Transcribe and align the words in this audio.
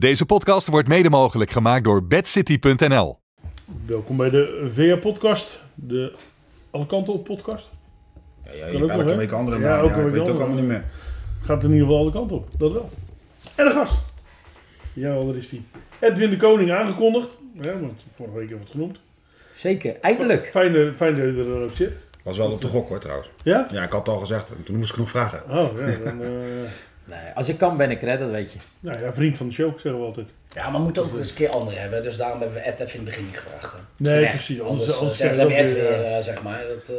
Deze 0.00 0.26
podcast 0.26 0.66
wordt 0.66 0.88
mede 0.88 1.10
mogelijk 1.10 1.50
gemaakt 1.50 1.84
door 1.84 2.06
bedcity.nl. 2.06 3.18
Welkom 3.86 4.16
bij 4.16 4.30
de 4.30 4.70
VR-podcast, 4.72 5.60
de 5.74 6.12
Alle 6.70 6.86
Kanten 6.86 7.12
op 7.12 7.24
podcast. 7.24 7.70
Ja, 8.44 8.52
ja, 8.52 8.66
je 8.66 8.82
ook 8.82 8.88
hebt 8.88 9.00
elke 9.02 9.16
week 9.16 9.32
andere 9.32 9.58
naam. 9.58 9.84
Ja, 9.84 9.96
ik 9.96 10.10
weet 10.10 10.20
het 10.20 10.28
ook 10.28 10.38
allemaal 10.38 10.56
niet 10.56 10.66
meer. 10.66 10.84
Gaat 11.42 11.64
in 11.64 11.70
ieder 11.70 11.86
geval 11.86 12.00
alle 12.00 12.12
kanten 12.12 12.36
op, 12.36 12.48
dat 12.58 12.72
wel. 12.72 12.90
En 13.54 13.64
de 13.64 13.72
gast. 13.72 14.00
Ja, 14.92 15.24
daar 15.24 15.36
is 15.36 15.48
die. 15.48 15.64
Edwin 15.98 16.30
de 16.30 16.36
Koning 16.36 16.70
aangekondigd. 16.72 17.38
Ja, 17.60 17.80
want 17.80 18.04
vorige 18.14 18.36
week 18.36 18.48
hebben 18.48 18.66
we 18.66 18.72
het 18.72 18.80
genoemd. 18.80 18.98
Zeker, 19.54 19.96
eindelijk. 20.00 20.46
Fijn, 20.46 20.96
fijn 20.96 21.14
dat 21.14 21.24
je 21.24 21.30
er 21.40 21.48
dan 21.48 21.62
ook 21.62 21.74
zit. 21.74 21.98
Was 22.22 22.36
wel 22.36 22.50
op 22.50 22.60
de 22.60 22.66
gok 22.66 22.88
hoor 22.88 23.00
trouwens. 23.00 23.30
Ja? 23.42 23.68
Ja, 23.72 23.82
ik 23.82 23.90
had 23.90 24.06
het 24.06 24.14
al 24.14 24.20
gezegd 24.20 24.50
en 24.50 24.62
toen 24.62 24.76
moest 24.76 24.92
ik 24.92 24.98
nog 24.98 25.10
vragen. 25.10 25.42
Oh, 25.50 25.68
ja, 25.76 25.96
dan... 26.04 26.22
eh, 26.22 26.30
Nee, 27.10 27.18
als 27.34 27.48
ik 27.48 27.58
kan 27.58 27.76
ben 27.76 27.90
ik 27.90 28.02
er, 28.02 28.08
hè, 28.08 28.18
dat 28.18 28.30
weet 28.30 28.52
je. 28.52 28.58
nou 28.80 29.00
ja, 29.04 29.12
vriend 29.12 29.36
van 29.36 29.46
de 29.48 29.52
show, 29.52 29.72
zeggen 29.78 30.00
we 30.00 30.06
altijd. 30.06 30.32
Ja, 30.54 30.62
maar 30.70 30.78
we 30.78 30.84
moeten 30.84 31.02
ook 31.02 31.14
eens 31.18 31.28
een 31.28 31.34
keer 31.34 31.48
anderen 31.48 31.80
hebben. 31.80 32.02
Dus 32.02 32.16
daarom 32.16 32.40
hebben 32.40 32.58
we 32.58 32.64
Ed 32.64 32.80
even 32.80 32.92
in 32.92 32.96
het 32.96 33.04
begin 33.04 33.24
niet 33.26 33.36
gevraagd. 33.38 33.72
hè. 33.72 33.78
Nee, 33.96 34.14
Terecht. 34.14 34.30
precies. 34.34 34.60
Anders, 34.60 34.98
Anders, 34.98 35.22
anders 35.22 35.38
eh, 35.38 35.48
je 35.48 35.54
Ed 35.54 35.72
weer, 35.72 35.82
weer, 35.82 35.92
eh, 36.04 36.18
eh, 36.18 36.24
zeg 36.24 36.42
maar. 36.42 36.62
Dat, 36.68 36.96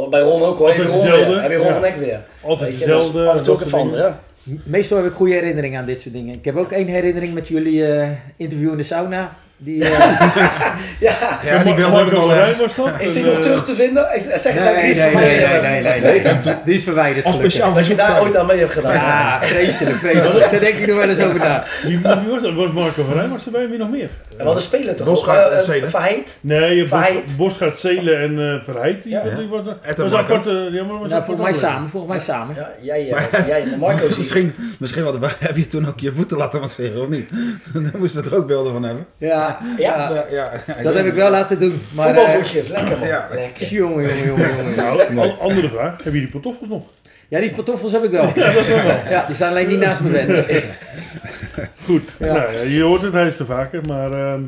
eh, 0.00 0.08
bij 0.08 0.20
Ron 0.20 0.42
ook 0.42 0.58
hoor. 0.58 0.68
Heb 0.68 0.76
je 0.76 0.82
Altijd 0.88 1.10
Ron 1.24 1.28
weer. 1.28 1.42
Heb 1.42 1.50
je 1.50 1.56
Ron 1.56 1.66
ja. 1.66 1.82
en 1.82 1.84
ik 1.94 1.94
weer. 1.94 2.20
altijd 2.42 2.70
Weet 2.70 2.78
je, 2.78 2.86
dus 2.86 2.94
dezelfde. 2.94 3.26
Af 3.28 3.36
en 3.36 3.42
toe 3.42 3.54
dat 3.58 3.62
ook 3.64 3.70
dingen. 3.70 3.78
andere. 3.86 4.14
Meestal 4.64 4.98
heb 4.98 5.06
ik 5.06 5.12
goede 5.12 5.32
herinneringen 5.32 5.80
aan 5.80 5.86
dit 5.86 6.00
soort 6.00 6.14
dingen. 6.14 6.34
Ik 6.34 6.44
heb 6.44 6.56
ook 6.56 6.72
één 6.72 6.86
herinnering 6.86 7.34
met 7.34 7.48
jullie 7.48 7.86
eh, 7.86 8.10
interview 8.36 8.70
in 8.70 8.76
de 8.76 8.82
sauna. 8.82 9.36
Die, 9.64 9.84
eh, 9.84 9.90
Ja, 11.00 11.38
Ja, 11.44 11.62
die 11.62 11.74
beelden 11.74 11.98
heb 11.98 12.06
ik 12.06 12.18
al 12.18 12.32
ergens. 12.32 12.78
is 12.98 13.12
die 13.12 13.24
nog 13.24 13.34
eh, 13.34 13.40
terug 13.40 13.64
te 13.64 13.74
vinden? 13.74 14.08
Ik 14.14 14.20
zeg 14.20 14.54
nee, 14.54 14.64
nee, 14.64 14.94
nee, 14.94 15.14
nee, 15.14 15.82
nee, 15.82 16.00
nee, 16.00 16.22
nee. 16.22 16.54
Die 16.64 16.74
is 16.74 16.82
verwijderd 16.82 17.26
gelukkig. 17.26 17.74
Dat 17.74 17.86
je 17.86 17.94
daar 17.94 18.20
ooit 18.20 18.36
aan 18.36 18.46
mee 18.46 18.58
hebt 18.58 18.72
gedaan. 18.72 18.92
Ja, 18.92 19.38
vreselijk, 19.42 19.96
vreselijk. 19.96 20.50
Daar 20.50 20.60
denk 20.60 20.76
je 20.76 20.86
nog 20.86 20.96
wel 20.96 21.08
eens 21.08 21.18
over 21.18 21.38
na. 21.38 21.64
Wie, 21.82 22.00
was 22.00 22.72
Marco 22.72 23.04
van 23.04 23.14
Rijn 23.14 23.30
was 23.30 23.44
erbij 23.44 23.62
en 23.62 23.70
wie 23.70 23.78
nog 23.78 23.90
meer? 23.90 24.10
En 24.36 24.44
wat 24.44 24.56
een 24.56 24.62
speler 24.62 24.96
toch? 24.96 25.06
Bosgaard 25.06 25.50
en 25.50 25.58
eh, 25.58 25.64
Zelen. 25.64 25.90
Verheid. 25.90 26.38
Nee, 26.40 26.88
Bosgaard, 27.36 27.78
Zelen 27.78 28.20
en 28.20 28.54
eh 28.54 28.62
Verheid. 28.62 29.02
Die, 29.02 29.18
was, 29.50 29.62
was 29.96 30.12
apart. 30.12 30.46
eh, 30.46 30.52
ja, 30.72 30.84
maar 30.84 30.98
was 30.98 31.08
Nou, 31.08 31.24
volgens 31.24 31.46
mij 31.46 31.52
samen, 31.52 31.88
volgens 31.88 32.12
mij 32.12 32.20
samen. 32.20 32.54
Ja, 32.54 32.70
jij, 32.80 33.10
eh, 33.10 33.72
en 33.72 33.78
Marco 33.78 34.06
misschien, 34.18 34.54
misschien 34.78 35.04
wat, 35.04 35.16
heb 35.38 35.56
je 35.56 35.66
toen 35.66 35.88
ook 35.88 36.00
je 36.00 36.12
voeten 36.12 36.36
laten 36.36 36.60
masseren 36.60 37.00
of 37.02 37.08
niet? 37.08 37.28
Daar 37.72 37.92
moesten 37.98 38.22
we 38.22 38.30
er 38.30 38.36
ook 38.36 38.46
beelden 38.46 38.72
van 38.72 38.82
hebben. 38.82 39.06
Ja, 39.16 39.51
Ja. 39.78 40.24
ja, 40.30 40.50
dat 40.82 40.94
heb 40.94 41.06
ik 41.06 41.12
wel 41.12 41.30
laten 41.30 41.58
doen. 41.58 41.82
Maar, 41.94 42.08
eh, 42.08 42.14
Voetbalvoetjes, 42.14 42.68
lekker 42.68 42.98
man. 42.98 43.08
Ja. 43.08 43.28
Lekker. 43.32 43.66
jongen, 43.66 44.04
jongen, 44.04 44.26
jongen, 44.26 44.76
jongen. 44.76 45.14
Nou, 45.14 45.30
andere 45.40 45.68
vraag. 45.68 45.94
Hebben 45.94 46.12
jullie 46.12 46.28
pantoffels 46.28 46.68
nog? 46.68 46.82
Ja, 47.28 47.40
die 47.40 47.50
pantoffels 47.50 47.92
heb 47.92 48.04
ik 48.04 48.10
wel. 48.20 48.32
Ja, 49.08 49.24
die 49.26 49.34
staan 49.34 49.50
alleen 49.50 49.68
niet 49.68 49.78
naast 49.80 50.00
mijn 50.00 50.26
bed. 50.26 50.64
Goed. 51.84 52.16
Ja. 52.18 52.32
Nou, 52.32 52.52
ja, 52.52 52.60
je 52.60 52.82
hoort 52.82 53.02
het, 53.02 53.12
hij 53.12 53.26
is 53.26 53.36
te 53.36 53.44
vaker. 53.44 53.86
Maar 53.86 54.12
ehm, 54.12 54.42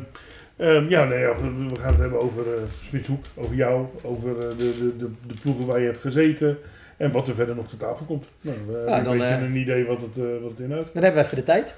ehm, 0.57 0.89
ja, 0.89 1.03
nee, 1.03 1.19
ja, 1.19 1.35
we 1.35 1.79
gaan 1.81 1.91
het 1.91 1.99
hebben 1.99 2.21
over 2.21 2.43
uh, 2.47 2.53
Smitshoek, 2.87 3.25
over 3.35 3.55
jou, 3.55 3.85
over 4.01 4.29
eh, 4.29 4.49
de, 4.49 4.57
de, 4.57 4.95
de, 4.97 5.09
de 5.27 5.33
ploegen 5.41 5.65
waar 5.65 5.79
je 5.79 5.85
hebt 5.85 6.01
gezeten. 6.01 6.57
En 6.97 7.11
wat 7.11 7.27
er 7.27 7.35
verder 7.35 7.55
nog 7.55 7.67
te 7.67 7.77
tafel 7.77 8.05
komt. 8.05 8.25
Nou, 8.41 8.57
we 8.67 8.73
hebben 8.73 9.03
dan, 9.03 9.13
een 9.13 9.19
beetje 9.19 9.33
eh, 9.33 9.41
een 9.41 9.55
idee 9.55 9.85
wat 9.85 10.01
het, 10.01 10.15
wat 10.41 10.49
het 10.49 10.59
inhoudt. 10.59 10.89
Dan 10.93 11.03
hebben 11.03 11.21
we 11.21 11.25
even 11.27 11.37
de 11.37 11.43
tijd. 11.43 11.75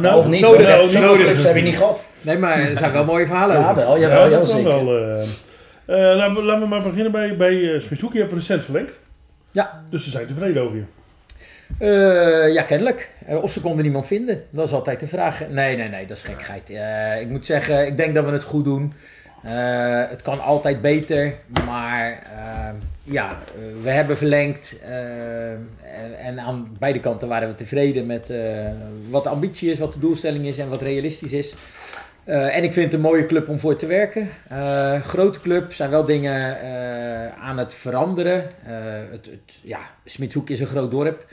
Nou, 0.00 0.18
of 0.18 0.26
niet, 0.26 0.40
nodig, 0.40 0.66
nou, 0.68 0.92
nodig. 1.00 1.24
clubs 1.24 1.42
heb 1.44 1.56
je 1.56 1.62
niet 1.62 1.76
gehad. 1.76 2.04
Nee, 2.20 2.38
maar 2.38 2.58
er 2.58 2.76
zijn 2.76 2.92
wel 2.92 3.04
mooie 3.04 3.26
verhalen 3.26 3.58
Ja, 3.58 3.74
wel. 3.74 3.94
Ja, 3.96 4.00
Jawel, 4.08 4.28
heel 4.28 4.38
dat 4.38 4.50
zeker. 4.50 4.84
wel. 4.84 4.96
eh. 4.96 5.22
Eh, 5.86 6.16
laten, 6.16 6.34
we, 6.34 6.42
laten 6.42 6.62
we 6.62 6.68
maar 6.68 6.82
beginnen 6.82 7.12
bij, 7.12 7.36
bij 7.36 7.52
uh, 7.52 7.80
Smitshoek. 7.80 8.12
Je 8.12 8.18
hebt 8.18 8.32
recent 8.32 8.64
verlengd. 8.64 8.92
Ja. 9.50 9.82
Dus 9.90 10.04
ze 10.04 10.10
zijn 10.10 10.26
tevreden 10.26 10.62
over 10.62 10.76
je. 10.76 10.82
Eh, 11.78 12.52
ja, 12.54 12.62
kennelijk. 12.62 13.10
Of 13.26 13.52
ze 13.52 13.60
konden 13.60 13.82
niemand 13.82 14.06
vinden. 14.06 14.44
Dat 14.50 14.66
is 14.66 14.72
altijd 14.72 15.00
de 15.00 15.06
vraag. 15.06 15.40
Nee, 15.48 15.76
nee, 15.76 15.88
nee, 15.88 16.06
dat 16.06 16.16
is 16.16 16.22
gekheid. 16.22 16.70
Eh, 16.70 17.20
ik 17.20 17.28
moet 17.28 17.46
zeggen, 17.46 17.86
ik 17.86 17.96
denk 17.96 18.14
dat 18.14 18.24
we 18.24 18.30
het 18.30 18.42
goed 18.44 18.64
doen. 18.64 18.92
Eh, 19.42 20.08
het 20.08 20.22
kan 20.22 20.40
altijd 20.40 20.80
beter, 20.80 21.34
maar 21.66 22.10
eh, 22.10 22.74
ja, 23.02 23.30
eh, 23.30 23.82
we 23.82 23.90
hebben 23.90 24.16
verlengd. 24.16 24.74
eh, 24.84 25.50
en, 25.50 26.18
en 26.18 26.40
aan 26.40 26.76
beide 26.78 27.00
kanten 27.00 27.28
waren 27.28 27.48
we 27.48 27.54
tevreden 27.54 28.06
met 28.06 28.32
wat 29.10 29.22
de 29.22 29.28
ambitie 29.28 29.70
is, 29.70 29.78
wat 29.78 29.92
de 29.92 29.98
doelstelling 29.98 30.46
is 30.46 30.58
en 30.58 30.68
wat 30.68 30.82
realistisch 30.82 31.32
is. 31.32 31.54
En 32.24 32.64
ik 32.64 32.72
vind 32.72 32.84
het 32.84 32.94
een 32.94 33.00
mooie 33.00 33.26
club 33.26 33.48
om 33.48 33.58
voor 33.58 33.76
te 33.76 33.86
werken. 33.86 34.28
Grote 35.02 35.40
club, 35.40 35.72
zijn 35.72 35.90
wel 35.90 36.04
dingen 36.04 36.56
aan 37.40 37.58
het 37.58 37.74
veranderen. 37.74 38.46
Het, 39.10 39.26
het, 39.26 39.58
ja, 39.62 39.78
Smitshoek 40.04 40.50
is 40.50 40.60
een 40.60 40.66
groot 40.66 40.90
dorp. 40.90 41.24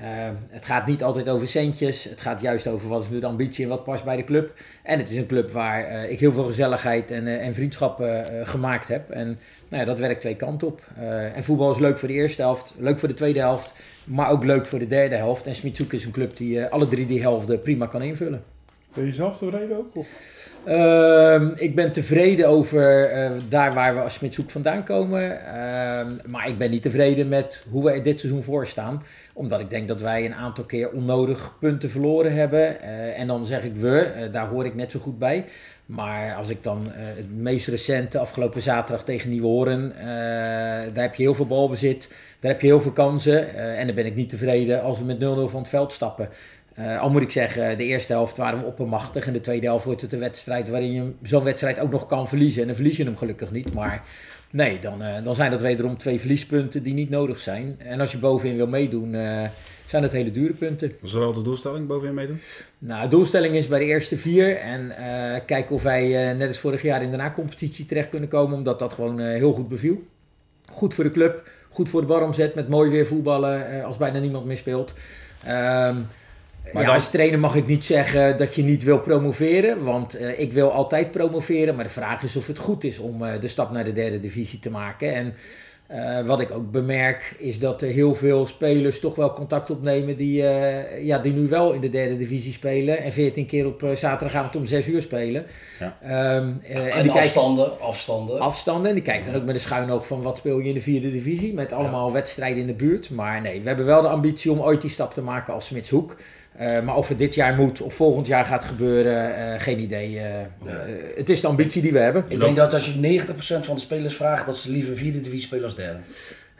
Uh, 0.00 0.06
het 0.50 0.66
gaat 0.66 0.86
niet 0.86 1.02
altijd 1.02 1.28
over 1.28 1.46
centjes. 1.46 2.04
Het 2.04 2.20
gaat 2.20 2.40
juist 2.40 2.66
over 2.66 2.88
wat 2.88 3.02
is 3.02 3.08
nu 3.08 3.20
de 3.20 3.26
ambitie 3.26 3.64
en 3.64 3.70
wat 3.70 3.84
past 3.84 4.04
bij 4.04 4.16
de 4.16 4.24
club. 4.24 4.52
En 4.82 4.98
het 4.98 5.10
is 5.10 5.16
een 5.16 5.26
club 5.26 5.50
waar 5.50 5.92
uh, 5.92 6.10
ik 6.10 6.20
heel 6.20 6.32
veel 6.32 6.44
gezelligheid 6.44 7.10
en, 7.10 7.26
uh, 7.26 7.46
en 7.46 7.54
vriendschappen 7.54 8.26
gemaakt 8.46 8.88
heb. 8.88 9.10
En 9.10 9.38
nou 9.70 9.82
ja, 9.82 9.84
dat 9.84 9.98
werkt 9.98 10.20
twee 10.20 10.36
kanten 10.36 10.68
op. 10.68 10.80
Eh, 10.96 11.36
en 11.36 11.44
voetbal 11.44 11.70
is 11.70 11.78
leuk 11.78 11.98
voor 11.98 12.08
de 12.08 12.14
eerste 12.14 12.42
helft, 12.42 12.74
leuk 12.78 12.98
voor 12.98 13.08
de 13.08 13.14
tweede 13.14 13.38
helft. 13.38 13.74
Maar 14.04 14.30
ook 14.30 14.44
leuk 14.44 14.66
voor 14.66 14.78
de 14.78 14.86
derde 14.86 15.14
helft. 15.14 15.46
En 15.46 15.54
Smitshoek 15.54 15.92
is 15.92 16.04
een 16.04 16.10
club 16.10 16.36
die 16.36 16.64
alle 16.64 16.86
drie 16.86 17.06
die 17.06 17.20
helften 17.20 17.58
prima 17.58 17.86
kan 17.86 18.02
invullen. 18.02 18.42
Ben 18.94 19.06
je 19.06 19.12
zelf 19.12 19.38
tevreden 19.38 19.76
ook? 19.76 19.96
Of? 19.96 20.06
Uh, 20.66 21.48
ik 21.54 21.74
ben 21.74 21.92
tevreden 21.92 22.48
over 22.48 23.14
uh, 23.14 23.30
daar 23.48 23.74
waar 23.74 23.94
we 23.94 24.00
als 24.00 24.14
Smitshoek 24.14 24.50
vandaan 24.50 24.84
komen. 24.84 25.22
Uh, 25.30 26.06
maar 26.26 26.48
ik 26.48 26.58
ben 26.58 26.70
niet 26.70 26.82
tevreden 26.82 27.28
met 27.28 27.64
hoe 27.70 27.84
we 27.84 28.00
dit 28.00 28.20
seizoen 28.20 28.42
voorstaan. 28.42 29.02
Omdat 29.32 29.60
ik 29.60 29.70
denk 29.70 29.88
dat 29.88 30.00
wij 30.00 30.24
een 30.24 30.34
aantal 30.34 30.64
keer 30.64 30.90
onnodig 30.90 31.56
punten 31.60 31.90
verloren 31.90 32.34
hebben. 32.34 32.76
Uh, 32.82 33.18
en 33.18 33.26
dan 33.26 33.44
zeg 33.44 33.64
ik 33.64 33.76
we, 33.76 34.28
daar 34.32 34.46
hoor 34.46 34.64
ik 34.64 34.74
net 34.74 34.90
zo 34.90 34.98
goed 34.98 35.18
bij. 35.18 35.44
Maar 35.86 36.34
als 36.34 36.48
ik 36.48 36.62
dan 36.62 36.86
het 36.92 37.36
meest 37.36 37.66
recente 37.66 38.18
afgelopen 38.18 38.62
zaterdag 38.62 39.04
tegen 39.04 39.30
Nieuwe 39.30 39.46
Horen... 39.46 39.92
daar 40.94 41.02
heb 41.02 41.14
je 41.14 41.22
heel 41.22 41.34
veel 41.34 41.46
balbezit, 41.46 42.08
daar 42.40 42.50
heb 42.50 42.60
je 42.60 42.66
heel 42.66 42.80
veel 42.80 42.92
kansen. 42.92 43.54
en 43.76 43.86
dan 43.86 43.94
ben 43.94 44.06
ik 44.06 44.14
niet 44.14 44.28
tevreden 44.28 44.82
als 44.82 44.98
we 44.98 45.04
met 45.04 45.16
0-0 45.16 45.20
van 45.50 45.60
het 45.60 45.68
veld 45.68 45.92
stappen. 45.92 46.28
Uh, 46.78 47.00
al 47.00 47.10
moet 47.10 47.22
ik 47.22 47.30
zeggen, 47.30 47.78
de 47.78 47.84
eerste 47.84 48.12
helft 48.12 48.36
waren 48.36 48.58
we 48.58 48.64
oppermachtig. 48.64 49.26
En 49.26 49.32
de 49.32 49.40
tweede 49.40 49.66
helft 49.66 49.84
wordt 49.84 50.00
het 50.00 50.12
een 50.12 50.18
wedstrijd 50.18 50.68
waarin 50.68 50.92
je 50.92 51.12
zo'n 51.22 51.44
wedstrijd 51.44 51.78
ook 51.78 51.90
nog 51.90 52.06
kan 52.06 52.28
verliezen. 52.28 52.60
En 52.60 52.66
dan 52.66 52.76
verlies 52.76 52.96
je 52.96 53.04
hem 53.04 53.16
gelukkig 53.16 53.50
niet. 53.50 53.72
Maar 53.72 54.02
nee, 54.50 54.78
dan, 54.78 55.02
uh, 55.02 55.24
dan 55.24 55.34
zijn 55.34 55.50
dat 55.50 55.60
wederom 55.60 55.96
twee 55.96 56.18
verliespunten 56.18 56.82
die 56.82 56.94
niet 56.94 57.10
nodig 57.10 57.40
zijn. 57.40 57.74
En 57.78 58.00
als 58.00 58.12
je 58.12 58.18
bovenin 58.18 58.56
wil 58.56 58.66
meedoen, 58.66 59.14
uh, 59.14 59.42
zijn 59.86 60.02
dat 60.02 60.12
hele 60.12 60.30
dure 60.30 60.52
punten. 60.52 60.92
Was 61.00 61.12
dat 61.12 61.20
wel 61.20 61.32
de 61.32 61.42
doelstelling, 61.42 61.86
bovenin 61.86 62.14
meedoen? 62.14 62.40
Nou, 62.78 63.02
de 63.02 63.08
doelstelling 63.08 63.54
is 63.54 63.68
bij 63.68 63.78
de 63.78 63.84
eerste 63.84 64.18
vier. 64.18 64.56
En 64.56 64.92
kijken 65.46 65.74
of 65.74 65.82
wij 65.82 66.34
net 66.34 66.48
als 66.48 66.58
vorig 66.58 66.82
jaar 66.82 67.02
in 67.02 67.10
de 67.10 67.16
na-competitie 67.16 67.84
terecht 67.84 68.08
kunnen 68.08 68.28
komen. 68.28 68.56
Omdat 68.56 68.78
dat 68.78 68.94
gewoon 68.94 69.20
heel 69.20 69.52
goed 69.52 69.68
beviel. 69.68 70.02
Goed 70.70 70.94
voor 70.94 71.04
de 71.04 71.10
club, 71.10 71.48
goed 71.70 71.88
voor 71.88 72.00
de 72.00 72.06
baromzet. 72.06 72.54
Met 72.54 72.68
mooi 72.68 72.90
weer 72.90 73.06
voetballen 73.06 73.84
als 73.84 73.96
bijna 73.96 74.18
niemand 74.18 74.44
meer 74.44 74.56
speelt. 74.56 74.94
Um, 75.48 76.06
maar 76.72 76.82
ja, 76.82 76.88
dan... 76.88 76.96
als 76.96 77.10
trainer 77.10 77.38
mag 77.38 77.54
ik 77.54 77.66
niet 77.66 77.84
zeggen 77.84 78.36
dat 78.36 78.54
je 78.54 78.62
niet 78.62 78.82
wil 78.82 79.00
promoveren. 79.00 79.84
Want 79.84 80.20
uh, 80.20 80.40
ik 80.40 80.52
wil 80.52 80.72
altijd 80.72 81.10
promoveren. 81.10 81.74
Maar 81.74 81.84
de 81.84 81.90
vraag 81.90 82.22
is 82.22 82.36
of 82.36 82.46
het 82.46 82.58
goed 82.58 82.84
is 82.84 82.98
om 82.98 83.22
uh, 83.22 83.32
de 83.40 83.48
stap 83.48 83.70
naar 83.70 83.84
de 83.84 83.92
derde 83.92 84.20
divisie 84.20 84.58
te 84.58 84.70
maken. 84.70 85.14
En 85.14 85.34
uh, 85.94 86.26
wat 86.26 86.40
ik 86.40 86.50
ook 86.50 86.70
bemerk 86.70 87.34
is 87.38 87.58
dat 87.58 87.82
er 87.82 87.88
heel 87.88 88.14
veel 88.14 88.46
spelers 88.46 89.00
toch 89.00 89.14
wel 89.14 89.32
contact 89.32 89.70
opnemen 89.70 90.16
die, 90.16 90.42
uh, 90.42 91.04
ja, 91.04 91.18
die 91.18 91.32
nu 91.32 91.48
wel 91.48 91.72
in 91.72 91.80
de 91.80 91.88
derde 91.88 92.16
divisie 92.16 92.52
spelen. 92.52 92.98
En 92.98 93.12
14 93.12 93.46
keer 93.46 93.66
op 93.66 93.82
uh, 93.82 93.90
zaterdagavond 93.94 94.56
om 94.56 94.66
6 94.66 94.88
uur 94.88 95.00
spelen. 95.00 95.46
Ja. 95.78 96.36
Um, 96.36 96.60
en, 96.62 96.92
en 96.92 97.02
die 97.02 97.12
afstanden, 97.12 97.68
kijken, 97.68 97.86
afstanden. 97.86 98.40
Afstanden. 98.40 98.88
En 98.88 98.94
die 98.94 99.04
kijkt 99.04 99.24
dan 99.24 99.34
ook 99.34 99.44
met 99.44 99.54
een 99.54 99.60
schuin 99.60 99.90
oog 99.90 100.06
van 100.06 100.22
wat 100.22 100.36
speel 100.36 100.58
je 100.58 100.68
in 100.68 100.74
de 100.74 100.80
vierde 100.80 101.10
divisie. 101.12 101.54
Met 101.54 101.72
allemaal 101.72 102.06
ja. 102.06 102.12
wedstrijden 102.12 102.60
in 102.60 102.66
de 102.66 102.74
buurt. 102.74 103.10
Maar 103.10 103.40
nee, 103.40 103.60
we 103.60 103.68
hebben 103.68 103.86
wel 103.86 104.02
de 104.02 104.08
ambitie 104.08 104.52
om 104.52 104.60
ooit 104.60 104.80
die 104.80 104.90
stap 104.90 105.14
te 105.14 105.22
maken 105.22 105.54
als 105.54 105.66
Smitshoek. 105.66 106.16
Uh, 106.60 106.80
maar 106.80 106.96
of 106.96 107.08
het 107.08 107.18
dit 107.18 107.34
jaar 107.34 107.54
moet 107.54 107.80
of 107.80 107.94
volgend 107.94 108.26
jaar 108.26 108.44
gaat 108.44 108.64
gebeuren, 108.64 109.38
uh, 109.38 109.60
geen 109.60 109.78
idee. 109.78 110.14
Uh, 110.14 110.20
nee. 110.64 110.74
het 111.16 111.30
is 111.30 111.40
de 111.40 111.46
ambitie 111.46 111.82
die 111.82 111.92
we 111.92 111.98
hebben. 111.98 112.24
Ik 112.28 112.40
denk 112.40 112.56
dat 112.56 112.74
als 112.74 112.94
je 112.94 113.22
90% 113.26 113.30
van 113.60 113.74
de 113.74 113.80
spelers 113.80 114.16
vraagt, 114.16 114.46
dat 114.46 114.58
ze 114.58 114.70
liever 114.70 114.96
vierde 114.96 115.20
divisie 115.20 115.46
spelen 115.46 115.64
als 115.64 115.74
derde. 115.74 115.98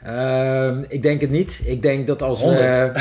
Uh, 0.07 0.77
ik 0.87 1.01
denk 1.01 1.21
het 1.21 1.29
niet. 1.29 1.61
Ik 1.65 1.81
denk 1.81 2.07
dat 2.07 2.21
als 2.21 2.43
we. 2.43 2.47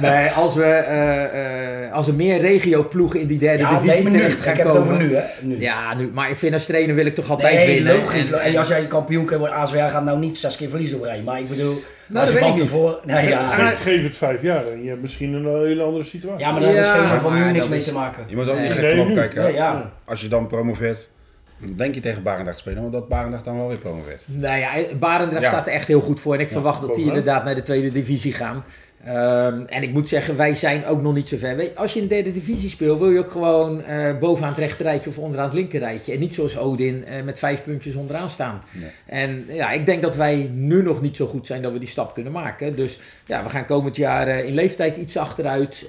nee, 0.08 0.30
als 0.30 0.54
we. 0.54 0.84
Uh, 0.88 1.73
als 1.94 2.06
er 2.06 2.14
meer 2.14 2.40
regioploegen 2.40 3.20
in 3.20 3.26
die 3.26 3.38
derde 3.38 3.62
ja, 3.62 3.78
divisie 3.80 4.02
nee, 4.02 4.12
terecht 4.12 4.36
nu. 4.36 4.42
gaan 4.42 4.52
ik 4.52 4.58
heb 4.58 4.66
komen. 4.66 4.82
het 4.82 4.92
over 4.92 5.04
nu, 5.06 5.14
hè? 5.14 5.22
Nu. 5.40 5.60
Ja, 5.60 5.94
nu. 5.94 6.10
Maar 6.14 6.30
ik 6.30 6.36
vind 6.36 6.52
als 6.52 6.66
trainer 6.66 6.94
wil 6.94 7.06
ik 7.06 7.14
toch 7.14 7.30
altijd 7.30 7.54
nee, 7.54 7.66
winnen. 7.74 7.96
logisch. 7.96 8.30
En, 8.30 8.40
en, 8.40 8.56
als 8.56 8.68
jij 8.68 8.86
kampioen 8.86 9.24
kan 9.24 9.38
worden, 9.38 9.56
ASWA 9.56 9.88
gaat 9.88 10.04
nou 10.04 10.18
niet 10.18 10.38
zes 10.38 10.56
keer 10.56 10.68
verliezen 10.68 10.96
op 10.98 11.04
rij. 11.04 11.22
Maar 11.24 11.38
ik 11.40 11.48
bedoel. 11.48 11.74
Nou, 12.06 12.20
als 12.26 12.34
je 12.34 12.34
dat 12.34 12.42
van 12.48 12.52
weet 12.52 12.60
ik 12.62 12.66
tevoren. 12.68 12.96
Nee, 13.04 13.28
ja. 13.28 13.46
Geef, 13.46 13.82
geef 13.82 14.02
het 14.02 14.16
vijf 14.16 14.42
jaar 14.42 14.66
en 14.66 14.82
je 14.82 14.88
hebt 14.88 15.02
misschien 15.02 15.32
een 15.32 15.66
hele 15.66 15.82
andere 15.82 16.04
situatie. 16.04 16.44
Ja, 16.46 16.52
maar 16.52 16.60
daar 16.60 16.70
Ja, 16.74 16.76
hebben 16.76 16.94
spelers 17.02 17.22
van 17.22 17.34
nu 17.46 17.52
niks 17.52 17.68
mee 17.68 17.78
is- 17.78 17.84
te 17.84 17.92
maken. 17.92 18.24
Je 18.26 18.36
moet 18.36 18.48
ook 18.48 18.56
Nee. 18.56 18.68
niet 18.68 19.18
gek. 19.18 19.34
Nee, 19.34 19.52
ja. 19.52 19.92
Als 20.04 20.20
je 20.20 20.28
dan 20.28 20.46
promoveert, 20.46 21.08
dan 21.60 21.74
denk 21.76 21.94
je 21.94 22.00
tegen 22.00 22.22
Barendrecht 22.22 22.56
te 22.56 22.62
spelen, 22.62 22.82
maar 22.82 22.90
dat 22.90 23.08
Barendrecht 23.08 23.44
dan 23.44 23.56
wel 23.56 23.68
weer 23.68 23.76
promoveert. 23.76 24.22
Nou 24.26 24.58
ja, 24.58 24.70
Barendrecht 24.98 25.42
Ja. 25.42 25.48
staat 25.48 25.66
er 25.66 25.72
echt 25.72 25.86
heel 25.88 26.00
goed 26.00 26.20
voor. 26.20 26.34
En 26.34 26.40
ik 26.40 26.46
Ja, 26.46 26.52
verwacht 26.52 26.80
dat 26.80 26.94
die 26.94 27.04
inderdaad 27.06 27.44
naar 27.44 27.54
de 27.54 27.62
tweede 27.62 27.92
divisie 27.92 28.32
gaan. 28.32 28.64
Ehm, 29.04 29.62
en 29.66 29.82
ik 29.82 29.92
moet 29.92 30.08
zeggen, 30.08 30.36
wij 30.36 30.54
zijn 30.54 30.86
ook 30.86 31.02
nog 31.02 31.14
niet 31.14 31.28
zo 31.28 31.36
ver. 31.36 31.70
Als 31.74 31.92
je 31.92 32.00
in 32.00 32.08
de 32.08 32.14
derde 32.14 32.32
divisie 32.32 32.68
speelt, 32.68 32.98
wil 32.98 33.10
je 33.10 33.18
ook 33.18 33.30
gewoon 33.30 33.84
eh, 33.84 34.18
bovenaan 34.18 34.50
het 34.50 34.58
rechterrijtje 34.58 35.10
of 35.10 35.18
onderaan 35.18 35.44
het 35.44 35.54
linkerrijtje. 35.54 36.12
En 36.12 36.20
niet 36.20 36.34
zoals 36.34 36.58
Odin 36.58 37.04
eh, 37.04 37.22
met 37.22 37.38
vijf 37.38 37.64
puntjes 37.64 37.94
onderaan 37.94 38.30
staan. 38.30 38.62
Nee. 38.72 38.90
En 39.06 39.44
ja, 39.48 39.70
ik 39.70 39.86
denk 39.86 40.02
dat 40.02 40.16
wij 40.16 40.50
nu 40.52 40.82
nog 40.82 41.00
niet 41.00 41.16
zo 41.16 41.26
goed 41.26 41.46
zijn 41.46 41.62
dat 41.62 41.72
we 41.72 41.78
die 41.78 41.88
stap 41.88 42.14
kunnen 42.14 42.32
maken. 42.32 42.76
Dus 42.76 42.98
ja, 43.26 43.42
we 43.42 43.48
gaan 43.48 43.66
komend 43.66 43.96
jaar 43.96 44.26
eh, 44.26 44.46
in 44.46 44.54
leeftijd 44.54 44.96
iets 44.96 45.16
achteruit. 45.16 45.86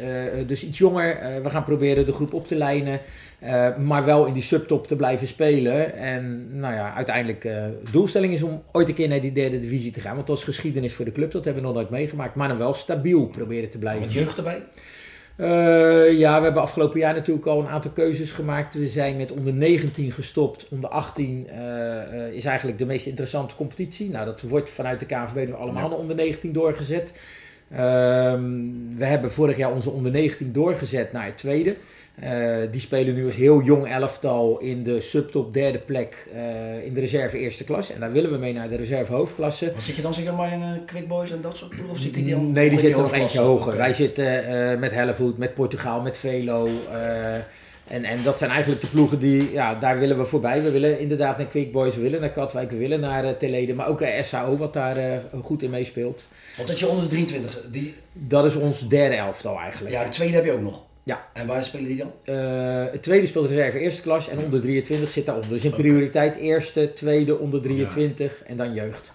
dus 0.47 0.65
iets 0.65 0.77
jonger. 0.77 1.17
We 1.43 1.49
gaan 1.49 1.63
proberen 1.63 2.05
de 2.05 2.11
groep 2.11 2.33
op 2.33 2.47
te 2.47 2.55
lijnen. 2.55 2.99
Eh, 3.39 3.77
maar 3.77 4.05
wel 4.05 4.25
in 4.25 4.33
die 4.33 4.41
subtop 4.41 4.87
te 4.87 4.95
blijven 4.95 5.27
spelen. 5.27 5.93
En 5.93 6.47
nou 6.59 6.73
ja, 6.73 6.93
uiteindelijk 6.93 7.45
eh, 7.45 7.51
de 7.83 7.91
doelstelling 7.91 8.33
is 8.33 8.43
om 8.43 8.63
ooit 8.71 8.87
een 8.87 8.93
keer 8.93 9.07
naar 9.07 9.21
die 9.21 9.31
derde 9.31 9.59
divisie 9.59 9.91
te 9.91 9.99
gaan. 9.99 10.15
Want 10.15 10.27
dat 10.27 10.37
is 10.37 10.43
geschiedenis 10.43 10.93
voor 10.93 11.05
de 11.05 11.11
club. 11.11 11.31
Dat 11.31 11.45
hebben 11.45 11.61
we 11.61 11.67
nog 11.67 11.77
nooit 11.77 11.89
meegemaakt. 11.89 12.35
Maar 12.35 12.47
dan 12.47 12.57
wel 12.57 12.73
stabiel 12.73 13.25
proberen 13.25 13.69
te 13.69 13.79
blijven. 13.79 14.01
Met 14.01 14.13
jeugd 14.13 14.37
erbij. 14.37 14.61
Eh, 15.35 16.11
ja, 16.17 16.37
we 16.37 16.43
hebben 16.43 16.61
afgelopen 16.61 16.99
jaar 16.99 17.13
natuurlijk 17.13 17.45
al 17.45 17.59
een 17.59 17.67
aantal 17.67 17.91
keuzes 17.91 18.31
gemaakt. 18.31 18.73
We 18.73 18.87
zijn 18.87 19.17
met 19.17 19.31
onder 19.31 19.53
19 19.53 20.11
gestopt. 20.11 20.67
Onder 20.69 20.89
18 20.89 21.47
eh, 21.47 22.01
eh, 22.01 22.33
is 22.33 22.45
eigenlijk 22.45 22.77
de 22.77 22.85
meest 22.85 23.05
interessante 23.05 23.55
competitie. 23.55 24.09
Nou, 24.09 24.25
dat 24.25 24.41
wordt 24.41 24.69
vanuit 24.69 24.99
de 24.99 25.05
KNVB 25.05 25.47
nu 25.47 25.53
allemaal 25.53 25.89
naar 25.89 25.97
onder 25.97 26.15
19 26.15 26.53
doorgezet. 26.53 27.13
Ehm, 27.71 28.43
we 28.95 29.05
hebben 29.05 29.31
vorig 29.31 29.57
jaar 29.57 29.71
onze 29.71 29.89
onder 29.89 30.11
19 30.11 30.51
doorgezet 30.51 31.11
naar 31.11 31.25
het 31.25 31.37
tweede. 31.37 31.75
Eh, 32.19 32.57
die 32.71 32.81
spelen 32.81 33.15
nu 33.15 33.25
als 33.25 33.35
heel 33.35 33.61
jong 33.61 33.87
elftal 33.87 34.59
in 34.59 34.83
de 34.83 35.01
subtop 35.01 35.53
derde 35.53 35.79
plek 35.79 36.27
eh, 36.33 36.85
in 36.85 36.93
de 36.93 36.99
reserve 36.99 37.37
eerste 37.37 37.63
klas. 37.63 37.91
En 37.91 37.99
daar 37.99 38.11
willen 38.11 38.31
we 38.31 38.37
mee 38.37 38.53
naar 38.53 38.69
de 38.69 38.75
reserve 38.75 39.13
hoofdklasse. 39.13 39.71
Wat 39.73 39.83
zit 39.83 39.95
je 39.95 40.01
dan 40.01 40.13
zeg 40.13 40.35
maar 40.35 40.53
in 40.53 40.61
eh, 40.61 40.69
Quick 40.85 41.07
Boys 41.07 41.31
en 41.31 41.41
dat 41.41 41.57
soort 41.57 41.69
ploegen? 41.69 41.93
Of 41.93 41.99
zit 41.99 42.13
die 42.13 42.29
dan 42.29 42.51
Nee, 42.51 42.69
die 42.69 42.79
in 42.79 42.85
zit 42.85 42.93
er 42.93 43.01
nog 43.01 43.13
eentje 43.13 43.39
hoger. 43.39 43.67
Oké. 43.67 43.77
Wij 43.77 43.93
zitten 43.93 44.79
met 44.79 44.91
Hellevoet, 44.91 45.37
met 45.37 45.53
Portugal, 45.53 46.01
met 46.01 46.17
Velo. 46.17 46.69
en, 47.87 48.03
en 48.03 48.23
dat 48.23 48.37
zijn 48.37 48.51
eigenlijk 48.51 48.81
de 48.81 48.87
ploegen 48.87 49.19
die, 49.19 49.51
ja, 49.51 49.75
daar 49.75 49.99
willen 49.99 50.17
we 50.17 50.25
voorbij. 50.25 50.63
We 50.63 50.71
willen 50.71 50.99
inderdaad 50.99 51.37
naar 51.37 51.47
Quick 51.47 51.71
Boys, 51.71 51.95
we 51.95 52.01
willen 52.01 52.21
naar 52.21 52.31
Katwijk, 52.31 52.71
we 52.71 52.77
willen 52.77 52.99
naar 52.99 53.37
Telede. 53.37 53.73
Maar 53.73 53.87
ook 53.87 54.05
SHO, 54.21 54.57
wat 54.57 54.73
daar 54.73 55.21
goed 55.43 55.63
in 55.63 55.69
meespeelt. 55.69 56.27
Want 56.55 56.67
dat 56.67 56.79
je 56.79 56.87
onder 56.87 57.03
de 57.03 57.09
23, 57.09 57.61
die, 57.71 57.93
Dat 58.13 58.45
is 58.45 58.55
ons 58.55 58.87
derde 58.87 59.15
elftal 59.15 59.59
eigenlijk. 59.59 59.95
ja, 59.95 60.03
de 60.03 60.09
tweede 60.09 60.35
heb 60.35 60.45
je 60.45 60.51
ook 60.51 60.61
nog. 60.61 60.83
Ja. 61.05 61.27
En 61.33 61.47
waar 61.47 61.63
spelen 61.63 61.85
die 61.85 61.97
dan? 61.97 62.11
Eh, 62.23 62.91
het 62.91 63.03
tweede 63.03 63.25
speelt 63.27 63.49
reserve 63.49 63.79
eerste 63.79 64.01
klas 64.01 64.29
en 64.29 64.39
onder 64.39 64.61
23 64.61 65.09
zit 65.09 65.25
daaronder. 65.25 65.53
Dus 65.53 65.63
in 65.65 65.71
prioriteit 65.71 66.35
eerste, 66.35 66.93
tweede, 66.93 67.37
onder 67.39 67.61
23 67.61 68.43
en 68.43 68.57
dan 68.57 68.73
jeugd. 68.73 69.11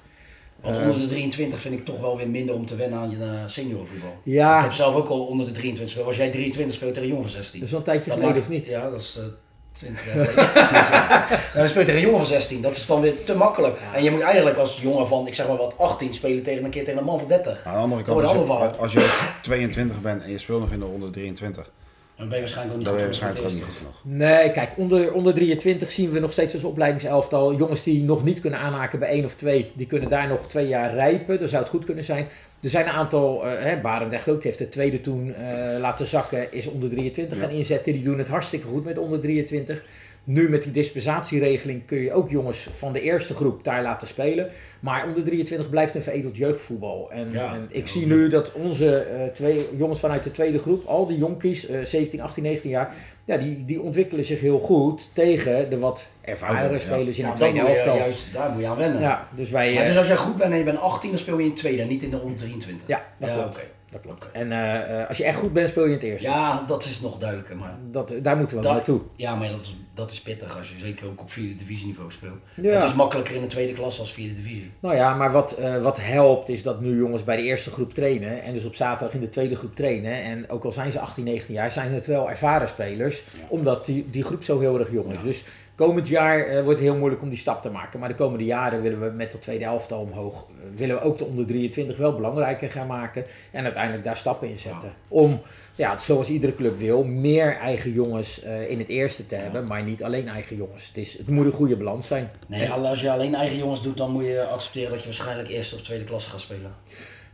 Want 0.61 0.77
Eh. 0.77 0.83
onder 0.83 0.99
de 1.01 1.07
23 1.09 1.59
vind 1.59 1.75
ik 1.75 1.85
toch 1.85 2.01
wel 2.01 2.17
weer 2.17 2.29
minder 2.29 2.55
om 2.55 2.67
te 2.67 2.77
wennen 2.77 2.99
aan 2.99 3.11
je 3.11 3.17
uh, 3.17 3.31
seniorenvoetbal. 3.47 4.11
Ik 4.25 4.33
Ja, 4.33 4.63
heb 4.63 4.73
zelf 4.73 4.95
ook 4.95 5.09
al 5.09 5.25
onder 5.27 5.47
de 5.47 5.53
23 5.53 5.83
gespeeld. 5.83 6.07
Als 6.07 6.17
jij 6.17 6.31
23 6.31 6.77
speelt 6.77 6.95
tegen 6.95 7.09
een 7.09 7.15
jongen 7.15 7.31
van 7.31 7.43
16. 7.43 7.59
dat 7.61 7.69
is 7.69 7.71
wel 7.75 7.81
een 7.81 7.87
tijdje 7.87 8.11
Dat 8.11 8.19
geleden 8.19 8.43
of 8.43 8.49
niet? 8.49 8.67
Ja, 8.67 8.91
dat 8.91 9.01
is 9.01 9.17
eh 9.19 9.25
20 9.73 10.07
jaar 10.15 10.27
geleden. 10.27 10.53
nou, 11.35 11.55
dan 11.55 11.69
speel 11.69 11.81
je 11.81 11.87
tegen 11.87 12.01
een 12.01 12.07
jongen 12.07 12.19
van 12.19 12.27
16. 12.27 12.63
Dat 12.63 12.77
is 12.77 12.87
dan 12.87 13.01
weer 13.01 13.25
te 13.25 13.35
makkelijk. 13.35 13.79
Ja. 13.81 13.95
En 13.95 14.03
je 14.05 14.11
moet 14.11 14.21
eigenlijk 14.21 14.57
als 14.57 14.81
jongen 14.81 15.07
van, 15.07 15.27
ik 15.27 15.35
zeg 15.35 15.49
maar 15.49 15.57
wat, 15.57 15.79
18 15.79 16.15
spelen 16.15 16.43
tegen 16.43 16.65
een 16.65 16.71
keer 16.71 16.85
tegen 16.85 16.99
een 16.99 17.05
man 17.05 17.19
van 17.19 17.29
30. 17.29 17.65
Aan 17.65 17.73
de 17.75 17.79
andere 17.79 18.03
kant, 18.03 18.23
als 18.25 18.33
je, 18.33 18.79
als 18.79 18.93
je 18.93 19.29
22 19.43 20.01
bent 20.01 20.23
en 20.23 20.31
je 20.31 20.39
speelt 20.39 20.61
nog 20.61 20.73
in 20.73 20.79
de 20.79 20.85
onder 20.87 21.11
23, 21.11 21.71
Dan 22.21 22.29
ben 22.29 22.39
je 22.39 22.45
waarschijnlijk 22.45 22.73
ook 22.73 22.79
niet 22.79 22.87
dan 22.87 22.97
goed 22.97 23.05
waarschijnlijk 23.05 23.45
ook 23.45 23.51
genoeg 23.51 23.67
niet 23.67 23.75
voor 23.77 23.85
goed 23.85 23.93
het 23.93 24.01
genoeg. 24.03 24.19
Nee, 24.19 24.51
kijk, 24.51 24.71
onder, 24.77 25.13
onder 25.13 25.35
23 25.35 25.91
zien 25.91 26.11
we 26.11 26.19
nog 26.19 26.33
steeds 26.33 26.55
als 26.55 26.65
opleidingselftal. 26.65 27.55
Jongens 27.57 27.83
die 27.83 28.03
nog 28.03 28.25
niet 28.25 28.41
kunnen 28.41 28.59
aanhaken 28.61 28.99
bij 28.99 29.09
één 29.09 29.25
of 29.25 29.35
twee, 29.35 29.71
die 29.75 29.87
kunnen 29.87 30.09
daar 30.09 30.29
nog 30.29 30.49
twee 30.49 30.67
jaar 30.69 30.95
rijpen. 30.95 31.41
Dat 31.41 31.49
zou 31.49 31.63
het 31.63 31.71
goed 31.71 31.85
kunnen 31.85 32.05
zijn. 32.05 32.27
Er 32.63 32.71
zijn 32.71 32.87
een 32.87 32.93
aantal, 32.93 33.47
eh 33.47 33.63
hè, 33.63 33.77
Barendrecht 33.81 34.29
ook, 34.29 34.35
die 34.43 34.47
heeft 34.47 34.59
de 34.59 34.69
tweede 34.69 35.01
toen 35.01 35.35
eh, 35.35 35.79
laten 35.79 36.07
zakken, 36.07 36.53
is 36.53 36.67
onder 36.67 36.91
23 36.91 37.39
Ja. 37.39 37.45
gaan 37.45 37.53
inzetten. 37.53 37.93
Die 37.93 38.03
doen 38.03 38.19
het 38.19 38.29
hartstikke 38.29 38.67
goed 38.67 38.85
met 38.85 38.99
onder 38.99 39.21
23. 39.21 39.85
Nu 40.33 40.49
met 40.49 40.63
die 40.63 40.73
dispensatieregeling 40.73 41.87
kun 41.87 41.99
je 41.99 42.13
ook 42.13 42.31
jongens 42.31 42.69
van 42.73 42.93
de 42.93 43.01
eerste 43.01 43.35
groep 43.35 43.65
daar 43.65 43.83
laten 43.83 44.09
spelen. 44.09 44.49
Maar 44.81 45.07
onder 45.07 45.23
23 45.25 45.71
blijft 45.71 45.95
een 45.95 46.03
veredeld 46.03 46.37
jeugdvoetbal. 46.37 47.11
En, 47.11 47.33
Ja. 47.33 47.55
en 47.55 47.67
ik 47.71 47.87
Ja, 47.87 47.93
zie 47.93 48.07
nu 48.07 48.29
dat 48.29 48.53
onze 48.53 48.97
eh, 48.97 49.27
twee 49.27 49.67
jongens 49.77 50.01
vanuit 50.01 50.23
de 50.23 50.31
tweede 50.31 50.59
groep, 50.59 50.87
al 50.87 51.07
die 51.07 51.19
jonkies, 51.19 51.67
eh 51.67 51.85
17, 51.85 52.21
18, 52.21 52.43
19 52.43 52.71
jaar, 52.71 52.95
ja, 53.25 53.37
die, 53.37 53.65
die 53.65 53.81
ontwikkelen 53.83 54.25
zich 54.25 54.41
heel 54.41 54.59
goed 54.59 55.09
tegen 55.13 55.71
de 55.71 55.79
wat 55.79 56.07
ja. 56.25 56.79
spelers 56.79 57.19
in 57.19 57.25
Ja, 57.25 57.31
de 57.31 57.37
tweede 57.37 57.59
helft. 57.59 57.85
juist, 57.85 58.33
daar 58.33 58.51
moet 58.51 58.61
je 58.61 58.67
aan 58.69 58.77
wennen. 58.77 59.01
Ja, 59.01 59.29
dus 59.35 59.51
wij... 59.51 59.73
Maar 59.73 59.83
eh, 59.83 59.89
dus 59.89 59.97
als 59.97 60.07
jij 60.07 60.17
goed 60.17 60.37
bent 60.37 60.53
en 60.53 60.59
je 60.59 60.65
bent 60.65 60.79
18, 60.81 61.11
dan 61.11 61.19
speel 61.19 61.37
je 61.39 61.43
in 61.45 61.49
het 61.51 61.59
tweede 61.59 61.83
niet 61.85 62.03
in 62.03 62.11
de 62.11 62.21
onder 62.21 62.39
23. 62.39 62.89
ja, 62.89 63.03
dat 63.19 63.29
Ja, 63.29 63.35
klopt. 63.35 63.57
oké. 63.57 63.67
Dat 63.93 64.01
klopt. 64.01 64.29
En 64.33 64.53
eh, 64.53 65.01
eh, 65.01 65.09
als 65.09 65.17
je 65.17 65.25
echt 65.25 65.39
goed 65.39 65.53
bent, 65.53 65.69
speel 65.69 65.83
je 65.83 65.89
in 65.89 65.95
het 65.95 66.03
eerste. 66.05 66.29
Ja, 66.29 66.65
dat 66.67 66.85
is 66.85 67.01
nog 67.01 67.19
duidelijker. 67.19 67.57
Maar 67.57 67.79
Dat, 67.91 68.15
daar 68.23 68.37
moeten 68.37 68.57
we 68.57 68.63
Dat- 68.63 68.73
naartoe. 68.73 69.01
Ja, 69.17 69.35
maar 69.35 69.49
dat 69.51 69.61
is, 69.61 69.77
dat 69.95 70.11
is 70.11 70.21
pittig 70.23 70.57
als 70.59 70.71
je 70.71 70.79
zeker 70.79 71.07
ook 71.07 71.21
op 71.21 71.31
vierde 71.31 71.55
divisieniveau 71.55 72.11
speelt. 72.13 72.39
Ja. 72.55 72.71
Het 72.75 72.85
is 72.85 72.95
makkelijker 72.95 73.35
in 73.35 73.41
de 73.41 73.47
tweede 73.47 73.73
klasse 73.73 74.01
als 74.01 74.13
vierde 74.13 74.35
divisie. 74.35 74.71
Nou 74.81 74.95
ja, 74.97 75.15
maar 75.15 75.33
wat, 75.33 75.53
eh, 75.53 75.83
wat 75.83 75.99
helpt 76.01 76.49
is 76.49 76.63
dat 76.63 76.81
nu 76.81 76.97
jongens 76.99 77.25
bij 77.25 77.37
de 77.37 77.43
eerste 77.43 77.71
groep 77.71 77.95
trainen. 77.95 78.43
En 78.43 78.55
dus 78.55 78.65
op 78.65 78.75
zaterdag 78.75 79.15
in 79.15 79.21
de 79.21 79.29
tweede 79.29 79.57
groep 79.57 79.75
trainen. 79.75 80.23
En 80.23 80.51
ook 80.51 80.65
al 80.65 80.73
zijn 80.73 80.93
ze 80.93 81.01
18, 81.01 81.25
19 81.25 81.55
jaar, 81.55 81.71
zijn 81.71 81.93
het 81.93 82.07
wel 82.07 82.31
ervaren 82.31 82.69
spelers. 82.69 83.23
Omdat 83.49 83.85
die, 83.87 84.11
die 84.11 84.23
groep 84.25 84.45
zo 84.45 84.61
heel 84.61 84.79
erg 84.79 84.91
jong 84.93 85.13
is. 85.13 85.23
Dus 85.23 85.45
komend 85.87 86.09
jaar 86.09 86.47
eh, 86.47 86.55
wordt 86.55 86.79
het 86.79 86.89
heel 86.89 86.97
moeilijk 86.97 87.23
om 87.23 87.29
die 87.29 87.39
stap 87.39 87.63
te 87.63 87.71
maken. 87.71 88.01
Maar 88.01 88.09
de 88.09 88.15
komende 88.15 88.45
jaren 88.45 88.83
willen 88.83 89.01
we 89.01 89.11
met 89.11 89.33
de 89.33 89.39
tweede 89.39 89.65
elftal 89.65 90.01
omhoog. 90.01 90.47
eh, 90.49 90.79
willen 90.79 90.97
we 90.97 91.03
ook 91.03 91.19
de 91.19 91.25
onder 91.25 91.47
23 91.47 91.97
wel 91.97 92.15
belangrijker 92.15 92.71
gaan 92.71 92.87
maken. 92.87 93.25
En 93.51 93.65
uiteindelijk 93.65 94.05
daar 94.05 94.17
stappen 94.17 94.49
in 94.49 94.59
zetten. 94.59 94.93
Om, 95.09 95.41
ja, 95.75 95.99
zoals 95.99 96.29
iedere 96.29 96.55
club 96.55 96.79
wil, 96.79 97.05
meer 97.05 97.57
eigen 97.57 97.93
jongens 97.93 98.43
eh, 98.43 98.71
in 98.71 98.79
het 98.79 98.89
eerste 98.89 99.27
te 99.27 99.35
hebben. 99.35 99.65
Maar 99.65 99.83
niet 99.83 100.03
alleen 100.03 100.29
eigen 100.29 100.57
jongens. 100.57 100.87
Het, 100.87 100.97
is, 100.97 101.19
het 101.19 101.29
moet 101.29 101.45
een 101.45 101.53
goede 101.53 101.77
balans 101.77 102.07
zijn. 102.07 102.31
Nee, 102.49 102.71
als 102.71 103.01
je 103.01 103.11
alleen 103.11 103.35
eigen 103.35 103.57
jongens 103.57 103.83
doet, 103.83 103.97
dan 103.97 104.11
moet 104.11 104.25
je 104.25 104.45
accepteren 104.45 104.91
dat 104.91 104.99
je 104.99 105.05
waarschijnlijk 105.05 105.49
eerste 105.49 105.75
of 105.75 105.81
tweede 105.81 106.05
klasse 106.05 106.31
gaat 106.31 106.41
spelen. 106.41 106.75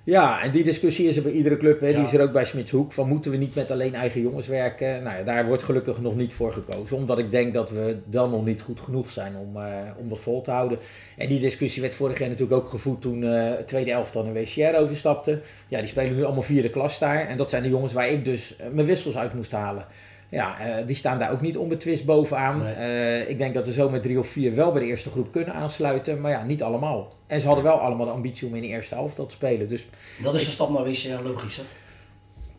Ja, 0.06 0.42
en 0.42 0.50
die 0.50 0.64
discussie 0.64 1.08
is 1.08 1.16
er 1.16 1.22
bij 1.22 1.32
iedere 1.32 1.56
club. 1.56 1.80
Hè. 1.80 1.92
Die 1.92 2.02
is 2.02 2.12
er 2.12 2.22
ook 2.22 2.32
bij 2.32 2.44
Smitshoek. 2.44 2.92
Van 2.92 3.08
moeten 3.08 3.30
we 3.30 3.36
niet 3.36 3.54
met 3.54 3.70
alleen 3.70 3.94
eigen 3.94 4.20
jongens 4.20 4.46
werken? 4.46 5.02
Nou 5.02 5.16
ja, 5.16 5.22
daar 5.22 5.46
wordt 5.46 5.62
gelukkig 5.62 6.00
nog 6.00 6.16
niet 6.16 6.34
voor 6.34 6.52
gekozen. 6.52 6.96
Omdat 6.96 7.18
ik 7.18 7.30
denk 7.30 7.54
dat 7.54 7.70
we 7.70 7.96
dan 8.04 8.30
nog 8.30 8.44
niet 8.44 8.60
goed 8.60 8.80
genoeg 8.80 9.10
zijn 9.10 9.36
om, 9.36 9.56
eh, 9.56 9.62
om 9.96 10.08
dat 10.08 10.18
vol 10.18 10.42
te 10.42 10.50
houden. 10.50 10.78
En 11.16 11.28
die 11.28 11.40
discussie 11.40 11.82
werd 11.82 11.94
vorig 11.94 12.18
jaar 12.18 12.28
natuurlijk 12.28 12.62
ook 12.62 12.68
gevoed 12.68 13.00
toen 13.00 13.22
het 13.22 13.68
tweede 13.68 13.90
elftal 13.90 14.24
naar 14.24 14.32
WCR 14.32 14.76
overstapte. 14.76 15.40
Ja, 15.68 15.78
die 15.78 15.88
spelen 15.88 16.16
nu 16.16 16.24
allemaal 16.24 16.42
vierde 16.42 16.70
klas 16.70 16.98
daar. 16.98 17.28
En 17.28 17.36
dat 17.36 17.50
zijn 17.50 17.62
de 17.62 17.68
jongens 17.68 17.92
waar 17.92 18.08
ik 18.08 18.24
dus 18.24 18.56
eh, 18.56 18.66
mijn 18.72 18.86
wissels 18.86 19.16
uit 19.16 19.34
moest 19.34 19.52
halen. 19.52 19.86
Ja, 20.36 20.58
eh, 20.60 20.86
die 20.86 20.96
staan 20.96 21.18
daar 21.18 21.30
ook 21.32 21.40
niet 21.40 21.56
onbetwist 21.56 22.04
bovenaan. 22.04 22.62
Nee. 22.62 22.72
Eh, 22.72 23.28
ik 23.30 23.38
denk 23.38 23.54
dat 23.54 23.66
we 23.66 23.72
zo 23.72 23.88
met 23.90 24.02
drie 24.02 24.18
of 24.18 24.26
vier 24.28 24.54
wel 24.54 24.72
bij 24.72 24.80
de 24.82 24.86
eerste 24.88 25.10
groep 25.10 25.32
kunnen 25.32 25.54
aansluiten. 25.54 26.20
Maar 26.20 26.30
ja, 26.30 26.42
niet 26.44 26.62
allemaal. 26.62 27.12
En 27.26 27.40
ze 27.40 27.46
hadden 27.46 27.64
wel 27.64 27.74
allemaal 27.80 28.06
de 28.06 28.12
ambitie 28.12 28.46
om 28.48 28.54
in 28.54 28.62
de 28.62 28.68
eerste 28.68 28.94
helft 28.94 29.16
te 29.16 29.24
spelen. 29.28 29.68
Dus 29.68 29.86
Dat 30.22 30.34
is 30.34 30.44
de 30.44 30.50
stap 30.50 30.70
naar 30.70 30.84
WCR 30.84 31.22
logisch, 31.24 31.56
hè? 31.56 31.62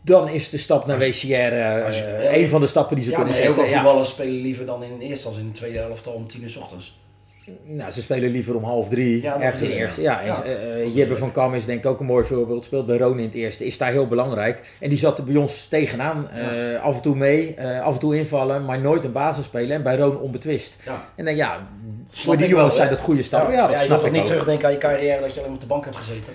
dan 0.02 0.28
is 0.28 0.50
de 0.50 0.58
stap 0.58 0.86
naar 0.86 0.98
WCR 0.98 1.32
eh, 1.32 2.36
een 2.42 2.48
van 2.48 2.60
de 2.60 2.66
stappen 2.66 2.96
die 2.96 3.04
ze 3.04 3.10
Ja, 3.10 3.16
kunnen 3.16 3.34
maar 3.34 3.42
heel 3.42 3.54
veel 3.54 3.62
zetten. 3.62 3.76
Ja. 3.80 3.82
voetballers 3.84 4.10
spelen 4.10 4.40
liever 4.40 4.66
dan 4.66 4.82
in 4.82 4.98
de 4.98 5.04
eerste 5.04 5.28
als 5.28 5.36
in 5.38 5.46
de 5.46 5.52
tweede 5.52 5.78
helft 5.78 6.06
al 6.06 6.12
om 6.12 6.26
tien 6.26 6.42
uur 6.42 6.50
's 6.50 6.56
ochtends. 6.56 6.98
Nou, 7.64 7.90
ze 7.90 8.02
spelen 8.02 8.30
liever 8.30 8.56
om 8.56 8.64
half 8.64 8.88
drie, 8.88 9.22
Ja, 9.22 9.40
ergens 9.40 9.62
in 9.62 9.68
de 9.68 9.74
eerste. 9.76 10.00
ja. 10.00 10.20
Ja, 10.20 10.20
en, 10.20 10.26
Ja. 10.26 10.56
eh, 10.56 10.80
eh, 10.82 10.94
Jibbe 10.96 11.16
van 11.16 11.32
Kam 11.32 11.54
is 11.54 11.64
denk 11.64 11.78
ik 11.78 11.86
ook 11.86 12.00
een 12.00 12.06
mooi 12.06 12.24
voorbeeld. 12.24 12.64
Speelt 12.64 12.86
bij 12.86 12.96
Roon 12.98 13.18
in 13.18 13.24
het 13.24 13.34
eerste. 13.34 13.64
Is 13.66 13.78
daar 13.78 13.90
heel 13.90 14.06
belangrijk. 14.06 14.60
En 14.80 14.88
die 14.88 14.98
zat 14.98 15.18
er 15.18 15.24
bij 15.24 15.36
ons 15.36 15.66
tegenaan. 15.66 16.28
eh, 16.30 16.82
af 16.82 16.96
en 16.96 17.02
toe 17.02 17.16
mee, 17.16 17.56
af 17.82 17.94
en 17.94 18.00
toe 18.00 18.16
invallen, 18.16 18.64
maar 18.64 18.80
nooit 18.80 19.04
een 19.04 19.12
basis 19.12 19.44
spelen. 19.44 19.76
En 19.76 19.82
bij 19.82 19.96
Roon 19.96 20.18
onbetwist. 20.20 20.76
En 21.14 21.24
dan 21.24 21.36
ja, 21.36 21.68
voor 22.10 22.36
die 22.36 22.48
jongens 22.48 22.76
zijn 22.76 22.88
dat 22.88 23.00
goede 23.00 23.22
stappen. 23.22 23.52
Ja, 23.54 23.66
dat 23.66 23.78
je 23.78 23.84
snap 23.84 24.04
ik 24.04 24.12
niet 24.12 24.26
terugdenken 24.26 24.66
aan 24.66 24.72
je 24.72 24.78
carrière 24.78 25.20
dat 25.20 25.34
je 25.34 25.40
alleen 25.40 25.52
op 25.52 25.60
de 25.60 25.66
bank 25.66 25.84
hebt 25.84 25.96
gezeten. 25.96 26.32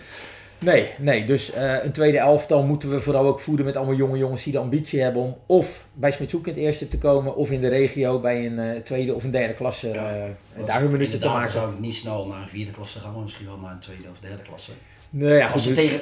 Nee, 0.63 0.89
nee. 0.99 1.25
Dus 1.25 1.51
eh, 1.51 1.83
een 1.83 1.91
tweede 1.91 2.17
elftal 2.17 2.63
moeten 2.63 2.89
we 2.89 2.99
vooral 2.99 3.25
ook 3.27 3.39
voeden 3.39 3.65
met 3.65 3.75
allemaal 3.75 3.95
jonge 3.95 4.17
jongens 4.17 4.43
die 4.43 4.53
de 4.53 4.59
ambitie 4.59 5.01
hebben 5.01 5.21
om 5.21 5.35
of 5.45 5.85
bij 5.93 6.11
Smitshoek 6.11 6.47
in 6.47 6.53
het 6.53 6.61
eerste 6.61 6.87
te 6.87 6.97
komen, 6.97 7.35
of 7.35 7.51
in 7.51 7.61
de 7.61 7.67
regio 7.67 8.19
bij 8.19 8.45
een 8.45 8.59
eh, 8.59 8.81
tweede 8.81 9.13
of 9.13 9.23
een 9.23 9.31
derde 9.31 9.53
klasse 9.53 9.87
Ja, 9.87 10.15
eh, 10.15 10.23
Dat 10.57 10.67
daar 10.67 10.79
hun 10.81 10.91
minuten 10.91 11.19
te 11.19 11.27
maken. 11.27 11.41
dan 11.41 11.51
zou 11.51 11.73
ik 11.73 11.79
niet 11.79 11.95
snel 11.95 12.27
naar 12.27 12.41
een 12.41 12.47
vierde 12.47 12.71
klasse 12.71 12.99
gaan, 12.99 13.13
maar 13.13 13.21
misschien 13.21 13.45
wel 13.45 13.57
naar 13.57 13.71
een 13.71 13.79
tweede 13.79 14.03
of 14.11 14.19
derde 14.19 14.41
klasse. 14.43 14.71
Nee, 15.09 15.37
ja, 15.37 15.47
als, 15.47 15.63
ze 15.63 15.73
tegen, 15.73 15.99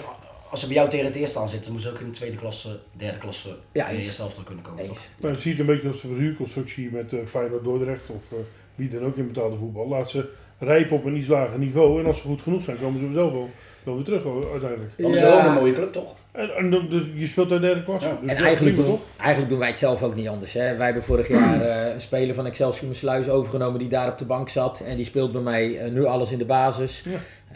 als 0.49 0.59
ze 0.59 0.65
bij 0.67 0.75
jou 0.75 0.89
tegen 0.89 1.05
het 1.05 1.15
eerste 1.15 1.39
aan 1.39 1.49
zitten, 1.49 1.71
moeten 1.71 1.89
ze 1.89 1.95
ook 1.95 2.01
in 2.01 2.11
de 2.11 2.17
tweede 2.17 2.37
klasse, 2.37 2.79
derde 2.97 3.17
klasse, 3.17 3.55
Ja, 3.71 3.87
in 3.87 3.97
de 3.97 4.03
eerste 4.03 4.21
helft 4.21 4.43
kunnen 4.43 4.63
komen. 4.63 4.85
toch? 4.85 4.99
Nou, 5.19 5.33
je 5.33 5.39
ziet 5.39 5.59
een 5.59 5.65
beetje 5.65 5.87
als 5.87 6.03
een 6.03 6.09
verhuurconstructie 6.09 6.91
met 6.91 7.13
Feyenoord 7.27 7.63
Dordrecht 7.63 8.09
of 8.09 8.39
wie 8.75 8.89
dan 8.89 9.05
ook 9.05 9.15
in 9.17 9.27
betaalde 9.27 9.57
voetbal. 9.57 9.87
Laat 9.87 10.09
ze 10.09 10.29
rijpen 10.59 10.95
op 10.97 11.05
een 11.05 11.15
iets 11.17 11.27
lager 11.27 11.59
niveau 11.59 11.99
en 11.99 12.05
als 12.05 12.17
ze 12.17 12.23
goed 12.23 12.41
genoeg 12.41 12.63
zijn, 12.63 12.79
komen 12.79 12.99
ze 12.99 13.11
zelf 13.13 13.31
wel, 13.33 13.49
wel 13.85 13.95
weer 13.95 14.03
terug 14.03 14.23
hoor, 14.23 14.51
uiteindelijk. 14.51 14.91
Dan 14.97 15.13
is 15.13 15.23
ook 15.23 15.43
een 15.43 15.53
mooie 15.53 15.73
club, 15.73 15.93
toch? 15.93 16.15
En, 16.31 16.55
en 16.55 16.69
dan- 16.71 16.87
dus 16.89 17.03
je 17.15 17.27
speelt 17.27 17.51
uit 17.51 17.61
derde 17.61 17.83
klasse. 17.83 18.07
Ja. 18.07 18.13
Dus 18.21 18.29
En 18.29 18.35
dat 18.35 18.45
eigenlijk 18.45 18.75
prima, 18.75 18.89
doen, 18.91 18.99
eigenlijk 19.17 19.49
doen 19.49 19.59
wij 19.59 19.67
het 19.69 19.79
zelf 19.79 20.03
ook 20.03 20.15
niet 20.15 20.27
anders. 20.27 20.53
Hè. 20.53 20.75
Wij 20.75 20.85
hebben 20.85 21.03
vorig 21.03 21.27
jaar 21.27 21.61
eh, 21.61 21.93
een 21.93 22.01
speler 22.01 22.35
van 22.35 22.45
Excelsior 22.45 22.95
Sluis 22.95 23.29
overgenomen 23.29 23.79
die 23.79 23.89
daar 23.89 24.07
op 24.11 24.17
de 24.17 24.25
bank 24.25 24.49
zat. 24.49 24.79
En 24.87 24.95
die 24.95 25.05
speelt 25.05 25.31
bij 25.31 25.41
mij 25.41 25.77
eh, 25.77 25.91
nu 25.91 26.05
alles 26.05 26.31
in 26.31 26.37
de 26.37 26.45
basis. 26.45 27.03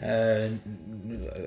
Eh, 0.00 0.44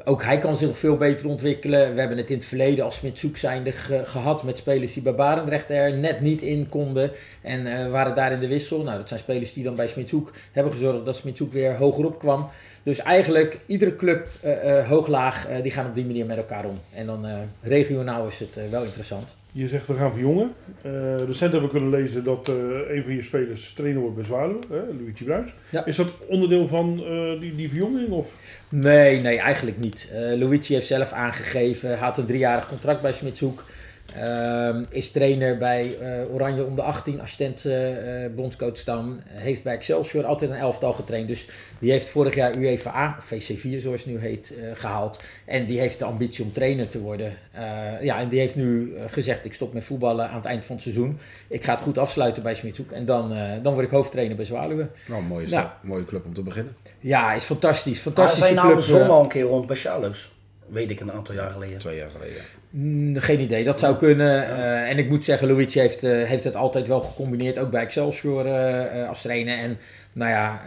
ook 0.05 0.23
hij 0.23 0.37
kan 0.37 0.55
zich 0.55 0.77
veel 0.77 0.97
beter 0.97 1.27
ontwikkelen. 1.27 1.93
We 1.93 1.99
hebben 1.99 2.17
het 2.17 2.29
in 2.29 2.35
het 2.37 2.45
verleden 2.45 2.85
als 2.85 3.01
zijnde 3.33 3.71
ge- 3.71 4.05
gehad 4.05 4.43
met 4.43 4.57
spelers 4.57 4.93
die 4.93 5.03
bij 5.03 5.15
Barendrecht 5.15 5.69
er 5.69 5.97
net 5.97 6.21
niet 6.21 6.41
in 6.41 6.69
konden. 6.69 7.11
En 7.41 7.67
eh, 7.67 7.91
waren 7.91 8.15
daar 8.15 8.31
in 8.31 8.39
de 8.39 8.47
wissel. 8.47 8.83
Nou, 8.83 8.97
dat 8.97 9.07
zijn 9.07 9.19
spelers 9.19 9.53
die 9.53 9.63
dan 9.63 9.75
bij 9.75 9.87
Smitshoek 9.87 10.31
hebben 10.51 10.73
gezorgd 10.73 11.05
dat 11.05 11.15
Smitshoek 11.15 11.51
weer 11.53 11.75
hogerop 11.75 12.19
kwam. 12.19 12.49
Dus 12.83 12.99
eigenlijk 12.99 13.59
iedere 13.65 13.95
club 13.95 14.27
eh, 14.41 14.87
hoog-laag, 14.87 15.47
die 15.61 15.71
gaan 15.71 15.85
op 15.85 15.95
die 15.95 16.05
manier 16.05 16.25
met 16.25 16.37
elkaar 16.37 16.65
om. 16.65 16.79
En 16.93 17.05
dan 17.05 17.25
regionaal 17.61 18.27
is 18.27 18.39
het 18.39 18.69
wel 18.69 18.83
interessant. 18.83 19.35
Je 19.51 19.67
zegt 19.67 19.87
we 19.87 19.93
gaan 19.93 20.11
verjongen. 20.11 20.53
Eh 20.81 20.91
recent 21.25 21.51
hebben 21.51 21.61
we 21.61 21.77
kunnen 21.77 21.89
lezen 21.89 22.23
dat 22.23 22.47
eh, 22.47 22.95
een 22.95 23.03
van 23.03 23.13
je 23.13 23.21
spelers 23.21 23.73
trainer 23.73 24.01
wordt 24.01 24.15
bij 24.15 24.25
Zwaluwe, 24.25 24.59
hè, 24.69 24.81
Luigi 24.99 25.23
Bruis. 25.23 25.53
Ja. 25.69 25.85
Is 25.85 25.95
dat 25.95 26.13
onderdeel 26.27 26.67
van 26.67 27.03
eh, 27.05 27.39
die, 27.39 27.55
die 27.55 27.69
verjonging? 27.69 28.09
Of? 28.09 28.33
Nee, 28.69 29.21
nee, 29.21 29.37
eigenlijk 29.37 29.79
niet. 29.79 30.09
Luigi 30.13 30.73
heeft 30.73 30.87
zelf 30.87 31.11
aangegeven, 31.11 31.97
had 31.97 32.17
een 32.17 32.25
driejarig 32.25 32.67
contract 32.67 33.01
bij 33.01 33.11
Smitshoek. 33.11 33.63
Ehm, 34.15 34.83
is 34.89 35.11
trainer 35.11 35.57
bij 35.57 35.97
eh, 35.99 36.33
Oranje 36.33 36.65
om 36.65 36.75
de 36.75 36.81
18, 36.81 37.21
assistent 37.21 37.65
eh 37.65 38.25
eh, 38.25 38.31
bondscoach 38.33 38.83
dan. 38.83 39.19
Heeft 39.25 39.63
bij 39.63 39.73
Excelsior 39.73 40.25
altijd 40.25 40.51
een 40.51 40.57
elftal 40.57 40.93
getraind. 40.93 41.27
Dus 41.27 41.47
die 41.79 41.91
heeft 41.91 42.09
vorig 42.09 42.35
jaar 42.35 42.57
UEFA, 42.57 43.15
of 43.17 43.25
VC4 43.25 43.81
zoals 43.81 44.03
het 44.03 44.05
nu 44.05 44.19
heet, 44.19 44.53
eh, 44.59 44.69
gehaald. 44.73 45.19
En 45.45 45.65
die 45.65 45.79
heeft 45.79 45.99
de 45.99 46.05
ambitie 46.05 46.43
om 46.43 46.53
trainer 46.53 46.89
te 46.89 47.01
worden. 47.01 47.37
Eh, 47.51 48.01
ja, 48.01 48.19
en 48.19 48.29
die 48.29 48.39
heeft 48.39 48.55
nu 48.55 48.93
gezegd, 49.05 49.45
ik 49.45 49.53
stop 49.53 49.73
met 49.73 49.83
voetballen 49.83 50.29
aan 50.29 50.35
het 50.35 50.45
eind 50.45 50.65
van 50.65 50.75
het 50.75 50.83
seizoen. 50.83 51.19
Ik 51.47 51.63
ga 51.63 51.73
het 51.73 51.81
goed 51.81 51.97
afsluiten 51.97 52.43
bij 52.43 52.53
Smitshoek. 52.53 52.91
En 52.91 53.05
dan, 53.05 53.33
eh, 53.33 53.51
dan 53.61 53.73
word 53.73 53.85
ik 53.85 53.91
hoofdtrainer 53.91 54.35
bij 54.35 54.45
Zwaluwe. 54.45 54.89
Nou, 55.07 55.23
mooie, 55.23 55.69
mooie 55.81 56.05
club 56.05 56.25
om 56.25 56.33
te 56.33 56.41
beginnen. 56.41 56.75
Ja, 56.99 57.33
is 57.33 57.43
fantastisch. 57.43 57.99
Fantastische 57.99 58.43
zijn 58.43 58.55
nou 58.55 58.71
club. 58.71 58.81
zon 58.83 59.01
eh. 59.01 59.09
al 59.09 59.23
een 59.23 59.27
keer 59.27 59.43
rond 59.43 59.67
bij 59.67 59.75
Charloes. 59.75 60.31
Weet 60.67 60.89
ik 60.89 60.99
een 60.99 61.11
aantal 61.11 61.35
jaar 61.35 61.51
geleden. 61.51 61.79
Twee 61.79 61.97
jaar 61.97 62.09
geleden. 62.09 62.41
Mm, 62.69 63.15
Geen 63.17 63.39
idee, 63.39 63.63
dat 63.63 63.79
zou 63.79 63.95
kunnen. 63.95 64.47
Eh, 64.47 64.89
en 64.89 64.97
ik 64.97 65.09
moet 65.09 65.25
zeggen, 65.25 65.47
Luigi 65.47 65.79
heeft, 65.79 66.03
eh, 66.03 66.23
heeft 66.23 66.43
het 66.43 66.55
altijd 66.55 66.87
wel 66.87 66.99
gecombineerd, 66.99 67.59
ook 67.59 67.71
bij 67.71 67.81
Excelsior 67.81 68.45
eh, 68.45 69.09
als 69.09 69.21
trainer. 69.21 69.57
En 69.57 69.77
nou 70.13 70.31
ja, 70.31 70.61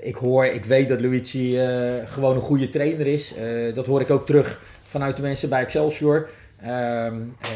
ik 0.00 0.14
hoor, 0.14 0.46
ik 0.46 0.64
weet 0.64 0.88
dat 0.88 1.00
Luigi 1.00 1.58
gewoon 2.04 2.36
een 2.36 2.42
goede 2.42 2.68
trainer 2.68 3.06
is. 3.06 3.34
Dat 3.74 3.86
hoor 3.86 4.00
ik 4.00 4.10
ook 4.10 4.26
terug 4.26 4.60
vanuit 4.84 5.16
de 5.16 5.22
mensen 5.22 5.48
bij 5.48 5.60
Excelsior. 5.60 6.28
Ehm, 6.62 7.20
eh, 7.40 7.50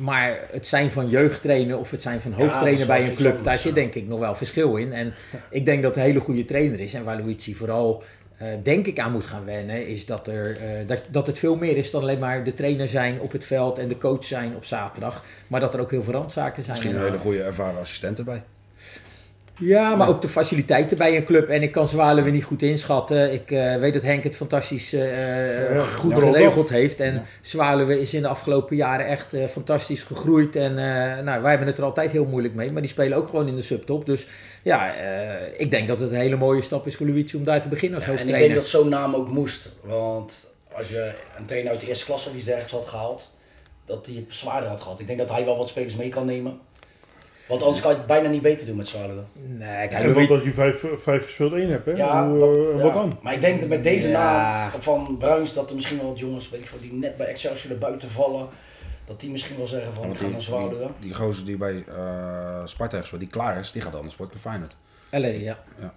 maar 0.00 0.38
het 0.50 0.66
zijn 0.66 0.90
van 0.90 1.08
jeugdtrainer 1.08 1.78
of 1.78 1.90
het 1.90 2.02
zijn 2.02 2.20
van 2.20 2.32
hoofdtrainer 2.32 2.86
bij 2.86 3.08
een 3.08 3.14
club, 3.14 3.44
daar 3.44 3.58
zit 3.58 3.74
denk 3.74 3.94
ik 3.94 4.06
nog 4.06 4.18
wel 4.18 4.34
verschil 4.34 4.76
in. 4.76 4.92
En 4.92 5.14
ik 5.50 5.64
denk 5.64 5.82
dat 5.82 5.94
het 5.94 6.04
een 6.04 6.10
hele 6.10 6.20
goede 6.20 6.44
trainer 6.44 6.80
is. 6.80 6.94
En 6.94 7.04
waar 7.04 7.16
Luigi 7.16 7.54
vooral 7.54 8.02
eh, 8.36 8.48
denk 8.62 8.86
ik 8.86 8.98
aan 8.98 9.12
moet 9.12 9.26
gaan 9.26 9.44
wennen, 9.44 9.86
is 9.86 10.06
dat, 10.06 10.28
er, 10.28 10.56
eh, 10.56 10.86
dat, 10.86 11.02
dat 11.10 11.26
het 11.26 11.38
veel 11.38 11.56
meer 11.56 11.76
is 11.76 11.90
dan 11.90 12.02
alleen 12.02 12.18
maar 12.18 12.44
de 12.44 12.54
trainer 12.54 12.88
zijn 12.88 13.20
op 13.20 13.32
het 13.32 13.44
veld 13.44 13.78
en 13.78 13.88
de 13.88 13.98
coach 13.98 14.24
zijn 14.24 14.56
op 14.56 14.64
zaterdag. 14.64 15.24
Maar 15.46 15.60
dat 15.60 15.74
er 15.74 15.80
ook 15.80 15.90
heel 15.90 16.02
veel 16.02 16.12
randzaken 16.12 16.62
zijn. 16.62 16.76
Misschien 16.76 16.96
En, 16.96 17.02
een 17.02 17.10
hele 17.10 17.22
goede 17.22 17.42
ervaren 17.42 17.80
assistent 17.80 18.18
erbij. 18.18 18.42
ja, 19.58 19.94
maar 19.94 20.08
ook 20.08 20.22
de 20.22 20.28
faciliteiten 20.28 20.96
bij 20.96 21.16
een 21.16 21.24
club. 21.24 21.48
En 21.48 21.62
ik 21.62 21.72
kan 21.72 21.88
Zwaluwe 21.88 22.30
niet 22.30 22.44
goed 22.44 22.62
inschatten. 22.62 23.32
Ik 23.32 23.50
eh, 23.50 23.76
weet 23.76 23.92
dat 23.92 24.02
Henk 24.02 24.24
het 24.24 24.36
fantastisch 24.36 24.92
eh, 24.92 25.74
Ja, 25.74 25.82
goed 25.82 26.12
vooral 26.12 26.32
geregeld 26.32 26.68
heeft. 26.68 27.00
En 27.00 27.14
Ja. 27.14 27.22
Zwaluwe 27.40 28.00
is 28.00 28.14
in 28.14 28.22
de 28.22 28.28
afgelopen 28.28 28.76
jaren 28.76 29.06
echt 29.06 29.34
eh, 29.34 29.46
fantastisch 29.46 30.02
gegroeid. 30.02 30.56
En 30.56 30.78
eh, 30.78 31.24
nou, 31.24 31.42
wij 31.42 31.50
hebben 31.50 31.68
het 31.68 31.78
er 31.78 31.84
altijd 31.84 32.12
heel 32.12 32.24
moeilijk 32.24 32.54
mee. 32.54 32.72
Maar 32.72 32.82
die 32.82 32.90
spelen 32.90 33.18
ook 33.18 33.28
gewoon 33.28 33.48
in 33.48 33.56
de 33.56 33.62
subtop. 33.62 34.06
Dus 34.06 34.26
ja, 34.66 34.94
eh, 34.96 35.60
ik 35.60 35.70
denk 35.70 35.88
dat 35.88 35.98
het 35.98 36.10
een 36.10 36.16
hele 36.16 36.36
mooie 36.36 36.62
stap 36.62 36.86
is 36.86 36.96
voor 36.96 37.06
Luigi 37.06 37.36
om 37.36 37.44
daar 37.44 37.62
te 37.62 37.68
beginnen 37.68 37.96
als 37.98 38.04
Ja, 38.06 38.10
en 38.12 38.16
ik 38.16 38.22
hoofdtrainer. 38.24 38.54
denk 38.54 38.70
dat 38.70 38.80
zo'n 38.80 38.88
naam 38.88 39.14
ook 39.14 39.28
moest. 39.28 39.72
Want 39.82 40.46
als 40.72 40.88
je 40.88 41.12
een 41.38 41.44
trainer 41.46 41.70
uit 41.70 41.80
de 41.80 41.86
eerste 41.88 42.04
klasse 42.04 42.28
of 42.28 42.34
iets 42.34 42.44
dergelijks 42.44 42.72
had 42.74 42.86
gehaald, 42.86 43.34
dat 43.84 44.06
hij 44.06 44.14
het 44.14 44.24
zwaarder 44.28 44.68
had 44.68 44.80
gehad. 44.80 45.00
Ik 45.00 45.06
denk 45.06 45.18
dat 45.18 45.30
hij 45.30 45.44
wel 45.44 45.56
wat 45.56 45.68
spelers 45.68 45.96
mee 45.96 46.08
kan 46.08 46.26
nemen. 46.26 46.58
Want 47.48 47.62
anders 47.62 47.80
kan 47.80 47.90
je 47.90 47.96
het 47.96 48.06
bijna 48.06 48.28
niet 48.28 48.42
beter 48.42 48.66
doen 48.66 48.76
met 48.76 48.88
Zwaluwe. 48.88 49.22
Nee, 49.32 49.88
kijk, 49.88 50.14
want 50.14 50.30
als 50.30 50.42
je 50.42 50.52
vijf, 50.52 50.84
vijf 50.96 51.24
gespeeld 51.24 51.52
één 51.52 51.70
hebt, 51.70 51.86
hè? 51.86 51.92
Ja, 51.92 52.28
Hoe, 52.28 52.38
dat- 52.38 52.56
eh, 52.56 52.76
ja. 52.76 52.82
wat 52.82 52.94
dan? 52.94 53.18
Maar 53.22 53.34
ik 53.34 53.40
denk 53.40 53.60
dat 53.60 53.68
met 53.68 53.84
deze 53.84 54.08
Ja. 54.08 54.12
naam 54.70 54.80
van 54.82 55.16
Bruins, 55.18 55.52
dat 55.54 55.68
er 55.68 55.74
misschien 55.74 55.98
wel 55.98 56.06
wat 56.08 56.18
jongens 56.18 56.50
weet 56.50 56.60
ik, 56.60 56.66
veel, 56.66 56.80
die 56.80 56.92
net 56.92 57.16
bij 57.16 57.26
Excelsior 57.26 57.72
er 57.72 57.78
buiten 57.78 58.08
vallen, 58.10 58.48
dat 59.06 59.20
die 59.20 59.30
misschien 59.30 59.56
wel 59.56 59.66
zeggen 59.66 59.92
van 59.92 60.02
ik 60.02 60.08
Want 60.08 60.20
ga 60.20 60.58
die, 60.58 60.68
naar 60.68 60.78
die, 60.78 60.88
die 61.00 61.14
gozer 61.14 61.44
die 61.44 61.56
bij 61.56 61.84
eh 61.84 62.66
Sparta 62.66 62.96
heeft 62.96 63.18
die 63.18 63.28
klaar 63.28 63.58
is, 63.58 63.72
die 63.72 63.82
gaat 63.82 63.94
anders 63.94 64.14
sporten 64.14 64.40
bij 64.42 64.50
Feyenoord. 64.50 64.76
LA, 65.10 65.26
ja. 65.26 65.58
Ja. 65.78 65.94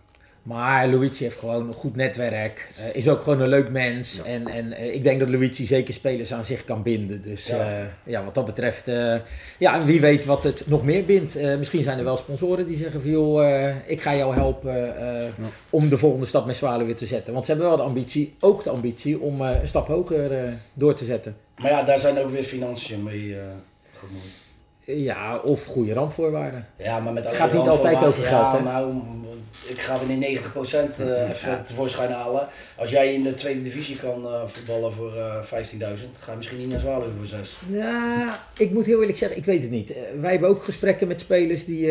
Maar 0.50 0.88
Luigi 0.88 1.24
heeft 1.24 1.40
gewoon 1.40 1.68
een 1.68 1.74
goed 1.74 1.96
netwerk. 1.96 2.70
eh, 2.78 2.96
is 2.96 3.08
ook 3.10 3.22
gewoon 3.22 3.40
een 3.42 3.50
leuk 3.50 3.70
mens. 3.70 4.16
Ja. 4.16 4.24
En, 4.24 4.48
en 4.48 4.74
eh, 4.74 4.94
ik 4.94 5.04
denk 5.04 5.20
dat 5.20 5.30
Luigi 5.30 5.66
zeker 5.66 5.94
spelers 5.94 6.34
aan 6.34 6.46
zich 6.46 6.66
kan 6.66 6.84
binden. 6.84 7.22
Dus 7.22 7.48
Ja. 7.48 7.56
ja, 7.80 7.88
ja 8.04 8.24
wat 8.24 8.36
dat 8.36 8.46
betreft. 8.46 8.88
eh, 8.88 9.16
ja, 9.58 9.86
wie 9.86 10.02
weet 10.02 10.26
wat 10.26 10.44
het 10.44 10.64
nog 10.68 10.84
meer 10.84 11.06
bindt. 11.06 11.36
Eh, 11.36 11.58
misschien 11.58 11.84
zijn 11.84 11.98
er 11.98 12.04
wel 12.04 12.18
sponsoren 12.18 12.66
die 12.66 12.78
zeggen 12.78 13.02
van 13.02 13.10
joh, 13.12 13.46
eh, 13.68 13.76
ik 13.86 14.02
ga 14.02 14.16
jou 14.16 14.34
helpen 14.36 14.98
eh, 14.98 15.30
om 15.70 15.90
de 15.90 15.98
volgende 15.98 16.26
stap 16.26 16.46
met 16.46 16.56
Zwaluwe 16.56 16.86
weer 16.86 16.96
te 16.96 17.06
zetten. 17.06 17.34
Want 17.34 17.46
ze 17.46 17.52
hebben 17.52 17.70
wel 17.70 17.78
de 17.78 17.84
ambitie, 17.84 18.36
ook 18.40 18.64
de 18.64 18.70
ambitie, 18.70 19.20
om 19.20 19.42
eh, 19.42 19.62
een 19.62 19.68
stap 19.68 19.88
hoger 19.88 20.32
eh, 20.32 20.52
door 20.74 20.94
te 20.94 21.06
zetten. 21.06 21.36
Maar 21.62 21.72
ja, 21.72 21.84
daar 21.84 22.00
zijn 22.00 22.18
ook 22.20 22.30
weer 22.30 22.44
financiën 22.44 23.04
mee 23.04 23.36
eh 23.36 23.42
gemoeid. 23.94 24.39
Ja, 24.96 25.38
of 25.38 25.66
goede 25.66 25.94
randvoorwaarden. 25.94 26.68
Ja, 26.78 27.00
maar 27.00 27.14
met 27.14 27.24
Het 27.24 27.34
gaat 27.34 27.54
niet 27.54 27.68
altijd 27.68 28.04
over 28.04 28.24
geld, 28.24 28.52
hè? 28.52 28.58
Ja, 28.58 28.64
nou, 28.64 28.94
ik 29.66 29.82
ga 29.82 29.98
weer 30.06 30.40
90% 30.42 31.00
eh 31.00 31.30
even 31.30 31.64
tevoorschijn 31.64 32.12
halen. 32.12 32.48
Als 32.78 32.90
jij 32.90 33.14
in 33.14 33.24
de 33.24 33.34
tweede 33.34 33.62
divisie 33.62 33.96
kan 33.96 34.26
eh, 34.26 34.42
voetballen 34.48 34.94
voor 34.94 35.16
eh 35.16 35.44
15.000, 35.44 35.50
ga 36.20 36.32
je 36.32 36.38
misschien 36.38 36.58
niet 36.58 36.70
naar 36.70 36.80
Zwaluwe 36.80 37.16
voor 37.18 37.26
6. 37.26 37.58
Ja, 37.72 38.46
ik 38.58 38.72
moet 38.72 38.86
heel 38.86 39.00
eerlijk 39.00 39.18
zeggen, 39.18 39.38
ik 39.38 39.46
weet 39.46 39.62
het 39.62 39.72
niet. 39.72 39.92
Eh, 39.92 39.98
wij 40.20 40.32
hebben 40.32 40.50
ook 40.50 40.64
gesprekken 40.64 41.08
met 41.08 41.22
spelers 41.22 41.66
die. 41.66 41.88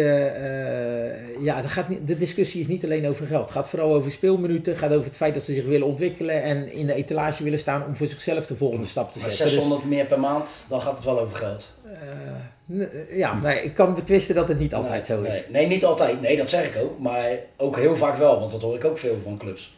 ja, 1.41 1.63
dat 1.63 1.71
gaat 1.71 1.89
niet, 1.89 2.07
de 2.07 2.17
discussie 2.17 2.61
is 2.61 2.67
niet 2.67 2.85
alleen 2.85 3.09
over 3.09 3.27
geld. 3.27 3.43
Het 3.43 3.53
gaat 3.53 3.69
vooral 3.69 3.95
over 3.95 4.11
speelminuten. 4.11 4.73
Het 4.73 4.81
gaat 4.81 4.93
over 4.93 5.05
het 5.05 5.17
feit 5.17 5.35
dat 5.35 5.43
ze 5.43 5.53
zich 5.53 5.65
willen 5.65 5.87
ontwikkelen 5.87 6.43
en 6.43 6.73
in 6.73 6.87
de 6.87 6.95
etalage 6.95 7.43
willen 7.43 7.59
staan 7.59 7.85
om 7.87 7.97
voor 7.97 8.07
zichzelf 8.07 8.47
de 8.47 8.57
volgende 8.57 8.87
stap 8.87 9.13
te 9.13 9.19
Maar 9.19 9.31
zetten. 9.31 9.51
600 9.51 9.85
meer 9.85 10.05
per 10.05 10.21
maand, 10.21 10.65
dan 10.69 10.81
gaat 10.81 10.97
het 10.97 11.05
wel 11.05 11.21
over 11.21 11.37
geld. 11.37 11.77
Eh, 11.93 12.75
n- 12.77 12.91
ja, 13.11 13.35
nee, 13.41 13.63
ik 13.63 13.75
kan 13.75 13.95
betwisten 13.95 14.35
dat 14.35 14.49
het 14.49 14.59
niet 14.59 14.75
altijd 14.75 15.09
nee, 15.09 15.19
zo 15.19 15.23
is. 15.25 15.35
Nee, 15.35 15.45
nee, 15.51 15.67
niet 15.67 15.85
altijd. 15.85 16.21
Nee, 16.21 16.37
dat 16.37 16.51
zeg 16.51 16.67
ik 16.75 16.83
ook. 16.83 16.99
Maar 16.99 17.29
ook 17.57 17.77
heel 17.77 17.97
vaak 17.97 18.17
wel, 18.17 18.39
want 18.41 18.51
dat 18.51 18.63
hoor 18.63 18.75
ik 18.75 18.85
ook 18.85 18.99
veel 18.99 19.17
van 19.23 19.39
clubs. 19.39 19.77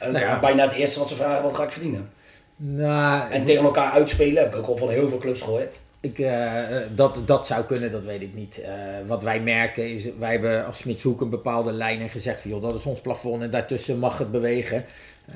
Nou 0.00 0.18
ja. 0.18 0.38
Bijna 0.38 0.62
het 0.62 0.72
eerste 0.72 0.98
wat 0.98 1.08
ze 1.08 1.14
vragen, 1.14 1.42
wat 1.42 1.54
ga 1.54 1.62
ik 1.64 1.70
verdienen? 1.70 2.10
Nou, 2.56 3.30
En 3.30 3.44
tegen 3.44 3.64
elkaar 3.64 3.92
uitspelen 3.92 4.42
heb 4.42 4.52
ik 4.54 4.58
ook 4.60 4.66
al 4.66 4.76
van 4.76 4.88
heel 4.90 5.08
veel 5.08 5.18
clubs 5.18 5.42
gehoord. 5.42 5.78
Ik, 6.00 6.18
eh, 6.18 6.76
eh, 6.76 6.82
dat, 6.94 7.20
dat 7.24 7.46
zou 7.46 7.64
kunnen, 7.64 7.90
dat 7.90 8.04
weet 8.04 8.20
ik 8.20 8.34
niet. 8.34 8.60
Eh, 8.60 8.72
wat 9.06 9.22
wij 9.22 9.40
merken 9.40 9.92
is, 9.92 10.08
wij 10.18 10.30
hebben 10.30 10.66
als 10.66 10.78
Smitshoek 10.78 11.20
een 11.20 11.30
bepaalde 11.30 11.72
lijn 11.72 12.00
en 12.00 12.08
gezegd 12.08 12.40
van 12.40 12.50
joh, 12.50 12.62
dat 12.62 12.74
is 12.74 12.86
ons 12.86 13.00
plafond 13.00 13.42
en 13.42 13.50
daartussen 13.50 13.98
mag 13.98 14.18
het 14.18 14.30
bewegen. 14.30 14.84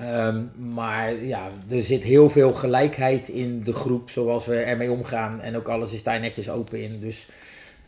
Ehm, 0.00 0.42
maar 0.56 1.24
ja, 1.24 1.48
er 1.70 1.82
zit 1.82 2.02
heel 2.02 2.30
veel 2.30 2.52
gelijkheid 2.52 3.28
in 3.28 3.62
de 3.62 3.72
groep 3.72 4.10
zoals 4.10 4.46
we 4.46 4.56
ermee 4.56 4.90
omgaan 4.90 5.40
en 5.40 5.56
ook 5.56 5.68
alles 5.68 5.92
is 5.92 6.02
daar 6.02 6.20
netjes 6.20 6.50
open 6.50 6.82
in. 6.82 7.00
Dus 7.00 7.26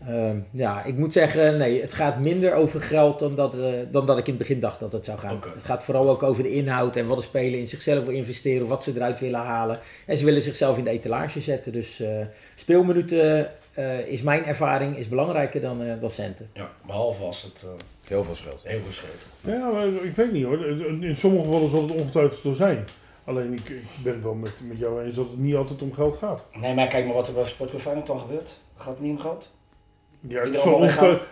ehm, 0.06 0.36
ja, 0.50 0.84
ik 0.84 0.96
moet 0.96 1.12
zeggen, 1.12 1.58
nee, 1.58 1.80
het 1.80 1.92
gaat 1.92 2.18
minder 2.18 2.54
over 2.54 2.80
geld 2.80 3.18
dan 3.18 3.34
dat, 3.34 3.54
eh, 3.54 3.72
dan 3.90 4.06
dat 4.06 4.18
ik 4.18 4.24
in 4.26 4.32
het 4.32 4.42
begin 4.42 4.60
dacht 4.60 4.80
dat 4.80 4.92
het 4.92 5.04
zou 5.04 5.18
gaan. 5.18 5.40
Het 5.54 5.64
gaat 5.64 5.82
vooral 5.82 6.10
ook 6.10 6.22
over 6.22 6.42
de 6.42 6.52
inhoud 6.52 6.96
en 6.96 7.06
wat 7.06 7.16
de 7.16 7.22
speler 7.22 7.58
in 7.58 7.68
zichzelf 7.68 8.04
wil 8.04 8.14
investeren, 8.14 8.66
wat 8.66 8.84
ze 8.84 8.92
eruit 8.94 9.20
willen 9.20 9.40
halen. 9.40 9.78
En 10.06 10.16
ze 10.16 10.24
willen 10.24 10.42
zichzelf 10.42 10.78
in 10.78 10.84
de 10.84 10.90
etalage 10.90 11.40
zetten. 11.40 11.72
Dus 11.72 12.00
eh, 12.00 12.10
speelminuten 12.54 13.50
eh, 13.74 14.06
is 14.06 14.22
mijn 14.22 14.44
ervaring 14.44 14.96
is 14.96 15.08
belangrijker 15.08 15.60
dan, 15.60 15.82
dan 16.00 16.10
centen. 16.10 16.50
Ja, 16.52 16.70
behalve 16.86 17.22
als 17.24 17.42
het 17.42 17.66
Heel 18.08 18.24
veel 18.24 18.34
scheelt. 18.34 18.60
heel 18.64 18.80
veel 18.82 18.92
scheelt. 18.92 19.56
Ja, 19.56 19.70
maar 19.70 19.86
ik 19.86 20.16
weet 20.16 20.32
niet 20.32 20.44
hoor. 20.44 20.66
In 21.02 21.16
sommige 21.16 21.44
gevallen 21.44 21.70
zal 21.70 21.82
het 21.82 21.92
ongetwijfeld 21.92 22.40
zo 22.40 22.52
zijn. 22.52 22.84
Alleen 23.24 23.52
ik, 23.52 23.68
ik 23.68 23.82
ben 24.02 24.12
het 24.12 24.22
wel 24.22 24.34
met, 24.34 24.52
met 24.68 24.78
jou 24.78 25.04
eens 25.04 25.14
dat 25.14 25.26
het 25.30 25.38
niet 25.38 25.54
altijd 25.54 25.82
om 25.82 25.94
geld 25.94 26.14
gaat. 26.14 26.46
Nee, 26.60 26.74
maar 26.74 26.86
kijk 26.86 27.04
maar 27.04 27.14
wat 27.14 27.28
er 27.28 27.34
bij 27.34 27.44
Sportclub 27.44 27.82
Feyenoord 27.82 28.06
dan 28.06 28.18
gebeurt. 28.18 28.58
Gaat 28.76 28.92
het 28.92 29.00
niet 29.00 29.10
om 29.10 29.18
geld? 29.18 29.50
Ja, 30.28 30.42
het 30.42 30.60
zal 30.60 30.82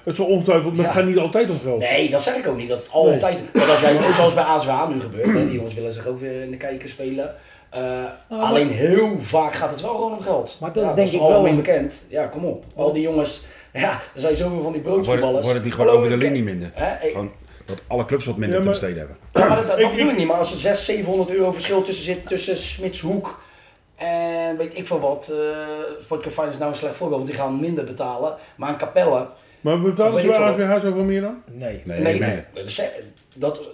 het 0.04 0.16
zal 0.16 0.26
ongetwijfeld, 0.26 0.76
maar 0.76 0.84
het 0.84 0.94
gaat 0.94 1.04
niet 1.04 1.18
altijd 1.18 1.50
om 1.50 1.58
geld. 1.58 1.78
Nee, 1.78 2.10
dat 2.10 2.22
zeg 2.22 2.36
ik 2.36 2.46
ook 2.46 2.56
niet. 2.56 2.68
Dat 2.68 2.78
het 2.78 2.90
altijd. 2.90 3.40
Want 3.52 3.70
als 3.70 3.80
jij, 3.80 3.98
zoals 4.14 4.34
bij 4.34 4.42
ASWA 4.42 4.88
nu 4.88 5.00
gebeurt, 5.00 5.32
hè, 5.32 5.46
die 5.46 5.54
jongens 5.54 5.74
willen 5.74 5.92
zich 5.92 6.06
ook 6.06 6.18
weer 6.18 6.42
in 6.42 6.50
de 6.50 6.56
kijker 6.56 6.88
spelen. 6.88 7.34
Eh, 7.70 8.04
alleen 8.28 8.70
heel 8.70 9.20
vaak 9.20 9.54
gaat 9.54 9.70
het 9.70 9.80
wel 9.80 9.94
gewoon 9.94 10.12
om 10.12 10.20
geld. 10.20 10.56
Maar 10.60 10.72
dat 10.72 10.84
is 10.84 10.94
denk 10.94 11.08
is 11.08 11.14
ik 11.14 11.20
wel 11.20 11.54
bekend. 11.54 12.06
Ja, 12.08 12.26
kom 12.26 12.44
op. 12.44 12.64
Al 12.74 12.92
die 12.92 13.02
jongens. 13.02 13.44
Ja, 13.82 13.90
er 14.14 14.20
zijn 14.20 14.34
zoveel 14.34 14.62
van 14.62 14.72
die 14.72 14.82
Wordt 14.82 14.96
het, 14.96 15.04
broodvoetballers. 15.04 15.42
wordt 15.42 15.54
het 15.54 15.64
niet 15.64 15.74
gewoon 15.74 15.90
over 15.96 16.08
de 16.08 16.16
linie 16.16 16.42
minder? 16.42 16.70
Hè? 16.74 17.06
Ik- 17.06 17.10
Gewoon 17.12 17.32
dat 17.64 17.82
alle 17.86 18.04
clubs 18.04 18.24
wat 18.26 18.36
minder 18.36 18.56
Ja, 18.58 18.62
te 18.64 18.68
besteden 18.70 18.98
hebben. 18.98 19.16
Ja, 19.32 19.48
maar 19.48 19.66
dat, 19.66 19.76
bedoel 19.76 19.90
ik 20.06 20.10
ik- 20.10 20.16
niet. 20.16 20.26
Maar 20.26 20.36
als 20.36 20.52
er 20.52 20.58
600, 20.58 20.84
700 20.86 21.30
euro 21.30 21.52
verschil 21.52 21.82
tussen 21.82 22.04
zit 22.04 22.26
tussen 22.26 22.56
Smitshoek 22.56 23.40
en 23.96 24.56
weet 24.56 24.78
ik 24.78 24.86
veel 24.86 25.00
wat. 25.00 25.28
eh 25.28 25.36
Sportclub 26.02 26.48
is 26.48 26.58
nou 26.58 26.70
een 26.70 26.74
slecht 26.76 26.94
voorbeeld, 26.96 27.20
want 27.20 27.32
die 27.32 27.40
gaan 27.40 27.60
minder 27.60 27.84
betalen. 27.84 28.34
Maar 28.56 28.68
een 28.68 28.76
Capelle, 28.76 29.28
Maar 29.60 29.80
betalen 29.80 30.20
ze 30.20 30.26
bij 30.26 30.36
ik 30.36 30.54
veel. 30.54 30.64
ASWH 30.66 30.86
zoveel 30.86 31.02
meer 31.04 31.20
dan? 31.20 31.42
Nee. 31.52 31.82
Nee, 31.84 32.00
Nee, 32.00 32.18
nee. 32.18 32.28
nee. 32.30 32.42
Dat, 32.54 32.64
is- 32.64 32.80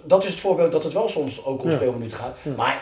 dat, 0.03 0.23
is 0.23 0.29
het 0.29 0.39
voorbeeld 0.39 0.71
dat 0.71 0.83
het 0.83 0.93
wel 0.93 1.09
soms 1.09 1.45
ook 1.45 1.63
om 1.63 1.69
Ja. 1.69 1.75
speelminuten 1.75 2.17
gaat. 2.17 2.37
Maar 2.57 2.81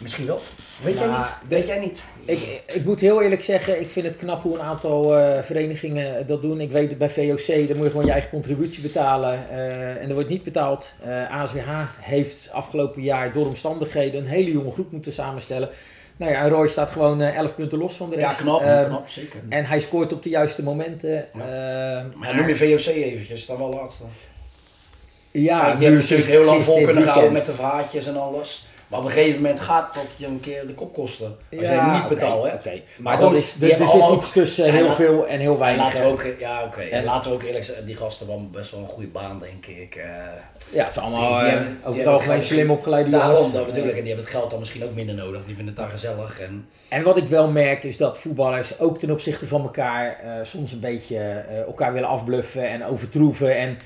misschien 0.00 0.26
wel. 0.26 0.40
Weet 0.82 0.98
jij 0.98 1.06
Nou, 1.06 1.18
niet? 1.20 1.38
Weet 1.48 1.66
jij 1.66 1.78
niet? 1.78 2.04
Ik, 2.24 2.62
ik 2.66 2.84
moet 2.84 3.00
heel 3.00 3.22
eerlijk 3.22 3.44
zeggen, 3.44 3.80
ik 3.80 3.90
vind 3.90 4.06
het 4.06 4.16
knap 4.16 4.42
hoe 4.42 4.54
een 4.54 4.62
aantal 4.62 5.18
eh, 5.18 5.42
verenigingen 5.42 6.26
dat 6.26 6.42
doen. 6.42 6.60
Ik 6.60 6.70
weet 6.70 6.88
het 6.88 6.98
bij 6.98 7.10
VOC, 7.10 7.46
dan 7.68 7.76
moet 7.76 7.84
je 7.84 7.90
gewoon 7.90 8.04
je 8.06 8.12
eigen 8.12 8.30
contributie 8.30 8.82
betalen. 8.82 9.38
eh, 9.50 10.02
en 10.02 10.08
er 10.08 10.14
wordt 10.14 10.28
niet 10.28 10.42
betaald. 10.42 10.90
Eh 11.04 11.40
ASWH 11.40 11.68
heeft 12.00 12.48
afgelopen 12.52 13.02
jaar 13.02 13.32
door 13.32 13.46
omstandigheden 13.46 14.20
een 14.20 14.26
hele 14.26 14.50
jonge 14.52 14.70
groep 14.70 14.92
moeten 14.92 15.12
samenstellen. 15.12 15.68
Nou 16.16 16.32
ja, 16.32 16.40
en 16.42 16.48
Roy 16.48 16.68
staat 16.68 16.90
gewoon 16.90 17.20
eh 17.20 17.36
11 17.36 17.54
punten 17.54 17.78
los 17.78 17.94
van 17.96 18.10
de 18.10 18.16
rest. 18.16 18.26
Ja, 18.26 18.34
knap, 18.42 18.60
Ehm, 18.60 18.84
knap, 18.86 19.08
zeker. 19.08 19.40
En 19.48 19.64
hij 19.64 19.80
scoort 19.80 20.12
op 20.12 20.22
de 20.22 20.28
juiste 20.28 20.62
momenten. 20.62 21.10
Ja. 21.34 21.40
Ehm, 21.40 22.06
Maar 22.18 22.34
noem 22.36 22.48
je 22.48 22.56
VOC 22.56 22.94
eventjes, 22.94 23.46
dan 23.46 23.58
wel 23.58 23.68
laatste. 23.74 24.02
ja, 25.30 25.60
Kijk, 25.64 25.76
die 25.78 25.86
hebben 25.86 26.02
natuurlijk 26.02 26.28
heel 26.28 26.44
lang 26.44 26.64
vol 26.64 26.82
kunnen 26.82 27.06
houden 27.08 27.32
met 27.32 27.46
de 27.46 27.52
verhaatjes 27.54 28.06
en 28.06 28.16
alles. 28.20 28.66
Maar 28.88 28.98
op 28.98 29.04
een 29.04 29.10
gegeven 29.10 29.40
moment 29.42 29.60
gaat 29.60 29.94
dat 29.94 30.04
je 30.16 30.26
een 30.26 30.40
keer 30.40 30.66
de 30.66 30.74
kop 30.74 30.92
kosten. 30.92 31.26
Als 31.26 31.60
je 31.60 31.66
hem 31.66 31.92
niet 31.92 32.08
betaalt, 32.08 32.44
hè. 32.44 32.52
oké. 32.54 32.70
Maar 32.70 32.82
Maar 32.98 33.14
goed, 33.14 33.22
dat 33.22 33.32
is, 33.42 33.52
die 33.58 33.74
er, 33.74 33.80
er 33.80 33.88
zit 33.88 34.10
iets 34.16 34.32
tussen 34.32 34.64
en 34.64 34.72
heel 34.74 34.92
veel 34.92 35.26
en 35.26 35.38
heel 35.40 35.52
En 35.52 35.58
weinig. 35.58 35.84
laten 35.84 36.02
we 36.02 36.08
ook, 36.08 36.26
ja, 36.38 36.64
oké. 36.64 36.80
En 36.80 36.90
En- 36.90 37.04
laten 37.04 37.30
we 37.30 37.36
ook 37.36 37.42
eerlijk 37.42 37.64
zijn, 37.64 37.84
die 37.84 37.96
gasten 37.96 38.28
hebben 38.28 38.50
best 38.50 38.70
wel 38.70 38.80
een 38.80 38.86
goede 38.88 39.08
baan, 39.08 39.38
denk 39.38 39.66
ik. 39.66 39.94
eh. 39.96 40.04
Ja, 40.72 40.84
het 40.84 40.90
is 40.96 40.98
allemaal 41.02 41.20
Die- 41.28 41.38
die 41.38 41.46
eh, 41.48 41.52
hebben- 41.54 41.76
over 41.84 41.98
het 41.98 42.08
algemeen 42.08 42.42
slim 42.42 42.70
opgeleide 42.70 43.10
jongens. 43.10 43.28
Daarom, 43.28 43.52
dat 43.52 43.66
bedoel 43.66 43.84
ik. 43.84 43.88
En 43.96 43.96
die 43.96 44.06
hebben 44.06 44.24
het 44.24 44.34
geld 44.34 44.50
dan 44.50 44.58
misschien 44.58 44.84
ook 44.84 44.94
minder 44.94 45.14
nodig. 45.14 45.44
Die 45.44 45.54
vinden 45.54 45.74
het 45.74 45.76
daar 45.76 45.88
gezellig. 45.90 46.40
En 46.40 46.68
En 46.88 47.02
wat 47.02 47.16
ik 47.16 47.28
wel 47.28 47.48
merk 47.50 47.84
is 47.84 47.96
dat 47.96 48.18
voetballers 48.18 48.78
ook 48.78 48.98
ten 48.98 49.10
opzichte 49.10 49.46
van 49.46 49.62
elkaar 49.62 50.20
eh, 50.24 50.30
soms 50.42 50.72
een 50.72 50.80
beetje 50.80 51.18
elkaar 51.66 51.92
willen 51.92 52.08
afbluffen 52.08 52.68
en 52.68 52.84
overtroeven. 52.84 53.56
En 53.56 53.78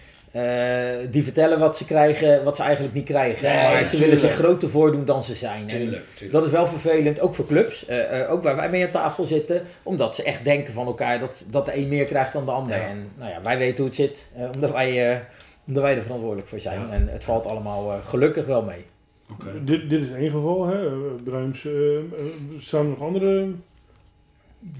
die 1.10 1.22
vertellen 1.24 1.58
wat 1.58 1.76
ze 1.76 1.84
krijgen, 1.84 2.44
wat 2.44 2.56
ze 2.56 2.62
eigenlijk 2.62 2.94
niet 2.94 3.04
krijgen. 3.04 3.48
Nee, 3.48 3.62
maar 3.62 3.84
ze 3.84 3.90
tuurlijk. 3.90 3.98
willen 4.12 4.18
zich 4.30 4.38
groter 4.44 4.68
voordoen 4.70 5.04
dan 5.04 5.22
ze 5.22 5.34
zijn. 5.34 5.66
Tuurlijk, 5.66 6.04
tuurlijk. 6.14 6.32
dat 6.32 6.44
is 6.44 6.50
wel 6.50 6.66
vervelend, 6.66 7.20
ook 7.20 7.34
voor 7.34 7.46
clubs. 7.46 7.86
eh, 7.86 8.20
eh, 8.20 8.30
ook 8.30 8.42
waar 8.42 8.56
wij 8.56 8.70
mee 8.70 8.84
aan 8.84 8.90
tafel 8.90 9.24
zitten. 9.24 9.62
Omdat 9.82 10.14
ze 10.14 10.22
echt 10.22 10.44
denken 10.44 10.72
van 10.72 10.86
elkaar 10.86 11.20
dat, 11.20 11.44
dat 11.50 11.66
de 11.66 11.76
een 11.76 11.88
meer 11.88 12.04
krijgt 12.04 12.32
dan 12.32 12.44
de 12.44 12.50
ander. 12.50 12.76
Ja. 12.76 12.86
En 12.86 13.08
nou 13.18 13.30
ja, 13.30 13.42
wij 13.42 13.58
weten 13.58 13.76
hoe 13.76 13.86
het 13.86 13.94
zit, 13.94 14.24
eh, 14.36 14.44
omdat, 14.54 14.70
wij, 14.72 15.10
eh, 15.12 15.18
omdat 15.66 15.82
wij 15.82 15.96
er 15.96 16.02
verantwoordelijk 16.02 16.48
voor 16.48 16.60
zijn. 16.60 16.80
Ja. 16.80 16.90
En 16.90 17.08
het 17.08 17.24
valt 17.24 17.46
allemaal 17.46 17.92
eh, 17.92 17.98
gelukkig 18.06 18.46
wel 18.46 18.62
mee. 18.62 18.84
Oké. 19.32 19.64
Dit, 19.64 19.90
dit 19.90 20.02
is 20.02 20.10
één 20.10 20.30
geval, 20.30 20.66
hè. 20.66 20.86
Eh, 20.86 20.92
Bruins, 21.24 21.66
eh, 21.66 21.96
eh, 21.96 22.02
staan 22.58 22.80
er 22.80 22.86
nog 22.88 23.00
andere 23.00 23.46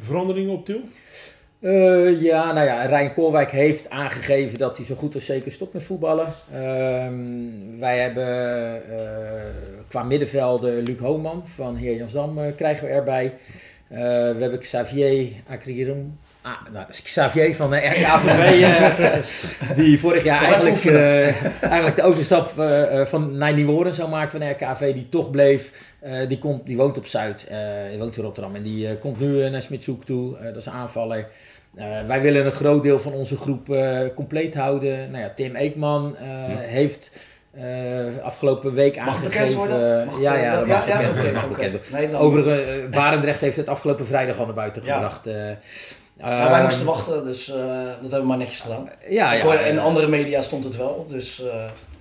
veranderingen 0.01 0.53
op 0.53 0.65
til? 0.65 0.81
Eh, 1.63 2.21
ja, 2.21 2.53
nou 2.53 2.67
ja, 2.67 2.85
Rijn 2.85 3.13
Koolwijk 3.13 3.51
heeft 3.51 3.91
aangegeven 3.91 4.59
dat 4.59 4.77
hij 4.77 4.87
zo 4.87 4.95
goed 4.95 5.15
als 5.15 5.25
zeker 5.25 5.53
stopt 5.53 5.73
met 5.73 5.83
voetballen. 5.83 6.27
Ehm, 6.53 7.79
wij 7.79 7.99
hebben 7.99 8.27
eh, 8.99 9.41
qua 9.89 10.03
middenvelder 10.03 10.83
Luc 10.83 10.99
Hooman 10.99 11.43
van 11.55 11.77
Heer 11.77 11.97
Jansdam 11.97 12.39
eh, 12.39 12.57
krijgen 12.57 12.87
we 12.87 12.93
erbij. 12.93 13.33
We 13.89 14.37
hebben 14.39 14.59
Xavier 14.59 15.29
Akrirum. 15.49 16.19
Ah, 16.43 16.53
nou, 16.73 16.87
Xavier 17.03 17.55
van 17.55 17.71
de 17.71 17.77
RKVB, 17.77 18.67
die 19.81 19.99
vorig 19.99 20.25
jaar 20.25 20.43
eigenlijk, 20.43 20.85
eigenlijk 21.61 21.97
de 21.97 22.03
overstap 22.03 22.53
van 23.09 23.37
naar 23.37 23.55
Nieuworen 23.55 23.95
zou 23.95 24.09
maken 24.09 24.31
van 24.31 24.41
de 24.41 24.49
RKV, 24.51 24.95
die 24.95 25.09
toch 25.09 25.31
bleef. 25.31 25.73
Die, 26.29 26.39
komt, 26.39 26.67
die 26.67 26.77
woont 26.77 26.99
op 26.99 27.07
Zuid, 27.07 27.47
die 27.91 27.99
woont 27.99 28.17
in 28.17 28.23
Rotterdam 28.23 28.55
en 28.55 28.63
die 28.63 28.97
komt 28.97 29.21
nu 29.21 29.51
naar 29.51 29.63
Smitshoek 29.63 30.05
toe. 30.05 30.37
Dat 30.43 30.57
is 30.57 30.67
een 30.67 30.73
aanvaller. 30.73 31.27
Eh, 31.77 31.87
wij 32.07 32.21
willen 32.21 32.47
een 32.47 32.53
groot 32.53 32.83
deel 32.83 32.99
van 32.99 33.13
onze 33.13 33.37
groep 33.37 33.71
eh, 33.71 34.01
compleet 34.15 34.55
houden. 34.55 35.11
Nou 35.11 35.23
ja, 35.23 35.33
Tim 35.35 35.55
Eekman 35.57 36.17
eh, 36.17 36.27
heeft 36.59 37.11
eh, 37.51 37.63
afgelopen 38.23 38.73
week 38.75 38.97
Mag 38.97 39.07
aangegeven... 39.09 39.59
bekend? 39.61 40.07
Mag 40.11 40.21
ja, 40.21 40.35
ja, 40.35 40.61
bekend 40.61 41.33
mag 41.35 41.49
bekend. 41.49 41.91
Nee, 41.93 42.11
dan- 42.11 42.21
Overigens, 42.21 42.61
eh, 42.63 42.89
Barendrecht 42.91 43.41
heeft 43.41 43.57
het 43.57 43.69
afgelopen 43.69 44.07
vrijdag 44.07 44.39
al 44.39 44.45
naar 44.45 44.55
buiten 44.55 44.83
Ja. 44.85 44.93
gebracht. 44.95 45.27
eh. 45.27 45.35
Maar 46.21 46.39
wij 46.51 46.51
Ehm, 46.53 46.63
moesten 46.63 46.87
wachten, 46.87 47.25
dus 47.25 47.49
eh, 47.49 47.57
dat 47.85 48.01
hebben 48.01 48.21
we 48.21 48.27
maar 48.27 48.37
netjes 48.37 48.61
gedaan. 48.61 48.89
Ja, 49.09 49.33
Ik 49.33 49.39
ja, 49.39 49.45
hoorde- 49.45 49.69
in 49.69 49.79
andere 49.79 50.09
media 50.09 50.43
stond 50.43 50.65
het 50.65 50.77
wel, 50.77 51.07
dus... 51.09 51.43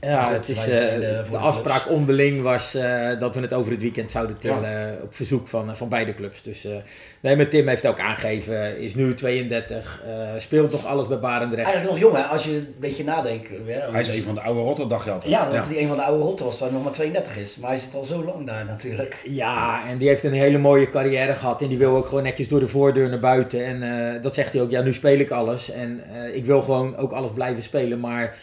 Ja, 0.02 0.24
goed, 0.24 0.34
het 0.34 0.50
is, 0.50 0.68
eh, 0.68 0.94
de- 0.94 1.00
de, 1.00 1.22
voor 1.26 1.38
de 1.38 1.44
afspraak 1.44 1.82
clubs. 1.84 1.96
onderling 1.98 2.42
was 2.42 2.76
eh, 2.76 3.20
dat 3.20 3.36
we 3.36 3.42
het 3.42 3.54
over 3.54 3.72
het 3.72 3.82
weekend 3.82 4.12
zouden 4.12 4.38
tillen 4.38 4.64
eh, 4.98 5.04
op 5.04 5.16
verzoek 5.16 5.48
van, 5.48 5.76
van 5.76 5.90
beide 5.90 6.14
clubs. 6.14 6.42
Dus 6.44 6.66
eh, 6.66 6.72
nee, 7.20 7.36
maar 7.36 7.48
Tim 7.48 7.68
heeft 7.68 7.88
ook 7.88 8.00
aangegeven, 8.00 8.80
is 8.80 8.96
nu 8.96 9.14
32, 9.16 10.02
eh, 10.08 10.12
speelt 10.38 10.72
nog 10.72 10.86
alles 10.86 11.08
bij 11.08 11.20
Barendrecht. 11.20 11.68
eigenlijk 11.70 12.00
nog 12.02 12.12
jong, 12.12 12.24
hè, 12.24 12.30
als 12.30 12.44
je 12.46 12.52
een 12.52 12.76
beetje 12.80 13.04
nadenkt. 13.04 13.50
hè, 13.50 13.92
Hij 13.92 14.02
is 14.02 14.08
een 14.08 14.24
van 14.24 14.36
de 14.36 14.42
oude 14.42 14.60
Rotterdam 14.60 15.00
Ja, 15.26 15.52
dat 15.52 15.68
hij 15.68 15.82
een 15.82 15.88
van 15.88 15.98
de 15.98 16.04
oude 16.04 16.24
rotten 16.24 16.46
was, 16.46 16.58
terwijl 16.58 16.76
hij 16.76 16.84
nog 16.84 16.98
maar 16.98 17.00
32 17.06 17.38
is. 17.38 17.56
Maar 17.58 17.70
hij 17.70 17.80
zit 17.80 17.96
al 17.96 18.04
zo 18.06 18.24
lang 18.24 18.48
daar 18.48 18.66
natuurlijk. 18.66 19.16
Ja, 19.24 19.84
en 19.90 19.98
die 19.98 20.08
heeft 20.08 20.24
een 20.24 20.34
hele 20.34 20.58
mooie 20.58 20.90
carrière 20.90 21.34
gehad 21.36 21.62
en 21.62 21.68
die 21.68 21.78
wil 21.78 21.96
ook 21.96 22.08
gewoon 22.08 22.24
netjes 22.24 22.48
door 22.48 22.60
de 22.60 22.68
voordeur 22.68 23.10
naar 23.10 23.20
buiten. 23.20 23.66
En 23.66 23.84
eh, 24.16 24.22
dat 24.22 24.34
zegt 24.34 24.54
hij 24.54 24.62
ook, 24.62 24.72
ja 24.72 24.82
nu 24.82 24.94
speel 24.94 25.20
ik 25.20 25.32
alles 25.32 25.72
en 25.72 26.04
eh, 26.14 26.36
ik 26.36 26.46
wil 26.46 26.62
gewoon 26.62 26.98
ook 26.98 27.12
alles 27.12 27.32
blijven 27.34 27.64
spelen, 27.64 28.00
maar... 28.00 28.36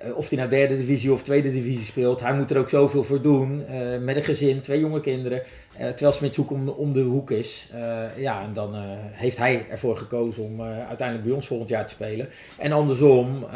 eh, 0.00 0.16
Of 0.16 0.28
hij 0.28 0.38
nou 0.38 0.50
derde 0.50 0.76
divisie 0.76 1.12
of 1.12 1.22
tweede 1.22 1.52
divisie 1.52 1.84
speelt, 1.84 2.20
hij 2.20 2.34
moet 2.34 2.50
er 2.50 2.58
ook 2.58 2.68
zoveel 2.68 3.04
voor 3.04 3.22
doen. 3.22 3.66
eh, 3.66 3.98
met 4.00 4.16
een 4.16 4.24
gezin, 4.24 4.60
twee 4.60 4.80
jonge 4.80 5.00
kinderen. 5.00 5.42
eh, 5.76 5.88
terwijl 5.88 6.12
Smitshoek 6.12 6.50
om, 6.50 6.68
om 6.68 6.92
de 6.92 7.00
hoek 7.00 7.30
is. 7.30 7.70
Ja, 8.16 8.42
en 8.42 8.52
dan 8.52 8.70
heeft 9.12 9.36
hij 9.36 9.66
ervoor 9.70 9.96
gekozen 9.96 10.42
om 10.44 10.62
uiteindelijk 10.62 11.26
bij 11.26 11.34
ons 11.36 11.46
volgend 11.46 11.68
jaar 11.68 11.86
te 11.86 11.94
spelen. 11.94 12.28
En 12.58 12.72
andersom, 12.72 13.46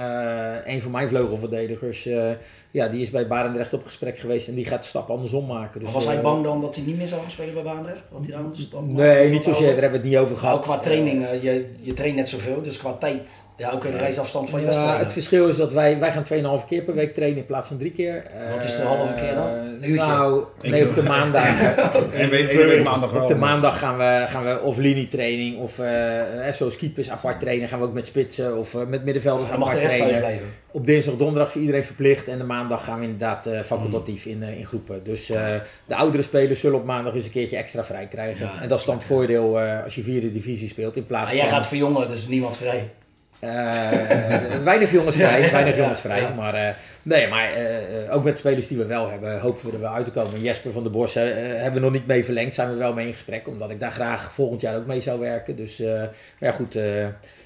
een 0.65 0.81
van 0.81 0.91
mijn 0.91 1.09
vleugelverdedigers, 1.09 2.09
ja, 2.73 2.89
die 2.89 3.01
is 3.01 3.11
bij 3.11 3.27
Barendrecht 3.27 3.73
op 3.73 3.85
gesprek 3.85 4.19
geweest 4.19 4.49
en 4.49 4.55
die 4.55 4.65
gaat 4.65 4.83
de 4.83 4.89
stap 4.89 5.11
andersom 5.11 5.47
maken. 5.47 5.73
Dus, 5.81 5.83
maar 5.83 5.93
was 5.93 6.05
hij 6.07 6.17
eh, 6.17 6.23
bang 6.23 6.45
dan 6.45 6.61
dat 6.61 6.75
hij 6.75 6.85
niet 6.85 6.97
meer 6.99 7.07
zou 7.07 7.21
gaan 7.21 7.31
spelen 7.31 7.55
bij 7.55 7.63
Baandrecht? 7.63 8.03
Dat 8.13 8.21
hij 8.25 8.31
dan 8.37 8.45
anders 8.45 8.71
dan 8.71 8.95
Nee, 8.95 9.31
niet 9.31 9.45
zozeer, 9.45 9.73
daar 9.73 9.81
hebben 9.81 9.91
we 9.91 9.97
het 9.97 10.07
niet 10.07 10.17
over 10.17 10.37
gehad. 10.37 10.55
ook 10.57 10.63
qua 10.63 10.79
training, 10.79 11.27
eh, 11.27 11.43
je, 11.43 11.67
je 11.81 11.95
traint 11.95 12.17
net 12.17 12.29
zoveel, 12.29 12.63
dus 12.63 12.79
qua 12.79 12.93
tijd. 12.93 13.31
Ja, 13.57 13.71
ook 13.71 13.85
in 13.85 13.93
de 13.93 13.99
reisafstand 13.99 14.51
van 14.51 14.61
je 14.61 14.65
Ja, 14.67 14.71
wedstrijden. 14.73 15.05
het 15.05 15.13
verschil 15.13 15.49
is 15.49 15.57
dat 15.57 15.73
wij, 15.73 15.99
wij 15.99 16.11
gaan 16.13 16.59
2,5 16.61 16.65
keer 16.69 16.83
per 16.83 16.95
week 16.95 17.15
trainen 17.15 17.39
in 17.39 17.47
plaats 17.47 17.69
van 17.69 17.79
drie 17.79 17.93
keer. 17.93 18.25
Wat 18.55 18.65
is 18.65 18.77
de 18.77 18.83
Eh, 18.83 18.89
halve 18.89 19.15
keer 19.15 19.35
dan? 19.35 19.47
Een 19.49 19.91
uurtje? 19.91 20.07
Nou, 20.07 20.45
nee, 20.63 20.89
op 20.89 20.95
de 20.95 21.03
maandag. 21.03 21.45
En 22.13 22.31
week 22.31 22.85
maandag 22.85 23.11
wel. 23.13 23.23
Op 23.23 23.29
de 23.29 23.35
maandag 23.35 23.79
gaan 23.79 23.97
we, 23.99 24.25
gaan 24.27 24.45
we 24.45 24.61
of 24.61 24.77
linietraining 24.77 25.59
of 25.59 25.79
eh, 25.79 26.49
eh, 26.49 26.55
zoals 26.55 26.77
keepers 26.77 27.11
apart 27.11 27.41
trainen. 27.41 27.69
Gaan 27.69 27.79
we 27.81 27.85
ook 27.87 27.93
met 27.93 28.07
spitsen 28.07 28.59
of 28.59 28.75
eh, 28.75 28.87
met 28.87 29.05
middenvelders 29.05 29.49
Dan 29.49 29.59
mag 29.59 29.69
de 29.69 29.75
apart 29.75 29.87
rest 29.91 29.99
thuis 30.03 30.17
trainen. 30.17 30.39
blijven. 30.39 30.61
Op 30.73 30.87
dinsdag, 30.87 31.17
donderdag 31.17 31.47
is 31.47 31.53
voor 31.53 31.61
iedereen 31.61 31.85
verplicht. 31.85 32.29
En 32.29 32.39
de 32.39 32.45
maandag 32.45 32.85
gaan 32.85 32.99
we 32.99 33.05
inderdaad 33.05 33.47
eh, 33.47 33.61
facultatief 33.61 34.27
in, 34.27 34.43
eh, 34.43 34.59
in 34.59 34.67
groepen. 34.67 35.05
Dus 35.05 35.31
eh, 35.31 35.55
de 35.87 35.95
oudere 35.95 36.23
spelers 36.23 36.61
zullen 36.61 36.79
op 36.79 36.85
maandag 36.85 37.15
eens 37.15 37.25
een 37.25 37.31
keertje 37.31 37.57
extra 37.57 37.85
vrij 37.85 38.07
krijgen. 38.07 38.47
Ja, 38.47 38.63
en 38.63 38.69
dat 38.69 38.79
is 38.79 38.85
dan 38.85 38.95
het 38.95 39.05
voordeel 39.05 39.59
als 39.61 39.95
je 39.95 40.03
vierde 40.03 40.31
divisie 40.31 40.69
speelt 40.69 40.97
in 40.97 41.07
plaats 41.07 41.25
Maar 41.25 41.35
jij 41.35 41.45
van... 41.45 41.55
gaat 41.55 41.67
verjongen, 41.67 42.09
dus 42.09 42.27
niemand 42.27 42.57
vrij. 42.57 42.91
Weinig 44.65 44.93
jongens 44.93 45.17
vrij, 45.17 45.41
Ja, 45.41 45.51
weinig 45.51 45.77
jongens 45.77 46.01
vrij. 46.01 46.21
ja. 46.21 46.35
Maar, 46.35 46.77
nee, 47.03 47.29
maar 47.29 47.51
ook 48.11 48.25
met 48.25 48.39
spelers 48.39 48.69
die 48.69 48.79
we 48.79 48.87
wel 48.87 49.11
hebben, 49.11 49.41
hopen 49.41 49.67
we 49.67 49.73
er 49.73 49.81
wel 49.81 49.93
uit 49.93 50.05
te 50.05 50.11
komen. 50.11 50.41
Jesper 50.41 50.73
van 50.73 50.83
der 50.83 50.93
Bos 50.93 51.15
hebben 51.15 51.73
we 51.73 51.81
nog 51.81 51.93
niet 51.93 52.07
mee 52.07 52.25
verlengd, 52.25 52.55
zijn 52.55 52.71
we 52.71 52.77
wel 52.77 52.93
mee 52.93 53.07
in 53.07 53.13
gesprek. 53.13 53.49
Omdat 53.49 53.71
ik 53.71 53.81
daar 53.81 53.91
graag 53.91 54.33
volgend 54.33 54.61
jaar 54.61 54.77
ook 54.77 54.87
mee 54.87 55.01
zou 55.01 55.21
werken. 55.21 55.57
Dus 55.57 55.79
maar 55.79 56.11
ja, 56.39 56.51
goed, 56.51 56.77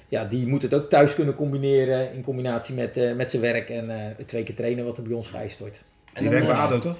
ja, 0.07 0.25
die 0.25 0.47
moet 0.47 0.61
het 0.61 0.73
ook 0.73 0.89
thuis 0.89 1.13
kunnen 1.13 1.33
combineren 1.33 2.13
in 2.13 2.23
combinatie 2.23 2.75
met, 2.75 2.97
eh, 2.97 3.13
met 3.13 3.29
zijn 3.31 3.41
werk 3.41 3.69
en 3.69 3.89
eh, 3.89 3.95
het 4.17 4.27
twee 4.27 4.43
keer 4.43 4.55
trainen 4.55 4.85
wat 4.85 4.97
er 4.97 5.03
bij 5.03 5.13
ons 5.13 5.27
geëist 5.27 5.59
wordt. 5.59 5.81
En 6.13 6.21
Die 6.21 6.31
werkt 6.31 6.45
bij 6.45 6.55
eh, 6.55 6.63
ADO 6.63 6.79
toch? 6.79 6.95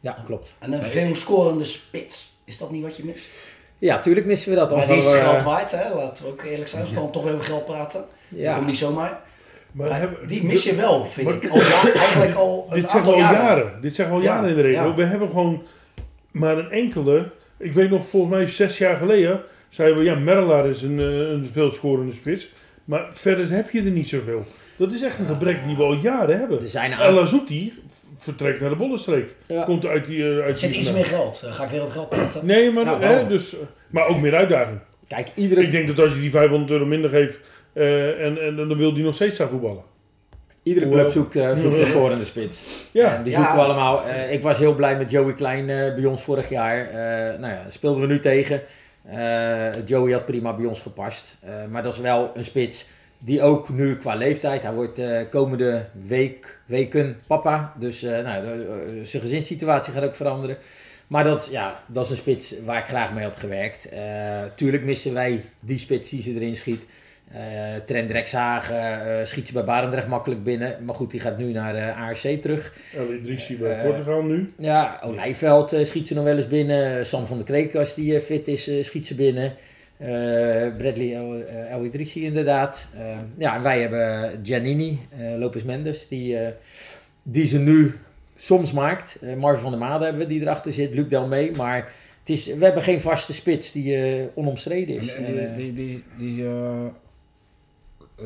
Ja, 0.00 0.22
klopt. 0.26 0.54
En 0.58 0.72
een 0.72 0.82
veel 0.82 1.14
scorende 1.14 1.64
spits. 1.64 2.34
Is 2.44 2.58
dat 2.58 2.70
niet 2.70 2.82
wat 2.82 2.96
je 2.96 3.04
mist? 3.04 3.24
Ja, 3.78 3.98
tuurlijk 3.98 4.26
missen 4.26 4.50
we 4.50 4.56
dat. 4.56 4.70
Maar 4.70 4.86
die 4.86 4.96
is 4.96 5.04
het 5.04 5.12
hadden 5.12 5.30
geld 5.30 5.42
we, 5.42 5.48
waard, 5.48 5.70
hè? 5.70 5.94
Laten 5.94 6.24
we 6.24 6.30
ook 6.30 6.42
eerlijk 6.42 6.68
zijn. 6.68 6.82
Als 6.82 6.90
we 6.90 6.96
dan 6.96 7.10
toch 7.12 7.24
over 7.26 7.44
geld 7.44 7.64
praten. 7.64 8.04
Ja. 8.28 8.54
Komt 8.54 8.66
niet 8.66 8.76
zomaar. 8.76 9.20
Maar 9.72 9.88
Maar 9.88 9.98
hebben- 9.98 10.26
die 10.26 10.44
mis 10.44 10.64
je 10.64 10.74
wel, 10.74 11.04
vind 11.04 11.26
maar- 11.28 11.36
ik. 11.42 11.48
Al 11.50 11.60
eigenlijk 11.60 12.34
al 12.34 12.68
Dit 12.72 12.90
zeggen 12.90 13.12
al 13.12 13.18
jaren. 13.18 13.38
jaren. 13.42 13.80
Dit 13.80 13.94
zeggen 13.94 14.14
we 14.14 14.20
al 14.20 14.26
Ja, 14.26 14.34
jaren 14.34 14.50
in 14.50 14.56
de 14.56 14.62
regio. 14.62 14.88
ja. 14.88 14.94
We 14.94 15.04
hebben 15.04 15.28
gewoon 15.28 15.62
maar 16.30 16.58
een 16.58 16.70
enkele. 16.70 17.30
Ik 17.58 17.72
weet 17.72 17.90
nog, 17.90 18.06
volgens 18.06 18.32
mij 18.34 18.46
zes 18.46 18.78
jaar 18.78 18.96
geleden 18.96 19.42
zeiden 19.76 19.98
we, 19.98 20.04
ja, 20.04 20.14
Merlaar 20.14 20.66
is 20.66 20.82
een, 20.82 20.98
eh, 21.00 21.06
een 21.30 21.48
veelschorende 21.52 22.12
spits. 22.14 22.48
Maar 22.84 23.06
verder 23.10 23.50
heb 23.50 23.70
je 23.70 23.82
er 23.82 23.90
niet 23.90 24.08
zoveel. 24.08 24.44
Dat 24.76 24.92
is 24.92 25.02
echt 25.02 25.18
een 25.18 25.26
gebrek 25.26 25.64
die 25.64 25.76
we 25.76 25.82
al 25.82 25.94
jaren 25.94 26.38
hebben. 26.38 26.60
er 26.60 26.68
zijn 26.68 26.92
El. 26.92 27.20
Azouti 27.20 27.72
vertrekt 28.18 28.60
naar 28.60 28.70
de 28.70 28.76
Bollenstreek. 28.76 29.34
Ja. 29.46 29.62
Komt 29.64 29.86
uit 29.86 30.04
die... 30.04 30.22
eh, 30.22 30.36
Er 30.36 30.42
uit 30.42 30.58
zit 30.58 30.70
die 30.70 30.78
iets 30.78 30.92
meer 30.92 31.04
geld. 31.04 31.40
Dan 31.40 31.52
ga 31.52 31.64
ik 31.64 31.70
weer 31.70 31.80
over 31.80 31.92
geld 31.92 32.08
praten. 32.08 32.46
Nee, 32.46 32.70
maar, 32.72 32.84
Ja, 32.84 32.98
hè, 33.00 33.26
dus, 33.28 33.54
maar 33.90 34.06
ook 34.06 34.20
meer 34.20 34.34
uitdaging. 34.34 34.78
Kijk, 35.08 35.28
iedere 35.34 35.60
Ik 35.62 35.70
denk 35.70 35.86
dat 35.86 35.98
als 35.98 36.14
je 36.14 36.20
die 36.20 36.30
500 36.30 36.70
euro 36.70 36.84
minder 36.86 37.10
geeft, 37.10 37.38
eh, 37.72 38.24
en, 38.24 38.40
en 38.42 38.56
dan 38.56 38.76
wil 38.76 38.94
die 38.94 39.04
nog 39.04 39.14
steeds 39.14 39.38
daar 39.38 39.48
voetballen. 39.48 39.82
Iedere 40.62 40.88
club 40.88 41.10
zoekt, 41.10 41.32
zoekt 41.54 41.78
een 41.78 41.84
scorende 41.84 42.24
spits. 42.24 42.64
Ja, 42.92 43.16
En 43.16 43.22
die 43.22 43.32
Ja. 43.32 43.38
zoeken 43.38 43.56
we 43.56 43.62
allemaal. 43.62 44.04
Eh, 44.04 44.32
ik 44.32 44.42
was 44.42 44.58
heel 44.58 44.74
blij 44.74 44.96
met 44.96 45.10
Joey 45.10 45.34
Klein 45.34 45.66
bij 45.66 46.04
ons 46.04 46.22
vorig 46.22 46.48
jaar. 46.48 46.78
Eh, 46.88 47.38
nou 47.40 47.52
ja, 47.52 47.64
speelden 47.68 48.00
we 48.00 48.06
nu 48.06 48.18
tegen. 48.18 48.60
Eh, 49.06 49.86
Joey 49.86 50.12
had 50.12 50.24
prima 50.26 50.54
bij 50.56 50.66
ons 50.66 50.80
gepast. 50.80 51.36
Eh, 51.40 51.50
maar 51.70 51.82
dat 51.82 51.92
is 51.92 51.98
wel 51.98 52.30
een 52.34 52.44
spits 52.44 52.86
Die 53.18 53.42
ook 53.42 53.68
nu 53.68 53.96
qua 53.96 54.14
leeftijd, 54.14 54.62
hij 54.62 54.72
wordt 54.72 54.98
eh, 54.98 55.20
komende 55.30 55.84
week, 55.92 56.58
weken 56.66 57.20
papa. 57.26 57.72
Dus 57.78 58.00
nou, 58.02 58.44
de- 58.44 59.00
zijn 59.02 59.22
gezinssituatie 59.22 59.92
gaat 59.92 60.04
ook 60.04 60.14
veranderen. 60.14 60.56
Maar 61.06 61.24
dat, 61.24 61.48
ja, 61.50 61.80
dat 61.86 62.04
is 62.04 62.10
een 62.10 62.16
spits 62.16 62.54
waar 62.64 62.78
ik 62.78 62.86
graag 62.86 63.12
mee 63.12 63.24
had 63.24 63.36
gewerkt. 63.36 63.88
Tuurlijk 64.56 64.84
missen 64.84 65.12
wij 65.14 65.44
die 65.60 65.78
spits 65.78 66.10
die 66.10 66.22
ze 66.22 66.34
erin 66.34 66.56
schiet. 66.56 66.84
Eh 67.32 67.40
Trent 67.86 68.10
Rexhagen 68.10 69.18
eh, 69.18 69.24
schiet 69.26 69.46
ze 69.46 69.52
bij 69.52 69.64
Barendrecht 69.64 70.08
makkelijk 70.08 70.44
binnen. 70.44 70.76
Maar 70.84 70.94
goed, 70.94 71.10
die 71.10 71.20
gaat 71.20 71.38
nu 71.38 71.52
naar 71.52 71.74
eh 71.74 72.00
ARC 72.02 72.40
terug. 72.40 72.72
El 72.96 73.12
Idrissi 73.12 73.56
bij 73.58 73.76
Eh, 73.78 73.84
Portugal 73.84 74.22
nu. 74.22 74.52
Ja, 74.58 75.00
Olijveld 75.04 75.72
eh, 75.72 75.84
schiet 75.84 76.06
ze 76.06 76.14
nog 76.14 76.24
wel 76.24 76.36
eens 76.36 76.48
binnen. 76.48 77.06
Sam 77.06 77.26
van 77.26 77.36
der 77.36 77.46
Kreek, 77.46 77.74
als 77.74 77.94
die 77.94 78.14
eh, 78.14 78.20
fit 78.20 78.48
is, 78.48 78.68
eh, 78.68 78.84
schiet 78.84 79.06
ze 79.06 79.14
binnen. 79.14 79.52
Eh, 79.96 80.06
Bradley 80.76 81.14
El, 81.14 81.34
eh, 81.46 81.70
El 81.72 81.84
Idrissi 81.84 82.24
inderdaad. 82.24 82.88
Eh, 82.98 83.04
ja, 83.36 83.56
en 83.56 83.62
wij 83.62 83.80
hebben 83.80 84.40
Giannini, 84.42 84.98
eh, 85.18 85.36
Lopez 85.38 85.62
Mendes, 85.62 86.08
die, 86.08 86.38
eh, 86.38 86.48
die 87.22 87.46
ze 87.46 87.58
nu 87.58 87.94
soms 88.36 88.72
maakt. 88.72 89.18
Eh 89.22 89.34
Marvin 89.34 89.62
van 89.62 89.70
der 89.70 89.80
Made 89.80 90.04
hebben 90.04 90.22
we 90.22 90.28
die 90.28 90.40
erachter 90.40 90.72
zit, 90.72 90.94
Luc 90.94 91.08
Delmee. 91.08 91.50
Maar 91.56 91.76
het 92.20 92.30
is, 92.30 92.46
we 92.46 92.64
hebben 92.64 92.82
geen 92.82 93.00
vaste 93.00 93.32
spits 93.32 93.72
die 93.72 93.96
eh, 93.96 94.24
onomstreden 94.34 94.96
is. 94.96 95.14
En 95.14 95.24
En, 95.24 95.32
die, 95.32 95.40
eh, 95.40 95.56
die, 95.56 95.72
die, 95.72 96.02
die, 96.18 96.44
eh, 96.46 96.84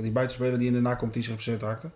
die 0.02 0.10
buitenspeler 0.12 0.58
die 0.58 0.66
in 0.66 0.72
de 0.72 0.80
nacompetitie 0.80 1.28
geblesseerd 1.28 1.62
raakte? 1.62 1.90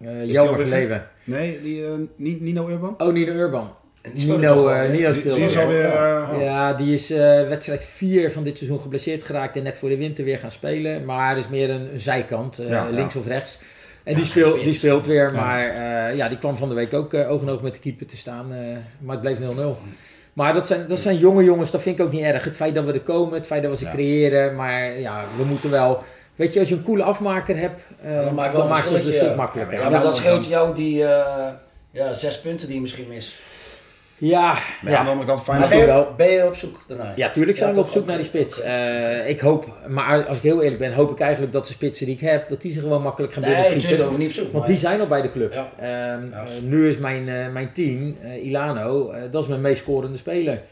eh, 0.00 0.08
die 0.22 0.32
Jelmer 0.32 0.58
Verleven. 0.58 1.06
Nee, 1.24 1.60
die, 1.62 1.84
eh, 1.84 1.90
Ni- 2.16 2.38
Nino 2.40 2.68
Urban? 2.68 2.94
Oh, 2.98 3.12
Nino 3.12 3.32
Urban. 3.32 3.70
En 4.02 4.12
die 4.14 4.26
Nino, 4.26 4.68
eh, 4.68 4.76
hè? 4.76 4.88
Nino 4.88 5.10
Die, 5.10 5.20
speelde. 5.20 5.36
die 5.38 5.46
is 5.48 5.58
alweer... 5.58 5.84
eh, 5.84 6.28
Ja, 6.42 6.72
die 6.74 6.94
is 6.94 7.10
eh, 7.10 7.48
wedstrijd 7.48 7.84
4 7.84 8.32
van 8.32 8.42
dit 8.42 8.56
seizoen 8.56 8.80
geblesseerd 8.80 9.24
geraakt 9.24 9.56
en 9.56 9.62
net 9.62 9.76
voor 9.76 9.88
de 9.88 9.96
winter 9.96 10.24
weer 10.24 10.38
gaan 10.38 10.50
spelen. 10.50 11.04
Maar 11.04 11.38
is 11.38 11.48
meer 11.48 11.70
een, 11.70 11.92
een 11.92 12.00
zijkant, 12.00 12.58
eh, 12.58 12.68
Ja, 12.68 12.84
ja. 12.84 12.90
links 12.90 13.16
of 13.16 13.26
rechts. 13.26 13.58
En 14.04 14.12
Ja, 14.12 14.18
die, 14.18 14.26
speelt, 14.28 14.60
die 14.62 14.72
speelt 14.72 15.06
weer, 15.06 15.32
maar 15.32 15.68
eh, 15.68 16.16
ja, 16.16 16.28
die 16.28 16.38
kwam 16.38 16.56
van 16.56 16.68
de 16.68 16.74
week 16.74 16.94
ook 16.94 17.14
oog 17.14 17.48
oog 17.48 17.62
met 17.62 17.72
de 17.72 17.78
keeper 17.78 18.06
te 18.06 18.16
staan. 18.16 18.52
eh, 18.52 18.76
maar 18.98 19.16
het 19.16 19.20
bleef 19.20 19.38
0-0. 19.38 19.76
Maar 20.32 20.54
dat 20.54 20.66
zijn, 20.66 20.88
dat 20.88 20.98
zijn 20.98 21.16
jonge 21.18 21.44
jongens, 21.44 21.70
dat 21.70 21.82
vind 21.82 21.98
ik 21.98 22.04
ook 22.04 22.12
niet 22.12 22.22
erg. 22.22 22.44
Het 22.44 22.56
feit 22.56 22.74
dat 22.74 22.84
we 22.84 22.92
er 22.92 23.00
komen, 23.00 23.34
het 23.34 23.46
feit 23.46 23.62
dat 23.62 23.70
we 23.70 23.76
ze 23.76 23.84
Ja. 23.84 23.90
creëren. 23.90 24.54
Maar 24.56 24.98
ja, 24.98 25.24
we 25.36 25.44
moeten 25.44 25.70
wel... 25.70 26.02
Weet 26.40 26.52
je, 26.52 26.58
als 26.58 26.68
je 26.68 26.74
een 26.74 26.82
coole 26.82 27.02
afmaker 27.02 27.56
hebt, 27.56 27.80
eh, 28.02 28.32
maakt 28.32 28.52
dan 28.56 28.68
maakt 28.68 28.84
het 28.90 29.06
een 29.06 29.12
stuk 29.12 29.36
makkelijker. 29.36 29.78
Ja, 29.80 29.88
maar 29.90 30.02
dat 30.02 30.16
scheelt 30.16 30.46
jou 30.46 30.74
die 30.74 31.04
eh, 31.04 31.48
ja, 31.90 32.14
zes 32.14 32.40
punten 32.40 32.66
die 32.66 32.74
je 32.74 32.80
misschien 32.80 33.08
mist. 33.08 33.34
Ja, 34.16 34.52
Maar 34.82 34.92
ja. 34.92 34.98
aan 34.98 35.04
de 35.04 35.10
andere 35.10 35.28
kant, 35.28 35.42
Feyenoord... 35.42 35.68
ben, 35.70 35.78
je, 35.78 35.86
wel. 35.86 36.14
ben 36.16 36.30
je 36.30 36.46
op 36.46 36.56
zoek 36.56 36.84
daarna? 36.88 37.12
Ja, 37.16 37.30
tuurlijk 37.30 37.56
zijn 37.58 37.68
Ja, 37.68 37.74
we 37.74 37.80
op 37.80 37.88
zoek 37.88 38.00
ook. 38.02 38.08
naar 38.08 38.16
die 38.16 38.26
spits. 38.26 38.60
Eh, 38.60 39.28
ik 39.28 39.40
hoop, 39.40 39.66
maar 39.88 40.26
als 40.26 40.36
ik 40.36 40.42
heel 40.42 40.62
eerlijk 40.62 40.78
ben, 40.80 40.92
hoop 40.92 41.10
ik 41.10 41.20
eigenlijk 41.20 41.52
dat 41.52 41.66
de 41.66 41.72
spitsen 41.72 42.06
die 42.06 42.14
ik 42.14 42.20
heb, 42.20 42.48
dat 42.48 42.60
die 42.60 42.72
ze 42.72 42.80
gewoon 42.80 43.02
makkelijk 43.02 43.32
gaan 43.32 43.42
Nee, 43.42 43.50
binnenschieten. 43.50 43.90
natuurlijk 43.90 44.08
over 44.08 44.20
niet 44.24 44.28
op 44.30 44.34
zoek. 44.44 44.52
Want 44.52 44.58
maar- 44.58 44.66
die 44.72 44.78
zijn 44.78 45.00
al 45.00 45.06
bij 45.06 45.22
de 45.22 45.32
club. 45.32 45.52
Ja. 45.52 45.70
Ehm, 45.78 46.30
Ja. 46.30 46.44
eh, 46.44 46.62
nu 46.62 46.88
is 46.88 46.98
mijn, 46.98 47.28
eh, 47.28 47.48
mijn 47.52 47.72
team, 47.72 48.16
Ilano, 48.42 49.12
dat 49.30 49.42
is 49.42 49.48
mijn 49.48 49.60
meest 49.60 49.82
scorende 49.82 50.18
speler. 50.18 50.62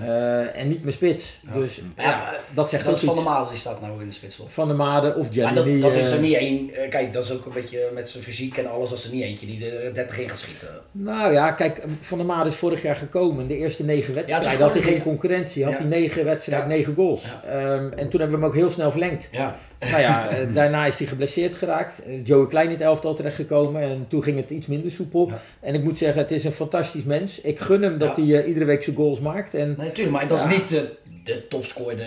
Eh, 0.00 0.56
en 0.60 0.68
niet 0.68 0.80
mijn 0.82 0.92
spits. 0.92 1.38
Ja. 1.46 1.52
Dus 1.52 1.76
Ja, 1.76 1.82
ja, 2.02 2.08
maar 2.16 2.40
dat 2.54 2.70
zegt 2.70 2.84
dat 2.84 2.92
ook 2.94 2.98
is 3.00 3.06
Van 3.06 3.14
der 3.14 3.24
Malen, 3.24 3.48
die 3.48 3.58
staat 3.58 3.80
nou 3.80 4.00
in 4.00 4.06
de 4.06 4.12
spits 4.14 4.36
toch? 4.36 4.52
Van 4.52 4.66
der 4.68 4.76
Made 4.76 5.08
of 5.14 5.22
Maar 5.24 5.32
Giannini. 5.32 5.80
dat, 5.80 5.92
dat 5.92 6.00
is 6.04 6.08
eh, 6.10 6.14
er 6.16 6.20
niet 6.20 6.34
één. 6.36 6.70
eh, 6.74 6.90
Kijk, 6.90 7.12
dat 7.12 7.24
is 7.24 7.32
ook 7.32 7.46
een 7.46 7.52
beetje 7.52 7.90
met 7.94 8.08
zijn 8.10 8.22
fysiek 8.24 8.56
en 8.56 8.70
alles. 8.70 8.88
Dat 8.90 8.98
is 8.98 9.04
er 9.04 9.12
niet 9.12 9.22
eentje 9.22 9.46
die 9.46 9.70
er 9.70 9.94
30 9.94 10.18
in 10.18 10.28
gaat 10.28 10.38
schieten. 10.38 10.68
Nou 10.92 11.32
ja, 11.32 11.52
kijk, 11.52 11.82
Van 12.00 12.18
der 12.18 12.26
Made 12.26 12.48
is 12.48 12.56
vorig 12.56 12.82
jaar 12.82 12.96
gekomen. 12.96 13.48
De 13.48 13.56
eerste 13.56 13.84
negen 13.84 14.14
wedstrijden 14.14 14.50
is 14.52 14.58
had 14.58 14.72
hij 14.72 14.82
geen 14.82 15.02
concurrentie. 15.02 15.64
Had 15.64 15.72
Ja. 15.72 15.78
hij 15.78 15.86
negen 15.88 16.24
wedstrijden, 16.24 16.68
Ja. 16.68 16.74
negen 16.74 16.94
goals. 16.94 17.24
Ehm, 17.50 17.88
en 17.96 18.08
toen 18.08 18.20
hebben 18.20 18.38
we 18.38 18.44
hem 18.44 18.44
ook 18.44 18.54
heel 18.54 18.70
snel 18.70 18.90
verlengd. 18.90 19.28
Ja. 19.30 19.56
Nou 19.80 20.00
ja, 20.00 20.28
eh, 20.28 20.36
daarna 20.54 20.86
is 20.86 20.98
hij 20.98 21.06
geblesseerd 21.06 21.54
geraakt. 21.54 22.02
Eh, 22.06 22.24
Joey 22.26 22.46
Klein 22.46 22.66
in 22.66 22.72
het 22.72 22.80
elftal 22.80 23.14
terechtgekomen. 23.14 23.82
En 23.82 24.04
toen 24.08 24.22
ging 24.22 24.36
het 24.36 24.50
iets 24.50 24.66
minder 24.66 24.90
soepel. 24.90 25.26
Ja. 25.28 25.38
En 25.60 25.74
ik 25.74 25.82
moet 25.82 25.98
zeggen, 25.98 26.22
het 26.22 26.30
is 26.30 26.44
een 26.44 26.52
fantastisch 26.52 27.04
mens. 27.04 27.40
Ik 27.40 27.60
gun 27.60 27.82
hem 27.82 27.98
dat 27.98 28.16
Ja. 28.16 28.22
hij 28.24 28.40
eh, 28.40 28.48
iedere 28.48 28.64
week 28.64 28.82
zijn 28.82 28.96
goals 28.96 29.20
maakt. 29.20 29.54
En 29.54 29.66
Nee, 29.78 29.86
natuurlijk, 29.88 30.10
maar 30.16 30.26
dat 30.26 30.38
is 30.38 30.56
niet 30.58 30.68
de, 30.68 30.90
de 31.24 31.48
topscorer. 31.48 32.00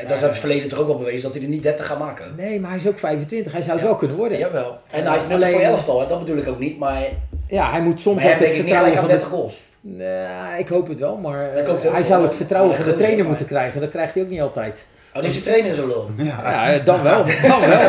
En 0.00 0.06
dat 0.06 0.16
is 0.16 0.22
het 0.22 0.38
verleden 0.38 0.68
toch 0.68 0.78
ook 0.78 0.86
wel 0.86 0.98
bewezen 0.98 1.22
dat 1.22 1.32
hij 1.34 1.42
er 1.42 1.48
niet 1.48 1.62
30 1.62 1.86
gaat 1.86 1.98
maken. 1.98 2.32
nee, 2.36 2.60
maar 2.60 2.70
hij 2.70 2.78
is 2.78 2.86
ook 2.88 2.98
25. 2.98 3.52
Hij 3.52 3.60
zou 3.62 3.72
het 3.72 3.82
Ja. 3.82 3.88
wel 3.88 3.96
kunnen 3.98 4.16
worden. 4.16 4.38
Jawel. 4.38 4.78
En 4.90 5.02
Ja, 5.02 5.08
hij 5.08 5.16
is 5.16 5.22
net 5.22 5.32
alleen- 5.32 5.52
voor 5.52 5.60
elftal, 5.60 6.00
hè, 6.00 6.06
dat 6.06 6.18
bedoel 6.18 6.36
ik 6.36 6.48
ook 6.48 6.58
niet. 6.58 6.78
Maar, 6.78 7.02
Ja, 7.48 7.70
hij 7.70 7.82
moet 7.82 8.00
soms 8.00 8.22
maar 8.22 8.32
ook 8.32 8.38
het 8.38 8.48
niet 8.48 8.48
gelijk 8.50 8.68
vertrouwen 8.68 8.90
aan 8.92 8.98
van 8.98 9.08
30 9.08 9.28
de... 9.28 9.34
goals. 9.34 9.62
Nee, 9.80 10.58
ik 10.58 10.68
hoop 10.68 10.88
het 10.88 10.98
wel, 10.98 11.16
maar 11.16 11.54
eh, 11.54 11.92
hij 11.92 12.02
zou 12.02 12.22
het 12.22 12.34
vertrouwen 12.34 12.74
van 12.74 12.84
de 12.84 12.94
trainer 12.94 13.24
moeten 13.24 13.46
krijgen. 13.46 13.80
Dat 13.80 13.90
krijgt 13.90 14.14
hij 14.14 14.22
ook 14.22 14.28
niet 14.28 14.40
altijd. 14.40 14.84
Oh, 15.14 15.20
die 15.20 15.30
is 15.30 15.34
de 15.34 15.40
trainer 15.42 15.74
zo 15.74 15.86
lul. 15.86 16.10
Ja. 16.16 16.24
Ja, 16.24 16.72
eh, 16.72 16.84
dan 16.84 17.02
wel. 17.02 17.24
Dan 17.48 17.60
wel. 17.60 17.80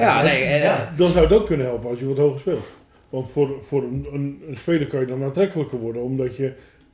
Ja, 0.00 0.22
nee. 0.22 0.42
eh, 0.44 0.62
Ja. 0.62 0.92
Dan 0.96 1.10
zou 1.10 1.24
het 1.24 1.34
ook 1.34 1.46
kunnen 1.46 1.66
helpen 1.66 1.90
als 1.90 1.98
je 1.98 2.06
wat 2.06 2.16
hoger 2.18 2.38
speelt. 2.40 2.66
Want 3.08 3.30
voor, 3.30 3.50
voor 3.62 3.82
een, 3.82 4.06
een, 4.12 4.42
een 4.48 4.56
speler 4.56 4.86
kan 4.86 5.00
je 5.00 5.06
dan 5.06 5.22
aantrekkelijker 5.24 5.78
worden 5.78 6.02
omdat 6.02 6.36
je 6.36 6.52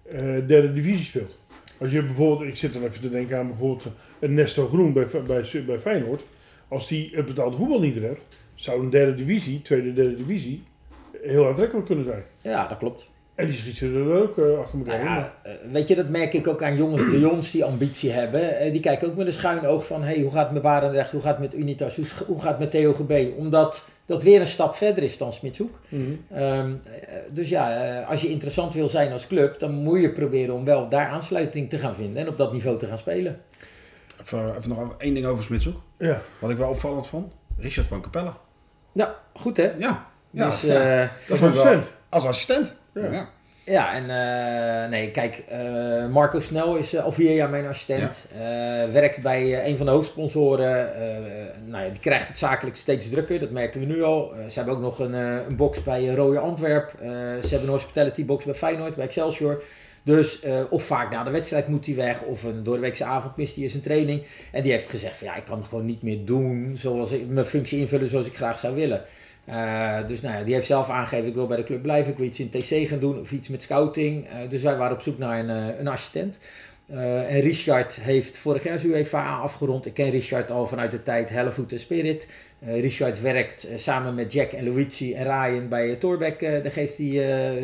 eh, 0.08 0.18
derde 0.46 0.72
divisie 0.72 1.04
speelt. 1.04 1.38
Als 1.80 1.90
je 1.90 2.02
bijvoorbeeld, 2.04 2.48
ik 2.50 2.56
zit 2.56 2.72
dan 2.72 2.82
even 2.82 3.00
te 3.00 3.10
denken 3.10 3.38
aan 3.38 3.46
bijvoorbeeld 3.46 3.84
een 4.18 4.34
Nesto 4.34 4.66
Groen 4.68 4.92
bij, 4.92 5.06
bij, 5.26 5.44
bij 5.66 5.78
Feyenoord. 5.78 6.24
Als 6.68 6.88
die 6.88 7.10
het 7.14 7.24
betaalde 7.26 7.56
voetbal 7.56 7.80
niet 7.80 7.96
redt, 7.96 8.26
zou 8.54 8.80
een 8.80 8.90
derde 8.90 9.14
divisie, 9.14 9.62
tweede, 9.62 9.92
derde 9.92 10.16
divisie, 10.16 10.62
heel 11.22 11.46
aantrekkelijk 11.46 11.86
kunnen 11.86 12.04
zijn. 12.04 12.22
Ja, 12.42 12.66
dat 12.68 12.78
klopt. 12.78 13.10
En 13.34 13.46
die 13.46 13.56
schieten 13.56 13.94
er 13.94 14.22
ook 14.22 14.38
eh, 14.38 14.58
achter 14.58 14.78
elkaar 14.78 14.98
Nou 15.04 15.08
in. 15.08 15.14
ja, 15.14 15.34
eh, 15.42 15.52
weet 15.72 15.88
je, 15.88 15.94
dat 15.94 16.08
merk 16.08 16.32
ik 16.32 16.46
ook 16.48 16.62
aan 16.62 16.76
jongens 16.76 17.10
bij 17.10 17.24
ons 17.24 17.50
die 17.50 17.64
ambitie 17.64 18.10
hebben. 18.10 18.58
Eh, 18.58 18.72
die 18.72 18.80
kijken 18.80 19.08
ook 19.08 19.16
met 19.16 19.26
een 19.26 19.32
schuin 19.32 19.66
oog 19.66 19.86
van, 19.86 20.02
hey, 20.02 20.20
hoe 20.20 20.30
gaat 20.30 20.44
het 20.44 20.52
met 20.52 20.62
Barendrecht, 20.62 21.10
hoe 21.10 21.20
gaat 21.20 21.38
het 21.38 21.50
met 21.52 21.54
Unitas, 21.60 21.96
hoe, 21.96 22.04
hoe 22.26 22.40
gaat 22.40 22.58
het 22.58 22.72
met 22.74 22.82
TOGB? 22.84 23.26
Omdat 23.36 23.84
dat 24.06 24.22
weer 24.22 24.40
een 24.40 24.46
stap 24.46 24.74
verder 24.74 25.02
is 25.02 25.18
dan 25.18 25.32
Smitshoek. 25.32 25.78
Mhm. 25.88 26.02
Ehm, 26.34 26.72
eh, 26.84 26.92
dus 27.30 27.48
ja, 27.48 27.74
eh, 28.00 28.08
als 28.08 28.20
je 28.22 28.28
interessant 28.28 28.74
wil 28.74 28.88
zijn 28.88 29.12
als 29.12 29.26
club, 29.26 29.58
dan 29.58 29.70
moet 29.74 30.00
je 30.00 30.10
proberen 30.12 30.54
om 30.54 30.64
wel 30.64 30.88
daar 30.88 31.06
aansluiting 31.08 31.70
te 31.70 31.78
gaan 31.78 31.94
vinden 31.94 32.22
en 32.22 32.28
op 32.28 32.38
dat 32.38 32.52
niveau 32.52 32.78
te 32.78 32.86
gaan 32.86 32.98
spelen. 32.98 33.40
Even, 34.20 34.56
even 34.56 34.68
nog 34.68 34.94
één 34.98 35.14
ding 35.14 35.26
over 35.26 35.44
Smitshoek. 35.44 35.80
Ja, 35.98 36.20
Wat 36.38 36.50
ik 36.50 36.56
wel 36.56 36.68
opvallend 36.70 37.06
vond. 37.06 37.32
Richard 37.58 37.86
van 37.86 38.00
Capella. 38.02 38.36
Nou, 38.92 39.10
goed 39.34 39.56
hè? 39.56 39.70
Ja. 39.78 40.06
Ja. 40.30 40.48
Dus, 40.48 40.60
ja. 40.60 41.00
eh, 41.02 41.08
dat 41.28 41.36
is 41.36 41.38
vond 41.38 41.54
ik 41.54 41.62
wel- 41.62 41.66
assistent. 41.66 42.00
Als 42.12 42.24
assistent. 42.24 42.76
Ja. 42.94 43.12
Ja. 43.12 43.28
Ja, 43.64 43.94
en 43.94 44.02
eh, 44.02 44.90
nee, 44.90 45.10
kijk, 45.10 45.44
eh, 45.48 46.08
Marco 46.08 46.40
Snel 46.40 46.76
is 46.76 46.94
eh, 46.94 47.04
al 47.04 47.12
vier 47.12 47.34
jaar 47.34 47.48
mijn 47.48 47.66
assistent. 47.66 48.26
Eh, 48.32 48.38
werkt 48.92 49.22
bij 49.22 49.66
een 49.66 49.76
van 49.76 49.86
de 49.86 49.92
hoofdsponsoren. 49.92 50.94
Eh, 50.94 51.22
nou 51.66 51.84
ja, 51.84 51.90
die 51.90 52.00
krijgt 52.00 52.28
het 52.28 52.38
zakelijk 52.38 52.76
steeds 52.76 53.08
drukker, 53.10 53.40
dat 53.40 53.50
merken 53.50 53.80
we 53.80 53.86
nu 53.86 54.02
al. 54.02 54.32
Ze 54.48 54.54
hebben 54.54 54.74
ook 54.74 54.80
nog 54.80 54.98
een, 54.98 55.12
een 55.12 55.56
box 55.56 55.82
bij 55.82 56.02
uh, 56.02 56.14
Rode 56.14 56.38
Antwerp. 56.38 56.94
Eh, 57.00 57.08
ze 57.08 57.48
hebben 57.48 57.62
een 57.62 57.68
hospitality 57.68 58.24
box 58.24 58.44
bij 58.44 58.54
Feyenoord, 58.54 58.94
bij 58.94 59.04
Excelsior. 59.04 59.62
Dus 60.04 60.40
eh, 60.40 60.60
of 60.70 60.82
vaak 60.84 61.10
na 61.10 61.24
de 61.24 61.30
wedstrijd 61.30 61.68
moet 61.68 61.86
hij 61.86 61.94
weg, 61.94 62.22
of 62.22 62.42
een 62.42 62.62
doordeweekse 62.62 63.04
avond 63.04 63.36
mist 63.36 63.54
hij 63.54 63.64
eens 63.64 63.74
een 63.74 63.80
training. 63.80 64.22
En 64.52 64.62
die 64.62 64.72
heeft 64.72 64.88
gezegd 64.90 65.16
van 65.16 65.26
ja, 65.26 65.36
ik 65.36 65.44
kan 65.44 65.58
het 65.58 65.68
gewoon 65.68 65.86
niet 65.86 66.02
meer 66.02 66.24
doen 66.24 66.72
zoals 66.76 67.10
ik, 67.10 67.28
mijn 67.28 67.46
functie 67.46 67.78
invullen 67.78 68.08
zoals 68.08 68.26
ik 68.26 68.36
graag 68.36 68.58
zou 68.58 68.74
willen. 68.74 69.02
Uh, 69.48 70.06
dus 70.06 70.20
nou 70.20 70.38
ja, 70.38 70.44
die 70.44 70.54
heeft 70.54 70.66
zelf 70.66 70.88
aangegeven, 70.90 71.28
ik 71.28 71.34
wil 71.34 71.46
bij 71.46 71.56
de 71.56 71.64
club 71.64 71.82
blijven, 71.82 72.12
ik 72.12 72.18
wil 72.18 72.26
iets 72.26 72.40
in 72.40 72.50
TC 72.50 72.88
gaan 72.88 72.98
doen 72.98 73.20
of 73.20 73.32
iets 73.32 73.48
met 73.48 73.62
scouting. 73.62 74.26
Uh, 74.26 74.34
dus 74.48 74.62
wij 74.62 74.76
waren 74.76 74.96
op 74.96 75.02
zoek 75.02 75.18
naar 75.18 75.38
een, 75.38 75.48
uh, 75.48 75.78
een 75.78 75.88
assistent. 75.88 76.38
Uh, 76.90 77.34
en 77.34 77.40
Richard 77.40 77.94
heeft 77.94 78.38
vorig 78.38 78.62
jaar 78.62 78.78
zijn 78.78 78.92
UEFA 78.92 79.38
afgerond. 79.38 79.86
Ik 79.86 79.94
ken 79.94 80.10
Richard 80.10 80.50
al 80.50 80.66
vanuit 80.66 80.90
de 80.90 81.02
tijd 81.02 81.30
Hellevoet 81.30 81.72
en 81.72 81.78
Spirit. 81.78 82.26
Richard 82.64 83.20
werkt 83.20 83.68
samen 83.76 84.14
met 84.14 84.32
Jack 84.32 84.52
en 84.52 84.64
Luigi 84.64 85.14
en 85.14 85.24
Ryan 85.24 85.68
bij 85.68 85.96
Torbeck. 85.96 86.40
daar 86.40 86.70
geeft 86.70 86.96
hij 86.96 87.08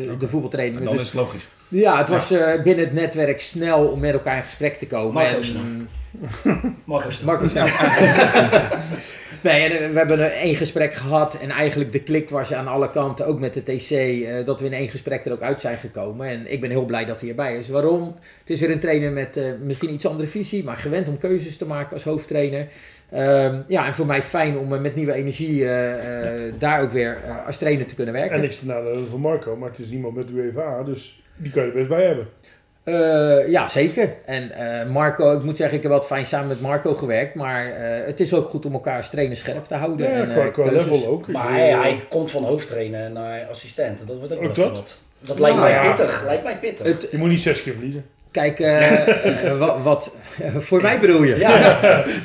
okay. 0.03 0.17
de 0.17 0.27
voetbaltraining. 0.27 0.83
Dan 0.83 0.91
dus, 0.91 1.01
is 1.01 1.07
het 1.07 1.17
logisch. 1.17 1.47
Ja, 1.67 1.97
het 1.97 2.09
was 2.09 2.27
binnen 2.63 2.85
het 2.85 2.93
netwerk 2.93 3.41
snel 3.41 3.87
om 3.87 3.99
met 3.99 4.13
elkaar 4.13 4.35
in 4.35 4.43
gesprek 4.43 4.75
te 4.75 4.87
komen. 4.87 5.27
En, 5.27 5.89
Marco 6.83 7.09
Marco 7.25 7.45
Nee, 9.43 9.69
en 9.69 9.91
we 9.91 9.97
hebben 9.97 10.33
één 10.33 10.55
gesprek 10.55 10.93
gehad 10.93 11.37
en 11.39 11.49
eigenlijk 11.49 11.91
de 11.91 12.03
klik 12.03 12.29
was 12.29 12.53
aan 12.53 12.67
alle 12.67 12.89
kanten, 12.89 13.25
ook 13.25 13.39
met 13.39 13.53
de 13.53 13.63
TC, 13.63 13.91
uh, 13.91 14.45
dat 14.45 14.59
we 14.59 14.65
in 14.65 14.73
één 14.73 14.89
gesprek 14.89 15.25
er 15.25 15.31
ook 15.31 15.41
uit 15.41 15.61
zijn 15.61 15.77
gekomen. 15.77 16.27
En 16.27 16.51
ik 16.51 16.61
ben 16.61 16.69
heel 16.69 16.85
blij 16.85 17.05
dat 17.05 17.19
hij 17.19 17.29
erbij 17.29 17.57
is. 17.57 17.69
Waarom? 17.69 18.15
Het 18.39 18.49
is 18.49 18.59
weer 18.59 18.71
een 18.71 18.79
trainer 18.79 19.11
met 19.11 19.37
uh, 19.37 19.51
misschien 19.61 19.93
iets 19.93 20.05
andere 20.05 20.27
visie, 20.27 20.63
maar 20.63 20.75
gewend 20.75 21.07
om 21.07 21.17
keuzes 21.17 21.57
te 21.57 21.65
maken 21.65 21.93
als 21.93 22.03
hoofdtrainer. 22.03 22.67
Um, 23.13 23.63
ja, 23.67 23.85
en 23.85 23.93
voor 23.93 24.05
mij 24.05 24.21
fijn 24.21 24.57
om 24.57 24.73
uh, 24.73 24.79
met 24.79 24.95
nieuwe 24.95 25.13
energie 25.13 25.55
uh, 25.55 25.67
ja. 25.67 26.35
daar 26.57 26.81
ook 26.81 26.91
weer 26.91 27.17
als 27.45 27.57
trainer 27.57 27.85
te 27.85 27.95
kunnen 27.95 28.13
werken. 28.13 28.35
En 28.35 28.41
niks 28.41 28.59
te 28.59 28.65
nadelen 28.65 29.09
van 29.09 29.19
Marco, 29.19 29.55
maar 29.55 29.69
het 29.69 29.79
is 29.79 29.89
iemand 29.89 30.15
met 30.15 30.29
UEFA, 30.29 30.83
dus 30.83 31.23
die 31.37 31.51
kan 31.51 31.63
je 31.63 31.69
er 31.69 31.75
best 31.75 31.87
bij 31.87 32.05
hebben. 32.05 32.27
Uh, 32.89 33.47
ja, 33.47 33.67
zeker. 33.67 34.13
En 34.25 34.51
uh, 34.59 34.91
Marco, 34.91 35.37
ik 35.37 35.43
moet 35.43 35.57
zeggen, 35.57 35.77
ik 35.77 35.83
heb 35.83 35.91
wat 35.91 36.05
fijn 36.05 36.25
samen 36.25 36.47
met 36.47 36.61
Marco 36.61 36.95
gewerkt. 36.95 37.35
Maar 37.35 37.67
uh, 37.67 37.73
het 38.05 38.19
is 38.19 38.33
ook 38.33 38.49
goed 38.49 38.65
om 38.65 38.73
elkaar 38.73 38.97
als 38.97 39.09
trainer 39.09 39.37
scherp 39.37 39.65
te 39.65 39.75
houden. 39.75 40.09
Ja, 40.09 40.15
en, 40.15 40.31
qua, 40.31 40.47
qua 40.47 40.71
level 40.71 41.07
ook. 41.07 41.27
Maar 41.27 41.49
hij, 41.49 41.69
hij, 41.69 42.05
komt 42.09 42.31
van 42.31 42.43
hoofdtrainer 42.43 43.11
naar 43.11 43.45
assistent. 43.49 44.07
Dat 44.07 44.17
wordt 44.17 44.33
ook, 44.33 44.43
ook 44.43 44.55
wel 44.55 44.67
dat? 44.67 44.75
wat. 44.75 44.97
Dat 45.19 45.39
lijkt 45.39 45.57
Nou, 45.57 45.69
mij 45.69 45.83
ja. 45.83 45.89
pittig. 45.89 46.23
Lijkt 46.25 46.43
mij 46.43 46.57
pittig. 46.57 46.87
Het, 46.87 47.07
je 47.11 47.17
moet 47.17 47.29
niet 47.29 47.41
zes 47.41 47.63
keer 47.63 47.73
verliezen. 47.73 48.05
Kijk, 48.31 48.59
eh, 48.59 49.07
eh, 49.45 49.57
wat, 49.59 49.81
wat 49.81 50.15
voor 50.57 50.81
mij 50.81 50.99
bedoel 50.99 51.23
je? 51.23 51.37
Ja, 51.37 51.57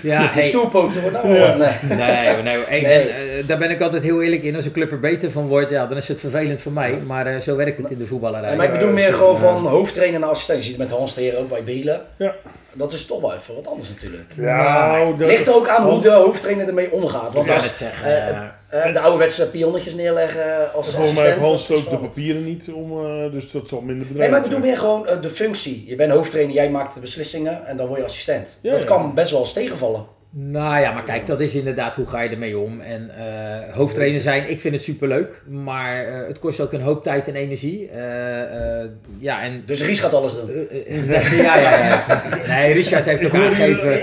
ja 0.03 0.21
de 0.21 0.29
hey, 0.33 0.43
stoelpoten 0.43 1.03
worden 1.03 1.23
nou 1.23 1.35
Ja. 1.35 1.55
nee. 1.57 1.99
Nee, 1.99 2.43
nee, 2.43 2.57
hey, 2.67 2.81
Nee. 2.81 3.11
en, 3.11 3.38
eh, 3.38 3.47
daar 3.47 3.59
ben 3.59 3.71
ik 3.71 3.81
altijd 3.81 4.03
heel 4.03 4.23
eerlijk 4.23 4.43
in. 4.43 4.55
Als 4.55 4.64
een 4.64 4.73
club 4.73 4.90
er 4.93 5.01
beter 5.01 5.31
van 5.31 5.47
wordt, 5.47 5.71
ja, 5.71 5.87
dan 5.87 5.97
is 5.97 6.09
het 6.09 6.21
vervelend 6.21 6.61
voor 6.61 6.73
mij. 6.73 6.99
Maar 7.07 7.27
eh, 7.27 7.40
zo 7.40 7.57
werkt 7.57 7.77
het 7.77 7.90
in 7.90 7.99
de 7.99 8.07
voetballerij. 8.07 8.57
Maar 8.57 8.67
ik 8.67 8.73
bedoel 8.73 8.93
meer 8.93 9.12
gewoon 9.12 9.38
van 9.38 9.67
hoofdtrainer 9.67 10.21
naar 10.21 10.29
assistent. 10.29 10.59
Je 10.59 10.64
ziet 10.69 10.79
met 10.79 10.90
Hans 10.90 11.14
Teer 11.14 11.38
ook 11.38 11.49
bij 11.49 11.62
Brielen. 11.62 12.01
Ja. 12.17 12.35
Dat 12.73 12.93
is 12.93 13.07
toch 13.07 13.21
wel 13.21 13.35
even 13.35 13.55
wat 13.55 13.67
anders 13.67 13.88
natuurlijk. 13.88 14.33
Ja, 14.35 14.87
nou, 14.93 15.17
dat, 15.17 15.29
Ligt 15.29 15.53
ook 15.53 15.69
aan 15.69 15.83
hoe 15.83 16.01
de 16.01 16.11
hoofdtrainer 16.11 16.67
ermee 16.69 16.93
omgaat. 16.93 17.29
Ik 17.29 17.33
Want 17.33 17.47
kan 17.47 17.55
als 17.55 17.64
het 17.64 17.77
zeggen. 17.77 18.53
Eh, 18.82 18.92
de 18.92 19.00
ouderwetse 19.00 19.50
pionnetjes 19.50 19.94
neerleggen 19.94 20.72
als 20.72 20.90
volgens 20.90 21.14
mij 21.14 21.24
assistent. 21.24 21.26
heeft 21.26 21.40
Hans 21.40 21.66
dat 21.66 21.76
is 21.76 21.84
ook 21.84 21.90
de 21.90 22.06
papieren 22.06 22.44
niet, 22.44 22.68
om, 22.72 23.04
eh, 23.04 23.32
dus 23.32 23.50
dat 23.50 23.68
zal 23.68 23.80
minder 23.80 24.06
bedrijf 24.06 24.18
Nee, 24.18 24.28
maar 24.28 24.38
ik 24.38 24.44
bedoel 24.44 24.66
meer 24.66 24.78
gewoon 24.78 25.06
eh, 25.06 25.22
de 25.22 25.30
functie. 25.30 25.84
Je 25.87 25.94
bent 25.94 26.12
hoofdtrainer, 26.12 26.54
jij 26.54 26.70
maakt 26.70 26.94
de 26.94 27.00
beslissingen 27.00 27.66
en 27.66 27.76
dan 27.76 27.87
word 27.87 27.98
je 27.98 28.04
assistent. 28.04 28.58
Ja, 28.62 28.70
dat 28.70 28.80
ja. 28.80 28.87
kan 28.87 29.14
best 29.14 29.30
wel 29.30 29.40
eens 29.40 29.52
tegenvallen. 29.52 30.06
Nou 30.37 30.81
ja, 30.81 30.92
maar 30.92 31.03
kijk, 31.03 31.27
dat 31.27 31.40
is 31.40 31.55
inderdaad 31.55 31.94
hoe 31.94 32.07
ga 32.07 32.20
je 32.20 32.29
ermee 32.29 32.59
om. 32.59 32.81
En 32.81 33.11
eh, 33.16 33.75
hoofdtrainer 33.75 34.20
zijn, 34.20 34.51
ik 34.51 34.61
vind 34.61 34.75
het 34.75 34.83
superleuk. 34.83 35.42
Maar 35.49 36.05
eh, 36.05 36.27
het 36.27 36.38
kost 36.38 36.61
ook 36.61 36.73
een 36.73 36.81
hoop 36.81 37.03
tijd 37.03 37.29
en 37.29 37.35
energie. 37.35 37.88
Eh, 37.88 38.81
eh, 38.83 38.88
ja, 39.18 39.42
en... 39.42 39.62
Dus 39.66 39.83
Ries 39.83 40.01
gaat 40.01 40.14
alles 40.14 40.33
doen. 40.35 40.47
nee, 40.47 41.07
ja, 41.42 41.59
ja, 41.59 41.87
ja. 41.87 42.05
Nee, 42.49 42.73
Richard 42.73 43.05
heeft 43.05 43.25
ook 43.25 43.35
aangegeven... 43.35 44.03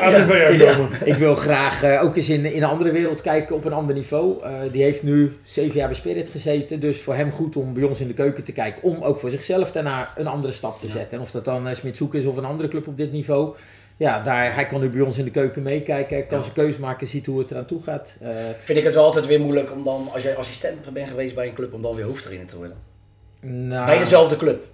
Ik 1.06 1.15
wil 1.15 1.36
graag 1.36 2.00
ook 2.02 2.15
eens 2.15 2.30
in, 2.30 2.46
in 2.46 2.63
een 2.63 2.70
andere 2.70 2.91
wereld 2.91 3.22
kijken 3.22 3.56
op 3.56 3.65
een 3.65 3.74
ander 3.74 3.96
niveau. 3.96 4.44
Eh, 4.44 4.52
die 4.72 4.84
heeft 4.84 5.04
nu 5.04 5.38
zeven 5.44 5.78
jaar 5.78 5.88
bij 5.88 5.98
Spirit 5.98 6.30
gezeten. 6.30 6.80
Dus 6.80 7.02
voor 7.02 7.15
hem 7.15 7.32
goed 7.32 7.56
om 7.56 7.74
bij 7.74 7.84
ons 7.84 8.00
in 8.00 8.08
de 8.08 8.13
keuken 8.13 8.44
te 8.44 8.52
kijken. 8.52 8.84
Om 8.84 9.02
ook 9.02 9.20
voor 9.20 9.30
zichzelf 9.30 9.72
daarna 9.72 10.10
een 10.15 10.28
andere 10.28 10.54
stap 10.54 10.80
te 10.80 10.88
zetten. 10.88 11.17
En 11.17 11.24
of 11.24 11.32
dat 11.32 11.46
dan 11.46 11.67
uh, 11.67 11.74
Smitshoek 11.74 12.15
is 12.15 12.26
of 12.26 12.38
een 12.38 12.46
andere 12.46 12.70
club 12.70 12.88
op 12.88 12.98
dit 12.98 13.12
niveau. 13.12 13.56
Ja, 14.02 14.20
daar, 14.22 14.54
hij 14.56 14.66
kan 14.66 14.82
nu 14.82 14.90
bij 14.90 15.02
ons 15.02 15.18
in 15.18 15.26
de 15.26 15.32
keuken 15.32 15.62
meekijken. 15.62 16.16
Hij 16.18 16.26
kan 16.26 16.38
Ja. 16.38 16.44
zijn 16.44 16.56
keuze 16.56 16.80
maken, 16.80 17.08
ziet 17.08 17.26
hoe 17.26 17.40
het 17.40 17.52
eraan 17.52 17.66
toe 17.66 17.82
gaat. 17.84 18.14
Eh, 18.22 18.30
Vind 18.60 18.78
ik 18.78 18.84
het 18.84 18.94
wel 18.94 19.04
altijd 19.04 19.26
weer 19.26 19.40
moeilijk 19.40 19.72
om 19.72 19.84
dan, 19.84 20.10
als 20.14 20.24
jij 20.24 20.36
assistent 20.36 20.94
bent 20.94 21.10
geweest 21.10 21.36
bij 21.36 21.48
een 21.48 21.54
club, 21.54 21.74
om 21.74 21.82
dan 21.82 21.96
weer 21.96 22.06
hoofdtrainer 22.06 22.48
te 22.48 22.58
worden. 22.58 22.78
nou, 23.42 23.86
Bij 23.86 23.98
dezelfde 23.98 24.38
club. 24.38 24.66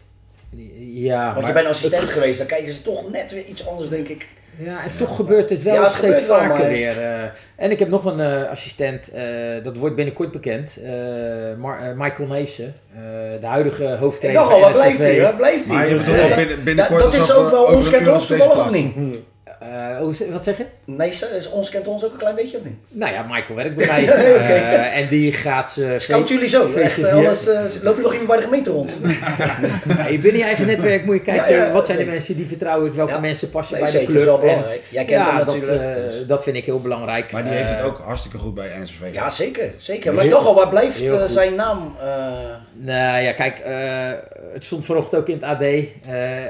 Ja, 0.80 1.26
Want 1.26 1.38
je 1.38 1.42
maar- 1.44 1.54
bent 1.54 1.68
assistent 1.68 2.10
geweest, 2.10 2.38
dan 2.38 2.48
kijken 2.48 2.74
ze 2.74 2.82
toch 2.82 3.12
net 3.12 3.32
weer 3.32 3.46
iets 3.46 3.68
anders, 3.68 3.90
denk 3.90 4.08
ik. 4.08 4.28
Ja, 4.60 4.84
en 4.84 4.90
toch 4.98 5.16
gebeurt 5.16 5.50
het 5.50 5.64
wel 5.64 5.74
Ja, 5.74 5.84
het 5.84 5.94
steeds 5.94 6.28
wel, 6.28 6.38
vaker 6.38 6.58
maar- 6.58 6.68
weer. 6.68 6.98
eh. 7.02 7.24
en 7.56 7.72
ik 7.72 7.80
heb 7.80 7.90
nog 7.90 8.06
een 8.06 8.20
eh, 8.20 8.50
assistent, 8.50 9.12
eh, 9.12 9.24
dat 9.64 9.78
wordt 9.78 9.96
binnenkort 9.96 10.32
bekend, 10.32 10.78
Mar- 11.58 11.94
Michael 11.98 12.28
Neesen, 12.28 12.74
eh, 12.96 13.00
de 13.42 13.46
huidige 13.46 13.96
hoofdtrainer 14.00 14.46
van 14.46 14.60
waar 14.62 14.72
blijft 14.72 14.98
NSV. 15.00 15.06
hij? 15.12 15.22
Waar 15.22 15.34
blijft 15.34 15.66
hij? 15.66 15.76
Maar 15.76 15.88
je 15.88 15.96
bedoelt 15.96 16.18
Ja, 16.18 16.24
ook 16.24 16.30
dat- 16.30 16.38
binnen, 16.38 16.64
binnenkort... 16.64 17.00
dat 17.02 17.14
is 17.14 17.32
ook 17.34 17.50
wel 17.50 17.64
ons 17.66 17.90
kent 17.90 18.08
ons 18.08 18.28
toevallig 18.28 18.60
of 18.60 18.72
niet? 18.72 18.96
Eh, 19.60 19.98
hoe 19.98 20.14
wat 20.32 20.44
zeg 20.44 20.58
je? 20.58 20.66
Nee, 20.86 21.10
is 21.10 21.50
ons 21.52 21.70
kent 21.70 21.88
ons 21.88 22.06
ook 22.06 22.12
een 22.12 22.18
klein 22.18 22.36
beetje 22.36 22.58
of 22.58 22.64
niet? 22.64 22.76
Nou 22.90 23.14
ja, 23.14 23.22
Michael 23.30 23.56
werkt 23.56 23.76
bij 23.76 23.86
mij. 24.06 24.08
Eh, 24.14 24.98
en 25.00 25.08
die 25.08 25.32
gaat 25.32 25.72
ze... 25.72 25.96
Scout 25.98 26.28
jullie 26.28 26.48
zo? 26.48 26.74
Echt, 26.74 26.98
VC4. 27.00 27.04
eh, 27.04 27.14
alles, 27.14 27.48
eh, 27.48 27.62
loop 27.82 27.96
je 27.96 28.02
nog 28.02 28.12
iemand 28.12 28.28
bij 28.30 28.38
de 28.38 28.44
gemeente 28.44 28.70
rond? 28.72 28.92
Nee, 29.98 30.20
binnen 30.20 30.40
je 30.42 30.48
eigen 30.48 30.66
netwerk 30.68 31.06
moet 31.06 31.16
je 31.16 31.22
kijken, 31.22 31.52
Ja, 31.56 31.66
ja, 31.66 31.72
wat 31.72 31.86
zijn 31.86 31.98
de 31.98 32.06
mensen 32.06 32.36
die 32.36 32.46
vertrouw 32.48 32.86
ik, 32.86 32.94
welke 32.94 33.12
Ja. 33.12 33.20
mensen 33.20 33.50
passen 33.50 33.74
Nee, 33.76 33.84
bij 33.84 33.92
de 33.92 33.98
zeker, 33.98 34.14
club. 34.14 34.22
is 34.22 34.28
wel 34.28 34.40
En- 34.42 34.46
belangrijk. 34.48 34.82
Jij 34.90 35.06
kent 35.06 35.26
ja, 35.26 35.36
hem 35.36 35.46
dat, 35.46 35.56
natuurlijk. 35.56 35.82
eh, 35.98 36.04
dus. 36.04 36.26
dat 36.28 36.44
vind 36.44 36.56
ik 36.58 36.66
heel 36.66 36.82
belangrijk. 36.82 37.32
Maar 37.32 37.44
die 37.44 37.52
heeft 37.54 37.70
het 37.70 37.82
ook 37.82 37.98
hartstikke 38.00 38.38
goed 38.38 38.54
bij 38.54 38.70
NSV. 38.82 39.00
Ja, 39.12 39.30
zeker. 39.30 39.74
zeker. 39.78 40.14
Maar 40.14 40.28
toch 40.28 40.46
al, 40.46 40.56
waar 40.56 40.70
blijft 40.70 41.04
zijn 41.26 41.56
naam? 41.56 41.96
Nou 42.80 43.22
ja, 43.22 43.32
kijk, 43.32 43.60
eh, 43.60 44.12
het 44.54 44.66
stond 44.66 44.86
vanochtend 44.86 45.22
ook 45.22 45.28
in 45.28 45.34
het 45.34 45.44
AD. 45.44 45.62
Eh, 45.62 45.84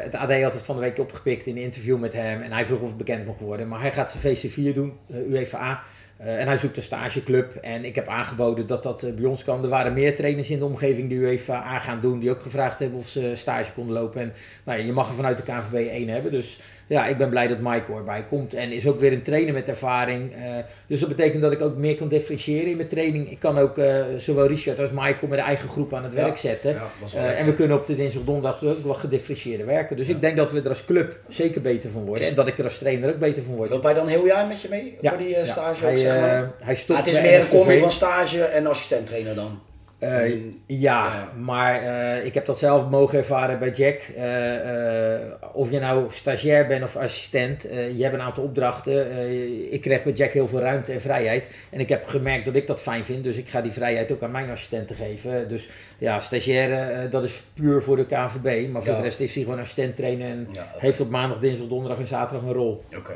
het 0.03 0.15
AD 0.15 0.41
had 0.41 0.53
het 0.53 0.65
van 0.65 0.75
de 0.75 0.81
week 0.81 0.99
opgepikt 0.99 1.45
in 1.45 1.55
een 1.55 1.61
interview 1.61 1.99
met 1.99 2.13
hem. 2.13 2.41
En 2.41 2.51
hij 2.51 2.65
vroeg 2.65 2.81
of 2.81 2.87
het 2.87 2.97
bekend 2.97 3.25
mocht 3.25 3.39
worden. 3.39 3.67
Maar 3.67 3.81
hij 3.81 3.91
gaat 3.91 4.11
zijn 4.11 4.35
VC4 4.35 4.73
doen, 4.73 4.93
eh, 5.09 5.31
UEFA. 5.31 5.83
En 6.17 6.47
hij 6.47 6.57
zoekt 6.57 6.77
een 6.77 6.83
stageclub. 6.83 7.55
En 7.55 7.85
ik 7.85 7.95
heb 7.95 8.07
aangeboden 8.07 8.67
dat 8.67 8.83
dat 8.83 9.15
bij 9.15 9.25
ons 9.25 9.43
kan. 9.43 9.63
Er 9.63 9.69
waren 9.69 9.93
meer 9.93 10.15
trainers 10.15 10.49
in 10.49 10.59
de 10.59 10.65
omgeving 10.65 11.09
die 11.09 11.17
UEFA 11.17 11.79
gaan 11.79 12.01
doen. 12.01 12.19
Die 12.19 12.29
ook 12.29 12.41
gevraagd 12.41 12.79
hebben 12.79 12.99
of 12.99 13.07
ze 13.07 13.31
stage 13.35 13.73
konden 13.73 13.95
lopen. 13.95 14.21
En 14.21 14.33
nou 14.63 14.79
ja, 14.79 14.85
je 14.85 14.91
mag 14.91 15.09
er 15.09 15.15
vanuit 15.15 15.37
de 15.37 15.43
KNVB 15.43 15.87
één 15.89 16.09
hebben. 16.09 16.31
Dus 16.31 16.59
ja, 16.87 17.07
ik 17.07 17.17
ben 17.17 17.29
blij 17.29 17.47
dat 17.47 17.59
Mike 17.59 17.93
erbij 17.93 18.23
komt. 18.29 18.53
En 18.53 18.71
is 18.71 18.87
ook 18.87 18.99
weer 18.99 19.11
een 19.11 19.21
trainer 19.21 19.53
met 19.53 19.67
ervaring. 19.69 20.33
Eh, 20.33 20.39
dus 20.87 20.99
dat 20.99 21.09
betekent 21.09 21.41
dat 21.41 21.51
ik 21.51 21.61
ook 21.61 21.75
meer 21.75 21.95
kan 21.95 22.07
differentiëren 22.07 22.69
in 22.69 22.75
mijn 22.77 22.87
training. 22.87 23.31
Ik 23.31 23.39
kan 23.39 23.57
ook 23.57 23.77
eh, 23.77 24.03
zowel 24.17 24.47
Richard 24.47 24.79
als 24.79 24.89
Michael 24.91 25.27
met 25.27 25.37
de 25.37 25.45
eigen 25.45 25.69
groep 25.69 25.93
aan 25.93 26.03
het 26.03 26.13
Ja. 26.13 26.21
werk 26.23 26.37
zetten. 26.37 26.71
ja, 26.73 26.87
Eh, 27.19 27.39
en 27.39 27.45
we 27.45 27.53
kunnen 27.53 27.77
op 27.77 27.85
de 27.87 27.95
dinsdag 27.95 28.23
donderdag 28.23 28.63
ook 28.63 28.85
wat 28.85 28.97
gedifferentieerder 28.97 29.65
werken. 29.65 29.95
Dus 29.97 30.09
ik 30.09 30.21
denk 30.21 30.37
dat 30.37 30.51
we 30.51 30.61
er 30.61 30.69
als 30.69 30.85
club 30.85 31.19
zeker 31.27 31.61
beter 31.61 31.89
van 31.89 32.03
worden. 32.05 32.23
Is- 32.23 32.29
En 32.29 32.35
dat 32.35 32.47
ik 32.47 32.57
er 32.57 32.63
als 32.63 32.77
trainer 32.77 33.09
ook 33.09 33.19
beter 33.19 33.43
van 33.43 33.55
word. 33.55 33.69
Loopt 33.69 33.83
hij 33.83 33.93
dan 33.93 34.07
heel 34.07 34.25
jaar 34.25 34.47
met 34.47 34.61
je 34.61 34.67
mee? 34.69 34.97
Voor 35.01 35.17
die 35.17 35.35
stage? 35.43 35.83
hij, 35.83 35.91
ook, 35.91 35.97
zeg 35.97 36.19
maar? 36.19 36.29
hij 36.63 36.73
Ah, 36.73 36.75
stopt 36.79 36.99
het 36.99 37.07
is 37.07 37.21
meer 37.21 37.39
een 37.39 37.47
combi 37.49 37.79
van 37.79 37.91
stage 37.91 38.43
en 38.43 38.67
assistent-trainer 38.67 39.35
dan. 39.35 39.59
Eh, 39.99 40.29
ja, 40.31 40.45
Ja. 40.65 41.29
maar 41.39 41.81
eh, 41.81 42.25
ik 42.25 42.33
heb 42.33 42.45
dat 42.45 42.59
zelf 42.59 42.89
mogen 42.89 43.17
ervaren 43.17 43.59
bij 43.59 43.69
Jack. 43.71 43.99
Eh, 44.15 45.13
eh, 45.15 45.21
of 45.53 45.71
je 45.71 45.79
nou 45.79 46.05
stagiair 46.09 46.67
bent 46.67 46.83
of 46.83 46.95
assistent, 46.95 47.67
eh, 47.69 47.97
je 47.97 48.03
hebt 48.03 48.13
een 48.15 48.21
aantal 48.21 48.43
opdrachten. 48.43 49.11
Eh, 49.11 49.73
ik 49.73 49.81
krijg 49.81 50.03
bij 50.03 50.13
Jack 50.13 50.31
heel 50.31 50.47
veel 50.47 50.59
ruimte 50.59 50.91
en 50.93 51.01
vrijheid. 51.01 51.49
En 51.69 51.79
ik 51.79 51.89
heb 51.89 52.07
gemerkt 52.07 52.45
dat 52.45 52.55
ik 52.55 52.67
dat 52.67 52.81
fijn 52.81 53.05
vind, 53.05 53.23
dus 53.23 53.37
ik 53.37 53.49
ga 53.49 53.61
die 53.61 53.71
vrijheid 53.71 54.11
ook 54.11 54.21
aan 54.21 54.31
mijn 54.31 54.49
assistenten 54.49 54.95
geven. 54.95 55.49
Dus 55.49 55.69
ja, 55.97 56.19
stagiair, 56.19 56.71
eh, 56.71 57.11
dat 57.11 57.23
is 57.23 57.41
puur 57.53 57.81
voor 57.83 57.95
de 57.95 58.05
KNVB. 58.05 58.67
Maar 58.71 58.81
voor 58.83 58.91
Ja. 58.91 58.97
de 58.97 59.03
rest 59.03 59.19
is 59.19 59.35
hij 59.35 59.43
gewoon 59.43 59.59
assistent 59.59 59.95
trainen 59.95 60.27
en 60.27 60.47
Ja, 60.51 60.67
heeft 60.77 60.99
op 60.99 61.09
maandag, 61.09 61.39
dinsdag, 61.39 61.67
donderdag 61.67 61.99
en 61.99 62.07
zaterdag 62.07 62.47
een 62.47 62.53
rol. 62.53 62.83
Oké. 62.97 63.13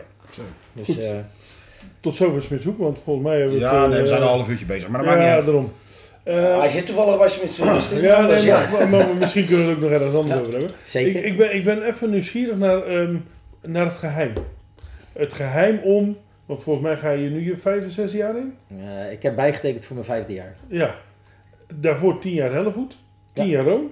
Dus 0.73 0.85
Goed. 0.85 0.99
eh, 0.99 1.09
Tot 1.99 2.15
zover 2.15 2.41
Smitshoek, 2.41 2.77
want 2.77 2.99
volgens 3.03 3.25
mij 3.25 3.37
hebben 3.39 3.57
we 3.57 3.63
het... 3.63 3.71
Ja, 3.73 3.83
eh, 3.83 3.89
nee, 3.89 4.01
we 4.01 4.07
zijn 4.07 4.21
een 4.21 4.27
half 4.27 4.49
uurtje 4.49 4.65
bezig, 4.65 4.89
maar 4.89 4.99
dat 4.99 5.09
maakt 5.09 5.21
ja, 5.21 5.25
niet 5.27 5.35
uit. 5.35 5.45
daarom. 5.45 5.71
Eh, 6.23 6.59
hij 6.59 6.69
zit 6.69 6.85
toevallig 6.85 7.29
Smits, 7.29 7.55
dus 7.57 7.67
het 7.67 7.91
is 7.91 8.01
ja, 8.01 8.07
ja, 8.07 8.15
anders, 8.15 8.43
nee, 8.43 8.49
ja. 8.51 8.69
maar, 8.71 8.89
maar- 8.89 9.07
maar 9.07 9.15
misschien 9.15 9.45
kunnen 9.45 9.65
we 9.65 9.71
het 9.71 9.77
ook 9.83 9.89
nog 9.89 9.91
ergens 9.91 10.15
anders 10.15 10.35
Ja. 10.35 10.39
over 10.41 10.51
hebben. 10.53 10.71
zeker. 10.85 11.15
Ik, 11.15 11.25
ik, 11.31 11.37
ben, 11.37 11.55
ik 11.55 11.63
ben 11.63 11.83
even 11.83 12.09
nieuwsgierig 12.09 12.57
naar, 12.57 12.83
ehm, 12.83 13.15
naar 13.61 13.85
het 13.85 13.93
geheim. 13.97 14.33
Het 15.13 15.33
geheim 15.33 15.79
om, 15.83 16.17
want 16.45 16.63
volgens 16.63 16.85
mij 16.85 16.97
ga 16.97 17.09
je 17.11 17.29
nu 17.29 17.45
je 17.45 17.57
vijfde, 17.57 17.91
zesde 17.91 18.17
jaar 18.17 18.35
in. 18.37 18.53
Eh, 18.67 19.11
ik 19.11 19.23
heb 19.23 19.35
bijgetekend 19.35 19.85
voor 19.85 19.95
mijn 19.95 20.07
vijfde 20.07 20.33
jaar. 20.33 20.55
Ja. 20.67 20.95
Daarvoor 21.75 22.19
tien 22.19 22.33
jaar 22.33 22.51
Hellevoet, 22.51 22.97
tien 23.33 23.47
jaar 23.47 23.63
Roon. 23.65 23.91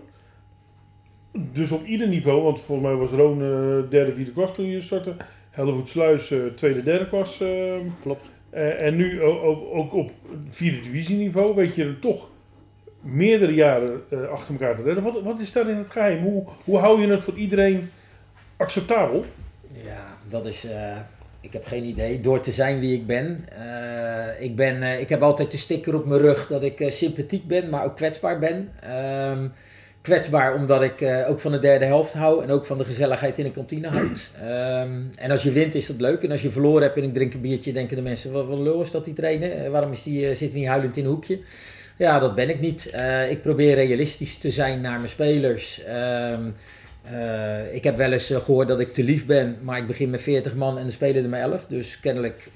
Dus 1.34 1.72
op 1.72 1.86
ieder 1.86 2.08
niveau, 2.08 2.42
want 2.42 2.62
volgens 2.62 2.88
mij 2.88 2.98
was 2.98 3.10
Roon 3.10 3.42
eh, 3.42 3.90
derde, 3.90 4.14
vierde 4.16 4.32
klas 4.34 4.54
toen 4.54 4.66
je 4.66 4.82
startte. 4.82 5.16
Hellevoet 5.50 5.90
Sluis 5.90 6.34
tweede, 6.56 6.84
derde 6.84 7.08
klas. 7.10 7.42
ehm, 7.42 7.86
Klopt. 8.02 8.32
Eh, 8.50 8.82
en 8.82 8.96
nu 8.96 9.22
o- 9.22 9.42
o- 9.42 9.72
ook 9.74 9.94
op 9.94 10.12
vierde 10.50 10.82
divisieniveau 10.82 11.56
weet 11.56 11.76
je 11.76 11.84
er 11.84 12.00
toch 12.00 12.28
meerdere 13.02 13.54
jaren 13.54 14.02
eh, 14.10 14.28
achter 14.28 14.54
elkaar 14.54 14.76
te 14.76 14.84
redden. 14.84 15.04
Wat, 15.04 15.22
wat 15.22 15.40
is 15.40 15.52
daarin 15.52 15.76
het 15.78 15.90
geheim? 15.90 16.24
Hoe, 16.24 16.44
hoe 16.64 16.78
hou 16.78 17.02
je 17.02 17.08
het 17.08 17.24
voor 17.24 17.36
iedereen 17.38 17.90
acceptabel? 18.58 19.26
Ja, 19.86 20.18
dat 20.30 20.46
is. 20.46 20.66
eh, 20.66 20.98
ik 21.42 21.54
heb 21.54 21.66
geen 21.66 21.84
idee. 21.84 22.22
Door 22.22 22.40
te 22.40 22.52
zijn 22.52 22.80
wie 22.80 22.94
ik 22.96 23.06
ben. 23.08 23.46
Ik, 24.40 24.56
ben 24.56 25.00
ik 25.00 25.10
heb 25.10 25.22
altijd 25.22 25.52
de 25.52 25.58
sticker 25.58 25.96
op 25.96 26.06
mijn 26.06 26.22
rug 26.22 26.48
dat 26.48 26.64
ik 26.64 26.86
sympathiek 26.88 27.48
ben, 27.48 27.70
maar 27.70 27.84
ook 27.86 27.96
kwetsbaar 27.96 28.40
ben. 28.40 28.70
Ehm, 28.82 29.48
kwetsbaar 30.02 30.56
omdat 30.56 30.82
ik 30.82 31.02
eh, 31.02 31.30
ook 31.30 31.40
van 31.40 31.52
de 31.52 31.60
derde 31.60 31.86
helft 31.86 32.14
hou 32.14 32.44
en 32.44 32.50
ook 32.50 32.66
van 32.66 32.78
de 32.78 32.84
gezelligheid 32.84 33.38
in 33.38 33.44
de 33.44 33.52
kantine 33.52 33.88
houd. 33.88 34.30
Ehm, 34.42 35.02
en 35.16 35.32
als 35.32 35.44
je 35.44 35.52
wint 35.52 35.76
is 35.76 35.88
dat 35.88 36.02
leuk. 36.02 36.24
En 36.24 36.32
als 36.32 36.42
je 36.42 36.50
verloren 36.50 36.82
hebt 36.82 36.98
en 36.98 37.04
ik 37.04 37.14
drink 37.14 37.34
een 37.34 37.42
biertje, 37.42 37.74
denken 37.74 37.96
de 37.96 38.02
mensen: 38.02 38.32
wat, 38.32 38.48
wat 38.48 38.60
lul 38.60 38.82
is 38.82 38.92
dat 38.92 39.06
die 39.06 39.14
trainen? 39.14 39.64
Eh, 39.64 39.70
waarom 39.70 39.92
is 39.92 40.04
die, 40.04 40.30
eh, 40.30 40.36
zit 40.36 40.52
hij 40.52 40.60
niet 40.60 40.70
huilend 40.70 40.98
in 40.98 41.04
een 41.04 41.10
hoekje? 41.10 41.40
Ja, 41.98 42.20
dat 42.20 42.36
ben 42.36 42.50
ik 42.50 42.60
niet. 42.60 42.94
Ik 43.30 43.42
probeer 43.42 43.76
realistisch 43.76 44.38
te 44.38 44.52
zijn 44.52 44.82
naar 44.82 44.98
mijn 44.98 45.10
spelers. 45.10 45.84
Ehm, 45.84 46.42
eh, 47.04 47.74
ik 47.74 47.84
heb 47.84 47.98
wel 47.98 48.12
eens 48.12 48.30
eh, 48.30 48.40
gehoord 48.40 48.68
dat 48.68 48.80
ik 48.80 48.94
te 48.94 49.04
lief 49.04 49.26
ben, 49.26 49.58
maar 49.62 49.78
ik 49.78 49.88
begin 49.88 50.10
met 50.10 50.22
40 50.22 50.56
man 50.56 50.78
en 50.78 50.86
er 50.86 50.92
spelen 50.92 51.24
er 51.24 51.30
maar 51.30 51.40
11. 51.40 51.66
Dus 51.66 52.00
kennelijk 52.00 52.50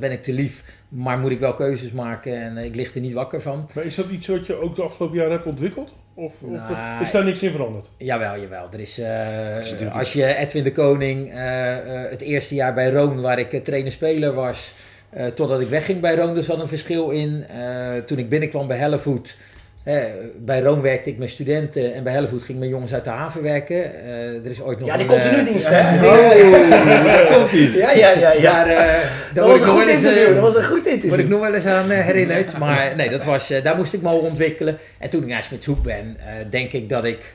ben 0.00 0.12
ik 0.12 0.22
te 0.22 0.32
lief, 0.32 0.64
maar 0.88 1.18
moet 1.18 1.30
ik 1.30 1.40
wel 1.40 1.54
keuzes 1.54 1.90
maken 1.90 2.42
en 2.42 2.56
ik 2.56 2.74
lig 2.74 2.94
er 2.94 3.00
niet 3.00 3.12
wakker 3.12 3.40
van. 3.40 3.68
Maar 3.74 3.84
is 3.84 3.94
dat 3.94 4.10
iets 4.10 4.26
wat 4.26 4.46
je 4.46 4.60
ook 4.60 4.74
de 4.74 4.82
afgelopen 4.82 5.16
jaren 5.16 5.32
hebt 5.32 5.46
ontwikkeld? 5.46 5.94
Of, 6.18 6.32
of 6.42 6.50
Nou, 6.68 7.02
is 7.02 7.10
daar 7.10 7.24
niks 7.24 7.42
in 7.42 7.50
veranderd? 7.50 7.88
Jawel, 7.96 8.40
jawel. 8.40 8.68
Er 8.72 8.80
is, 8.80 8.98
eh, 8.98 9.06
natuurlijk 9.08 9.96
als 9.96 10.12
je 10.12 10.34
Edwin 10.34 10.62
de 10.62 10.72
Koning, 10.72 11.30
eh, 11.32 12.04
eh, 12.04 12.10
het 12.10 12.20
eerste 12.20 12.54
jaar 12.54 12.74
bij 12.74 12.90
Roon, 12.90 13.20
waar 13.20 13.38
ik 13.38 13.64
trainer-speler 13.64 14.32
was, 14.32 14.74
eh, 15.10 15.26
totdat 15.26 15.60
ik 15.60 15.68
wegging 15.68 16.00
bij 16.00 16.14
Roon, 16.16 16.36
er 16.36 16.42
zat 16.42 16.60
een 16.60 16.68
verschil 16.68 17.10
in. 17.10 17.44
Eh, 17.48 17.96
toen 17.96 18.18
ik 18.18 18.28
binnenkwam 18.28 18.66
bij 18.66 18.76
Hellevoet, 18.76 19.36
bij 20.36 20.60
Roon 20.60 20.80
werkte 20.80 21.10
ik 21.10 21.18
met 21.18 21.30
studenten 21.30 21.94
en 21.94 22.02
bij 22.02 22.12
Hellevoet 22.12 22.42
ging 22.42 22.58
ik 22.58 22.64
met 22.64 22.68
jongens 22.72 22.94
uit 22.94 23.04
de 23.04 23.10
haven 23.10 23.42
werken. 23.42 24.04
Eh, 24.04 24.44
er 24.44 24.50
is 24.50 24.62
ooit 24.62 24.78
nog 24.78 24.88
Ja, 24.88 24.96
die 24.96 25.06
een, 25.06 25.12
eh, 25.12 25.20
continuedienst, 25.20 25.68
hè? 25.68 25.80
Oh, 26.06 27.04
daar 27.04 27.26
komt 27.26 27.52
ie. 27.52 27.70
Ja, 27.76 27.90
ja, 28.32 28.64
Dat 29.34 29.46
was 29.46 29.60
een 29.60 29.66
goed 29.66 29.88
interview, 29.88 30.34
dat 30.34 30.42
was 30.42 30.56
een 30.56 30.64
goed 30.64 30.72
Word 30.72 30.86
ik 30.86 30.92
interview. 30.92 31.28
nog 31.28 31.40
wel 31.40 31.54
eens 31.54 31.66
aan 31.66 31.90
eh, 31.90 32.04
herinnerd. 32.04 32.58
Maar 32.58 32.92
nee, 32.96 33.10
dat 33.10 33.24
was, 33.24 33.52
daar 33.62 33.76
moest 33.76 33.92
ik 33.92 34.02
me 34.02 34.08
ontwikkelen. 34.08 34.78
En 34.98 35.10
toen 35.10 35.22
ik 35.22 35.28
naar 35.28 35.42
Smitshoek 35.42 35.82
ben, 35.82 36.16
denk 36.50 36.72
ik 36.72 36.88
dat 36.88 37.04
ik 37.04 37.34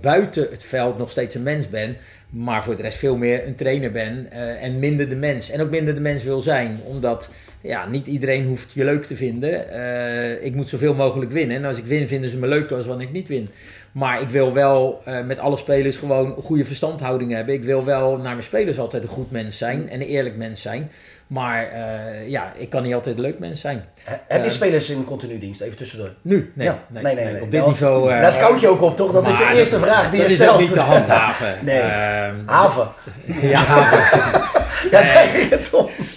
buiten 0.00 0.46
het 0.50 0.64
veld 0.64 0.98
nog 0.98 1.10
steeds 1.10 1.34
een 1.34 1.42
mens 1.42 1.68
ben, 1.68 1.96
maar 2.30 2.62
voor 2.62 2.76
de 2.76 2.82
rest 2.82 2.98
veel 2.98 3.16
meer 3.16 3.46
een 3.46 3.54
trainer 3.54 3.90
ben 3.90 4.32
en 4.60 4.78
minder 4.78 5.08
de 5.08 5.16
mens. 5.16 5.50
En 5.50 5.60
ook 5.60 5.70
minder 5.70 5.94
de 5.94 6.00
mens 6.00 6.24
wil 6.24 6.40
zijn, 6.40 6.80
omdat 6.84 7.28
ja, 7.62 7.86
niet 7.86 8.06
iedereen 8.06 8.44
hoeft 8.46 8.70
je 8.72 8.84
leuk 8.84 9.04
te 9.04 9.16
vinden. 9.16 9.70
Eh, 9.72 10.44
ik 10.44 10.54
moet 10.54 10.68
zoveel 10.68 10.94
mogelijk 10.94 11.32
winnen. 11.32 11.56
En 11.56 11.64
als 11.64 11.78
ik 11.78 11.84
win, 11.84 12.08
vinden 12.08 12.30
ze 12.30 12.36
me 12.36 12.46
leuker 12.46 12.76
als 12.76 12.86
wanneer 12.86 13.06
ik 13.06 13.12
niet 13.12 13.28
win. 13.28 13.48
Maar 13.92 14.20
ik 14.20 14.28
wil 14.28 14.52
wel 14.52 15.00
eh, 15.04 15.20
met 15.24 15.38
alle 15.38 15.56
spelers 15.56 15.96
gewoon 15.96 16.34
goede 16.42 16.64
verstandhouding 16.64 17.32
hebben. 17.32 17.54
Ik 17.54 17.64
wil 17.64 17.84
wel 17.84 18.16
naar 18.16 18.22
mijn 18.32 18.42
spelers 18.42 18.78
altijd 18.78 19.02
een 19.02 19.08
goed 19.08 19.30
mens 19.30 19.58
zijn 19.58 19.88
en 19.90 20.00
een 20.00 20.06
eerlijk 20.06 20.36
mens 20.36 20.62
zijn. 20.62 20.90
Maar 21.26 21.68
eh, 21.72 22.28
ja, 22.28 22.52
ik 22.56 22.70
kan 22.70 22.82
niet 22.82 22.94
altijd 22.94 23.16
een 23.16 23.22
leuk 23.22 23.38
mens 23.38 23.60
zijn. 23.60 23.84
He- 24.02 24.16
Heb 24.28 24.40
je 24.42 24.48
Eh, 24.48 24.54
spelers 24.54 24.90
in 24.90 25.04
continu 25.04 25.38
dienst? 25.38 25.60
Even 25.60 25.76
tussendoor. 25.76 26.12
Nu? 26.22 26.52
Nee, 26.54 26.66
Ja. 26.66 26.78
nee, 26.88 27.02
nee, 27.02 27.14
nee, 27.14 27.24
nee. 27.32 27.42
Op 27.42 27.50
dit 27.50 27.60
Dat 27.60 27.72
is- 27.72 27.80
niveau... 27.80 28.08
Daar 28.08 28.32
scout 28.32 28.60
je 28.60 28.68
ook 28.68 28.82
op, 28.82 28.96
toch? 28.96 29.12
Dat 29.12 29.26
is 29.26 29.36
de 29.36 29.52
eerste 29.54 29.78
dat- 29.78 29.84
vraag 29.88 30.10
die 30.10 30.20
je 30.20 30.26
is 30.26 30.34
stelt. 30.34 30.54
ook 30.54 30.60
niet 30.60 30.72
te 30.72 30.80
handhaven. 30.80 31.54
Nee. 31.64 31.78
Ehm, 31.80 32.34
Haven. 32.46 32.88
ja, 33.50 33.58
haven. 33.58 34.40
Ja, 34.90 35.00
Nee. 35.02 35.48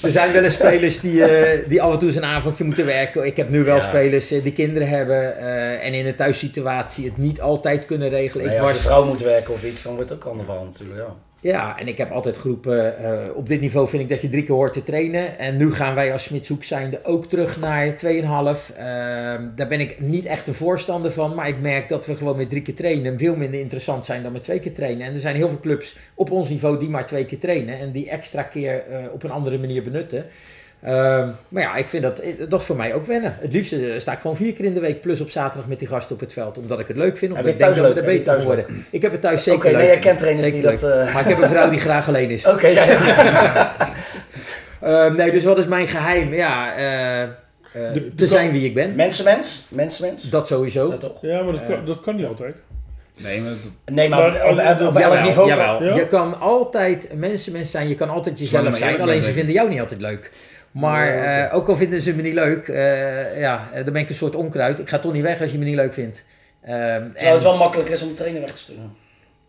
Er 0.06 0.12
zijn 0.12 0.32
wel 0.32 0.44
eens 0.44 0.54
spelers 0.54 1.00
die, 1.00 1.24
eh, 1.24 1.70
die 1.70 1.82
af 1.82 1.94
en 1.94 2.00
toe 2.00 2.08
eens 2.08 2.18
een 2.18 2.26
avondje 2.26 2.64
moeten 2.64 2.86
werken. 2.86 3.26
Ik 3.26 3.38
heb 3.38 3.50
nu 3.50 3.64
wel 3.64 3.76
Ja. 3.76 3.82
spelers 3.82 4.32
eh, 4.32 4.44
die 4.44 4.52
kinderen 4.54 4.88
hebben 4.88 5.38
eh, 5.38 5.86
en 5.86 5.94
in 5.94 6.06
een 6.06 6.16
thuissituatie 6.16 7.06
het 7.06 7.18
niet 7.18 7.42
altijd 7.42 7.86
kunnen 7.86 8.10
regelen. 8.10 8.46
Nee, 8.46 8.56
ik 8.56 8.62
als 8.62 8.72
was, 8.72 8.82
je 8.82 8.88
vrouw 8.88 9.06
moet 9.06 9.22
werken 9.22 9.54
of 9.54 9.64
iets, 9.64 9.84
dan 9.84 9.96
wordt 9.96 10.10
het 10.10 10.20
ook 10.20 10.26
ander 10.30 10.46
verhaal 10.46 10.66
natuurlijk. 10.66 11.00
Ja. 11.00 11.16
Ja, 11.40 11.80
en 11.80 11.88
ik 11.88 11.98
heb 11.98 12.12
altijd 12.12 12.38
geroepen, 12.38 12.98
eh, 12.98 13.36
op 13.36 13.48
dit 13.48 13.62
niveau 13.62 13.88
vind 13.88 14.04
ik 14.04 14.10
dat 14.10 14.22
je 14.22 14.30
drie 14.30 14.44
keer 14.44 14.56
hoort 14.56 14.74
te 14.74 14.84
trainen. 14.84 15.40
En 15.40 15.58
nu 15.58 15.74
gaan 15.74 15.96
wij 15.96 16.14
als 16.14 16.24
Smitshoek 16.24 16.64
zijnde 16.64 17.00
ook 17.04 17.26
terug 17.26 17.60
naar 17.60 17.98
2,5. 17.98 18.72
Ehm 18.78 19.36
daar 19.56 19.68
ben 19.68 19.80
ik 19.80 20.00
niet 20.00 20.26
echt 20.26 20.48
een 20.48 20.54
voorstander 20.54 21.12
van. 21.12 21.36
Maar 21.36 21.48
ik 21.48 21.62
merk 21.62 21.90
dat 21.90 22.06
we 22.06 22.16
gewoon 22.16 22.38
met 22.38 22.50
drie 22.50 22.62
keer 22.62 22.76
trainen 22.76 23.20
veel 23.20 23.36
minder 23.36 23.60
interessant 23.60 24.06
zijn 24.06 24.24
dan 24.24 24.32
met 24.32 24.44
twee 24.44 24.60
keer 24.60 24.74
trainen. 24.74 25.08
En 25.08 25.14
er 25.14 25.20
zijn 25.20 25.36
heel 25.36 25.48
veel 25.48 25.60
clubs 25.60 25.96
op 26.14 26.32
ons 26.32 26.50
niveau 26.50 26.80
die 26.80 26.90
maar 26.90 27.06
twee 27.06 27.26
keer 27.26 27.40
trainen. 27.40 27.80
En 27.80 27.92
die 27.92 28.10
extra 28.10 28.44
keer 28.44 28.84
eh, 28.90 28.98
op 29.14 29.24
een 29.24 29.32
andere 29.32 29.58
manier 29.58 29.84
benutten. 29.84 30.26
Ehm, 30.86 31.28
maar 31.50 31.62
ja, 31.64 31.76
ik 31.76 31.88
vind 31.90 32.04
dat, 32.04 32.20
eh, 32.20 32.34
dat 32.50 32.60
is 32.60 32.66
voor 32.66 32.76
mij 32.76 32.94
ook 32.94 33.06
wennen. 33.06 33.38
Het 33.40 33.54
liefst 33.54 33.72
eh, 33.74 34.00
sta 34.00 34.12
ik 34.12 34.20
gewoon 34.20 34.36
vier 34.36 34.54
keer 34.54 34.66
in 34.66 34.74
de 34.74 34.80
week 34.80 35.02
plus 35.02 35.22
op 35.22 35.30
zaterdag 35.30 35.68
met 35.70 35.80
die 35.80 35.88
gasten 35.88 36.16
op 36.16 36.22
het 36.22 36.34
veld. 36.34 36.58
Omdat 36.58 36.80
ik 36.80 36.88
het 36.88 36.98
leuk 36.98 37.18
vind, 37.18 37.32
omdat 37.32 37.46
je 37.48 37.52
ik 37.54 37.60
denk 37.60 37.74
thuis 37.74 37.86
dat 37.86 37.94
we 37.96 38.00
er 38.02 38.06
beter 38.18 38.34
van 38.36 38.44
worden. 38.44 38.66
Ik 38.90 39.02
heb 39.02 39.12
het 39.12 39.22
thuis 39.22 39.44
zeker 39.44 39.60
Oké, 39.60 39.68
leuk. 39.68 39.78
nee, 39.78 39.92
je 39.92 40.00
kent 40.00 40.18
trainers 40.20 40.52
die 40.52 40.62
dat... 40.62 40.84
eh, 40.84 41.14
Maar 41.14 41.22
ik 41.22 41.28
heb 41.36 41.42
een 41.42 41.50
vrouw 41.50 41.70
die 41.70 41.80
graag 41.80 42.08
alleen 42.08 42.30
is. 42.30 42.46
Oké, 42.48 42.68
ja, 42.68 42.84
ja. 42.84 43.76
Ehm, 44.82 45.16
nee, 45.16 45.32
dus 45.32 45.44
wat 45.44 45.58
is 45.58 45.66
mijn 45.66 45.88
geheim? 45.88 46.34
Ja, 46.34 46.76
eh, 46.76 47.22
eh, 47.22 47.30
De- 47.94 48.16
te 48.16 48.28
zijn 48.28 48.52
wie 48.52 48.66
ik 48.66 48.74
ben. 48.74 48.96
Mensenmens? 48.96 49.66
Mensenmens? 49.70 50.30
Dat 50.30 50.48
sowieso. 50.48 50.90
Ja, 50.92 50.98
toch? 50.98 51.18
Ja, 51.22 51.42
maar 51.44 51.54
dat, 51.54 51.62
Eh. 51.62 51.68
kan, 51.68 51.86
dat 51.86 52.02
kan 52.02 52.16
niet 52.16 52.26
altijd. 52.26 52.62
Nee, 53.24 53.42
maar 53.42 53.50
dat, 53.50 53.96
Nee, 53.96 54.10
maar, 54.10 54.20
Maar- 54.20 54.46
op, 54.46 54.52
op, 54.52 54.82
op, 54.82 54.88
op 54.88 54.94
Jawel, 55.00 55.14
elk 55.16 55.26
niveau... 55.26 55.48
jawel. 55.48 55.84
Ja? 55.84 55.96
Je 55.96 56.08
kan 56.08 56.40
altijd 56.40 57.10
mensenmens 57.14 57.72
zijn, 57.72 57.88
je 57.88 57.96
kan 57.96 58.10
altijd 58.10 58.40
jezelf 58.40 58.78
zijn, 58.78 59.02
alleen 59.02 59.22
ze 59.22 59.32
vinden 59.32 59.54
jou 59.54 59.70
niet 59.70 59.80
altijd 59.80 60.02
leuk. 60.02 60.32
Maar 60.80 61.06
Ja, 61.16 61.48
eh, 61.48 61.56
ook 61.56 61.68
al 61.68 61.76
vinden 61.76 62.02
ze 62.02 62.16
me 62.16 62.22
niet 62.22 62.34
leuk, 62.34 62.68
eh, 62.68 63.40
ja, 63.40 63.68
eh, 63.74 63.84
dan 63.84 63.94
ben 63.94 64.02
ik 64.02 64.10
een 64.10 64.16
soort 64.16 64.36
onkruid. 64.36 64.80
Ik 64.80 64.90
ga 64.90 65.00
toch 65.00 65.14
niet 65.14 65.24
weg 65.24 65.42
als 65.42 65.52
je 65.52 65.58
me 65.58 65.66
niet 65.66 65.76
leuk 65.76 65.94
vindt. 65.94 66.24
Ehm, 66.62 66.74
Terwijl 66.76 67.12
en- 67.16 67.34
het 67.34 67.44
wel 67.44 67.58
makkelijker 67.58 67.94
is 67.94 68.02
om 68.02 68.08
de 68.10 68.14
trainer 68.14 68.42
weg 68.42 68.52
te 68.52 68.58
sturen. 68.58 68.96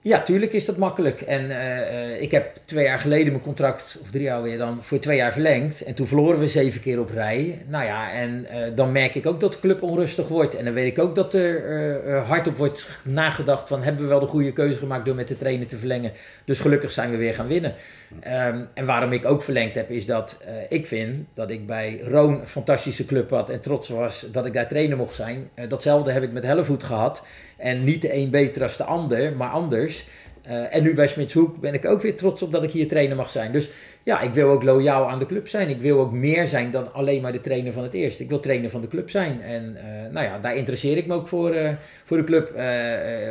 Ja, 0.06 0.22
tuurlijk 0.22 0.52
is 0.52 0.64
dat 0.64 0.76
makkelijk. 0.76 1.20
En 1.20 1.50
eh, 1.50 2.12
eh, 2.12 2.22
ik 2.22 2.30
heb 2.30 2.56
twee 2.64 2.84
jaar 2.84 2.98
geleden 2.98 3.32
mijn 3.32 3.44
contract, 3.44 3.98
of 4.02 4.10
drie 4.10 4.22
jaar 4.22 4.42
weer 4.42 4.58
dan, 4.58 4.82
voor 4.82 4.98
twee 4.98 5.16
jaar 5.16 5.32
verlengd. 5.32 5.80
En 5.80 5.94
toen 5.94 6.06
verloren 6.06 6.38
we 6.38 6.48
zeven 6.48 6.80
keer 6.80 7.00
op 7.00 7.10
rij. 7.10 7.64
Nou 7.68 7.84
ja, 7.84 8.12
en 8.12 8.46
eh, 8.50 8.70
dan 8.74 8.92
merk 8.92 9.14
ik 9.14 9.26
ook 9.26 9.40
dat 9.40 9.52
de 9.52 9.60
club 9.60 9.82
onrustig 9.82 10.28
wordt. 10.28 10.56
En 10.56 10.64
dan 10.64 10.74
weet 10.74 10.86
ik 10.86 10.98
ook 10.98 11.14
dat 11.14 11.34
er 11.34 11.64
eh, 11.64 12.16
eh, 12.16 12.28
hardop 12.28 12.56
wordt 12.56 13.00
nagedacht 13.04 13.68
van... 13.68 13.82
hebben 13.82 14.02
we 14.02 14.08
wel 14.08 14.20
de 14.20 14.26
goede 14.26 14.52
keuze 14.52 14.78
gemaakt 14.78 15.04
door 15.04 15.14
met 15.14 15.28
de 15.28 15.36
trainer 15.36 15.66
te 15.66 15.78
verlengen. 15.78 16.12
Dus 16.44 16.60
gelukkig 16.60 16.90
zijn 16.90 17.10
we 17.10 17.16
weer 17.16 17.34
gaan 17.34 17.46
winnen. 17.46 17.74
Ehm, 18.20 18.60
en 18.74 18.84
waarom 18.84 19.12
ik 19.12 19.24
ook 19.24 19.42
verlengd 19.42 19.74
heb, 19.74 19.90
is 19.90 20.06
dat 20.06 20.40
ik 20.68 20.86
vind 20.86 21.26
dat 21.34 21.50
ik 21.50 21.66
bij 21.66 22.00
Roon 22.02 22.40
een 22.40 22.48
fantastische 22.48 23.06
club 23.06 23.30
had... 23.30 23.50
en 23.50 23.60
trots 23.60 23.88
was 23.88 24.26
dat 24.32 24.46
ik 24.46 24.52
daar 24.52 24.68
trainer 24.68 24.96
mocht 24.96 25.14
zijn. 25.14 25.50
Datzelfde 25.68 26.10
heb 26.10 26.22
ik 26.22 26.32
met 26.32 26.44
Hellevoet 26.44 26.82
gehad. 26.82 27.22
En 27.56 27.84
niet 27.84 28.02
de 28.02 28.14
een 28.14 28.30
beter 28.30 28.62
als 28.62 28.76
de 28.76 28.84
ander, 28.84 29.36
maar 29.36 29.50
anders. 29.50 30.06
Eh, 30.46 30.74
en 30.74 30.82
nu 30.82 30.94
bij 30.94 31.06
Smitshoek 31.06 31.60
ben 31.60 31.74
ik 31.74 31.84
ook 31.84 32.02
weer 32.02 32.16
trots 32.16 32.42
op 32.42 32.52
dat 32.52 32.64
ik 32.64 32.70
hier 32.70 32.88
trainer 32.88 33.16
mag 33.16 33.30
zijn. 33.30 33.52
Dus 33.52 33.70
ja, 34.02 34.20
ik 34.20 34.32
wil 34.32 34.50
ook 34.50 34.62
loyaal 34.62 35.08
aan 35.08 35.18
de 35.18 35.26
club 35.26 35.48
zijn. 35.48 35.68
Ik 35.68 35.80
wil 35.80 36.00
ook 36.00 36.12
meer 36.12 36.46
zijn 36.46 36.70
dan 36.70 36.92
alleen 36.92 37.22
maar 37.22 37.32
de 37.32 37.40
trainer 37.40 37.72
van 37.72 37.82
het 37.82 37.94
eerste. 37.94 38.22
Ik 38.22 38.28
wil 38.28 38.40
trainer 38.40 38.70
van 38.70 38.80
de 38.80 38.88
club 38.88 39.10
zijn. 39.10 39.42
En 39.42 39.76
eh, 39.76 40.12
nou 40.12 40.26
ja, 40.26 40.38
daar 40.38 40.56
interesseer 40.56 40.96
ik 40.96 41.06
me 41.06 41.14
ook 41.14 41.28
voor, 41.28 41.50
eh, 41.50 41.72
voor 42.04 42.16
de 42.16 42.24
club. 42.24 42.52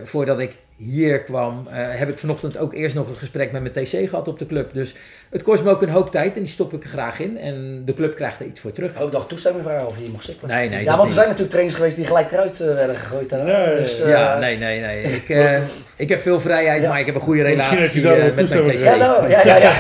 Voordat 0.08 0.40
ik 0.40 0.52
hier 0.78 1.22
kwam, 1.22 1.68
eh, 1.72 1.76
heb 1.90 2.10
ik 2.10 2.18
vanochtend 2.18 2.58
ook 2.58 2.74
eerst 2.74 2.96
nog 2.96 3.10
een 3.10 3.16
gesprek 3.16 3.52
met 3.52 3.62
mijn 3.62 3.86
TC 3.86 4.10
gehad 4.10 4.28
op 4.28 4.40
de 4.40 4.46
club. 4.46 4.74
Dus 4.74 4.96
het 5.30 5.44
kost 5.44 5.64
me 5.64 5.70
ook 5.70 5.82
een 5.82 5.90
hoop 5.90 6.12
tijd 6.12 6.36
en 6.36 6.42
die 6.42 6.52
stop 6.52 6.74
ik 6.74 6.84
er 6.84 6.90
graag 6.90 7.20
in. 7.20 7.38
En 7.38 7.82
de 7.86 7.94
club 7.94 8.16
krijgt 8.16 8.40
er 8.40 8.46
iets 8.46 8.60
voor 8.60 8.72
terug. 8.72 9.00
Ook 9.02 9.12
dacht 9.12 9.30
toestemming 9.30 9.66
vragen 9.66 9.88
of 9.88 9.96
je 9.96 10.02
hier 10.02 10.12
mocht 10.12 10.24
zitten. 10.24 10.48
Nee, 10.48 10.70
nee, 10.70 10.84
ja, 10.84 10.86
want 10.86 11.00
er 11.00 11.06
niet. 11.06 11.14
zijn 11.14 11.26
natuurlijk 11.26 11.50
trainers 11.50 11.76
geweest 11.76 11.96
die 11.96 12.06
gelijk 12.06 12.32
eruit 12.32 12.60
eh, 12.62 12.74
werden 12.74 12.96
gegooid. 12.96 13.30
daarna. 13.30 13.52
Ja, 13.52 13.70
ja. 13.70 13.76
Dus, 13.76 14.02
eh, 14.02 14.10
Ja, 14.10 14.40
nee, 14.40 14.58
nee, 14.58 14.80
nee. 14.82 15.04
Ik, 15.22 15.30
eh, 15.30 15.58
ik 15.96 16.10
heb 16.10 16.22
veel 16.22 16.40
vrijheid, 16.40 16.82
Ja. 16.82 16.90
maar 16.90 17.00
ik 17.00 17.06
heb 17.06 17.16
een 17.16 17.22
goede 17.22 17.56
Misschien 17.56 17.78
heb 17.78 17.92
je 17.92 18.02
relatie 18.02 18.02
daar 18.02 18.12
eh, 18.12 18.18
wel 18.18 18.26
met 18.26 18.36
mijn 18.36 18.48
toestemming 18.48 18.80
TC. 18.80 18.86
Ja, 18.86 18.96
nou, 18.96 19.30
ja, 19.30 19.46
ja, 19.46 19.58
ja. 19.58 19.80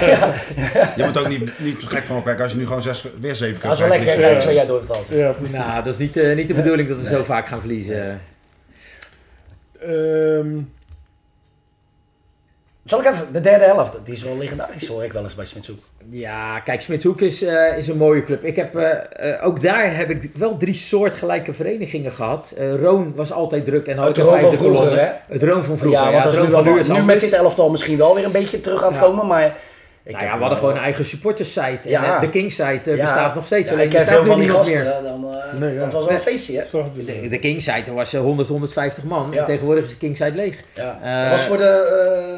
ja. 0.73 0.93
je 0.95 1.03
moet 1.03 1.17
ook 1.19 1.27
niet, 1.29 1.59
niet 1.59 1.79
te 1.79 1.87
gek 1.87 2.03
van 2.03 2.17
opkijken 2.17 2.43
als 2.43 2.51
je 2.51 2.57
nu 2.57 2.65
gewoon 2.65 2.81
zes, 2.81 3.05
weer 3.21 3.35
zeven 3.35 3.59
keer 3.59 3.69
Dat 3.69 3.79
is 3.79 3.87
wel 3.87 3.97
lekker, 3.97 4.19
ja. 4.19 4.29
jij 4.29 4.39
twee 4.39 4.55
jaar 4.55 4.67
doorbetaald. 4.67 5.07
Ja, 5.09 5.31
precies. 5.31 5.55
Nou, 5.55 5.83
dat 5.83 5.93
is 5.93 5.99
niet, 5.99 6.17
eh, 6.17 6.35
niet 6.35 6.47
de 6.47 6.53
bedoeling 6.53 6.89
dat 6.89 6.99
we 6.99 7.05
zo 7.05 7.23
vaak 7.23 7.47
gaan 7.47 7.59
verliezen. 7.59 8.21
Ehm, 9.81 10.47
Zal 12.85 12.99
ik 12.99 13.05
even, 13.05 13.27
de 13.31 13.41
derde 13.41 13.65
helft, 13.65 13.97
die 14.03 14.13
is 14.13 14.23
wel 14.23 14.37
legendarisch 14.37 14.87
hoor 14.87 15.03
ik 15.03 15.13
wel 15.13 15.23
eens 15.23 15.35
bij 15.35 15.45
Smitshoek. 15.45 15.79
Ja, 16.09 16.59
kijk, 16.59 16.81
Smitshoek 16.81 17.21
is, 17.21 17.41
eh, 17.41 17.77
is 17.77 17.87
een 17.87 17.97
mooie 17.97 18.23
club. 18.23 18.43
Ik 18.43 18.55
heb, 18.55 18.75
eh, 18.75 19.31
eh, 19.31 19.45
ook 19.45 19.61
daar 19.61 19.95
heb 19.95 20.09
ik 20.09 20.29
wel 20.35 20.57
drie 20.57 20.73
soortgelijke 20.73 21.53
verenigingen 21.53 22.11
gehad. 22.11 22.53
Eh 22.57 22.75
Roon 22.75 23.13
was 23.15 23.31
altijd 23.31 23.65
druk 23.65 23.87
en 23.87 23.97
had 23.97 24.07
Ook 24.09 24.17
ik 24.17 24.23
een 24.23 24.29
vijfde? 24.29 25.13
Het 25.27 25.43
Roon 25.43 25.63
van 25.63 25.77
vroeger, 25.77 25.99
ja, 25.99 26.05
ja. 26.05 26.11
want 26.11 26.23
dat 26.23 26.33
het 26.33 26.43
is 26.43 26.47
nu, 26.47 26.53
Roon 26.53 26.63
van 26.63 26.73
nu 26.73 26.79
is 26.79 26.87
nu 26.87 27.01
met 27.01 27.19
dit 27.19 27.33
elftal 27.33 27.69
misschien 27.69 27.97
wel 27.97 28.15
weer 28.15 28.25
een 28.25 28.31
beetje 28.31 28.61
terug 28.61 28.83
aan 28.83 28.91
het 28.91 29.01
Ja. 29.01 29.07
komen, 29.07 29.27
maar... 29.27 29.55
Ik 30.05 30.11
Nou 30.11 30.25
ja, 30.25 30.33
we 30.33 30.39
hadden 30.39 30.57
gewoon 30.57 30.75
een 30.75 30.81
eigen 30.81 31.05
supporterssite. 31.05 31.89
Ja. 31.89 32.03
En 32.03 32.13
eh, 32.13 32.19
de 32.19 32.29
Kingsite 32.29 32.91
eh, 32.91 32.95
Ja. 32.97 33.03
bestaat 33.03 33.35
nog 33.35 33.45
steeds. 33.45 33.67
Ja, 33.69 33.73
alleen 33.73 33.85
ik 33.85 33.93
er 33.93 33.97
ken 33.97 34.07
staat 34.07 34.23
veel 34.23 34.23
nu 34.23 34.29
van 34.31 34.39
die 34.39 34.49
gasten, 34.49 34.83
meer. 34.83 34.93
hè, 34.95 35.01
dan, 35.03 35.33
eh, 35.33 35.59
Nee, 35.59 35.73
ja. 35.73 35.79
dat 35.79 35.93
was 35.93 36.05
wel 36.05 36.13
een 36.13 36.19
feestje 36.19 36.57
hè. 36.57 36.65
De, 37.21 37.27
de 37.27 37.39
Kingsite 37.39 37.93
was 37.93 38.13
eh, 38.13 38.21
100, 38.21 38.47
150 38.49 39.03
man. 39.03 39.29
Ja. 39.31 39.39
En 39.39 39.45
tegenwoordig 39.45 39.83
is 39.83 39.89
de 39.89 39.97
Kingsite 39.97 40.35
leeg. 40.35 40.57
Ja. 40.73 40.99
Eh, 41.01 41.21
dat 41.29 41.31
was 41.39 41.47
voor 41.47 41.57
de, 41.57 41.63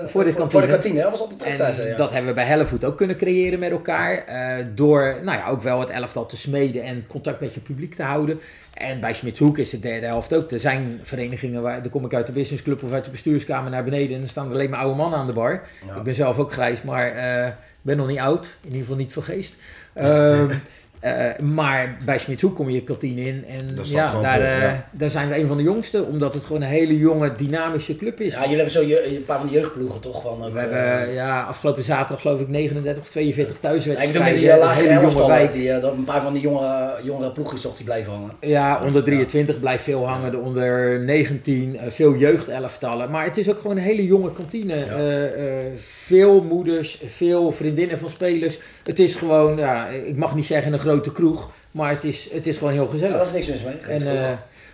eh, 0.02 0.08
voor 0.08 0.24
de 0.24 0.30
voor, 0.30 0.40
kantine. 0.40 0.62
de 0.66 0.72
kantine? 0.72 1.02
Dat 1.02 1.12
was 1.12 1.20
altijd 1.22 1.42
En 1.44 1.58
thuis, 1.58 1.78
hè, 1.78 1.96
dat 1.96 2.12
hebben 2.12 2.30
we 2.30 2.36
bij 2.36 2.46
Hellevoet 2.46 2.86
ook 2.86 2.98
kunnen 2.98 3.16
creëren 3.18 3.60
met 3.60 3.72
elkaar. 3.72 4.24
eh, 4.28 4.66
door 4.76 5.16
nou 5.24 5.38
ja, 5.38 5.48
ook 5.50 5.62
wel 5.62 5.80
het 5.80 5.90
elftal 5.90 6.26
te 6.26 6.38
smeden 6.38 6.84
en 6.84 7.04
contact 7.08 7.40
met 7.40 7.54
je 7.54 7.60
publiek 7.60 7.96
te 7.96 8.04
houden. 8.04 8.40
En 8.78 9.00
bij 9.00 9.14
Smitshoek 9.14 9.58
is 9.58 9.70
de 9.70 9.80
derde 9.80 10.06
helft 10.06 10.34
ook. 10.34 10.52
Er 10.52 10.60
zijn 10.60 11.00
verenigingen 11.04 11.62
waar, 11.62 11.82
dan 11.82 11.92
kom 11.92 12.06
ik 12.06 12.14
uit 12.14 12.26
de 12.26 12.32
businessclub 12.32 12.84
of 12.84 12.92
uit 12.92 13.06
de 13.06 13.12
bestuurskamer 13.12 13.72
naar 13.72 13.84
beneden. 13.84 14.14
En 14.14 14.20
dan 14.20 14.30
staan 14.30 14.46
er 14.46 14.54
alleen 14.54 14.70
maar 14.70 14.80
oude 14.80 14.96
mannen 14.96 15.20
aan 15.20 15.28
de 15.28 15.34
bar. 15.34 15.64
Ja. 15.88 15.96
Ik 15.96 16.04
ben 16.04 16.14
zelf 16.14 16.38
ook 16.38 16.52
grijs, 16.52 16.82
maar 16.82 17.12
eh, 17.12 17.52
ben 17.82 17.98
nog 17.98 18.08
niet 18.08 18.20
oud. 18.20 18.46
In 18.46 18.66
ieder 18.66 18.80
geval 18.80 18.96
niet 18.96 19.14
van 19.14 19.24
geest. 19.24 19.56
Ehm, 19.94 20.54
eh, 21.08 21.40
maar 21.40 21.98
bij 22.06 22.18
Smitshoek 22.18 22.56
kom 22.56 22.70
je 22.70 22.84
kantine 22.84 23.22
in. 23.22 23.46
En 23.48 23.78
ja, 23.84 24.22
daar, 24.22 24.42
eh, 24.42 24.62
ja. 24.62 24.88
daar 24.92 25.10
zijn 25.10 25.30
we 25.30 25.38
een 25.40 25.48
van 25.48 25.58
de 25.58 25.64
jongste. 25.64 26.04
Omdat 26.04 26.34
het 26.34 26.46
gewoon 26.46 26.62
een 26.62 26.68
hele 26.68 26.98
jonge, 26.98 27.36
dynamische 27.36 27.98
club 27.98 28.20
is. 28.20 28.34
Ja, 28.34 28.42
jullie 28.42 28.56
hebben 28.56 28.74
zo 28.74 28.82
je, 28.82 29.16
een 29.16 29.26
paar 29.26 29.40
van 29.40 29.48
die 29.48 29.58
jeugdploegen 29.58 30.00
toch? 30.00 30.22
Van, 30.22 30.40
We 30.40 30.60
eh, 30.60 30.72
hebben 30.72 31.14
ja, 31.14 31.42
afgelopen 31.42 31.84
zaterdag 31.84 32.22
geloof 32.22 32.40
ik 32.40 32.48
39 32.48 33.04
of 33.04 33.10
42 33.10 33.54
ja, 33.54 33.56
ik 33.56 33.62
thuiswedstrijden. 33.62 34.14
bedoel 34.14 34.34
met 34.34 34.76
die 34.76 34.84
hele 34.84 35.02
jonge 35.02 35.28
wijk. 35.28 35.52
die, 35.52 35.80
dat 35.80 35.94
een 35.94 36.04
paar 36.04 36.22
van 36.22 36.34
die 36.34 36.42
jongere, 36.42 37.00
jongere 37.04 37.32
ploegjes 37.32 37.62
toch 37.62 37.76
die 37.76 37.86
blijven 37.86 38.12
hangen. 38.12 38.32
Ja, 38.40 38.82
onder 38.86 39.04
23 39.04 39.60
blijft 39.60 39.84
veel 39.84 40.08
hangen. 40.08 40.32
De 40.32 40.38
onder 40.38 41.00
19, 41.00 41.78
eh, 41.78 41.92
veel 41.92 42.16
jeugdelftallen. 42.16 43.12
Maar 43.12 43.24
het 43.24 43.38
is 43.38 43.50
ook 43.50 43.60
gewoon 43.60 43.78
een 43.78 43.84
hele 43.84 44.06
jonge 44.06 44.32
kantine. 44.32 44.74
Eh, 44.74 45.66
eh, 45.66 45.72
veel 45.76 46.44
moeders, 46.44 47.02
veel 47.06 47.52
vriendinnen 47.52 47.98
van 47.98 48.10
spelers. 48.10 48.60
Het 48.84 49.00
is 49.00 49.16
gewoon, 49.16 49.58
ja, 49.58 49.88
ik 49.88 50.18
mag 50.18 50.36
niet 50.36 50.46
zeggen 50.46 50.74
een 50.74 50.80
grote 51.02 51.12
kroeg. 51.12 51.50
Maar 51.72 51.90
het 51.90 52.04
is, 52.04 52.30
het 52.32 52.48
is 52.48 52.58
gewoon 52.58 52.74
heel 52.74 52.84
Ja, 52.84 52.90
gezellig. 52.90 53.16
daar 53.16 53.26
is 53.26 53.32
niks 53.32 53.48
mis 53.48 53.62
mee. 53.64 53.78
en, 53.78 54.22
eh, 54.22 54.30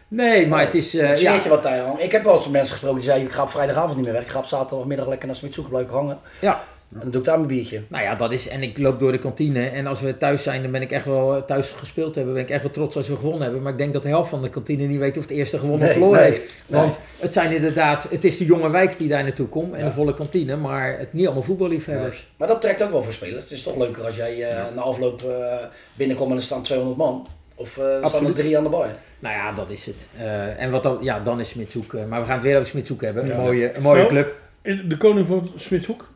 nee, 0.08 0.48
maar 0.48 0.62
het 0.62 0.76
is... 0.76 0.94
het 0.94 1.02
ja, 1.02 1.16
sfeertje 1.16 1.50
wat 1.50 1.64
daar 1.64 1.80
hangt. 1.80 2.02
Ik 2.04 2.12
heb 2.12 2.24
wel 2.24 2.36
eens 2.36 2.44
met 2.44 2.54
mensen 2.54 2.72
gesproken 2.72 2.98
die 3.00 3.08
zeiden, 3.08 3.28
ik 3.28 3.34
ga 3.34 3.44
op 3.44 3.50
vrijdagavond 3.50 3.96
niet 3.96 4.06
meer 4.06 4.14
weg. 4.14 4.24
Ik 4.24 4.30
ga 4.30 4.40
op 4.40 4.46
zaterdagmiddag 4.46 5.08
lekker 5.08 5.28
naar 5.28 5.36
Smitshoek 5.36 5.70
blijven 5.70 5.94
hangen. 5.94 6.20
ja, 6.40 6.64
En 6.94 7.00
dan 7.02 7.12
doe 7.12 7.20
ik 7.20 7.26
daar 7.28 7.36
mijn 7.36 7.48
biertje. 7.48 7.82
Nou 7.88 8.04
ja, 8.04 8.16
dat 8.16 8.32
is. 8.32 8.48
En 8.48 8.64
ik 8.64 8.78
loop 8.78 9.00
door 9.00 9.12
de 9.12 9.18
kantine. 9.18 9.68
En 9.68 9.88
als 9.88 10.02
we 10.02 10.18
thuis 10.18 10.44
zijn, 10.44 10.62
dan 10.62 10.72
ben 10.72 10.82
ik 10.82 10.92
echt 10.92 11.06
wel 11.06 11.46
thuis 11.46 11.70
gespeeld 11.70 12.16
hebben. 12.16 12.34
Ben 12.34 12.44
ik 12.44 12.50
echt 12.50 12.62
wel 12.64 12.72
trots 12.72 12.96
als 12.96 13.08
we 13.08 13.16
gewonnen 13.16 13.42
hebben. 13.42 13.62
Maar 13.62 13.72
ik 13.72 13.78
denk 13.78 13.94
dat 13.94 14.04
de 14.04 14.08
helft 14.10 14.30
van 14.30 14.42
de 14.42 14.50
kantine 14.50 14.86
niet 14.86 15.00
weet 15.00 15.18
of 15.18 15.24
het 15.24 15.32
eerste 15.32 15.58
gewonnen 15.60 15.80
of 15.80 15.86
Nee, 15.86 15.94
verloren 15.94 16.20
nee, 16.22 16.30
heeft. 16.30 16.44
Want 16.66 17.00
het 17.20 17.34
zijn 17.34 17.52
inderdaad. 17.56 18.08
Het 18.10 18.24
is 18.26 18.38
de 18.38 18.46
jonge 18.46 18.70
wijk 18.70 18.98
die 18.98 19.08
daar 19.08 19.24
naartoe 19.24 19.48
komt. 19.48 19.74
En 19.74 19.80
Ja. 19.80 19.86
de 19.86 19.92
volle 19.92 20.14
kantine. 20.14 20.56
Maar 20.56 20.96
het 21.00 21.14
niet 21.14 21.26
allemaal 21.26 21.44
voetballiefhebbers. 21.44 22.28
Maar 22.38 22.48
dat 22.48 22.62
trekt 22.62 22.84
ook 22.84 22.92
wel 22.92 23.04
voor 23.04 23.14
spelers. 23.14 23.44
Het 23.44 23.52
is 23.52 23.64
toch 23.64 23.78
leuker 23.78 24.06
als 24.06 24.16
jij 24.16 24.50
eh, 24.50 24.64
na 24.76 24.82
afloop 24.82 25.22
eh, 25.22 25.56
binnenkomt 25.94 26.30
en 26.32 26.38
er 26.38 26.44
staan 26.44 26.62
200 26.64 27.00
man. 27.00 27.28
Of 27.56 27.78
eh 27.78 28.06
staan 28.08 28.26
er 28.26 28.34
drie 28.34 28.58
aan 28.58 28.64
de 28.64 28.70
bar? 28.70 28.88
Nou 29.20 29.36
ja, 29.36 29.52
dat 29.52 29.70
is 29.70 29.86
het. 29.86 30.08
Eh, 30.18 30.62
en 30.62 30.72
wat 30.72 30.84
dan, 30.84 30.98
ja, 31.02 31.20
dan 31.20 31.40
is 31.40 31.50
Smitshoek. 31.50 31.94
maar 32.10 32.20
we 32.20 32.26
gaan 32.26 32.36
het 32.36 32.44
weer 32.44 32.56
over 32.56 32.68
Smitshoek 32.68 33.02
hebben. 33.02 33.26
Ja. 33.28 33.34
Een 33.34 33.40
mooie, 33.42 33.76
een 33.76 33.82
mooie 33.82 33.98
Nou, 33.98 34.08
club. 34.10 34.36
Is 34.62 34.82
de 34.86 34.98
koning 34.98 35.28
van 35.28 35.52
Smitshoek? 35.56 36.12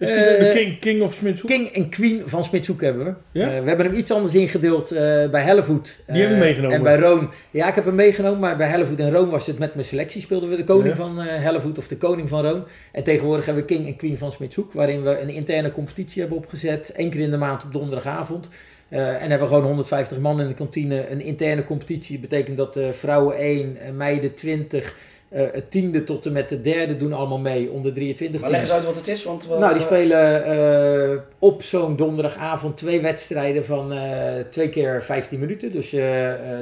Is 0.00 0.08
die 0.08 0.16
de, 0.18 0.22
Eh, 0.24 0.52
king, 0.54 0.78
king 0.78 1.02
of 1.02 1.14
Smitshoek? 1.14 1.50
King 1.50 1.68
en 1.68 1.88
Queen 1.88 2.22
van 2.24 2.44
Smitshoek 2.44 2.80
hebben 2.80 3.04
we. 3.04 3.12
Ja? 3.38 3.52
Eh, 3.54 3.60
we 3.62 3.68
hebben 3.68 3.86
hem 3.86 3.94
iets 3.94 4.10
anders 4.10 4.34
ingedeeld 4.34 4.90
eh, 4.90 5.00
bij 5.30 5.42
Hellevoet. 5.42 6.00
Die 6.06 6.20
heb 6.20 6.28
je 6.28 6.34
Eh, 6.34 6.40
meegenomen? 6.40 6.76
En 6.76 6.82
bij 6.82 6.96
Roon. 6.98 7.30
Ja, 7.50 7.68
ik 7.68 7.74
heb 7.74 7.84
hem 7.84 7.94
meegenomen, 7.94 8.40
maar 8.40 8.56
bij 8.56 8.68
Hellevoet 8.68 9.00
en 9.00 9.10
Roon 9.12 9.28
was 9.28 9.46
het 9.46 9.58
met 9.58 9.74
mijn 9.74 9.86
selectie. 9.86 10.20
Speelden 10.20 10.48
we 10.50 10.56
de 10.56 10.64
koning 10.64 10.94
van 10.96 11.18
Hellevoet 11.18 11.78
of 11.78 11.88
de 11.88 11.96
koning 11.96 12.28
van 12.28 12.42
Roon. 12.46 12.64
En 12.92 13.02
tegenwoordig 13.04 13.44
hebben 13.46 13.62
we 13.66 13.74
King 13.74 13.86
en 13.86 13.96
Queen 13.96 14.18
van 14.18 14.32
Smitshoek. 14.32 14.72
Waarin 14.72 15.02
we 15.02 15.20
een 15.20 15.28
interne 15.30 15.72
competitie 15.72 16.20
hebben 16.20 16.38
opgezet. 16.38 16.92
Eén 16.96 17.10
keer 17.10 17.20
in 17.20 17.30
de 17.30 17.36
maand 17.36 17.64
op 17.64 17.72
donderdagavond. 17.72 18.48
En 18.88 19.20
hebben 19.20 19.40
we 19.40 19.46
gewoon 19.46 19.62
150 19.64 20.18
man 20.18 20.40
in 20.40 20.48
de 20.48 20.54
kantine. 20.54 21.08
Een 21.10 21.20
interne 21.20 21.64
competitie 21.64 22.18
betekent 22.18 22.56
dat 22.56 22.78
vrouwen 22.90 23.36
1, 23.38 23.76
eh, 23.80 23.90
meiden 23.92 24.34
20... 24.34 24.94
eh, 25.30 25.42
het 25.52 25.70
tiende 25.70 26.04
tot 26.04 26.26
en 26.26 26.32
met 26.32 26.48
de 26.48 26.60
derde 26.60 26.96
doen 26.96 27.12
allemaal 27.12 27.38
mee, 27.38 27.70
onder 27.70 27.92
23. 27.92 28.40
Maar 28.40 28.50
leg 28.50 28.60
eens 28.60 28.70
uit 28.72 28.84
wat 28.84 28.96
het 28.96 29.08
is, 29.08 29.24
want... 29.24 29.46
we- 29.46 29.58
Nou, 29.58 29.72
die 29.72 29.82
spelen 29.82 30.44
eh, 30.44 31.18
op 31.38 31.62
zo'n 31.62 31.96
donderdagavond 31.96 32.76
twee 32.76 33.00
wedstrijden 33.00 33.64
van 33.64 33.92
eh, 33.92 34.32
twee 34.50 34.68
keer 34.68 35.02
15 35.02 35.38
minuten. 35.38 35.72
Dus 35.72 35.88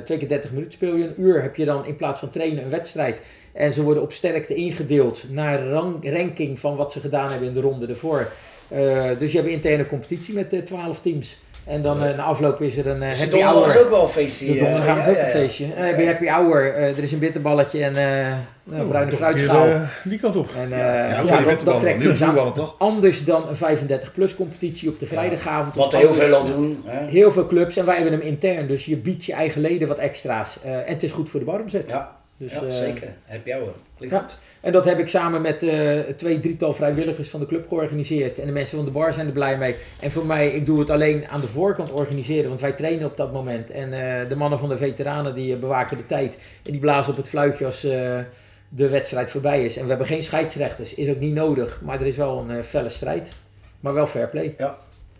twee 0.04 0.18
keer 0.18 0.28
30 0.28 0.50
minuten 0.52 0.72
speel 0.72 0.96
je. 0.96 1.04
Een 1.04 1.14
uur 1.22 1.42
heb 1.42 1.56
je 1.56 1.64
dan 1.64 1.86
in 1.86 1.96
plaats 1.96 2.18
van 2.20 2.30
trainen 2.30 2.64
een 2.64 2.70
wedstrijd. 2.70 3.20
En 3.52 3.72
ze 3.72 3.82
worden 3.82 4.02
op 4.02 4.12
sterkte 4.12 4.54
ingedeeld 4.54 5.24
naar 5.30 5.66
ranking 6.02 6.58
van 6.58 6.76
wat 6.76 6.92
ze 6.92 7.00
gedaan 7.00 7.30
hebben 7.30 7.48
in 7.48 7.54
de 7.54 7.60
ronde 7.60 7.86
ervoor. 7.86 8.28
Dus 9.18 9.32
je 9.32 9.38
hebt 9.38 9.50
interne 9.50 9.86
competitie 9.86 10.34
met 10.34 10.52
eh 10.52 10.60
12 10.60 11.00
teams. 11.00 11.38
En 11.68 11.82
dan 11.82 12.02
eh, 12.02 12.16
na 12.16 12.22
afloop 12.22 12.60
is 12.62 12.76
er 12.76 12.86
een 12.86 13.02
eh, 13.02 13.08
Dus 13.08 13.18
happy 13.18 13.30
donderdag 13.30 13.62
hour. 13.64 13.74
is 13.76 13.82
ook 13.82 13.90
wel 13.90 14.02
een 14.02 14.08
feestje. 14.08 14.46
De 14.46 14.52
eh, 14.52 14.58
donderdagavond 14.58 15.04
ja, 15.04 15.10
is 15.10 15.16
ook 15.18 15.22
een 15.24 15.30
feestje. 15.40 15.64
En 15.64 15.70
dan 15.76 15.84
heb 15.84 15.98
je 15.98 16.06
happy 16.06 16.26
hour. 16.26 16.74
eh, 16.74 16.96
er 16.96 17.02
is 17.02 17.12
een 17.12 17.18
bitterballetje 17.18 17.84
en 17.84 17.96
eh 17.96 18.32
nou, 18.64 18.88
bruine 18.88 19.12
fruitschaal. 19.12 19.66
eh, 19.66 19.80
die 20.04 20.18
kant 20.18 20.36
op. 20.36 20.48
En, 20.56 20.72
eh, 20.72 20.78
Ja, 20.78 21.40
dat, 21.44 21.60
dat 21.64 21.80
trekt 21.80 22.02
voetballen 22.04 22.52
toch? 22.52 22.74
anders 22.78 23.24
dan 23.24 23.44
een 23.48 23.56
35-plus 23.56 24.34
competitie 24.34 24.88
op 24.88 24.98
de 25.00 25.06
vrijdagavond. 25.06 25.76
Wat 25.76 25.92
heel 25.92 26.14
veel 26.14 26.34
al 26.34 26.44
doen. 26.44 26.84
Heel 26.86 27.30
veel 27.30 27.46
clubs 27.46 27.76
en 27.76 27.84
wij 27.86 27.94
hebben 27.94 28.12
hem 28.12 28.22
intern. 28.22 28.66
Dus 28.66 28.84
je 28.84 28.96
biedt 28.96 29.24
je 29.24 29.32
eigen 29.32 29.60
leden 29.60 29.88
wat 29.88 29.98
extra's. 29.98 30.58
Eh, 30.64 30.72
en 30.72 30.82
het 30.86 31.02
is 31.02 31.12
goed 31.12 31.30
voor 31.30 31.40
de 31.40 31.46
baromzet. 31.46 31.88
Ja, 31.88 32.16
Dus, 32.38 32.52
ja 32.52 32.62
eh, 32.62 32.70
zeker. 32.70 33.14
Heb 33.24 33.46
jij 33.46 33.58
hoor. 33.58 33.74
Klinkt 33.96 34.14
ja. 34.14 34.20
goed. 34.20 34.38
En 34.60 34.72
dat 34.72 34.84
heb 34.84 34.98
ik 34.98 35.08
samen 35.08 35.42
met 35.42 35.62
eh, 35.62 36.00
twee, 36.00 36.40
drietal 36.40 36.72
vrijwilligers 36.72 37.28
van 37.28 37.40
de 37.40 37.46
club 37.46 37.68
georganiseerd. 37.68 38.38
En 38.38 38.46
de 38.46 38.52
mensen 38.52 38.76
van 38.76 38.84
de 38.84 38.90
bar 38.90 39.12
zijn 39.12 39.26
er 39.26 39.32
blij 39.32 39.58
mee. 39.58 39.76
En 40.00 40.10
voor 40.10 40.26
mij, 40.26 40.48
ik 40.50 40.66
doe 40.66 40.78
het 40.78 40.90
alleen 40.90 41.28
aan 41.28 41.40
de 41.40 41.48
voorkant 41.48 41.92
organiseren. 41.92 42.48
Want 42.48 42.60
wij 42.60 42.72
trainen 42.72 43.06
op 43.06 43.16
dat 43.16 43.32
moment. 43.32 43.70
En 43.70 43.92
eh, 43.92 44.28
de 44.28 44.36
mannen 44.36 44.58
van 44.58 44.68
de 44.68 44.76
veteranen 44.76 45.34
die 45.34 45.56
bewaken 45.56 45.96
de 45.96 46.06
tijd. 46.06 46.38
En 46.64 46.72
die 46.72 46.80
blazen 46.80 47.10
op 47.10 47.16
het 47.16 47.28
fluitje 47.28 47.64
als 47.64 47.84
eh, 47.84 48.18
de 48.68 48.88
wedstrijd 48.88 49.30
voorbij 49.30 49.64
is. 49.64 49.76
En 49.76 49.82
we 49.82 49.88
hebben 49.88 50.06
geen 50.06 50.22
scheidsrechters. 50.22 50.94
Is 50.94 51.10
ook 51.10 51.20
niet 51.20 51.34
nodig. 51.34 51.80
Maar 51.84 52.00
er 52.00 52.06
is 52.06 52.16
wel 52.16 52.44
een 52.48 52.64
felle 52.64 52.88
strijd. 52.88 53.32
Maar 53.80 53.94
wel 53.94 54.06
fair 54.06 54.28
play. 54.28 54.56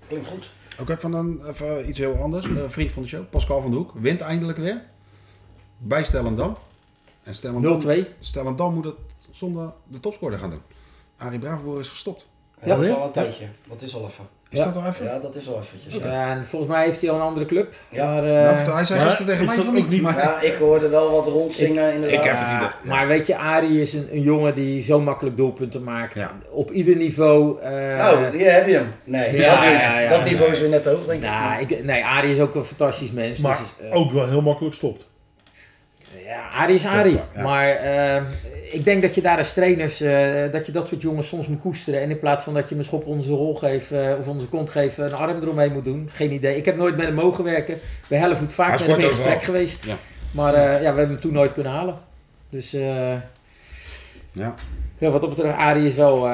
Klinkt 0.09 0.27
goed. 0.27 0.51
Ook 0.81 0.89
even, 0.89 1.11
dan, 1.11 1.47
even 1.47 1.89
iets 1.89 1.99
heel 1.99 2.15
anders. 2.15 2.45
Een 2.47 2.71
vriend 2.71 2.93
van 2.93 3.03
de 3.03 3.09
show, 3.09 3.25
Pascal 3.31 3.61
van 3.61 3.71
de 3.71 3.77
Hoek, 3.77 3.93
wint 3.95 4.21
eindelijk 4.21 4.59
weer. 4.59 4.83
Bij 5.79 6.05
Stellendam. 6.05 6.57
En 7.29 7.35
Stellendam, 7.35 7.81
0-2. 7.87 7.95
Stellendam 8.21 8.75
moet 8.75 8.85
het 8.85 8.95
zonder 9.31 9.73
de 9.87 10.01
topscorer 10.01 10.39
gaan 10.39 10.51
doen. 10.51 10.63
Arie 11.17 11.39
Bravenboer 11.39 11.81
is 11.81 11.89
gestopt. 11.89 12.27
Ja, 12.63 12.75
dat 12.75 12.83
is 12.85 12.89
ja. 12.89 12.95
al 12.95 13.05
een 13.05 13.11
tijdje. 13.13 13.45
Dat 13.69 13.83
is 13.83 13.95
al 13.95 14.05
even. 14.05 14.25
Is 14.51 14.59
Ja. 14.59 14.65
dat 14.65 14.77
al 14.77 14.85
even? 14.89 15.05
Ja, 15.05 15.19
dat 15.19 15.35
is 15.35 15.49
al 15.49 15.59
eventjes. 15.59 15.95
Ja, 15.95 16.31
en 16.37 16.47
volgens 16.47 16.71
mij 16.73 16.85
heeft 16.85 17.01
hij 17.01 17.11
al 17.11 17.17
een 17.17 17.23
andere 17.23 17.47
club. 17.47 17.75
Ja. 17.89 18.05
Maar, 18.05 18.25
eh, 18.25 18.55
Nou, 18.65 18.71
hij 18.77 18.85
zei 18.85 19.01
gisteren 19.01 19.27
tegen 19.27 19.45
mij 19.47 19.55
van 19.57 19.75
niet. 19.75 20.03
Maar, 20.03 20.19
Ja, 20.19 20.41
ik 20.41 20.55
hoorde 20.55 20.89
wel 20.89 21.11
wat 21.11 21.27
rondzingen 21.27 21.93
inderdaad. 21.95 22.19
ik 22.19 22.25
heb 22.25 22.37
het 22.37 22.47
Ja, 22.49 22.57
idee, 22.57 22.69
ja. 22.83 22.89
Maar 22.89 23.07
weet 23.07 23.27
je, 23.27 23.37
Arie 23.39 23.81
is 23.81 23.93
een, 23.95 24.09
een 24.13 24.21
jongen 24.23 24.55
die 24.55 24.83
zo 24.83 25.01
makkelijk 25.01 25.37
doelpunten 25.37 25.83
maakt. 25.85 26.15
Ja. 26.15 26.33
Op 26.51 26.71
ieder 26.71 26.97
niveau. 26.97 27.61
eh, 27.61 27.71
Nou, 27.97 28.37
hier 28.37 28.53
heb 28.53 28.67
je 28.67 28.75
hem. 28.75 28.93
Nee, 29.05 29.37
Ja, 29.37 29.51
dat 29.61 29.73
niet. 29.73 29.81
ja, 29.81 29.99
ja, 30.01 30.09
dat 30.11 30.19
ja. 30.19 30.25
niveau 30.25 30.53
is 30.53 30.61
weer 30.61 30.71
net 30.71 30.85
hoog, 30.85 31.07
denk 31.07 31.23
ik. 31.23 31.29
nou, 31.29 31.61
ik, 31.61 31.85
nee, 31.85 32.05
Arie 32.05 32.35
is 32.35 32.41
ook 32.41 32.55
een 32.55 32.65
fantastisch 32.65 33.11
mens. 33.13 33.39
Maar 33.39 33.59
dus, 33.79 33.87
eh, 33.91 33.97
ook 33.97 34.13
wel 34.13 34.29
heel 34.29 34.43
makkelijk 34.43 34.75
stopt. 34.75 35.07
Ja, 36.29 36.49
Arie 36.49 36.75
is 36.75 36.87
Arie. 36.87 37.21
ja. 37.35 37.43
Maar 37.43 37.69
eh, 37.69 38.23
ik 38.73 38.85
denk 38.85 39.03
dat 39.03 39.15
je 39.15 39.21
daar 39.21 39.39
als 39.39 39.53
trainers, 39.53 40.01
eh, 40.01 40.53
dat 40.53 40.67
je 40.67 40.73
dat 40.73 40.89
soort 40.89 41.03
jongens 41.03 41.29
soms 41.29 41.47
moet 41.47 41.61
koesteren. 41.61 42.01
En 42.01 42.11
in 42.11 42.19
plaats 42.19 42.45
van 42.45 42.55
dat 42.55 42.63
je 42.63 42.69
hem 42.69 42.79
een 42.79 42.85
schop 42.85 43.05
zijn 43.05 43.37
rol 43.37 43.55
geeft 43.55 43.93
eh, 43.93 44.15
of 44.19 44.25
zijn 44.25 44.49
kont 44.49 44.71
geeft, 44.71 44.99
een 44.99 45.13
arm 45.13 45.43
eromheen 45.43 45.73
moet 45.73 45.85
doen. 45.85 46.09
Geen 46.13 46.33
idee. 46.33 46.57
Ik 46.57 46.65
heb 46.65 46.77
nooit 46.77 46.97
met 46.97 47.07
hem 47.07 47.15
mogen 47.15 47.45
werken. 47.45 47.79
Bij 48.09 48.19
Hellevoet 48.19 48.53
vaak 48.53 48.71
met 48.71 48.87
hem 48.89 49.01
in 49.01 49.09
gesprek 49.09 49.43
geweest. 49.43 49.85
Ja. 49.85 49.97
Maar 50.31 50.55
ja, 50.55 50.79
we 50.79 50.85
hebben 50.85 51.09
hem 51.09 51.21
toen 51.21 51.33
nooit 51.33 51.53
kunnen 51.53 51.73
halen. 51.73 51.97
Dus 52.51 52.71
ja. 52.71 54.55
ja, 54.99 55.11
wat 55.11 55.21
dat 55.21 55.31
betreft, 55.31 55.57
Arie 55.57 55.87
is 55.87 55.95
wel 55.95 56.29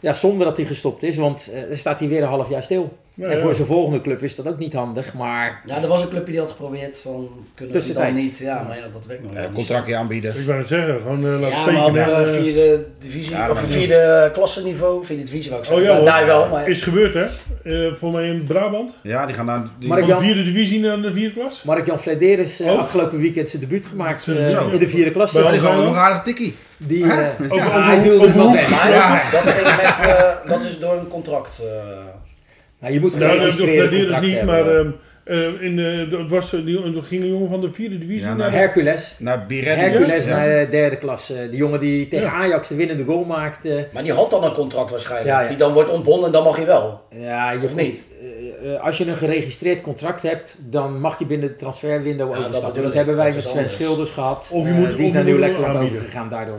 ja, 0.00 0.12
zonde 0.12 0.44
dat 0.44 0.56
hij 0.56 0.66
gestopt 0.66 1.02
is. 1.02 1.16
Want 1.16 1.52
dan 1.68 1.76
staat 1.76 1.98
hij 1.98 2.08
weer 2.08 2.22
een 2.22 2.28
half 2.28 2.48
jaar 2.48 2.62
stil. 2.62 2.98
Ja, 3.20 3.26
en 3.26 3.40
voor 3.40 3.54
zijn 3.54 3.66
volgende 3.66 4.00
club 4.00 4.22
is 4.22 4.34
dat 4.36 4.46
ook 4.48 4.58
niet 4.58 4.72
handig. 4.72 5.14
Maar 5.14 5.62
Ja, 5.66 5.82
er 5.82 5.88
was 5.88 6.02
een 6.02 6.08
clubje 6.08 6.30
die 6.30 6.40
had 6.40 6.50
geprobeerd 6.50 7.00
van, 7.00 7.12
kunnen 7.14 7.34
we 7.54 7.62
dan 7.64 7.70
Tussentijd. 7.72 8.14
niet. 8.14 8.38
Ja, 8.38 8.62
maar 8.68 8.76
ja, 8.76 8.82
dat 8.92 9.06
werkt 9.06 9.22
nog 9.22 9.32
Eh, 9.34 9.42
niet. 9.42 9.52
contractje 9.52 9.96
aanbieden. 9.96 10.36
Ik 10.40 10.46
wou 10.46 10.58
het 10.58 10.68
zeggen, 10.68 10.98
gewoon 11.02 11.24
eh, 11.24 11.40
laten 11.40 11.48
Ja, 11.48 11.64
maar 11.64 11.84
tekenen. 11.92 12.20
op 12.20 12.26
uh, 12.26 12.32
vierde 12.32 12.84
divisie, 12.98 13.30
Ja, 13.30 13.46
dat 13.46 13.56
of 13.56 13.62
vierde 13.70 14.30
klasseniveau, 14.32 15.04
vierde 15.06 15.24
divisie 15.24 15.50
wou 15.50 15.62
ik 15.62 15.68
Oh 15.70 15.76
zeggen. 15.76 15.94
ja, 15.96 16.02
Nou, 16.02 16.16
daar 16.18 16.26
wel, 16.26 16.48
maar 16.48 16.68
Is 16.68 16.82
gebeurd 16.82 17.14
hè? 17.14 17.26
Eh 17.64 17.94
voor 17.94 18.12
mij 18.12 18.28
in 18.28 18.42
Brabant. 18.44 18.96
Ja, 19.02 19.26
die 19.26 19.34
gaan 19.34 19.46
naar... 19.46 19.62
Die, 19.78 19.88
Jan- 19.88 20.06
de 20.06 20.18
vierde 20.18 20.42
divisie 20.44 20.80
naar 20.80 21.00
de 21.02 21.12
vierde 21.14 21.34
klas. 21.40 21.62
Mark-Jan 21.62 21.98
Flederis 21.98 22.60
eh 22.60 22.72
Oh. 22.72 22.78
afgelopen 22.78 23.18
weekend 23.18 23.50
zijn 23.50 23.62
debuut 23.62 23.86
gemaakt 23.86 24.26
in 24.26 24.78
de 24.78 24.88
vierde 24.88 25.10
klasse. 25.10 25.34
maar 25.40 25.50
Bij 25.50 25.60
die 25.60 25.68
Zijn 25.68 25.82
nog 25.84 25.96
aardige 25.96 26.22
tikkie. 26.22 26.56
Die, 26.76 27.02
eh, 27.02 27.08
ja, 27.08 27.30
over- 27.48 27.84
hij 27.84 28.00
duwde 28.02 28.32
wel 28.32 28.52
weg. 28.52 28.68
Ja. 28.90 29.22
dat, 29.30 29.40
ging 29.46 29.76
met, 29.76 30.06
eh, 30.16 30.28
dat 30.46 30.60
is 30.60 30.78
door 30.78 30.92
een 30.94 31.08
contract. 31.08 31.58
eh, 31.62 31.66
Nou, 32.80 32.92
je 32.92 33.00
moet 33.00 33.18
Nou, 33.18 33.38
dat 33.38 34.20
niet, 34.20 34.34
hebben. 34.34 34.44
maar 34.46 34.76
ehm, 34.76 34.90
eh, 35.24 35.60
in, 35.62 35.78
eh, 35.78 36.10
dat 36.10 36.30
was, 36.30 36.50
die, 36.50 36.82
er 36.96 37.02
ging 37.02 37.22
een 37.22 37.28
jongen 37.28 37.48
van 37.48 37.60
de 37.60 37.72
vierde 37.72 37.98
divisie 37.98 38.28
Ja, 38.28 38.34
naar... 38.34 38.52
Hercules. 38.52 39.14
Naar 39.18 39.46
Biretti. 39.46 39.80
Hercules 39.80 40.24
Ja. 40.24 40.36
naar 40.36 40.48
de 40.48 40.66
derde 40.70 40.96
klasse. 40.96 41.46
Die 41.50 41.58
jongen 41.58 41.80
die 41.80 42.08
tegen 42.08 42.26
Ja. 42.26 42.32
Ajax 42.32 42.68
de 42.68 42.74
winnende 42.74 43.04
goal 43.04 43.24
maakte. 43.24 43.88
maar 43.92 44.02
die 44.02 44.12
had 44.12 44.30
dan 44.30 44.44
een 44.44 44.52
contract 44.52 44.90
waarschijnlijk. 44.90 45.30
Ja, 45.30 45.40
ja. 45.40 45.48
Die 45.48 45.56
dan 45.56 45.72
wordt 45.72 45.90
ontbonden 45.90 46.26
en 46.26 46.32
dan 46.32 46.42
mag 46.44 46.58
je 46.58 46.64
wel. 46.64 47.00
Ja, 47.10 47.50
je 47.50 47.58
Of 47.64 47.70
moet- 47.70 47.80
niet? 47.80 48.16
als 48.80 48.98
je 48.98 49.06
een 49.06 49.16
geregistreerd 49.16 49.80
contract 49.80 50.22
hebt, 50.22 50.56
dan 50.60 51.00
mag 51.00 51.18
je 51.18 51.26
binnen 51.26 51.48
de 51.48 51.56
transferwindow 51.56 52.28
Ja, 52.30 52.34
dat 52.36 52.46
overstappen. 52.46 52.82
Dat, 52.82 52.94
hebben 52.94 53.16
wij 53.16 53.26
Dat 53.26 53.34
met 53.34 53.44
Sven 53.44 53.56
anders. 53.56 53.72
Schilders 53.74 54.10
gehad. 54.10 54.48
Of 54.52 54.66
je 54.66 54.72
moet- 54.72 54.96
die 54.96 55.06
is 55.06 55.12
naar 55.12 55.24
Nieuw-Lekkerland 55.24 55.76
overgegaan 55.76 56.28
daardoor. 56.28 56.58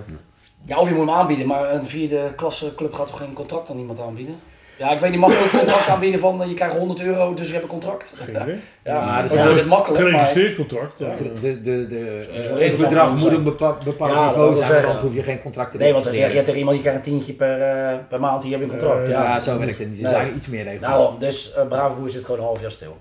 Ja, 0.65 0.77
of 0.79 0.87
je 0.89 0.93
moet 0.95 1.05
hem 1.07 1.15
aanbieden, 1.15 1.47
maar 1.47 1.73
een 1.73 1.85
vierde 1.85 2.21
klasse 2.35 2.75
club 2.75 2.93
gaat 2.93 3.07
toch 3.07 3.17
geen 3.17 3.33
contract 3.33 3.69
aan 3.69 3.77
iemand 3.79 3.99
aanbieden? 3.99 4.35
Ja, 4.79 4.91
ik 4.91 4.99
weet 4.99 5.11
niet, 5.11 5.19
mag 5.19 5.31
je 5.31 5.37
ook 5.45 5.51
een 5.51 5.59
contract 5.59 5.89
aanbieden 5.89 6.19
van 6.19 6.41
eh, 6.41 6.47
je 6.47 6.53
krijgt 6.53 6.77
100 6.77 7.01
euro, 7.01 7.33
dus 7.33 7.45
je 7.47 7.51
hebt 7.51 7.63
een 7.63 7.69
contract? 7.69 8.15
Geen 8.17 8.35
idee. 8.41 8.55
Ja, 8.83 8.93
Ja, 8.93 9.05
maar 9.05 9.21
dat 9.21 9.31
is 9.31 9.37
is 9.37 9.47
altijd 9.47 9.65
makkelijk, 9.65 10.01
maar... 10.01 10.09
Geregistreerd 10.11 10.55
contract. 10.55 10.99
Ja. 10.99 11.09
De, 11.41 11.61
de, 11.61 11.85
de, 11.87 12.27
is 12.31 12.47
eh, 12.47 12.67
het 12.69 12.77
bedrag 12.77 13.15
moet 13.17 13.31
een 13.31 13.43
bepa- 13.43 13.77
bepaald 13.85 14.13
niveau 14.27 14.53
zijn, 14.55 14.65
zeggen. 14.65 14.85
anders 14.85 15.01
hoef 15.01 15.13
je 15.13 15.23
geen 15.23 15.41
contract 15.41 15.71
te 15.71 15.77
Nee, 15.77 15.91
want 15.93 16.03
dan 16.03 16.13
zeg 16.13 16.33
je 16.33 16.41
tegen 16.43 16.59
iemand, 16.59 16.75
je 16.75 16.81
krijgt 16.81 16.99
een 17.05 17.11
tientje 17.11 17.33
per, 17.33 17.61
eh, 17.61 17.97
per 18.09 18.19
maand, 18.19 18.43
hier 18.43 18.51
heb 18.51 18.61
je 18.61 18.65
een 18.73 18.77
contract. 18.79 19.07
Ja. 19.07 19.23
Ja, 19.23 19.39
zo 19.39 19.57
werkt 19.59 19.79
het 19.79 19.87
niet. 19.89 19.97
Er 19.97 20.03
Nee. 20.03 20.11
zijn 20.13 20.35
iets 20.35 20.47
meer 20.47 20.63
regels. 20.63 20.81
Daarom, 20.81 21.15
dus 21.19 21.53
uh, 21.57 21.67
Bravo 21.67 22.07
zit 22.07 22.25
gewoon 22.25 22.39
een 22.39 22.45
half 22.45 22.61
jaar 22.61 22.71
stil. 22.71 22.97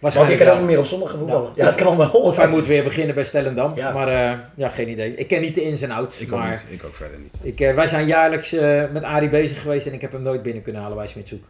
Want 0.00 0.12
je 0.12 0.18
Waarschijnlijk 0.18 0.38
kan 0.38 0.50
ook 0.52 0.58
niet 0.58 0.68
meer 0.68 0.78
op 0.78 0.84
zondag 0.84 1.10
voetballen. 1.18 1.50
Ja. 1.54 1.64
Ja, 1.64 1.70
dat 1.70 1.74
kan 1.84 1.96
wel. 1.96 2.08
Of 2.10 2.36
hij 2.36 2.48
moet 2.48 2.66
weer 2.66 2.84
beginnen 2.84 3.14
bij 3.14 3.24
Stellendam. 3.24 3.72
Ja. 3.74 3.92
Maar 3.92 4.08
eh, 4.08 4.38
ja, 4.54 4.68
geen 4.68 4.88
idee. 4.88 5.14
Ik 5.14 5.26
ken 5.28 5.40
niet 5.40 5.54
de 5.54 5.62
ins 5.62 5.80
en 5.82 5.90
outs. 5.90 6.20
Ik 6.20 6.32
ook 6.32 6.48
niet. 6.48 6.66
Ik 6.70 6.84
ook 6.84 6.94
verder 6.94 7.18
niet. 7.18 7.34
ik, 7.42 7.60
eh, 7.60 7.74
wij 7.74 7.86
zijn 7.86 8.06
jaarlijks 8.06 8.52
eh, 8.52 8.82
met 8.92 9.02
Arie 9.02 9.28
bezig 9.28 9.62
geweest 9.62 9.86
en 9.86 9.92
ik 9.92 10.00
heb 10.00 10.12
hem 10.12 10.22
nooit 10.22 10.42
binnen 10.42 10.62
kunnen 10.62 10.82
halen 10.82 10.96
bij 10.96 11.06
Smitshoek. 11.06 11.44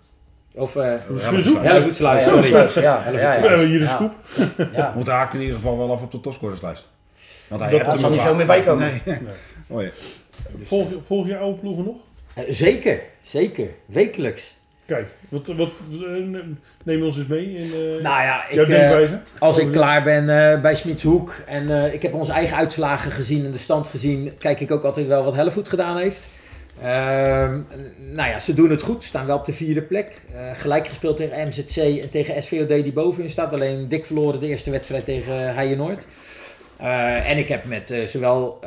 Of 0.54 0.76
eh 0.76 0.92
Smithoek? 1.18 1.62
Hellevoetsluis, 1.62 2.24
Ja, 2.24 2.28
sorry. 2.68 2.82
Ja, 2.84 3.02
hebben 3.02 3.66
hier 3.66 3.78
de 3.78 3.86
scoop. 3.86 4.12
ja. 4.72 4.92
Moet 4.96 5.08
haakt 5.08 5.34
in 5.34 5.40
ieder 5.40 5.54
geval 5.56 5.78
wel 5.78 5.92
af 5.92 6.02
op 6.02 6.10
de 6.10 6.20
topscorerslijst. 6.20 6.88
Want 7.48 7.60
hij 7.62 7.70
Dat- 7.70 7.92
Er 7.94 7.98
zal 7.98 8.10
niet 8.10 8.20
veel 8.20 8.34
meer 8.34 8.46
bij 8.46 8.62
komen. 8.62 9.00
Nee. 9.04 9.16
Oh 9.68 9.82
ja. 9.82 9.88
Volg, 10.62 10.88
je- 10.90 10.98
volg 11.06 11.26
je 11.26 11.36
oude 11.36 11.58
ploegen 11.58 11.84
nog? 11.84 11.96
Zeker, 12.48 13.02
zeker. 13.22 13.66
Wekelijks. 13.86 14.55
Kijk, 14.86 15.08
wat, 15.28 15.46
wat, 15.46 15.70
eh, 15.90 16.38
neem 16.84 17.02
ons 17.02 17.18
eens 17.18 17.26
mee 17.26 17.54
in 17.54 17.62
eh 17.62 18.02
Nou 18.02 18.22
ja, 18.22 18.48
ik, 18.48 18.68
eh, 18.68 19.10
als 19.38 19.58
ik 19.58 19.72
klaar 19.72 20.02
ben 20.02 20.52
eh, 20.52 20.60
bij 20.60 20.74
Smitshoek 20.74 21.34
en 21.46 21.92
ik 21.92 22.02
heb 22.02 22.14
onze 22.14 22.32
eigen 22.32 22.56
uitslagen 22.56 23.10
gezien 23.10 23.44
en 23.44 23.52
de 23.52 23.58
stand 23.58 23.86
gezien, 23.88 24.32
kijk 24.38 24.60
ik 24.60 24.70
ook 24.70 24.84
altijd 24.84 25.06
wel 25.06 25.24
wat 25.24 25.34
Hellevoet 25.34 25.68
gedaan 25.68 25.96
heeft. 25.96 26.26
Ehm, 26.82 27.60
nou 28.12 28.30
ja, 28.30 28.38
ze 28.38 28.54
doen 28.54 28.70
het 28.70 28.82
goed, 28.82 29.04
staan 29.04 29.26
wel 29.26 29.36
op 29.36 29.46
de 29.46 29.52
vierde 29.52 29.82
plek. 29.82 30.20
Gelijk 30.52 30.88
gespeeld 30.88 31.16
tegen 31.16 31.48
MZC 31.48 31.76
en 31.76 32.10
tegen 32.10 32.42
SVOD 32.42 32.68
die 32.68 32.92
bovenin 32.92 33.30
staat. 33.30 33.52
Alleen 33.52 33.88
dik 33.88 34.04
verloren 34.04 34.40
de 34.40 34.46
eerste 34.46 34.70
wedstrijd 34.70 35.04
tegen 35.04 35.54
Heijen 35.54 35.76
Noord. 35.76 36.06
En 37.26 37.38
ik 37.38 37.48
heb 37.48 37.64
met 37.64 37.94
zowel 38.04 38.60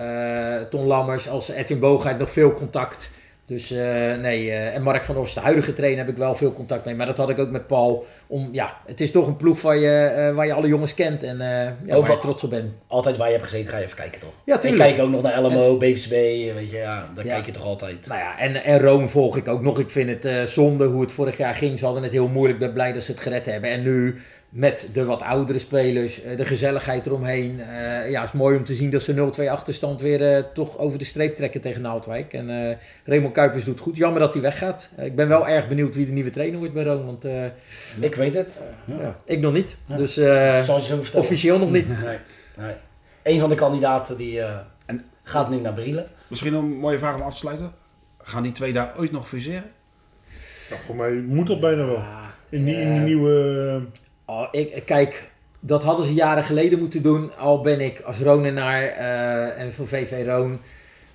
Ton 0.69 0.85
Lammers 0.85 1.29
als 1.29 1.49
Edwin 1.49 1.79
Boogheid 1.79 2.17
nog 2.17 2.31
veel 2.31 2.53
contact. 2.53 3.11
Dus 3.49 3.71
eh, 3.71 3.81
nee, 4.21 4.51
eh, 4.51 4.75
en 4.75 4.81
Mark 4.81 5.03
van 5.03 5.17
Os, 5.17 5.33
de 5.33 5.39
huidige 5.39 5.73
trainer, 5.73 5.99
heb 6.05 6.09
ik 6.09 6.17
wel 6.17 6.35
veel 6.35 6.53
contact 6.53 6.85
mee. 6.85 6.95
Maar 6.95 7.05
dat 7.05 7.17
had 7.17 7.29
ik 7.29 7.39
ook 7.39 7.49
met 7.49 7.67
Paul. 7.67 8.05
Om, 8.27 8.49
ja, 8.51 8.77
het 8.85 9.01
is 9.01 9.11
toch 9.11 9.27
een 9.27 9.35
ploeg 9.35 9.61
waar 9.61 9.77
je, 9.77 9.97
eh, 10.01 10.35
waar 10.35 10.45
je 10.45 10.53
alle 10.53 10.67
jongens 10.67 10.93
kent 10.93 11.23
en 11.23 11.37
ja, 11.37 11.75
waar 11.87 11.97
Overal- 11.97 12.15
je 12.15 12.21
trots 12.21 12.43
op 12.43 12.49
bent. 12.49 12.71
Altijd 12.87 13.17
waar 13.17 13.27
je 13.27 13.33
hebt 13.33 13.45
gezeten, 13.47 13.69
ga 13.69 13.77
je 13.77 13.83
even 13.83 13.97
kijken 13.97 14.19
toch? 14.21 14.33
Ja, 14.45 14.55
Ik 14.55 14.61
tuurlijk. 14.61 14.83
kijk 14.89 15.01
ook 15.01 15.09
nog 15.09 15.21
naar 15.21 15.41
LMO, 15.41 15.77
BVSB, 15.77 16.09
weet 16.53 16.69
je, 16.69 16.77
ja, 16.77 17.09
daar 17.15 17.25
Ja. 17.25 17.33
kijk 17.33 17.45
je 17.45 17.51
toch 17.51 17.63
altijd. 17.63 18.07
Nou 18.07 18.19
ja, 18.19 18.39
en, 18.39 18.63
en 18.63 18.79
Rome 18.79 19.07
volg 19.07 19.37
ik 19.37 19.47
ook 19.47 19.61
nog. 19.61 19.79
Ik 19.79 19.89
vind 19.89 20.23
het 20.23 20.49
zonde 20.49 20.85
hoe 20.85 21.01
het 21.01 21.11
vorig 21.11 21.37
jaar 21.37 21.55
ging. 21.55 21.79
Ze 21.79 21.85
hadden 21.85 22.03
het 22.03 22.11
heel 22.11 22.27
moeilijk. 22.27 22.59
Ik 22.59 22.65
ben 22.65 22.73
blij 22.73 22.93
dat 22.93 23.03
ze 23.03 23.11
het 23.11 23.19
gered 23.21 23.45
hebben. 23.45 23.69
En 23.69 23.81
nu 23.81 24.15
met 24.49 24.89
de 24.93 25.05
wat 25.05 25.21
oudere 25.21 25.59
spelers, 25.59 26.21
eh, 26.21 26.37
de 26.37 26.45
gezelligheid 26.45 27.05
eromheen. 27.05 27.59
eh 27.59 28.09
ja, 28.11 28.19
het 28.19 28.29
is 28.29 28.35
mooi 28.39 28.57
om 28.57 28.63
te 28.63 28.75
zien 28.75 28.89
dat 28.89 29.01
ze 29.01 29.13
0-2 29.13 29.49
achterstand 29.51 30.01
weer 30.01 30.35
eh, 30.35 30.43
toch 30.53 30.77
over 30.77 30.99
de 30.99 31.05
streep 31.05 31.35
trekken 31.35 31.61
tegen 31.61 31.81
Naaldwijk. 31.81 32.33
En 32.33 32.49
eh 32.69 32.75
Raymond 33.05 33.33
Kuipers 33.33 33.63
doet 33.65 33.79
goed. 33.79 33.97
Jammer 33.97 34.19
dat 34.19 34.33
hij 34.33 34.41
weggaat. 34.41 34.89
Ik 34.97 35.15
ben 35.15 35.27
wel 35.27 35.47
erg 35.47 35.67
benieuwd 35.67 35.95
wie 35.95 36.05
de 36.05 36.11
nieuwe 36.11 36.29
trainer 36.29 36.59
wordt 36.59 36.73
bij 36.73 36.83
Rome. 36.83 37.03
Want 37.05 37.25
eh, 37.25 37.45
Ik 37.99 38.15
weet 38.15 38.33
het. 38.33 38.47
ja, 38.85 39.19
ik 39.25 39.39
nog 39.39 39.53
niet. 39.53 39.75
Ja. 39.85 39.95
Dus 39.95 40.17
eh, 40.17 40.69
officieel 41.13 41.59
nog 41.59 41.71
niet. 41.71 41.87
Nee, 41.87 42.17
nee. 42.57 42.73
Een 43.23 43.39
van 43.39 43.49
de 43.49 43.55
kandidaten 43.55 44.17
die 44.17 44.41
eh, 44.41 44.57
En- 44.85 45.05
gaat 45.23 45.49
nu 45.49 45.59
naar 45.59 45.73
Brielen. 45.73 46.07
Misschien 46.27 46.53
een 46.53 46.65
mooie 46.77 46.97
vraag 46.99 47.15
om 47.15 47.21
af 47.21 47.31
te 47.31 47.37
sluiten. 47.37 47.71
Gaan 48.21 48.43
die 48.43 48.51
twee 48.51 48.73
daar 48.73 48.93
ooit 48.97 49.11
nog 49.11 49.27
fuseren? 49.27 49.63
Voor 50.85 50.95
mij 50.95 51.11
moet 51.11 51.47
dat 51.47 51.59
bijna 51.59 51.85
wel. 51.85 52.03
In 52.49 52.65
die, 52.65 52.75
in 52.75 52.91
die 52.93 53.01
nieuwe... 53.01 53.81
Oh, 54.29 54.47
ik, 54.51 54.81
kijk, 54.85 55.23
dat 55.59 55.83
hadden 55.83 56.05
ze 56.05 56.13
jaren 56.13 56.43
geleden 56.43 56.79
moeten 56.79 57.01
doen. 57.01 57.31
Al 57.37 57.61
ben 57.61 57.79
ik 57.81 58.01
als 58.05 58.19
Ronenaar 58.19 58.83
eh 58.83 59.61
en 59.61 59.73
voor 59.73 59.87
VV 59.87 60.23
Roon. 60.25 60.59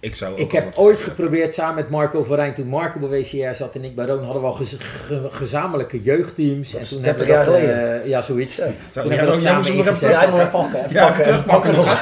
Ik 0.00 0.16
zou 0.16 0.32
ook 0.32 0.38
Ik 0.38 0.52
heb 0.52 0.70
ooit 0.76 1.00
geprobeerd 1.00 1.54
samen 1.54 1.74
met 1.74 1.90
Marco 1.90 2.22
van 2.22 2.36
Rijn, 2.36 2.54
toen 2.54 2.66
Marco 2.66 2.98
bij 2.98 3.08
WCR 3.08 3.54
zat 3.54 3.74
en 3.74 3.84
ik 3.84 3.94
bij 3.94 4.06
Roon, 4.06 4.24
hadden 4.24 4.42
we 4.42 4.48
al 4.48 4.54
gez- 4.54 4.76
ge- 4.78 5.26
gezamenlijke 5.30 6.02
jeugdteams. 6.02 6.70
Dat 6.70 6.80
en 6.80 6.88
toen 6.88 7.02
30 7.02 7.26
hebben 7.26 7.44
we 7.44 7.50
dat, 7.50 7.60
geleden. 7.60 8.02
eh, 8.02 8.08
ja, 8.08 8.22
zoiets. 8.22 8.54
Zo. 8.54 8.62
Toen 8.62 8.72
hebben 8.92 9.16
we 9.18 9.22
ook- 9.22 9.28
dat 9.28 9.40
samen 9.40 9.72
ingezet. 9.74 10.10
Ja, 10.10 10.46
pakken, 10.46 10.78
even 10.84 10.90
Ja, 10.96 11.06
pakken, 11.06 11.26
even 11.26 11.44
pakken 11.44 11.74
nog. 11.74 12.00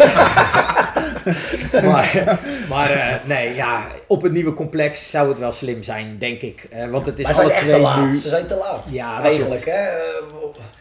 maar 1.90 2.38
maar 2.68 2.90
eh, 2.90 3.14
nee, 3.24 3.54
ja, 3.54 3.86
op 4.06 4.22
het 4.22 4.32
nieuwe 4.32 4.54
complex 4.54 5.10
zou 5.10 5.28
het 5.28 5.38
wel 5.38 5.52
slim 5.52 5.82
zijn, 5.82 6.16
denk 6.18 6.40
ik. 6.40 6.66
Eh, 6.70 6.86
want 6.86 7.06
het 7.06 7.18
is 7.18 7.24
Maar 7.24 7.34
ze 7.34 7.40
zijn 7.40 7.50
alle 7.50 7.56
echt 7.56 7.64
te 7.64 7.70
twee 7.70 7.82
laat. 7.82 8.04
nu. 8.10 8.14
Ze 8.14 8.28
zijn 8.28 8.46
te 8.46 8.56
laat. 8.56 8.90
Ja, 8.92 9.22
Eigenlijk, 9.22 9.64
hè. 9.64 9.72
Eh, 9.72 9.96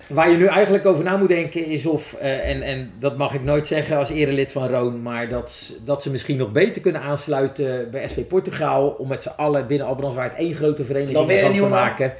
Waar 0.07 0.29
je 0.29 0.37
nu 0.37 0.45
eigenlijk 0.47 0.85
over 0.85 1.03
na 1.03 1.17
moet 1.17 1.27
denken 1.27 1.65
is 1.65 1.85
of, 1.85 2.13
en, 2.13 2.61
en 2.61 2.91
dat 2.99 3.17
mag 3.17 3.33
ik 3.33 3.43
nooit 3.43 3.67
zeggen 3.67 3.97
als 3.97 4.09
erelid 4.09 4.51
van 4.51 4.67
Roon, 4.67 5.01
maar 5.01 5.29
dat, 5.29 5.71
dat 5.85 6.01
ze 6.03 6.11
misschien 6.11 6.37
nog 6.37 6.51
beter 6.51 6.81
kunnen 6.81 7.01
aansluiten 7.01 7.91
bij 7.91 8.07
SV 8.07 8.25
Portugal. 8.25 8.87
Om 8.87 9.07
met 9.07 9.23
z'n 9.23 9.31
allen 9.35 9.67
binnen 9.67 9.87
Albrandswaard 9.87 10.35
één 10.35 10.53
grote 10.53 10.85
vereniging 10.85 11.17
van 11.41 11.53
te 11.53 11.65
maken. 11.65 12.13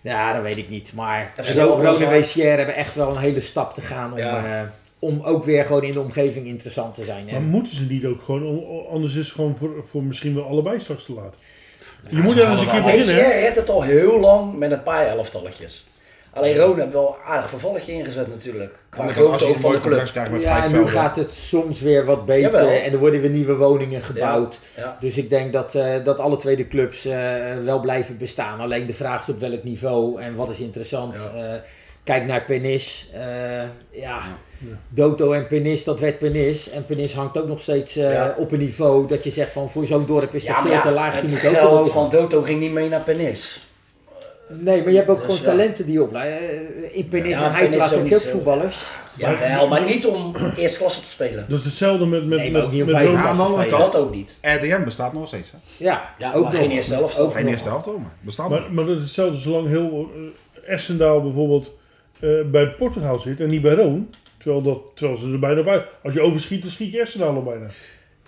Ja, 0.00 0.32
dat 0.32 0.42
weet 0.42 0.56
ik 0.56 0.68
niet. 0.68 0.92
Maar 0.94 1.32
Roon 1.54 2.02
en. 2.02 2.10
WCR 2.10 2.40
hebben 2.40 2.74
echt 2.74 2.94
wel 2.94 3.10
een 3.10 3.22
hele 3.22 3.40
stap 3.40 3.74
te 3.74 3.80
gaan 3.80 4.12
om, 4.12 4.18
Ja. 4.18 4.72
Om 5.02 5.22
ook 5.22 5.44
weer 5.44 5.64
gewoon 5.64 5.82
in 5.82 5.92
de 5.92 6.00
omgeving 6.00 6.46
interessant 6.46 6.94
te 6.94 7.04
zijn. 7.04 7.24
Maar 7.24 7.34
En, 7.34 7.44
moeten 7.44 7.74
ze 7.74 7.84
niet 7.84 8.04
ook 8.04 8.22
gewoon, 8.22 8.64
anders 8.90 9.14
is 9.14 9.24
het 9.26 9.34
gewoon 9.34 9.56
voor, 9.56 9.84
voor 9.88 10.02
misschien 10.02 10.34
wel 10.34 10.44
allebei 10.44 10.80
straks 10.80 11.04
te 11.04 11.12
laat. 11.12 11.36
Je 12.08 12.16
moet 12.16 12.38
er 12.38 12.50
eens 12.50 12.60
een 12.60 12.68
keer 12.68 12.82
beginnen. 12.82 13.14
hè? 13.14 13.40
redt 13.40 13.56
het 13.56 13.70
al 13.70 13.82
heel 13.82 14.20
lang 14.20 14.58
met 14.58 14.72
een 14.72 14.82
paar 14.82 15.06
elftalletjes. 15.06 15.86
Alleen 16.32 16.56
Rona 16.56 16.80
heeft 16.80 16.92
wel 16.92 17.16
een 17.18 17.30
aardig 17.30 17.48
vervalletje 17.48 17.92
ingezet 17.92 18.28
natuurlijk. 18.28 18.74
Qua 18.88 19.06
de 19.06 19.12
grootte 19.12 19.44
je 19.44 19.50
ook 19.50 19.56
een 19.56 19.60
van 19.60 19.70
de 19.70 19.76
club. 19.76 19.88
complex 19.88 20.12
krijgt 20.12 20.30
met 20.30 20.42
ja, 20.42 20.64
en 20.64 20.72
nu 20.72 20.86
gaat 20.86 21.16
het 21.16 21.32
soms 21.32 21.80
weer 21.80 22.04
wat 22.04 22.26
beter 22.26 22.50
Jawel. 22.50 22.68
en 22.68 22.92
er 22.92 22.98
worden 22.98 23.20
weer 23.20 23.30
nieuwe 23.30 23.54
woningen 23.54 24.02
gebouwd. 24.02 24.58
Ja. 24.76 24.96
Dus 25.00 25.18
ik 25.18 25.30
denk 25.30 25.52
dat, 25.52 25.74
eh, 25.74 26.04
dat 26.04 26.20
alle 26.20 26.36
tweede 26.36 26.68
clubs 26.68 27.04
eh, 27.04 27.40
wel 27.64 27.80
blijven 27.80 28.18
bestaan. 28.18 28.60
Alleen 28.60 28.86
de 28.86 28.94
vraag 28.94 29.22
is 29.22 29.28
op 29.28 29.38
welk 29.40 29.64
niveau 29.64 30.20
en 30.20 30.34
wat 30.34 30.48
is 30.48 30.60
interessant. 30.60 31.14
Ja. 31.34 31.54
Eh, 31.54 31.60
kijk 32.04 32.24
naar 32.26 32.42
Penis. 32.44 33.08
Eh, 33.12 33.20
ja, 33.90 34.20
Ja. 34.58 34.78
Doto 34.88 35.32
en 35.32 35.46
Penis, 35.46 35.84
dat 35.84 36.00
werd 36.00 36.18
Penis. 36.18 36.70
En 36.70 36.86
Penis 36.86 37.12
hangt 37.14 37.38
ook 37.38 37.48
nog 37.48 37.60
steeds 37.60 37.96
eh, 37.96 38.12
Ja. 38.12 38.34
op 38.38 38.52
een 38.52 38.58
niveau 38.58 39.06
dat 39.06 39.24
je 39.24 39.30
zegt 39.30 39.52
van 39.52 39.70
voor 39.70 39.86
zo'n 39.86 40.06
dorp 40.06 40.34
is 40.34 40.44
dat 40.44 40.56
Ja, 40.56 40.62
veel 40.62 40.70
ja, 40.70 40.80
te 40.80 40.90
laag. 40.90 41.20
Je 41.22 41.28
moet 41.28 41.46
ook 41.58 41.70
omhoog. 41.70 41.90
van 41.92 42.10
Doto 42.10 42.42
ging 42.42 42.60
niet 42.60 42.72
mee 42.72 42.88
naar 42.88 43.00
Penis. 43.00 43.66
Nee, 44.48 44.80
maar 44.82 44.90
je 44.90 44.96
hebt 44.96 45.08
ook 45.08 45.16
Dus 45.16 45.24
gewoon 45.24 45.40
ja. 45.40 45.46
talenten 45.46 45.86
die 45.86 46.02
opleiden. 46.02 46.38
Eh, 46.48 46.96
In 46.96 47.08
Penis 47.08 47.30
Ja, 47.38 47.60
en 47.60 47.72
heb 47.72 48.06
je 48.08 48.14
ook 48.14 48.20
voetballers. 48.20 48.90
Ja, 49.16 49.38
wel, 49.38 49.68
maar 49.68 49.84
niet 49.84 50.06
om 50.06 50.34
eerste 50.56 50.78
klasse 50.78 51.00
te 51.00 51.06
spelen. 51.06 51.46
Is 51.48 51.64
hetzelfde 51.64 52.06
met, 52.06 52.26
met, 52.26 52.38
Nee, 52.38 52.50
maar 52.50 52.60
met, 52.60 52.62
ook 52.68 52.72
niet 52.72 52.80
om 52.82 52.86
met 52.92 52.96
vijf 52.96 53.14
aan 53.40 53.60
de. 53.60 53.68
Dat 53.70 53.96
ook 53.96 54.14
niet. 54.14 54.38
RDM 54.42 54.84
bestaat 54.84 55.12
nog 55.12 55.26
steeds. 55.26 55.50
Hè? 55.50 55.58
Ja, 55.84 56.14
Ja, 56.18 56.32
ook 56.32 56.42
maar 56.44 56.52
nog. 56.52 56.60
geen 56.60 56.70
eerste 56.70 56.94
helft. 56.94 57.18
Ook 57.18 57.32
Geen 57.34 57.46
eerste 57.46 57.68
helft 57.68 57.84
hoor, 57.84 58.00
maar 58.00 58.12
bestaat 58.20 58.48
Maar, 58.48 58.60
nog. 58.60 58.70
maar 58.72 58.84
dat 58.86 58.96
is 58.96 59.02
hetzelfde 59.02 59.38
zolang 59.38 59.68
heel 59.68 60.10
Essendaal 60.66 61.22
bijvoorbeeld 61.22 61.72
eh, 62.22 62.50
bij 62.50 62.68
Portugal 62.68 63.18
zit 63.18 63.40
en 63.40 63.46
niet 63.48 63.62
bij 63.62 63.74
Roon. 63.74 64.08
Terwijl, 64.36 64.62
dat, 64.62 64.78
terwijl 64.94 65.18
ze 65.18 65.32
er 65.32 65.38
bijna 65.38 65.62
uit. 65.70 65.84
Als 66.02 66.12
je 66.12 66.20
overschiet, 66.20 66.62
dan 66.62 66.70
schiet 66.70 66.92
je 66.92 67.00
Essendaal 67.00 67.34
al 67.34 67.42
bijna. 67.42 67.66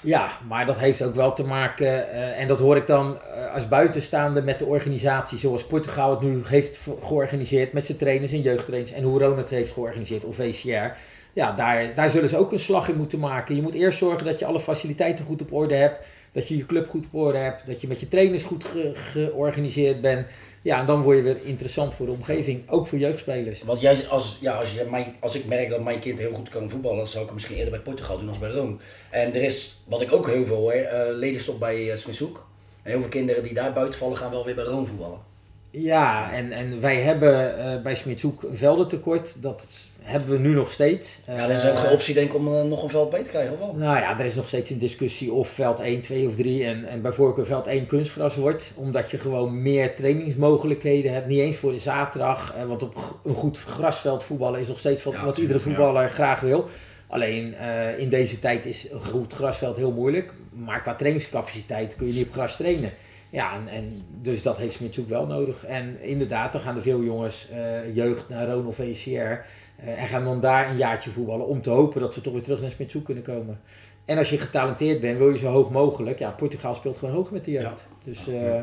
Ja, 0.01 0.29
maar 0.49 0.67
dat 0.67 0.79
heeft 0.79 1.03
ook 1.03 1.15
wel 1.15 1.33
te 1.33 1.45
maken, 1.45 2.13
eh, 2.13 2.41
en 2.41 2.47
dat 2.49 2.59
hoor 2.59 2.77
ik 2.77 2.87
dan 2.87 3.17
eh, 3.17 3.55
als 3.55 3.69
buitenstaande 3.69 4.43
met 4.43 4.59
de 4.59 4.65
organisatie 4.65 5.39
zoals 5.39 5.67
Portugal 5.67 6.11
het 6.11 6.21
nu 6.21 6.41
heeft 6.47 6.87
georganiseerd 7.03 7.73
met 7.73 7.85
zijn 7.85 7.99
trainers 7.99 8.33
en 8.33 8.41
jeugdtrainers 8.41 8.93
en 8.93 9.03
hoe 9.03 9.23
Ron 9.23 9.39
het 9.39 9.51
heeft 9.51 9.73
georganiseerd 9.73 10.25
of 10.25 10.37
VCR. 10.37 10.97
Ja, 11.33 11.53
daar, 11.53 11.95
daar 11.95 12.11
zullen 12.11 12.29
ze 12.29 12.37
ook 12.37 12.53
een 12.53 12.59
slag 12.59 12.89
in 12.89 12.97
moeten 12.97 13.19
maken. 13.19 13.57
Je 13.57 13.63
moet 13.63 13.75
eerst 13.75 13.99
zorgen 13.99 14.27
dat 14.27 14.39
je 14.39 14.45
alle 14.47 14.61
faciliteiten 14.61 15.25
goed 15.25 15.41
op 15.43 15.53
orde 15.53 15.75
hebt, 15.75 16.05
dat 16.33 16.49
je 16.49 16.57
je 16.57 16.67
club 16.67 16.89
goed 16.89 17.05
op 17.13 17.21
orde 17.21 17.39
hebt, 17.39 17.67
dat 17.67 17.81
je 17.81 17.87
met 17.89 18.01
je 18.01 18.09
trainers 18.09 18.43
goed 18.43 18.65
ge- 18.65 18.91
georganiseerd 18.95 20.01
bent. 20.01 20.27
Ja, 20.65 20.81
en 20.81 20.87
dan 20.87 21.03
word 21.03 21.17
je 21.17 21.23
weer 21.23 21.39
interessant 21.43 21.95
voor 21.95 22.07
de 22.07 22.13
omgeving, 22.13 22.71
ook 22.71 22.87
voor 22.87 22.99
jeugdspelers. 22.99 23.63
Want 23.63 23.81
jij, 23.81 24.09
als, 24.09 24.39
ja, 24.41 24.57
als, 24.57 24.73
je, 24.73 24.87
mijn, 24.91 25.15
als 25.21 25.35
ik 25.35 25.47
merk 25.47 25.69
dat 25.69 25.83
mijn 25.83 26.01
kind 26.01 26.19
heel 26.19 26.33
goed 26.33 26.49
kan 26.49 26.71
voetballen, 26.71 26.99
dan 26.99 27.09
zou 27.09 27.21
ik 27.21 27.27
hem 27.27 27.35
misschien 27.35 27.57
eerder 27.57 27.73
bij 27.73 27.81
Portugal 27.83 28.19
doen 28.19 28.29
als 28.29 28.39
bij 28.39 28.51
Rome. 28.51 28.77
En 29.11 29.35
er 29.35 29.43
is, 29.43 29.77
wat 29.85 30.01
ik 30.01 30.13
ook 30.13 30.29
heel 30.29 30.47
veel 30.47 30.57
hoor, 30.57 30.73
eh 30.73 31.17
ledenstop 31.17 31.59
bij 31.59 31.77
uh. 31.77 31.93
En 31.93 32.91
heel 32.91 33.01
veel 33.01 33.09
kinderen 33.09 33.43
die 33.43 33.55
daar 33.55 33.73
buiten 33.73 33.99
vallen, 33.99 34.17
gaan 34.17 34.31
wel 34.31 34.45
weer 34.45 34.55
bij 34.55 34.65
Rome 34.65 34.87
voetballen. 34.87 35.19
Ja, 35.71 36.33
en, 36.33 36.53
en 36.53 36.81
wij 36.81 37.01
hebben 37.01 37.59
eh, 37.59 37.83
bij 37.83 37.95
Smitshoek 37.95 38.43
een 38.43 38.57
veldentekort. 38.57 39.43
Dat 39.43 39.89
hebben 40.05 40.31
we 40.31 40.39
nu 40.39 40.55
nog 40.55 40.71
steeds. 40.71 41.19
Ja, 41.27 41.47
dat 41.47 41.57
is 41.57 41.65
ook 41.65 41.73
Eh, 41.75 41.81
geen 41.81 41.93
optie 41.93 42.15
denk 42.15 42.29
ik 42.29 42.35
om 42.35 42.55
eh, 42.55 42.63
nog 42.63 42.83
een 42.83 42.89
veld 42.91 43.11
bij 43.11 43.23
te 43.23 43.29
krijgen, 43.29 43.53
of 43.53 43.59
wel? 43.59 43.75
Nou 43.75 43.97
ja, 43.99 44.19
er 44.19 44.25
is 44.25 44.35
nog 44.35 44.47
steeds 44.47 44.71
een 44.71 44.79
discussie 44.79 45.33
of 45.33 45.49
veld 45.49 45.81
1, 45.81 46.01
2 46.01 46.29
of 46.29 46.35
3 46.37 46.65
en, 46.65 46.85
en 46.89 47.03
bij 47.03 47.13
voorkeur 47.13 47.47
veld 47.47 47.67
1 47.67 47.87
kunstgras 47.87 48.37
wordt. 48.37 48.73
Omdat 48.75 49.11
je 49.11 49.19
gewoon 49.19 49.63
meer 49.63 49.95
trainingsmogelijkheden 49.95 51.13
hebt. 51.13 51.27
Niet 51.27 51.39
eens 51.39 51.57
voor 51.57 51.73
de 51.73 51.79
zaterdag. 51.79 52.55
eh, 52.57 52.65
want 52.65 52.83
op 52.83 53.19
een 53.25 53.35
goed 53.35 53.59
grasveld 53.59 54.25
voetballen 54.25 54.61
is 54.61 54.69
nog 54.69 54.79
steeds 54.79 55.03
wat, 55.03 55.15
Ja, 55.15 55.25
wat 55.25 55.39
iedere 55.39 55.59
voetballer 55.59 56.11
graag 56.11 56.41
wil. 56.41 56.69
Alleen 57.07 57.55
eh, 57.55 57.99
in 57.99 58.09
deze 58.09 58.39
tijd 58.39 58.67
is 58.67 58.87
een 58.91 59.01
goed 59.01 59.33
grasveld 59.33 59.77
heel 59.77 59.93
moeilijk. 59.93 60.33
Maar 60.53 60.83
qua 60.83 60.95
trainingscapaciteit 60.95 61.97
kun 61.97 62.07
je 62.07 62.13
niet 62.13 62.27
op 62.27 62.33
gras 62.33 62.57
trainen. 62.57 62.93
Ja, 63.35 63.53
en, 63.55 63.69
en 63.69 64.01
dus 64.23 64.43
dat 64.43 64.57
heeft 64.57 64.75
Smitshoek 64.75 65.09
wel 65.09 65.27
nodig. 65.27 65.65
En 65.65 66.03
inderdaad, 66.03 66.53
dan 66.53 66.61
gaan 66.61 66.77
er 66.77 66.83
veel 66.83 67.03
jongens 67.03 67.49
eh, 67.51 67.95
jeugd 67.95 68.29
naar 68.29 68.49
Roon 68.49 68.67
of 68.67 68.77
VCR. 68.77 69.11
eh, 69.11 69.43
en 69.85 70.07
gaan 70.07 70.25
dan 70.25 70.41
daar 70.41 70.71
een 70.71 70.77
jaartje 70.77 71.11
voetballen 71.11 71.47
om 71.47 71.63
te 71.63 71.71
hopen 71.71 72.01
dat 72.01 72.15
ze 72.15 72.21
toch 72.21 72.33
weer 72.33 72.43
terug 72.43 72.61
naar 72.61 72.71
Smitshoek 72.71 73.05
kunnen 73.05 73.25
komen. 73.25 73.61
En 74.05 74.19
als 74.19 74.31
je 74.31 74.39
getalenteerd 74.39 75.01
bent, 75.01 75.19
wil 75.19 75.31
je 75.31 75.39
zo 75.39 75.51
hoog 75.51 75.71
mogelijk. 75.71 76.19
Ja, 76.19 76.31
Portugal 76.31 76.75
speelt 76.75 76.97
gewoon 76.97 77.15
hoog 77.15 77.31
met 77.31 77.45
de 77.45 77.51
jeugd. 77.51 77.85
Dus 78.05 78.29
eh, 78.29 78.61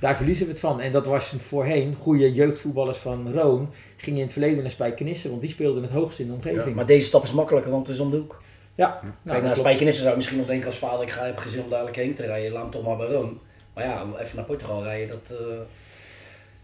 daar 0.00 0.16
verliezen 0.16 0.44
we 0.46 0.50
het 0.52 0.60
van. 0.60 0.80
En 0.80 0.92
dat 0.92 1.06
was 1.06 1.34
voorheen. 1.38 1.94
Goede 1.94 2.32
jeugdvoetballers 2.32 2.98
van 2.98 3.32
Roon 3.32 3.68
gingen 3.96 4.18
in 4.18 4.24
het 4.24 4.32
verleden 4.32 4.62
naar 4.62 4.70
Spijkenisse, 4.70 5.28
want 5.28 5.40
die 5.40 5.50
speelden 5.50 5.82
het 5.82 5.92
hoogst 5.92 6.18
in 6.18 6.26
de 6.26 6.32
omgeving. 6.32 6.74
Maar 6.74 6.86
deze 6.86 7.06
stap 7.06 7.22
is 7.22 7.32
makkelijker, 7.32 7.70
want 7.70 7.86
het 7.86 7.96
is 7.96 8.02
om 8.02 8.10
de 8.10 8.16
hoek. 8.16 8.42
ja, 8.74 8.88
Kijk, 9.00 9.12
nou, 9.22 9.42
naar. 9.42 9.56
Spijkenissen 9.56 10.00
zou 10.00 10.10
ik 10.10 10.16
misschien 10.16 10.38
nog 10.38 10.48
denken 10.48 10.66
als 10.66 10.78
vader, 10.78 11.02
ik 11.02 11.10
ga, 11.10 11.24
heb 11.24 11.36
gezin 11.38 11.62
om 11.62 11.68
dadelijk 11.68 11.96
heen 11.96 12.14
te 12.14 12.26
rijden, 12.26 12.52
laat 12.52 12.62
hem 12.62 12.70
toch 12.70 12.84
maar 12.84 12.96
bij 12.96 13.06
Rome. 13.06 13.32
Maar 13.74 13.84
ja, 13.84 14.02
om 14.02 14.14
even 14.20 14.36
naar 14.36 14.44
Portugal 14.44 14.82
rijden, 14.82 15.08
dat 15.08 15.38
eh, 15.38 15.46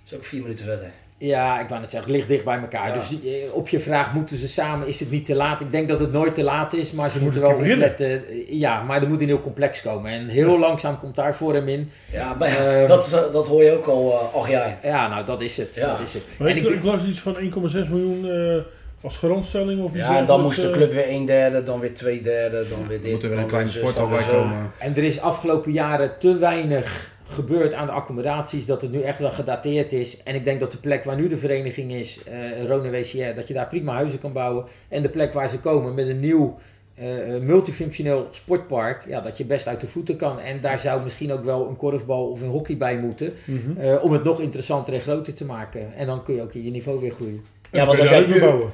is 0.07 0.15
ook 0.15 0.25
vier 0.25 0.43
minuten 0.43 0.65
verder. 0.65 0.91
Ja, 1.19 1.61
ik 1.61 1.69
wou 1.69 1.81
net 1.81 1.91
zeggen, 1.91 2.09
het 2.11 2.19
ligt 2.19 2.29
dicht 2.31 2.45
bij 2.45 2.59
elkaar. 2.61 2.89
Ja. 2.89 2.95
Dus 2.95 3.11
eh, 3.25 3.53
op 3.55 3.69
je 3.69 3.81
vraag, 3.81 4.13
moeten 4.13 4.37
ze 4.37 4.49
samen, 4.49 4.87
is 4.87 5.01
het 5.01 5.11
niet 5.11 5.25
te 5.25 5.35
laat? 5.35 5.61
Ik 5.61 5.71
denk 5.73 5.89
dat 5.89 6.01
het 6.01 6.13
nooit 6.13 6.35
te 6.35 6.43
laat 6.43 6.73
is, 6.73 6.93
maar 6.93 7.11
ze 7.11 7.15
Moet 7.17 7.25
moeten 7.25 7.41
wel 7.41 7.55
opletten. 7.75 8.23
Ja, 8.59 8.83
maar 8.83 9.03
er 9.03 9.09
moet 9.09 9.21
een 9.21 9.27
heel 9.27 9.41
complex 9.41 9.83
komen. 9.83 10.11
En 10.13 10.29
heel 10.29 10.59
langzaam 10.59 10.99
komt 10.99 11.15
daar 11.15 11.35
voor 11.35 11.55
hem 11.55 11.69
in. 11.69 11.91
Ja, 12.13 12.35
maar 12.35 12.49
ja, 12.49 12.57
Ehm. 12.57 12.89
dat, 12.89 13.13
eh, 13.13 13.33
dat 13.33 13.47
hoor 13.49 13.63
je 13.65 13.71
ook 13.73 13.87
al 13.87 14.13
eh, 14.13 14.35
acht 14.35 14.51
jaar. 14.51 14.79
Ja, 14.83 15.09
nou, 15.09 15.25
dat 15.25 15.41
is 15.41 15.57
het. 15.57 15.75
Ja. 15.75 15.87
Dat 15.97 16.01
is 16.07 16.15
het. 16.15 16.23
Maar 16.39 16.49
En 16.49 16.57
ik, 16.57 16.63
ik, 16.63 16.75
ik 16.75 16.83
las 16.85 17.05
iets 17.05 17.21
van 17.21 17.37
1,6 17.37 17.89
miljoen 17.91 18.31
eh, 18.31 18.63
als 19.03 19.17
garantstelling. 19.17 19.83
Of 19.83 19.91
iets 19.91 19.99
Ja, 20.01 20.19
en 20.19 20.27
dan 20.27 20.43
moest 20.43 20.61
de 20.61 20.67
eh. 20.67 20.73
club 20.73 20.93
weer 20.93 21.09
een 21.11 21.25
derde, 21.25 21.63
dan 21.63 21.81
weer 21.81 21.95
twee 21.95 22.23
derde, 22.23 22.65
dan 22.69 22.89
weer 22.89 23.01
dit. 23.01 23.13
Moet 23.13 23.23
er 23.23 23.29
weer 23.31 23.39
een 23.39 23.47
kleine 23.47 23.71
sport 23.71 23.95
bij 24.11 24.25
komen. 24.31 24.71
en 24.79 24.97
er 24.97 25.05
is 25.05 25.21
afgelopen 25.21 25.73
jaren 25.73 26.19
te 26.19 26.39
weinig 26.39 27.15
gebeurd 27.25 27.75
aan 27.75 27.87
de 27.87 27.93
accommodaties, 27.93 28.67
dat 28.67 28.83
het 28.83 28.93
nu 28.93 29.01
echt 29.03 29.19
wel 29.19 29.31
gedateerd 29.31 29.93
is. 29.93 30.23
En 30.23 30.35
ik 30.35 30.45
denk 30.45 30.61
dat 30.61 30.73
de 30.73 30.79
plek 30.79 31.05
waar 31.05 31.17
nu 31.17 31.27
de 31.29 31.37
vereniging 31.37 31.93
is, 31.93 32.19
eh 32.25 32.65
Rone 32.67 32.91
WCR, 32.91 33.35
dat 33.35 33.49
je 33.49 33.55
daar 33.55 33.67
prima 33.67 33.93
huizen 33.95 34.19
kan 34.19 34.33
bouwen. 34.33 34.65
En 34.89 35.03
de 35.03 35.09
plek 35.09 35.33
waar 35.33 35.49
ze 35.51 35.59
komen 35.59 35.95
met 35.95 36.09
een 36.09 36.21
nieuw 36.21 36.59
eh, 36.95 37.35
eh, 37.35 37.43
multifunctioneel 37.43 38.27
sportpark, 38.31 39.05
ja, 39.09 39.21
dat 39.21 39.39
je 39.39 39.45
best 39.45 39.67
uit 39.67 39.81
de 39.81 39.87
voeten 39.87 40.17
kan. 40.17 40.41
En 40.41 40.61
daar 40.61 40.79
zou 40.79 41.03
misschien 41.03 41.33
ook 41.33 41.45
wel 41.45 41.69
een 41.69 41.77
korfbal 41.77 42.27
of 42.31 42.41
een 42.41 42.49
hockey 42.49 42.77
bij 42.77 42.97
moeten, 42.99 43.33
Mhm. 43.45 43.81
eh, 43.81 44.05
om 44.05 44.13
het 44.13 44.25
nog 44.25 44.41
interessanter 44.41 44.95
en 44.95 45.01
groter 45.01 45.35
te 45.35 45.45
maken. 45.45 45.95
En 45.97 46.07
dan 46.07 46.23
kun 46.23 46.35
je 46.35 46.43
ook 46.43 46.53
je 46.53 46.59
niveau 46.71 47.01
weer 47.01 47.11
groeien. 47.11 47.45
Ja, 47.71 47.87
want 47.87 48.01
als 48.01 48.09
jij 48.09 48.25
puur, 48.25 48.33
uitbouwen. 48.33 48.71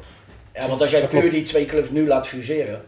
Ja, 0.58 0.68
want 0.68 0.80
als 0.80 0.90
jij 0.90 1.00
Dat 1.00 1.10
puur 1.10 1.20
klopt. 1.20 1.34
die 1.34 1.44
twee 1.44 1.66
clubs 1.66 1.90
nu 1.90 2.06
laat 2.06 2.28
fuseren, 2.28 2.80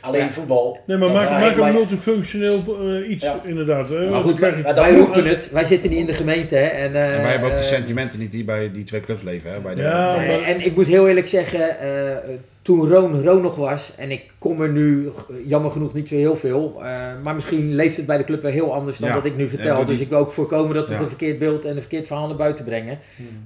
alleen 0.00 0.24
Ja. 0.24 0.30
voetbal. 0.30 0.80
Nee, 0.86 0.96
maar 0.96 1.10
maak, 1.10 1.30
maak 1.30 1.56
een 1.56 1.72
multifunctioneel 1.72 2.62
eh, 3.02 3.10
iets, 3.10 3.24
Ja. 3.24 3.40
inderdaad. 3.44 3.88
hè. 3.88 4.10
Maar 4.10 4.20
goed, 4.20 4.38
wij, 4.38 4.62
wij 4.74 4.94
roepen 4.96 5.24
het. 5.28 5.50
Wij 5.50 5.64
zitten 5.64 5.90
niet 5.90 5.98
in 5.98 6.06
de 6.06 6.12
gemeente. 6.14 6.54
Hè, 6.56 6.66
en, 6.66 6.94
eh, 6.94 7.14
En 7.16 7.22
wij 7.22 7.30
hebben 7.30 7.48
ook 7.50 7.54
de 7.56 7.62
eh, 7.62 7.66
sentimenten 7.68 8.18
niet 8.18 8.30
die 8.32 8.44
bij 8.44 8.70
die 8.72 8.84
twee 8.84 9.00
clubs 9.00 9.22
leven. 9.22 9.52
Hè? 9.52 9.60
Bij 9.60 9.74
de, 9.74 9.82
Ja, 9.82 10.16
Nee, 10.16 10.28
maar- 10.38 10.46
en 10.48 10.64
ik 10.64 10.74
moet 10.76 10.86
heel 10.86 11.08
eerlijk 11.08 11.28
zeggen, 11.28 11.78
eh, 11.78 12.16
toen 12.62 12.88
Roon 12.88 13.22
Roon 13.24 13.42
nog 13.42 13.56
was, 13.56 13.92
en 13.96 14.10
ik 14.10 14.30
kom 14.38 14.60
er 14.60 14.68
nu 14.68 15.10
jammer 15.46 15.70
genoeg 15.70 15.94
niet 15.94 16.08
zo 16.08 16.14
heel 16.16 16.36
veel, 16.36 16.74
eh, 16.82 16.84
maar 17.22 17.34
misschien 17.34 17.74
leeft 17.74 17.96
het 17.96 18.06
bij 18.06 18.16
de 18.18 18.24
club 18.24 18.42
wel 18.42 18.50
heel 18.52 18.74
anders 18.74 18.98
dan 18.98 19.08
Ja. 19.08 19.14
wat 19.14 19.24
ik 19.24 19.36
nu 19.36 19.48
vertel. 19.48 19.84
dus 19.84 19.98
ik 20.00 20.08
wil 20.08 20.18
ook 20.18 20.32
voorkomen 20.32 20.74
dat 20.74 20.88
het 20.88 20.96
Ja. 20.96 21.02
een 21.02 21.08
verkeerd 21.08 21.38
beeld 21.38 21.64
en 21.64 21.74
een 21.74 21.80
verkeerd 21.80 22.06
verhaal 22.06 22.26
naar 22.26 22.36
buiten 22.36 22.64
brengen. 22.64 22.98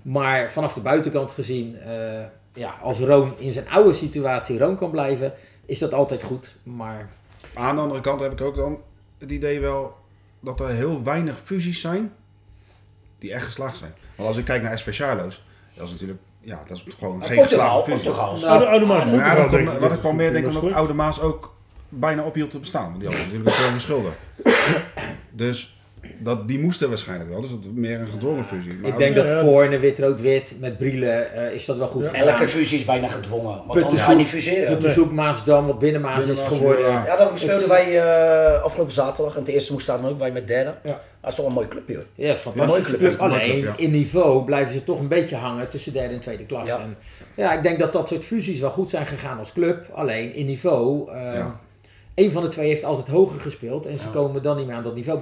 Maar 0.03 0.51
vanaf 0.51 0.75
de 0.75 0.81
buitenkant 0.81 1.31
gezien, 1.31 1.77
eh, 1.87 1.91
ja, 2.57 2.75
als 2.83 2.99
Roon 2.99 3.35
in 3.39 3.53
zijn 3.53 3.69
oude 3.69 3.93
situatie 3.93 4.59
Roon 4.59 4.77
kan 4.77 4.91
blijven, 4.91 5.33
is 5.67 5.79
dat 5.79 5.95
altijd 5.95 6.23
goed. 6.23 6.57
Maar 6.63 7.09
Aan 7.55 7.77
de 7.77 7.83
andere 7.83 8.01
kant 8.01 8.21
heb 8.21 8.33
ik 8.33 8.41
ook 8.41 8.57
dan 8.57 8.81
het 9.19 9.31
idee 9.31 9.61
wel 9.61 9.97
dat 10.41 10.61
er 10.61 10.69
heel 10.69 11.03
weinig 11.03 11.41
fusies 11.45 11.81
zijn 11.81 12.13
die 13.19 13.33
echt 13.33 13.45
geslaagd 13.45 13.77
zijn. 13.77 13.95
Want 14.15 14.29
als 14.29 14.39
ik 14.39 14.45
kijk 14.45 14.63
naar 14.63 14.79
SV 14.79 14.95
Charlo's, 14.95 15.45
dat 15.75 15.87
is 15.87 15.93
natuurlijk 15.93 16.21
ja, 16.41 16.63
dat 16.67 16.77
is 16.77 16.95
gewoon 16.99 17.25
geen 17.25 17.43
geslaagde 17.43 17.91
fusie. 17.91 18.11
Oude, 18.11 18.87
Maas 18.87 19.05
Maar 19.05 19.37
Portugal, 19.37 19.61
ja, 19.61 19.71
dat 19.73 19.79
wat 19.79 19.93
ik 19.93 19.99
kwam 19.99 20.17
meer 20.17 20.33
denk 20.33 20.47
omdat. 20.47 20.73
Oude 20.73 20.93
Maas 20.93 21.21
ook 21.21 21.55
bijna 21.89 22.23
ophield 22.23 22.51
te 22.51 22.59
bestaan. 22.59 22.87
Want 22.89 23.01
die 23.01 23.09
hadden 23.09 23.27
natuurlijk 23.27 23.55
veel 23.55 23.79
schulden. 23.79 24.15
Dus 25.31 25.81
dat, 26.19 26.49
die 26.49 26.59
moesten 26.59 26.89
waarschijnlijk 26.89 27.31
wel. 27.31 27.41
Dus 27.41 27.51
dat 27.51 27.59
is 27.59 27.67
meer 27.75 28.01
een 28.01 28.09
gedwongen 28.09 28.45
fusie. 28.45 28.73
Maar 28.81 28.91
ik 28.91 28.97
denk 28.97 29.15
dat 29.15 29.27
ja. 29.27 29.41
voor 29.41 29.65
in 29.65 29.73
een 29.73 29.81
wit-rood-wit 29.81 30.53
met 30.61 30.79
Brielen 30.79 31.35
eh, 31.35 31.55
is 31.55 31.65
dat 31.65 31.77
wel 31.77 31.87
goed 31.89 32.05
Ja. 32.05 32.13
Elke 32.13 32.49
fusie 32.49 32.79
is 32.79 32.85
bijna 32.85 33.07
gedwongen, 33.09 33.45
want 33.45 33.67
Putten 33.67 33.83
anders 33.85 34.03
ga 34.03 34.11
je 34.11 34.17
niet 34.17 34.27
fuseren. 34.27 34.81
De 34.81 34.91
zoek 34.91 35.13
Maasdam 35.13 35.67
wat 35.67 35.79
binnenmaas 35.79 36.27
is 36.27 36.41
geworden. 36.41 36.87
ja. 36.91 37.07
Ja, 37.07 37.17
dat 37.17 37.31
speelden 37.35 37.69
wij 37.69 38.01
eh, 38.01 38.63
afgelopen 38.63 38.93
zaterdag 38.93 39.37
en 39.37 39.45
de 39.45 39.53
eerste 39.53 39.73
moest 39.73 39.87
daar 39.87 40.01
dan 40.01 40.11
ook 40.11 40.19
bij 40.19 40.33
met 40.33 40.47
derde. 40.47 40.75
Ja. 40.85 41.01
Dat 41.21 41.31
is 41.31 41.37
toch 41.37 41.47
een 41.47 41.53
mooie 41.53 41.69
club, 41.69 41.89
joh. 41.89 42.03
Ja, 42.15 42.25
Mooi 42.27 42.37
fantastische 42.37 42.97
club, 42.97 43.19
mooi 43.19 43.33
Alleen 43.33 43.61
club, 43.61 43.65
ja. 43.79 43.85
in 43.85 43.91
niveau 43.91 44.45
blijven 44.45 44.75
ze 44.75 44.85
toch 44.85 44.99
een 44.99 45.09
beetje 45.09 45.37
hangen 45.37 45.69
tussen 45.69 45.93
derde 45.93 46.15
en 46.15 46.21
tweede 46.21 46.47
klas. 46.47 46.67
Ja. 46.67 46.79
En 46.79 46.97
ja, 47.35 47.53
ik 47.53 47.63
denk 47.63 47.79
dat 47.79 47.93
dat 47.93 48.09
soort 48.09 48.25
fusies 48.25 48.61
wel 48.61 48.71
goed 48.71 48.91
zijn 48.91 49.07
gegaan 49.07 49.39
als 49.39 49.53
club. 49.53 49.87
Alleen 49.95 50.35
in 50.35 50.47
niveau, 50.47 51.11
eh 51.13 51.35
Ja. 51.35 51.61
een 52.15 52.33
van 52.33 52.43
de 52.43 52.49
twee 52.49 52.69
heeft 52.69 52.85
altijd 52.85 53.09
hoger 53.09 53.41
gespeeld 53.41 53.87
en 53.87 53.99
ze 53.99 54.05
Ja. 54.05 54.11
komen 54.13 54.43
dan 54.43 54.57
niet 54.57 54.67
meer 54.67 54.77
aan 54.77 54.83
dat 54.83 54.95
niveau. 54.95 55.19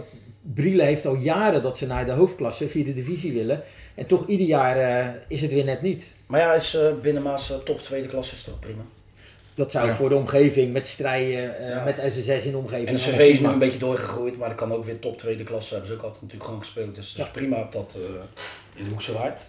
Brielle 0.55 0.83
heeft 0.83 1.07
al 1.07 1.15
jaren 1.15 1.63
dat 1.63 1.79
ze 1.79 1.87
naar 1.87 2.07
de 2.07 2.13
hoofdklasse, 2.13 2.69
vierde 2.69 2.93
divisie 2.93 3.33
willen. 3.33 3.63
En 3.95 4.07
toch 4.07 4.27
ieder 4.27 4.47
jaar 4.47 4.77
eh, 4.77 5.09
is 5.29 5.43
het 5.43 5.53
weer 5.53 5.65
net 5.65 5.83
niet. 5.83 6.07
Maar 6.27 6.41
ja, 6.41 6.53
is 6.55 6.75
eh 6.75 6.87
binnenmaas 7.03 7.51
eh, 7.51 7.57
top 7.57 7.79
tweede 7.81 8.09
klasse 8.09 8.35
is 8.35 8.43
toch 8.43 8.59
prima. 8.59 8.83
Dat 9.55 9.71
zou 9.73 9.87
Ja. 9.87 9.95
voor 9.95 10.09
de 10.09 10.15
omgeving, 10.15 10.73
met 10.73 10.87
strijden, 10.87 11.59
eh, 11.59 11.69
Ja. 11.69 11.85
met 11.85 12.03
SSS 12.07 12.45
in 12.45 12.51
de 12.51 12.57
omgeving. 12.59 12.89
En 12.89 12.95
de 12.95 13.01
CV 13.01 13.19
is 13.19 13.41
nu 13.41 13.47
een 13.47 13.59
beetje 13.59 13.79
doorgegroeid, 13.79 14.39
maar 14.39 14.49
dat 14.49 14.59
kan 14.59 14.73
ook 14.73 14.85
weer 14.85 14.99
top 14.99 15.19
tweede 15.19 15.45
klasse. 15.45 15.73
Hebben 15.75 15.91
ze 15.91 15.97
ook 15.97 16.03
altijd 16.03 16.23
natuurlijk 16.23 16.49
gewoon 16.51 16.65
gespeeld. 16.65 16.95
Dus 16.95 17.15
Ja. 17.17 17.25
prima 17.33 17.61
op 17.61 17.73
dat 17.73 17.97
eh, 17.97 18.79
in 18.79 18.85
de 18.85 18.91
Hoekse 18.91 19.13
Waard. 19.13 19.43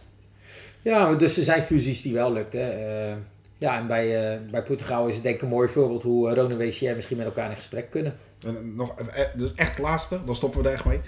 Ja, 0.81 1.13
dus 1.15 1.37
er 1.37 1.43
zijn 1.43 1.63
fusies 1.63 2.01
die 2.01 2.13
wel 2.13 2.31
lukken. 2.33 2.87
Eh, 2.87 3.13
ja, 3.57 3.77
en 3.79 3.87
bij, 3.87 4.31
eh, 4.33 4.39
bij 4.51 4.63
Portugal 4.63 5.07
is 5.07 5.13
het 5.13 5.23
denk 5.23 5.35
ik 5.35 5.41
een 5.41 5.47
mooi 5.47 5.67
voorbeeld 5.67 6.03
hoe 6.03 6.29
uh, 6.29 6.35
Ron 6.35 6.51
en 6.51 6.57
WCR 6.57 6.95
misschien 6.95 7.17
met 7.17 7.25
elkaar 7.25 7.49
in 7.49 7.55
gesprek 7.55 7.89
kunnen. 7.89 8.15
En 8.43 8.75
nog, 8.75 8.93
eh, 8.95 9.23
dus 9.35 9.51
echt 9.55 9.77
laatste, 9.79 10.19
dan 10.25 10.35
stoppen 10.35 10.61
we 10.61 10.67
er 10.67 10.73
echt 10.73 10.85
mee. 10.85 11.01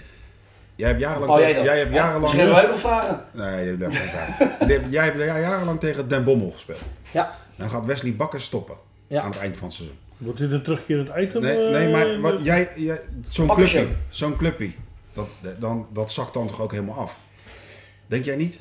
Jij 0.74 0.88
hebt 0.88 1.00
jarenlang, 1.00 1.38
jij 1.38 1.40
tegen- 1.40 1.56
dat? 1.56 1.64
jij 1.64 1.78
hebt 1.78 1.90
Ja, 1.90 1.96
jarenlang, 1.96 2.22
Misschien 2.22 2.40
hebben 2.44 2.58
wij 2.60 2.68
wel 2.68 2.78
vragen. 2.78 3.24
nee, 3.32 3.50
jij 3.64 3.66
hebt 3.66 3.78
niet 3.88 3.98
vragen. 3.98 4.68
jij, 4.68 4.80
jij 4.90 5.04
hebt 5.04 5.18
jarenlang 5.22 5.80
tegen 5.80 6.08
Den 6.08 6.24
Bommel 6.24 6.50
gespeeld. 6.50 6.80
Ja. 7.10 7.34
Dan 7.56 7.70
gaat 7.70 7.86
Wesley 7.86 8.14
Bakker 8.16 8.40
stoppen 8.40 8.76
Ja. 9.06 9.22
aan 9.22 9.30
het 9.30 9.38
eind 9.40 9.56
van 9.56 9.66
het 9.66 9.76
seizoen. 9.76 9.98
Wordt 10.16 10.38
dit 10.38 10.52
een 10.52 10.62
terugkerend 10.62 11.10
item? 11.16 11.42
Nee, 11.42 11.64
eh, 11.66 11.70
nee 11.70 11.88
maar 11.88 12.20
wat, 12.20 12.44
jij, 12.44 12.68
jij, 12.76 13.00
zo'n 13.28 13.48
clubje, 13.48 13.86
zo'n 14.08 14.36
clubje, 14.36 14.70
dat, 15.12 15.28
dan, 15.58 15.86
dat 15.92 16.10
zakt 16.10 16.34
dan 16.34 16.46
toch 16.46 16.60
ook 16.60 16.72
helemaal 16.72 16.96
af? 16.96 17.16
Denk 18.06 18.24
jij 18.24 18.36
niet? 18.36 18.60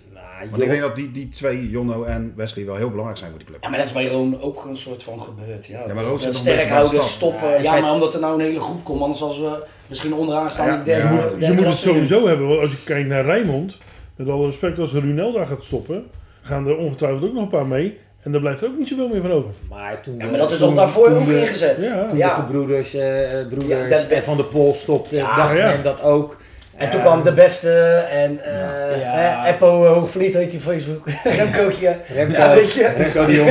Want 0.49 0.61
ik 0.63 0.69
denk 0.69 0.81
dat 0.81 0.95
die, 0.95 1.11
die 1.11 1.29
twee, 1.29 1.69
Jonno 1.69 2.03
en 2.03 2.33
Wesley, 2.35 2.65
wel 2.65 2.75
heel 2.75 2.89
belangrijk 2.89 3.17
zijn 3.19 3.29
voor 3.29 3.39
die 3.39 3.47
club. 3.47 3.63
Ja, 3.63 3.69
maar 3.69 3.77
dat 3.77 3.88
is 3.88 3.93
bij 3.93 4.07
Roon 4.07 4.41
ook 4.41 4.65
een 4.65 4.77
soort 4.77 5.03
van 5.03 5.21
gebeurd. 5.21 5.65
Ja, 5.65 5.83
Ja, 5.88 5.93
maar 5.93 6.03
Roon 6.03 6.19
zit 6.19 7.03
stoppen. 7.03 7.49
Ja, 7.49 7.61
Ja, 7.61 7.79
maar 7.81 7.91
omdat 7.93 8.13
er 8.13 8.19
nou 8.19 8.33
een 8.33 8.45
hele 8.45 8.59
groep 8.59 8.83
komt, 8.83 9.01
anders 9.01 9.21
als 9.21 9.39
we 9.39 9.63
misschien 9.88 10.13
onderaan 10.13 10.49
staan 10.49 10.69
in 10.69 10.77
de 10.77 10.83
derde, 10.83 11.15
ja, 11.15 11.21
derde 11.21 11.45
Je 11.45 11.51
moet 11.51 11.65
het 11.65 11.73
sowieso 11.75 12.27
hebben. 12.27 12.59
Als 12.59 12.71
je 12.71 12.77
kijkt 12.83 13.09
naar 13.09 13.25
Rijnmond, 13.25 13.77
met 14.15 14.29
alle 14.29 14.45
respect, 14.45 14.79
als 14.79 14.91
Runel 14.93 15.31
daar 15.33 15.45
gaat 15.47 15.63
stoppen, 15.63 16.05
gaan 16.41 16.67
er 16.67 16.77
ongetwijfeld 16.77 17.23
ook 17.23 17.33
nog 17.33 17.43
een 17.43 17.49
paar 17.49 17.67
mee. 17.67 17.97
En 18.21 18.31
daar 18.31 18.41
blijft 18.41 18.61
er 18.61 18.67
ook 18.67 18.77
niet 18.77 18.88
zoveel 18.88 19.07
meer 19.07 19.21
van 19.21 19.31
over. 19.31 19.49
Maar, 19.69 20.01
toen 20.01 20.13
Ja, 20.17 20.23
de- 20.23 20.29
maar 20.29 20.39
dat 20.39 20.51
is 20.51 20.61
al 20.61 20.73
daarvoor 20.73 21.07
toen 21.07 21.17
ook 21.17 21.27
ingezet. 21.27 21.83
Ja. 21.83 22.07
Toen 22.07 22.17
Ja. 22.17 22.27
de 22.27 22.33
gebroeders, 22.41 22.93
eh, 22.93 23.39
eh, 23.39 23.47
broeders 23.47 23.81
Ja, 23.81 23.88
dat- 23.97 24.07
en 24.07 24.23
Van 24.23 24.38
de 24.38 24.43
Pol 24.43 24.73
stopte, 24.73 25.15
Ja, 25.15 25.35
dacht 25.35 25.57
ja. 25.57 25.65
men 25.67 25.83
dat 25.83 26.01
ook. 26.01 26.38
En 26.78 26.89
toen 26.89 26.99
kwam 27.01 27.23
de 27.23 27.34
beste 27.34 27.71
en 28.11 28.39
eh 28.43 28.99
Ja. 29.01 29.45
eh, 29.47 29.59
Hoogvliet 29.59 30.34
heet 30.34 30.49
die 30.49 30.59
op 30.59 30.65
Facebook. 30.65 31.07
Remcootje. 31.38 31.97
Remco, 32.13 32.38
Ja, 32.38 32.53
weet 32.55 32.73
je. 32.73 32.88
Remco. 32.97 33.25
Die 33.25 33.38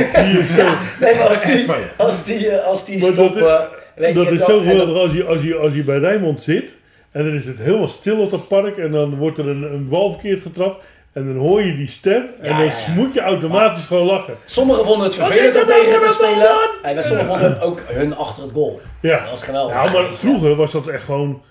Nee, 1.01 1.15
maar 1.15 1.27
als 1.27 1.41
die, 1.43 1.65
als 1.97 2.23
die, 2.23 2.49
eh, 2.49 2.65
als 2.65 2.85
die 2.85 2.99
Maar 3.01 3.05
dat 3.15 3.25
stoppen, 3.25 3.67
weet 3.95 4.15
dat 4.15 4.27
je. 4.27 4.33
is 4.33 4.39
dan- 4.39 4.49
zo 4.49 4.59
geweldig 4.59 4.95
als 5.01 5.11
je, 5.13 5.23
als, 5.23 5.41
je, 5.43 5.55
als 5.55 5.73
je 5.73 5.83
bij 5.83 5.97
Rijnmond 5.97 6.41
zit. 6.41 6.75
En 7.11 7.23
dan 7.23 7.33
is 7.33 7.45
het 7.45 7.59
helemaal 7.59 7.87
stil 7.87 8.19
op 8.19 8.29
dat 8.29 8.47
park. 8.47 8.77
En 8.77 8.91
dan 8.91 9.15
wordt 9.15 9.37
er 9.37 9.47
een, 9.47 9.63
een 9.73 9.89
bal 9.89 10.11
verkeerd 10.11 10.41
getrapt. 10.41 10.77
En 11.13 11.25
dan 11.25 11.35
hoor 11.35 11.63
je 11.63 11.73
die 11.73 11.87
stem. 11.89 12.25
En 12.41 12.49
Ja, 12.49 12.57
dan 12.57 12.65
ja, 12.65 12.71
ja. 12.87 12.93
moet 12.95 13.13
je 13.13 13.21
automatisch 13.21 13.85
gewoon 13.85 14.05
lachen. 14.05 14.33
Sommigen 14.45 14.85
vonden 14.85 15.03
het 15.05 15.15
vervelend 15.15 15.55
om 15.61 15.65
tegen 15.65 16.01
te 16.01 16.09
spelen. 16.13 16.55
En 16.83 16.93
maar 16.93 17.03
sommigen 17.03 17.27
vonden 17.39 17.61
ook 17.61 17.81
hun 17.87 18.15
achter 18.15 18.43
het 18.43 18.51
goal. 18.51 18.79
Ja. 19.01 19.19
Dat 19.19 19.29
was 19.29 19.43
geweldig. 19.43 19.73
Ja, 19.75 19.91
maar 19.91 20.05
vroeger 20.13 20.55
was 20.55 20.71
dat 20.71 20.87
echt 20.87 21.03
gewoon... 21.03 21.41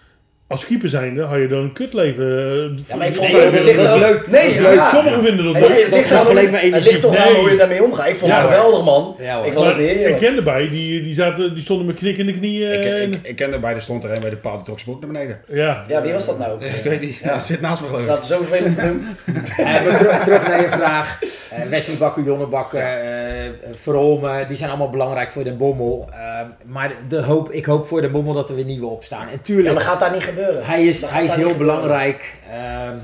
Als 0.48 0.66
keeper 0.66 0.88
zijnde 0.88 1.22
had 1.22 1.38
je 1.38 1.46
dan 1.48 1.58
een 1.62 1.72
kutleven. 1.72 2.24
eh, 2.24 2.88
Ja, 2.88 2.96
maar 2.96 3.06
ik 3.06 3.14
vond 3.14 3.32
het 3.32 3.52
ligt 3.64 3.78
is 3.78 3.94
leuk. 3.94 4.26
Nee, 4.26 4.48
is 4.48 4.54
ja. 4.56 4.62
leuk. 4.62 4.80
Sommigen 4.92 5.22
vinden 5.24 5.44
dat 5.44 5.54
Het 5.54 5.66
leuk. 5.68 5.76
ligt- 5.76 5.90
Dat 5.90 5.98
ligt 5.98 6.12
aan- 6.12 6.26
alleen 6.26 6.44
maar 6.50 6.60
Het 6.60 6.62
energie. 6.62 6.88
ligt 6.90 7.02
toch 7.02 7.16
aan 7.16 7.32
Nee. 7.32 7.40
hoe 7.40 7.50
je 7.50 7.56
daarmee 7.56 7.82
omgaat. 7.82 8.06
Ik 8.08 8.16
vond 8.16 8.32
het 8.32 8.40
geweldig, 8.40 8.84
man. 8.84 9.14
Ik 9.18 9.52
vond 9.52 9.54
Maar 9.54 9.74
het 9.74 9.78
ik 9.78 9.96
heerlijk. 9.96 10.16
ken 10.16 10.36
erbij, 10.36 10.68
die, 10.68 11.02
die, 11.02 11.14
zaten, 11.14 11.54
die 11.54 11.62
stonden 11.62 11.86
met 11.86 11.96
knik 11.96 12.16
in 12.18 12.26
de 12.26 12.32
knieën. 12.32 12.72
Ik, 12.72 13.14
ik, 13.14 13.18
ik 13.26 13.36
ken 13.36 13.52
erbij, 13.52 13.74
er 13.74 13.80
stond 13.80 14.04
er 14.04 14.12
een 14.12 14.20
bij 14.20 14.30
de 14.30 14.36
paal, 14.36 14.56
die 14.56 14.64
trok 14.64 14.78
zijn 14.78 14.90
broek 14.90 15.02
naar 15.04 15.12
beneden. 15.12 15.40
ja. 15.48 15.84
Ja, 15.88 16.02
wie 16.02 16.12
was 16.12 16.26
dat 16.26 16.38
nou? 16.38 16.64
Ik 16.78 16.82
weet 16.84 17.00
niet, 17.00 17.16
Ja. 17.24 17.40
zit 17.40 17.60
naast 17.60 17.80
me 17.80 17.86
geloof 17.86 18.02
ik. 18.02 18.08
Dat 18.08 18.22
is 18.22 18.28
zo 18.28 18.36
vervelend 18.42 18.74
te 18.74 18.82
doen. 18.82 19.04
Terug, 19.56 20.22
terug 20.22 20.48
naar 20.48 20.60
je 20.60 20.68
vraag. 20.68 21.18
Eh, 21.50 21.62
Wesley 21.62 21.96
Bakker, 22.50 22.80
eh 22.80 23.50
Verholmen, 23.72 24.48
die 24.48 24.56
zijn 24.56 24.68
allemaal 24.68 24.88
belangrijk 24.90 25.32
voor 25.32 25.44
Den 25.44 25.56
Bommel. 25.56 26.08
Maar 26.66 26.92
de 27.08 27.22
hoop, 27.22 27.50
ik 27.50 27.64
hoop 27.64 27.86
voor 27.86 28.00
Den 28.00 28.12
Bommel 28.12 28.32
dat 28.34 28.48
er 28.48 28.54
weer 28.56 28.64
nieuwe 28.64 28.86
opstaan. 28.86 29.22
En 29.26 29.32
Ja, 29.32 29.38
tuurlijk, 29.42 29.74
maar 29.74 29.84
gaat 29.84 30.00
daar 30.00 30.12
niet 30.12 30.22
gebeuren. 30.36 30.66
hij 30.66 30.86
is, 30.86 31.02
hij 31.04 31.24
is 31.24 31.34
heel 31.34 31.56
belangrijk. 31.56 32.34
Ehm, 32.50 32.58
eh, 32.58 32.96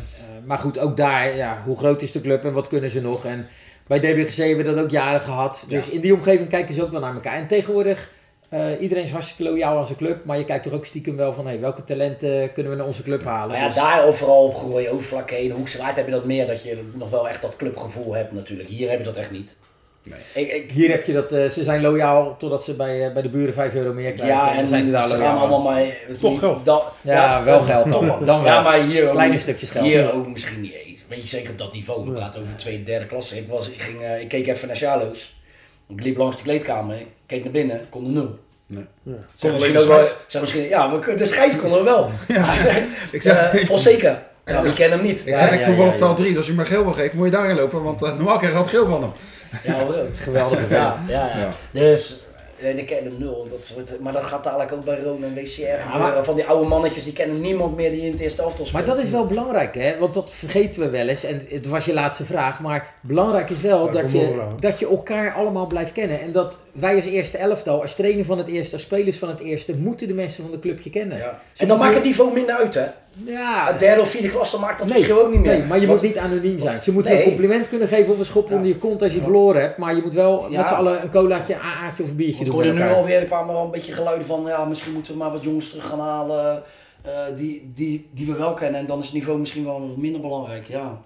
maar 0.44 0.58
goed, 0.58 0.78
ook 0.78 0.96
daar, 0.96 1.36
ja, 1.36 1.62
hoe 1.64 1.76
groot 1.76 2.02
is 2.02 2.12
de 2.12 2.20
club 2.20 2.44
en 2.44 2.52
wat 2.52 2.68
kunnen 2.68 2.90
ze 2.90 3.00
nog? 3.00 3.24
En 3.24 3.46
bij 3.86 3.98
DBGC 3.98 4.36
hebben 4.36 4.56
we 4.64 4.74
dat 4.74 4.84
ook 4.84 4.90
jaren 4.90 5.20
gehad. 5.20 5.64
Dus 5.68 5.88
in 5.88 6.00
die 6.00 6.14
omgeving 6.14 6.48
kijken 6.48 6.74
ze 6.74 6.82
ook 6.82 6.90
wel 6.90 7.00
naar 7.00 7.14
elkaar. 7.14 7.34
En 7.34 7.46
tegenwoordig, 7.46 8.10
eh, 8.48 8.66
iedereen 8.80 9.04
is 9.04 9.10
hartstikke 9.10 9.42
loyaal 9.42 9.78
aan 9.78 9.86
zijn 9.86 9.98
club. 9.98 10.24
Maar 10.24 10.38
je 10.38 10.44
kijkt 10.44 10.64
toch 10.64 10.72
ook 10.72 10.84
stiekem 10.86 11.16
wel 11.16 11.32
van, 11.32 11.46
hey, 11.46 11.60
welke 11.60 11.84
talenten 11.84 12.52
kunnen 12.52 12.72
we 12.72 12.78
naar 12.78 12.86
onze 12.86 13.02
club 13.02 13.24
halen? 13.24 13.48
Maar 13.48 13.58
ja, 13.60 13.66
Dus- 13.66 13.74
daar 13.74 14.04
overal 14.04 14.44
op 14.44 14.54
Groei, 14.54 14.88
Overflakke 14.88 15.34
heen, 15.34 15.50
Hoekse 15.50 15.78
Waard 15.78 15.96
heb 15.96 16.06
je 16.06 16.12
dat 16.12 16.24
meer. 16.24 16.46
Dat 16.46 16.62
je 16.62 16.88
nog 16.94 17.10
wel 17.10 17.28
echt 17.28 17.42
dat 17.42 17.56
clubgevoel 17.56 18.14
hebt 18.14 18.32
natuurlijk. 18.32 18.68
Hier 18.68 18.90
heb 18.90 18.98
je 18.98 19.04
dat 19.04 19.16
echt 19.16 19.30
niet. 19.30 19.56
Nee. 20.04 20.44
Ik, 20.44 20.52
ik, 20.52 20.70
Hier 20.70 20.90
heb 20.90 21.04
je 21.06 21.12
dat, 21.12 21.32
eh, 21.32 21.48
ze 21.48 21.62
zijn 21.64 21.80
loyaal 21.80 22.36
totdat 22.38 22.64
ze 22.64 22.74
bij, 22.74 23.06
eh, 23.06 23.12
bij 23.12 23.22
de 23.22 23.28
buren 23.28 23.54
5 23.54 23.74
euro 23.74 23.92
meer 23.92 24.12
krijgen. 24.12 24.36
ja, 24.36 24.56
en 24.56 24.68
zijn 24.68 24.84
ze 24.84 24.90
daar 24.90 25.02
gaan 25.02 25.18
loyaal. 25.18 25.30
aan. 25.32 25.38
allemaal 25.38 25.62
maar... 25.62 25.82
Toch 26.20 26.38
geld. 26.38 26.82
Ja, 27.00 27.44
wel 27.44 27.62
geld 27.62 27.90
dan. 27.92 28.06
Dan 28.24 28.42
wel. 28.42 28.44
Ja, 28.44 28.60
maar 28.60 28.78
hier 28.82 29.04
ook 29.06 29.10
Kleine 29.12 29.32
niet. 29.32 29.42
stukjes 29.42 29.70
geld. 29.70 29.84
Hier 29.84 30.12
ook 30.12 30.26
misschien 30.26 30.60
niet 30.60 30.74
eens. 30.86 31.04
Weet 31.08 31.22
je, 31.22 31.28
zeker 31.28 31.50
op 31.50 31.58
dat 31.58 31.72
niveau. 31.72 32.04
We 32.04 32.12
praten 32.12 32.40
over 32.40 32.52
de 32.52 32.58
tweede, 32.60 32.82
derde 32.82 33.06
klasse. 33.06 33.36
Ik, 33.36 33.48
was, 33.48 33.68
ik, 33.68 33.80
ging, 33.80 34.00
eh, 34.02 34.20
ik 34.20 34.28
keek 34.28 34.46
even 34.46 34.66
naar 34.66 34.76
Sjalo's. 34.76 35.40
Ik 35.88 36.02
liep 36.04 36.16
langs 36.16 36.36
de 36.36 36.42
kleedkamer, 36.42 36.96
ik 36.96 37.06
keek 37.26 37.42
naar 37.42 37.52
binnen, 37.52 37.80
kon 37.90 38.04
er 38.06 38.10
nul. 38.12 38.38
Nee. 38.66 38.84
Ja. 39.02 39.12
Zeg 39.34 39.52
misschien 39.52 39.72
de 39.74 39.80
ook 39.80 39.86
wel, 39.88 39.96
scheids. 40.04 40.14
zeg 40.26 40.40
misschien, 40.40 40.62
ja, 40.68 40.98
we, 41.00 41.14
de 41.14 41.24
scheids 41.26 41.60
konden 41.60 41.78
we 41.78 41.84
wel. 41.84 42.10
Hij 42.32 42.58
zei, 42.58 42.84
Ik 43.12 43.22
zeg, 43.22 43.52
eh, 43.52 43.64
Fonseca, 43.64 44.26
ja, 44.44 44.62
wie 44.62 44.72
kent 44.72 44.92
hem 44.92 45.02
niet? 45.02 45.20
ik, 45.20 45.26
Ja, 45.28 45.36
zeg 45.36 45.52
ik 45.58 45.64
voetbal 45.64 45.84
ja, 45.86 45.90
op 45.92 45.98
veld 45.98 46.16
3, 46.16 46.28
dus 46.28 46.36
als 46.36 46.46
je 46.46 46.52
me 46.52 46.64
geel 46.64 46.82
wil 46.82 46.92
geven, 46.92 47.16
moet 47.16 47.26
je 47.26 47.32
daarin 47.32 47.56
lopen, 47.56 47.82
want 47.82 48.02
eh, 48.02 48.12
normaal 48.14 48.38
krijg 48.38 48.52
je 48.52 48.58
altijd 48.58 48.76
geel 48.76 48.88
van 48.88 49.02
hem. 49.02 49.12
Ja, 49.64 49.82
rood. 49.82 50.18
Geweldige 50.24 50.74
Ja, 50.74 50.96
ja, 51.08 51.26
ja. 51.26 51.36
Ja. 51.38 51.50
Dus 51.72 52.20
Nee, 52.62 52.74
die 52.74 52.84
kennen 52.84 53.12
nul. 53.18 53.48
Dat 53.50 53.98
maar 54.00 54.12
dat 54.12 54.22
gaat 54.22 54.44
dadelijk 54.44 54.72
ook 54.72 54.84
bij 54.84 54.98
Rome 55.04 55.26
en 55.26 55.34
WCR 55.34 55.60
gebeuren. 55.60 55.98
maar- 55.98 56.24
Van 56.24 56.34
die 56.34 56.44
oude 56.44 56.68
mannetjes, 56.68 57.04
die 57.04 57.12
kennen 57.12 57.40
niemand 57.40 57.76
meer 57.76 57.90
die 57.90 58.00
in 58.02 58.10
het 58.10 58.20
eerste 58.20 58.42
elftal 58.42 58.66
speelt. 58.66 58.86
Maar 58.86 58.94
dat 58.94 59.04
is 59.04 59.10
wel 59.10 59.26
belangrijk, 59.26 59.74
hè? 59.74 59.98
Want 59.98 60.14
dat 60.14 60.30
vergeten 60.30 60.80
we 60.80 60.88
wel 60.88 61.08
eens. 61.08 61.24
En 61.24 61.40
het 61.48 61.66
was 61.66 61.84
je 61.84 61.92
laatste 61.94 62.24
vraag. 62.24 62.60
Maar 62.60 62.94
belangrijk 63.00 63.50
is 63.50 63.60
wel 63.60 63.90
dat, 63.90 64.02
maar 64.02 64.10
je, 64.22 64.46
dat 64.60 64.78
je 64.78 64.88
elkaar 64.88 65.34
allemaal 65.34 65.66
blijft 65.66 65.92
kennen. 65.92 66.20
En 66.20 66.32
dat 66.32 66.56
wij 66.72 66.96
als 66.96 67.04
eerste 67.04 67.38
elftal, 67.38 67.82
als 67.82 67.94
trainer 67.94 68.24
van 68.24 68.38
het 68.38 68.48
eerste, 68.48 68.72
als 68.72 68.82
spelers 68.82 69.18
van 69.18 69.28
het 69.28 69.40
eerste, 69.40 69.76
moeten 69.76 70.08
de 70.08 70.14
mensen 70.14 70.42
van 70.42 70.52
de 70.52 70.58
club 70.58 70.80
je 70.80 70.90
kennen. 70.90 71.18
En 71.56 71.68
dan 71.68 71.78
maakt 71.78 71.94
het 71.94 72.04
niveau 72.04 72.32
minder 72.32 72.54
uit, 72.54 72.74
hè? 72.74 72.84
Ja, 73.24 73.72
derde 73.72 74.00
of 74.00 74.10
vierde 74.10 74.28
klasse 74.28 74.58
maakt 74.60 74.78
dat 74.78 74.86
Nee, 74.88 74.96
verschil 74.96 75.20
ook 75.24 75.30
niet 75.30 75.40
meer. 75.40 75.58
Nee, 75.58 75.66
maar 75.66 75.80
je 75.80 75.86
Want- 75.86 76.00
moet 76.00 76.08
niet 76.10 76.18
anoniem 76.18 76.58
zijn. 76.58 76.82
Ze 76.82 76.92
moeten 76.92 77.12
Nee. 77.12 77.22
een 77.22 77.28
compliment 77.28 77.68
kunnen 77.68 77.88
geven 77.88 78.12
of 78.12 78.18
een 78.18 78.24
schop 78.24 78.48
Ja. 78.48 78.54
onder 78.54 78.68
je 78.68 78.76
kont 78.78 79.02
als 79.02 79.12
je 79.12 79.18
Ja. 79.18 79.22
verloren 79.24 79.60
hebt. 79.60 79.76
Maar 79.78 79.94
je 79.96 80.02
moet 80.02 80.14
wel 80.14 80.46
Ja. 80.50 80.58
met 80.58 80.68
z'n 80.68 80.74
allen 80.74 81.02
een 81.02 81.10
colaatje, 81.10 81.54
een 81.54 81.60
AA'tje 81.60 82.02
of 82.02 82.08
een 82.08 82.16
biertje 82.16 82.38
Ik 82.38 82.44
doen 82.44 82.54
hoorde 82.54 82.72
met 82.72 82.82
nu 82.88 82.94
alweer, 82.94 83.18
er 83.18 83.24
kwamen 83.24 83.54
wel 83.54 83.64
een 83.64 83.70
beetje 83.70 83.92
geluiden 83.92 84.26
van, 84.26 84.44
ja, 84.46 84.64
misschien 84.64 84.92
moeten 84.92 85.12
we 85.12 85.18
maar 85.18 85.30
wat 85.32 85.42
jongens 85.42 85.68
terug 85.68 85.86
gaan 85.86 86.00
halen. 86.00 86.62
eh, 87.02 87.10
die, 87.36 87.72
die, 87.74 88.08
die 88.12 88.26
we 88.26 88.32
wel 88.38 88.54
kennen. 88.54 88.80
En 88.80 88.86
dan 88.86 88.98
is 88.98 89.04
het 89.04 89.14
niveau 89.14 89.38
misschien 89.38 89.64
wel 89.64 89.80
wat 89.88 89.96
minder 89.96 90.20
belangrijk. 90.20 90.66
Ja. 90.68 90.98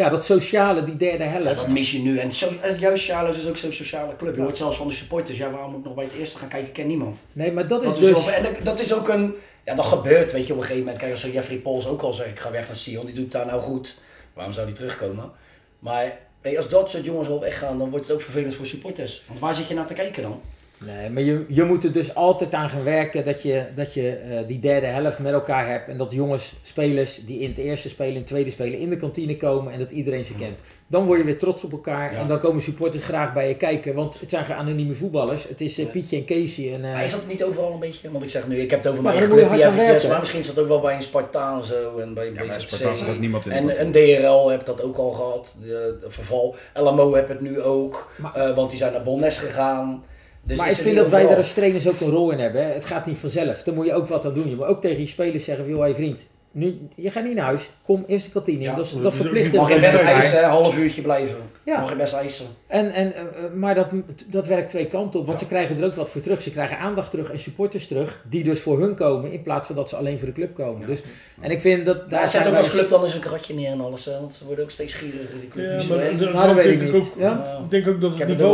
Ja, 0.00 0.08
dat 0.08 0.24
sociale, 0.24 0.82
die 0.84 0.96
derde 0.96 1.24
Ja, 1.24 1.30
helft. 1.30 1.56
dat 1.56 1.68
mis 1.68 1.92
je 1.92 1.98
nu. 1.98 2.18
En 2.18 2.30
en 2.62 2.78
juist 2.78 3.04
Charlo's 3.10 3.38
is 3.38 3.46
ook 3.48 3.56
zo'n 3.56 3.72
sociale 3.72 4.16
club. 4.16 4.34
Je 4.34 4.40
hoort 4.42 4.56
zelfs 4.56 4.76
van 4.76 4.88
de 4.88 4.94
supporters, 4.94 5.38
ja, 5.38 5.50
waarom 5.50 5.70
moet 5.70 5.78
ik 5.80 5.84
nog 5.86 5.94
bij 5.94 6.04
het 6.04 6.12
eerste 6.14 6.38
gaan 6.38 6.48
kijken? 6.48 6.68
Ik 6.68 6.74
ken 6.74 6.86
niemand. 6.86 7.22
Nee, 7.32 7.52
maar 7.52 7.66
dat 7.66 7.80
is 7.82 7.86
Dat 7.88 7.96
is 7.98 8.02
dus... 8.14 8.24
wel- 8.24 8.34
en 8.34 8.64
dat, 8.64 8.80
is 8.80 8.92
ook 8.94 9.08
een, 9.08 9.34
ja, 9.64 9.74
dat 9.74 9.84
gebeurt, 9.84 10.32
weet 10.32 10.46
je, 10.46 10.52
op 10.52 10.58
een 10.58 10.64
gegeven 10.64 10.84
moment. 10.84 10.98
Kijk, 11.02 11.12
als 11.12 11.22
Jeffrey 11.22 11.56
Pauls 11.56 11.86
ook 11.86 12.02
al 12.02 12.12
zegt, 12.12 12.30
ik 12.30 12.38
ga 12.38 12.50
weg 12.50 12.66
naar 12.66 12.76
Sion, 12.76 13.06
die 13.06 13.14
doet 13.14 13.32
daar 13.32 13.46
nou 13.46 13.60
goed. 13.60 13.96
Waarom 14.34 14.52
zou 14.54 14.66
die 14.66 14.74
terugkomen? 14.74 15.30
Maar 15.78 16.18
je, 16.42 16.56
als 16.56 16.68
dat 16.68 16.90
soort 16.90 17.04
jongens 17.04 17.28
al 17.28 17.40
weggaan, 17.40 17.78
dan 17.78 17.90
wordt 17.90 18.06
het 18.06 18.14
ook 18.14 18.22
vervelend 18.22 18.54
voor 18.54 18.66
supporters. 18.66 19.22
Want 19.26 19.40
waar 19.40 19.54
zit 19.54 19.68
je 19.68 19.74
naar 19.74 19.86
te 19.86 19.94
kijken 19.94 20.22
dan? 20.22 20.40
Nee, 20.86 21.10
maar 21.10 21.22
je, 21.22 21.44
je 21.48 21.64
moet 21.64 21.84
er 21.84 21.92
dus 21.92 22.14
altijd 22.14 22.54
aan 22.54 22.68
gaan 22.68 22.84
werken 22.84 23.24
dat 23.24 23.42
je, 23.42 23.64
dat 23.74 23.94
je 23.94 24.10
eh, 24.10 24.38
die 24.46 24.58
derde 24.58 24.86
helft 24.86 25.18
met 25.18 25.32
elkaar 25.32 25.66
hebt. 25.68 25.88
En 25.88 25.96
dat 25.96 26.12
jongens, 26.12 26.52
spelers 26.62 27.20
die 27.26 27.38
in 27.40 27.48
het 27.48 27.58
eerste 27.58 27.88
spelen, 27.88 28.12
in 28.12 28.18
het 28.18 28.26
tweede 28.26 28.50
spelen, 28.50 28.78
in 28.78 28.90
de 28.90 28.96
kantine 28.96 29.36
komen 29.36 29.72
en 29.72 29.78
dat 29.78 29.90
iedereen 29.90 30.24
ze 30.24 30.34
kent. 30.34 30.60
Dan 30.86 31.04
word 31.06 31.18
je 31.18 31.24
weer 31.24 31.38
trots 31.38 31.64
op 31.64 31.72
elkaar 31.72 32.12
Ja. 32.12 32.18
en 32.18 32.28
dan 32.28 32.38
komen 32.38 32.62
supporters 32.62 33.04
graag 33.04 33.32
bij 33.32 33.48
je 33.48 33.56
kijken. 33.56 33.94
Want 33.94 34.20
het 34.20 34.30
zijn 34.30 34.44
geen 34.44 34.56
anonieme 34.56 34.94
voetballers. 34.94 35.48
Het 35.48 35.60
is 35.60 35.78
eh. 35.78 35.86
Pietje 35.90 36.16
en 36.16 36.24
Casey. 36.24 36.74
En, 36.74 36.84
eh, 36.84 36.92
Maar 36.92 37.02
is 37.02 37.10
dat 37.10 37.26
niet 37.28 37.44
overal 37.44 37.72
een 37.72 37.78
beetje? 37.78 38.10
Want 38.10 38.24
ik 38.24 38.30
zeg 38.30 38.48
nu, 38.48 38.56
ik 38.60 38.70
heb 38.70 38.78
het 38.82 38.88
over 38.92 39.02
Maar 39.02 39.14
mijn 39.14 39.28
club, 39.30 39.52
die 39.52 39.64
eventjes, 39.64 40.06
maar 40.06 40.18
misschien 40.18 40.40
is 40.40 40.46
dat 40.46 40.58
ook 40.58 40.68
wel 40.68 40.80
bij 40.80 40.94
een 40.96 41.02
Spartaan 41.02 41.64
zo 41.64 41.98
en 41.98 42.14
bij 42.14 42.26
Ja, 42.32 42.46
bij. 42.46 42.60
Spartaan 42.60 42.96
staat 42.96 43.18
niemand 43.18 43.46
in 43.46 43.66
de 43.66 43.72
En 43.72 43.86
een 43.86 43.92
DRL 44.22 44.48
heb 44.50 44.64
dat 44.64 44.82
ook 44.82 44.96
al 44.96 45.10
gehad, 45.10 45.54
de, 45.60 45.96
de 46.00 46.10
verval. 46.10 46.54
LMO 46.74 47.14
heb 47.14 47.28
het 47.28 47.40
nu 47.40 47.60
ook, 47.62 48.12
Maar- 48.16 48.34
eh, 48.34 48.54
want 48.56 48.70
die 48.70 48.78
zijn 48.78 48.92
naar 48.92 49.02
Bolnes 49.02 49.36
gegaan. 49.38 50.04
Dus 50.50 50.58
maar 50.58 50.70
ik 50.70 50.76
vind 50.76 50.96
dat 50.96 51.10
wij 51.10 51.26
daar 51.26 51.36
als 51.36 51.52
trainers 51.52 51.88
ook 51.88 52.00
een 52.00 52.10
rol 52.10 52.30
in 52.30 52.38
hebben. 52.38 52.66
hè. 52.66 52.72
Het 52.72 52.84
gaat 52.84 53.06
niet 53.06 53.18
vanzelf. 53.18 53.62
Dan 53.62 53.74
moet 53.74 53.86
je 53.86 53.94
ook 53.94 54.08
wat 54.08 54.24
aan 54.24 54.34
doen. 54.34 54.48
Je 54.48 54.56
moet 54.56 54.66
ook 54.66 54.80
tegen 54.80 55.00
je 55.00 55.06
spelers 55.06 55.44
zeggen: 55.44 55.68
joh, 55.68 55.80
hey 55.80 55.94
vriend, 55.94 56.26
nu, 56.52 56.78
je 56.94 57.10
gaat 57.10 57.24
niet 57.24 57.34
naar 57.34 57.44
huis. 57.44 57.70
Kom 57.84 58.04
eerst 58.06 58.24
de 58.24 58.30
kantine 58.30 58.58
in. 58.58 58.64
Ja, 58.64 58.74
dat, 58.74 58.84
is, 58.86 58.92
dat 58.92 59.02
dat 59.02 59.14
verplicht 59.14 59.52
Mag 59.52 59.72
je 59.74 59.78
best 59.80 60.00
eisen, 60.00 60.44
een 60.44 60.50
half 60.50 60.78
uurtje 60.78 61.02
blijven. 61.02 61.36
Ja. 61.64 61.80
Mag 61.80 61.88
je 61.90 61.96
best 61.96 62.14
eisen. 62.14 62.46
En, 62.66 62.92
en, 62.92 63.14
eh, 63.14 63.22
maar 63.54 63.74
dat, 63.74 63.86
dat 64.26 64.46
werkt 64.46 64.68
twee 64.68 64.86
kanten 64.86 65.20
op, 65.20 65.26
want 65.26 65.38
ze 65.38 65.46
krijgen 65.46 65.78
er 65.78 65.84
ook 65.84 65.94
wat 65.94 66.10
voor 66.10 66.20
terug. 66.20 66.42
Ze 66.42 66.50
krijgen 66.50 66.78
aandacht 66.78 67.10
terug 67.10 67.30
en 67.30 67.38
supporters 67.38 67.86
terug, 67.86 68.24
die 68.28 68.44
dus 68.44 68.60
voor 68.60 68.80
hun 68.80 68.94
komen, 68.94 69.32
in 69.32 69.42
plaats 69.42 69.66
van 69.66 69.76
dat 69.76 69.88
ze 69.88 69.96
alleen 69.96 70.18
voor 70.18 70.28
de 70.28 70.34
club 70.34 70.54
komen. 70.54 70.86
Dus, 70.86 71.00
en 71.40 71.50
ik 71.50 71.60
vind 71.60 71.84
dat... 71.86 71.96
Daar 71.98 72.08
Daar 72.08 72.28
zet 72.28 72.46
ook 72.48 72.54
als 72.54 72.70
club 72.70 72.88
dan 72.88 73.02
eens 73.02 73.14
een 73.14 73.20
kratje 73.20 73.54
neer 73.54 73.70
en 73.70 73.80
alles. 73.80 74.04
hè, 74.04 74.12
Want 74.20 74.32
ze 74.32 74.44
worden 74.46 74.64
ook 74.64 74.70
steeds 74.70 74.94
gieriger, 74.94 75.40
die 75.40 75.48
club. 75.48 75.64
Ja, 75.66 75.72
maar 75.72 75.80
zo- 75.80 76.16
dat- 76.16 76.32
Nou, 76.32 76.46
dat 76.46 76.54
weet 76.54 76.64
denk 76.64 76.80
ik 76.82 76.92
niet. 76.92 77.02
ook. 77.04 77.18
Ja? 77.18 77.60
Ik 77.64 77.70
denk 77.70 77.86
ook 77.88 78.00
dat 78.00 78.12
Ik 78.12 78.18
het 78.18 78.28
heb 78.28 78.38
het 78.38 78.46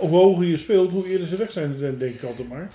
niveau 0.00 0.10
hoger 0.10 0.44
je 0.46 0.56
speelt, 0.56 0.90
hoe 0.90 1.08
eerder 1.08 1.26
ze 1.26 1.36
weg 1.36 1.52
zijn, 1.52 1.76
denk 1.78 2.14
ik 2.14 2.22
altijd 2.22 2.48
maar. 2.48 2.68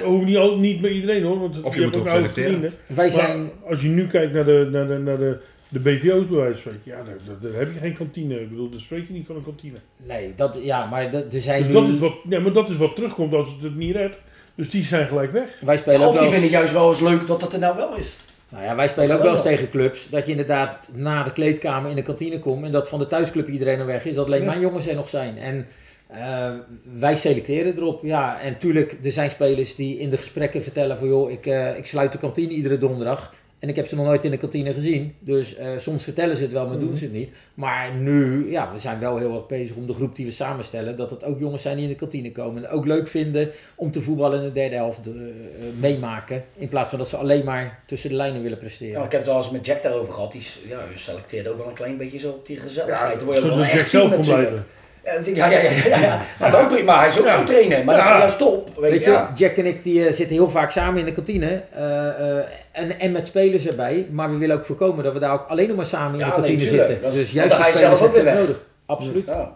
Hoeft 0.00 0.26
niet, 0.26 0.36
al- 0.36 0.58
niet 0.58 0.80
bij 0.80 0.90
iedereen 0.90 1.22
hoor. 1.22 1.40
Want 1.40 1.62
Of 1.62 1.74
je 1.74 1.80
hebt 1.80 1.92
moet 1.92 2.02
ook 2.02 2.08
selecteren. 2.08 2.48
vrienden. 2.50 2.72
Wij 2.86 2.96
Maar 2.96 3.10
zijn... 3.10 3.50
als 3.68 3.82
je 3.82 3.88
nu 3.88 4.06
kijkt 4.06 4.32
naar 4.32 4.44
de, 4.44 4.68
naar 4.72 4.86
de, 4.86 4.98
naar 4.98 5.18
de, 5.18 5.38
de 5.68 5.78
BVO's 5.80 6.26
bij 6.28 6.38
wijze 6.38 6.62
van 6.62 6.72
spreken, 6.72 6.82
ja, 6.84 6.96
daar, 7.04 7.16
daar, 7.40 7.50
daar 7.50 7.60
heb 7.60 7.72
je 7.72 7.78
geen 7.78 7.92
kantine. 7.96 8.40
Ik 8.40 8.48
bedoel, 8.48 8.70
daar 8.70 8.80
spreek 8.80 9.06
je 9.06 9.12
niet 9.12 9.26
van 9.26 9.36
een 9.36 9.44
kantine. 9.44 9.76
Nee, 10.06 10.32
dat, 10.36 10.58
ja, 10.62 10.86
maar 10.86 11.10
dat- 11.10 11.34
er 11.34 11.40
zijn 11.40 11.58
Dus 11.58 11.66
nu... 11.66 11.72
dat 11.72 11.88
is, 11.88 11.98
wat, 11.98 12.14
ja, 12.28 12.40
maar 12.40 12.52
dat 12.52 12.70
is 12.70 12.76
wat 12.76 12.94
terugkomt 12.96 13.34
als 13.34 13.52
het 13.52 13.62
het 13.62 13.74
niet 13.76 13.96
redt. 13.96 14.20
Dus 14.54 14.68
die 14.70 14.84
zijn 14.84 15.06
gelijk 15.08 15.32
weg. 15.32 15.58
Wij 15.60 15.76
spelen 15.76 16.00
ook 16.00 16.06
Of 16.06 16.12
die 16.12 16.20
wel 16.20 16.30
vinden 16.30 16.42
eens, 16.48 16.52
juist 16.58 16.72
wel 16.72 16.88
eens 16.88 17.00
leuk 17.00 17.26
dat 17.26 17.40
dat 17.40 17.52
er 17.52 17.58
nou 17.58 17.76
wel 17.76 17.96
is. 17.96 18.16
nou 18.48 18.64
ja, 18.64 18.76
wij 18.76 18.88
spelen 18.88 19.16
ook 19.16 19.22
wel 19.22 19.30
eens 19.32 19.42
tegen 19.42 19.70
clubs, 19.70 20.08
dat 20.08 20.24
je 20.24 20.30
inderdaad 20.30 20.90
na 20.94 21.22
de 21.22 21.32
kleedkamer 21.32 21.90
in 21.90 21.96
de 21.96 22.02
kantine 22.02 22.38
komt 22.38 22.64
en 22.64 22.72
dat 22.72 22.88
van 22.88 22.98
de 22.98 23.06
thuisclub 23.06 23.48
iedereen 23.48 23.78
er 23.78 23.86
weg 23.86 24.04
is, 24.04 24.14
dat 24.14 24.26
alleen 24.26 24.40
Ja. 24.40 24.46
mijn 24.46 24.60
jongens 24.60 24.86
er 24.86 24.94
nog 24.94 25.08
zijn. 25.08 25.38
En 25.38 25.66
eh, 26.14 26.50
wij 26.98 27.14
selecteren 27.16 27.76
erop, 27.76 28.04
ja. 28.04 28.40
En 28.40 28.58
tuurlijk, 28.58 28.96
er 29.04 29.12
zijn 29.12 29.30
spelers 29.30 29.74
die 29.74 29.98
in 29.98 30.10
de 30.10 30.16
gesprekken 30.16 30.62
vertellen 30.62 30.98
van 30.98 31.08
joh, 31.08 31.30
ik, 31.30 31.46
eh, 31.46 31.76
ik 31.76 31.86
sluit 31.86 32.12
de 32.12 32.18
kantine 32.18 32.52
iedere 32.52 32.78
donderdag. 32.78 33.34
En 33.58 33.68
ik 33.68 33.76
heb 33.76 33.86
ze 33.86 33.96
nog 33.96 34.06
nooit 34.06 34.24
in 34.24 34.30
de 34.30 34.36
kantine 34.36 34.72
gezien. 34.72 35.14
Dus 35.18 35.54
eh, 35.56 35.68
soms 35.78 36.04
vertellen 36.04 36.36
ze 36.36 36.42
het 36.42 36.52
wel, 36.52 36.66
maar 36.66 36.78
doen 36.78 36.88
Mhm. 36.88 36.96
ze 36.96 37.04
het 37.04 37.12
niet. 37.12 37.30
Maar 37.54 37.94
nu, 37.94 38.50
ja, 38.50 38.72
we 38.72 38.78
zijn 38.78 38.98
wel 38.98 39.16
heel 39.16 39.34
erg 39.34 39.46
bezig 39.46 39.76
om 39.76 39.86
de 39.86 39.92
groep 39.92 40.16
die 40.16 40.24
we 40.26 40.30
samenstellen. 40.32 40.96
Dat 40.96 41.10
het 41.10 41.24
ook 41.24 41.38
jongens 41.38 41.62
zijn 41.62 41.74
die 41.76 41.84
in 41.84 41.90
de 41.90 41.96
kantine 41.96 42.32
komen. 42.32 42.64
En 42.64 42.70
ook 42.70 42.86
leuk 42.86 43.08
vinden 43.08 43.50
om 43.74 43.90
te 43.90 44.00
voetballen 44.00 44.38
in 44.38 44.44
de 44.46 44.52
derde 44.52 44.74
helft 44.74 45.00
meemaken. 45.80 46.44
In 46.56 46.68
plaats 46.68 46.90
van 46.90 46.98
dat 46.98 47.08
ze 47.08 47.16
alleen 47.16 47.44
maar 47.44 47.82
tussen 47.86 48.10
de 48.10 48.16
lijnen 48.16 48.42
willen 48.42 48.58
presteren. 48.58 48.98
Ja, 48.98 49.04
ik 49.04 49.12
heb 49.12 49.20
het 49.20 49.30
al 49.30 49.36
eens 49.36 49.50
met 49.50 49.66
Jack 49.66 49.82
daarover 49.82 50.12
gehad. 50.12 50.32
Die 50.32 50.42
ja, 50.68 50.78
je 50.92 50.98
selecteerde 50.98 51.50
ook 51.50 51.58
wel 51.58 51.66
een 51.68 51.72
klein 51.74 51.96
beetje 51.96 52.18
zo 52.18 52.30
op 52.30 52.46
die 52.46 52.56
gezelligheid. 52.56 53.16
Dan 53.18 53.26
word 53.26 53.38
je 53.42 53.48
wel 53.48 53.62
echt 53.64 53.90
team 53.90 54.10
natuurlijk. 54.10 54.28
blijven. 54.48 54.64
Ja, 55.04 55.20
ja, 55.50 55.58
ja, 55.58 55.70
ja, 55.70 55.70
ja, 55.86 55.98
ja. 56.00 56.20
Maar, 56.40 56.62
ook 56.62 56.68
prima, 56.68 56.98
hij 56.98 57.08
is 57.08 57.18
ook 57.18 57.26
Ja. 57.26 57.36
zo'n 57.36 57.44
trainer. 57.44 57.84
Maar 57.84 57.94
dat 57.96 58.04
is 58.04 58.10
juist 58.10 58.38
top. 58.38 58.70
Weet, 58.80 58.90
Weet 58.90 59.00
je, 59.04 59.10
je, 59.10 59.16
ja. 59.16 59.32
Jack 59.34 59.56
en 59.56 59.66
ik 59.66 59.82
die, 59.82 60.06
eh, 60.06 60.12
zitten 60.12 60.36
heel 60.36 60.48
vaak 60.48 60.70
samen 60.70 60.98
in 61.00 61.04
de 61.04 61.12
kantine. 61.12 61.62
eh, 61.74 62.08
eh, 62.38 62.44
en, 62.72 63.00
en 63.00 63.12
met 63.12 63.26
spelers 63.26 63.66
erbij. 63.66 64.06
Maar 64.10 64.30
we 64.30 64.36
willen 64.36 64.56
ook 64.56 64.64
voorkomen 64.64 65.04
dat 65.04 65.12
we 65.12 65.18
daar 65.18 65.32
ook 65.32 65.46
alleen 65.48 65.68
nog 65.68 65.76
maar 65.76 65.86
samen 65.86 66.12
in 66.12 66.18
Ja, 66.18 66.26
de 66.26 66.32
kantine 66.32 66.56
nee, 66.58 66.68
zitten. 66.68 67.00
Dat 67.00 67.12
is- 67.12 67.18
dus 67.20 67.30
juist 67.30 67.50
dan 67.50 67.58
ga 67.60 67.66
je 67.66 67.72
spelers 67.72 67.98
zelf 67.98 68.08
ook 68.08 68.14
weer 68.14 68.24
weg. 68.24 68.38
nodig. 68.38 68.60
Absoluut. 68.86 69.26
Ja. 69.26 69.52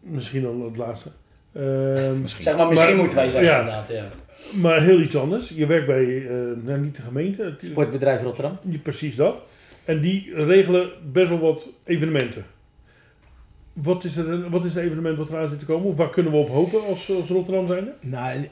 Misschien 0.00 0.42
dan 0.42 0.60
het 0.62 0.76
laatste. 0.76 1.08
Ehm, 1.54 2.20
Misschien. 2.20 2.44
Zeg 2.44 2.56
maar, 2.56 2.68
misschien 2.68 2.90
Maar- 2.90 2.98
moeten 3.00 3.16
wij 3.16 3.28
zeggen 3.28 3.50
ja. 3.50 3.58
inderdaad. 3.58 3.88
Ja. 3.88 4.04
maar 4.52 4.82
heel 4.82 5.00
iets 5.00 5.16
anders. 5.16 5.48
Je 5.54 5.66
werkt 5.66 5.86
bij, 5.86 6.04
eh, 6.26 6.34
nou 6.64 6.78
niet 6.78 6.96
de 6.96 7.02
gemeente, 7.02 7.42
het- 7.44 7.62
Sportbedrijf 7.64 8.22
Rotterdam. 8.22 8.58
Precies 8.82 9.16
dat. 9.16 9.42
En 9.84 10.00
die 10.00 10.30
regelen 10.34 10.90
best 11.12 11.28
wel 11.28 11.38
wat 11.38 11.68
evenementen. 11.84 12.44
Wat 13.82 14.04
is, 14.04 14.16
wat 14.50 14.64
is 14.64 14.74
het 14.74 14.84
evenement 14.84 15.18
wat 15.18 15.30
eraan 15.30 15.48
zit 15.48 15.58
te 15.58 15.64
komen? 15.64 15.88
Of 15.88 15.96
waar 15.96 16.10
kunnen 16.10 16.32
we 16.32 16.38
op 16.38 16.48
hopen 16.48 16.84
als, 16.86 17.10
als 17.10 17.28
Rotterdam 17.28 17.66
zijn? 17.66 17.88
Nou, 18.00 18.44
eh, 18.44 18.50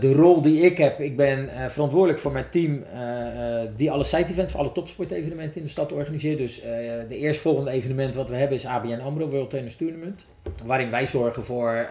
de 0.00 0.12
rol 0.12 0.42
die 0.42 0.60
ik 0.60 0.78
heb, 0.78 1.00
ik 1.00 1.16
ben 1.16 1.48
eh, 1.48 1.68
verantwoordelijk 1.68 2.18
voor 2.18 2.32
mijn 2.32 2.48
team 2.50 2.82
eh, 2.82 3.60
die 3.76 3.90
alle 3.90 4.04
site-events, 4.04 4.52
voor 4.52 4.60
alle 4.60 4.72
topsportevenementen 4.72 5.56
in 5.56 5.62
de 5.62 5.72
stad 5.72 5.92
organiseert. 5.92 6.38
Dus 6.38 6.60
de 7.08 7.16
eerstvolgende 7.18 7.70
evenement 7.70 8.14
wat 8.14 8.28
we 8.28 8.36
hebben 8.36 8.56
is 8.56 8.66
ABN 8.66 9.00
AMRO 9.00 9.28
World 9.28 9.50
Tennis 9.50 9.76
Tournament. 9.76 10.24
Waarin 10.64 10.90
wij 10.90 11.06
zorgen 11.06 11.44
voor 11.44 11.86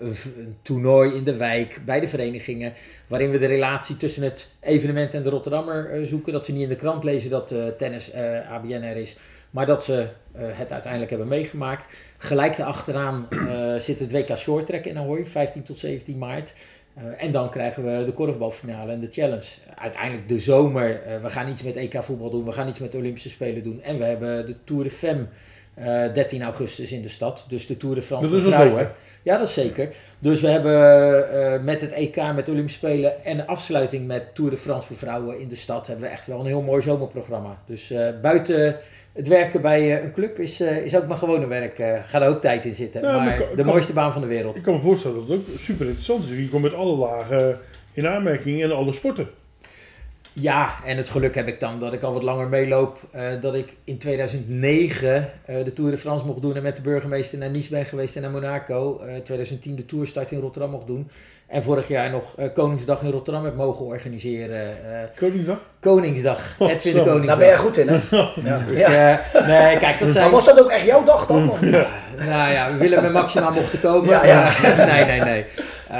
een, 0.00 0.14
een 0.38 0.56
toernooi 0.62 1.14
in 1.14 1.24
de 1.24 1.36
wijk, 1.36 1.80
bij 1.84 2.00
de 2.00 2.08
verenigingen. 2.08 2.72
Waarin 3.06 3.30
we 3.30 3.38
de 3.38 3.46
relatie 3.46 3.96
tussen 3.96 4.22
het 4.22 4.50
evenement 4.60 5.14
en 5.14 5.22
de 5.22 5.30
Rotterdammer 5.30 6.06
zoeken. 6.06 6.32
Dat 6.32 6.46
ze 6.46 6.52
niet 6.52 6.62
in 6.62 6.68
de 6.68 6.76
krant 6.76 7.04
lezen 7.04 7.30
dat 7.30 7.54
tennis 7.78 8.12
ABN 8.50 8.82
er 8.82 8.96
is. 8.96 9.16
Maar 9.52 9.66
dat 9.66 9.84
ze 9.84 10.08
eh, 10.32 10.42
het 10.52 10.72
uiteindelijk 10.72 11.10
hebben 11.10 11.28
meegemaakt. 11.28 11.86
Gelijk 12.18 12.56
daarachteraan 12.56 13.26
eh 13.30 13.74
zit 13.76 14.00
het 14.00 14.12
WK 14.12 14.36
Short 14.36 14.66
Track 14.66 14.84
in 14.84 14.98
Ahoy, 14.98 15.26
15 15.26 15.62
tot 15.62 15.78
17 15.78 16.18
maart. 16.18 16.54
Eh, 16.94 17.02
en 17.18 17.32
dan 17.32 17.50
krijgen 17.50 17.84
we 17.84 18.04
de 18.04 18.12
korfbalfinale 18.12 18.92
en 18.92 19.00
de 19.00 19.10
challenge. 19.10 19.46
Uiteindelijk 19.74 20.28
de 20.28 20.38
zomer. 20.38 21.00
we 21.22 21.30
gaan 21.30 21.48
iets 21.48 21.62
met 21.62 21.76
EK 21.76 22.02
voetbal 22.02 22.30
doen. 22.30 22.44
We 22.44 22.52
gaan 22.52 22.68
iets 22.68 22.78
met 22.78 22.92
de 22.92 22.98
Olympische 22.98 23.28
Spelen 23.28 23.62
doen. 23.62 23.82
En 23.82 23.98
we 23.98 24.04
hebben 24.04 24.46
de 24.46 24.54
Tour 24.64 24.84
de 24.84 24.90
Femme 24.90 25.26
eh 25.74 26.12
13 26.14 26.42
augustus 26.42 26.92
in 26.92 27.02
de 27.02 27.08
stad. 27.08 27.44
Dus 27.48 27.66
de 27.66 27.76
Tour 27.76 27.94
de 27.94 28.02
France 28.02 28.30
Dat 28.30 28.42
voor 28.42 28.52
vrouwen. 28.52 28.90
Ja, 29.22 29.38
dat 29.38 29.48
is 29.48 29.54
zeker. 29.54 29.88
Dus 30.18 30.40
we 30.40 30.48
hebben 30.48 31.64
met 31.64 31.80
het 31.80 31.92
EK, 31.92 32.16
met 32.16 32.46
de 32.46 32.52
Olympische 32.52 32.78
Spelen 32.78 33.24
en 33.24 33.36
de 33.36 33.46
afsluiting 33.46 34.06
met 34.06 34.34
Tour 34.34 34.50
de 34.50 34.56
France 34.56 34.86
voor 34.86 34.96
vrouwen 34.96 35.40
in 35.40 35.48
de 35.48 35.56
stad, 35.56 35.86
hebben 35.86 36.04
we 36.04 36.10
echt 36.10 36.26
wel 36.26 36.40
een 36.40 36.46
heel 36.46 36.62
mooi 36.62 36.82
zomerprogramma. 36.82 37.58
Dus 37.66 37.94
buiten 38.22 38.76
het 39.12 39.28
werken 39.28 39.60
bij 39.62 39.96
eh, 39.98 40.04
een 40.04 40.12
club 40.12 40.38
is, 40.38 40.60
eh, 40.60 40.76
is 40.76 40.96
ook 40.96 41.06
mijn 41.06 41.18
gewone 41.18 41.46
werk. 41.46 41.78
eh 41.78 42.04
gaat 42.04 42.22
er 42.22 42.28
ook 42.28 42.40
tijd 42.40 42.64
in 42.64 42.74
zitten. 42.74 43.02
Ja, 43.02 43.16
maar 43.16 43.24
maar 43.26 43.36
kan- 43.36 43.56
de 43.56 43.64
mooiste 43.64 43.92
baan 43.92 44.12
van 44.12 44.20
de 44.22 44.28
wereld. 44.28 44.56
Ik 44.56 44.62
kan 44.62 44.74
me 44.74 44.80
voorstellen 44.80 45.16
dat 45.16 45.28
het 45.28 45.38
ook 45.38 45.46
super 45.58 45.84
interessant 45.86 46.24
is. 46.28 46.38
Je 46.38 46.48
komt 46.48 46.62
met 46.62 46.74
alle 46.74 46.96
lagen 46.96 47.58
in 47.92 48.06
aanmerking 48.08 48.62
en 48.62 48.70
alle 48.72 48.92
sporten. 48.92 49.28
Ja, 50.34 50.74
en 50.84 50.96
het 50.96 51.08
geluk 51.08 51.34
heb 51.34 51.48
ik 51.48 51.60
dan 51.60 51.78
dat 51.78 51.92
ik 51.92 52.02
al 52.02 52.12
wat 52.12 52.22
langer 52.22 52.48
meeloop. 52.48 52.98
dat 53.40 53.54
ik 53.54 53.76
in 53.84 53.98
2009 53.98 55.30
eh, 55.44 55.64
de 55.64 55.72
Tour 55.72 55.90
de 55.90 55.96
France 55.98 56.26
mocht 56.26 56.42
doen 56.42 56.56
en 56.56 56.62
met 56.62 56.76
de 56.76 56.82
burgemeester 56.82 57.38
naar 57.38 57.50
Nice 57.50 57.70
ben 57.70 57.84
geweest 57.86 58.16
en 58.16 58.22
naar 58.22 58.30
Monaco. 58.30 58.98
Eh 58.98 59.14
2010 59.16 59.76
de 59.76 59.84
Tourstart 59.86 60.32
in 60.32 60.40
Rotterdam 60.40 60.70
mocht 60.70 60.86
doen. 60.86 61.08
En 61.52 61.62
vorig 61.62 61.88
jaar 61.88 62.10
nog 62.10 62.34
eh, 62.36 62.52
Koningsdag 62.52 63.02
in 63.02 63.10
Rotterdam 63.10 63.44
heb 63.44 63.54
mogen 63.56 63.84
organiseren. 63.84 64.66
eh, 64.66 64.98
Koningsdag? 65.16 65.56
Koningsdag, 65.80 66.54
Oh, 66.58 66.70
Edwin 66.70 66.94
de. 66.94 67.02
Koningsdag. 67.02 67.26
Daar 67.26 67.38
ben 67.38 67.46
jij 67.46 67.56
goed 67.56 67.76
in, 67.76 67.88
hè? 67.88 67.98
Ja. 68.78 69.18
Eh, 69.32 69.46
nee, 69.46 69.78
kijk, 69.78 69.98
dat 69.98 70.12
zijn... 70.12 70.24
Maar 70.24 70.32
was 70.34 70.44
dat 70.44 70.60
ook 70.60 70.70
echt 70.70 70.84
jouw 70.84 71.04
dag 71.04 71.26
dan? 71.26 71.50
of 71.50 71.60
niet? 71.60 71.70
Nou 72.18 72.52
ja, 72.52 72.76
Willem 72.78 73.04
en 73.04 73.12
Maxima 73.12 73.50
mochten 73.50 73.80
komen. 73.80 74.08
Ja, 74.10 74.24
ja. 74.24 74.50
nee, 74.92 75.04
nee, 75.04 75.20
nee. 75.20 75.44
Eh, 75.88 75.98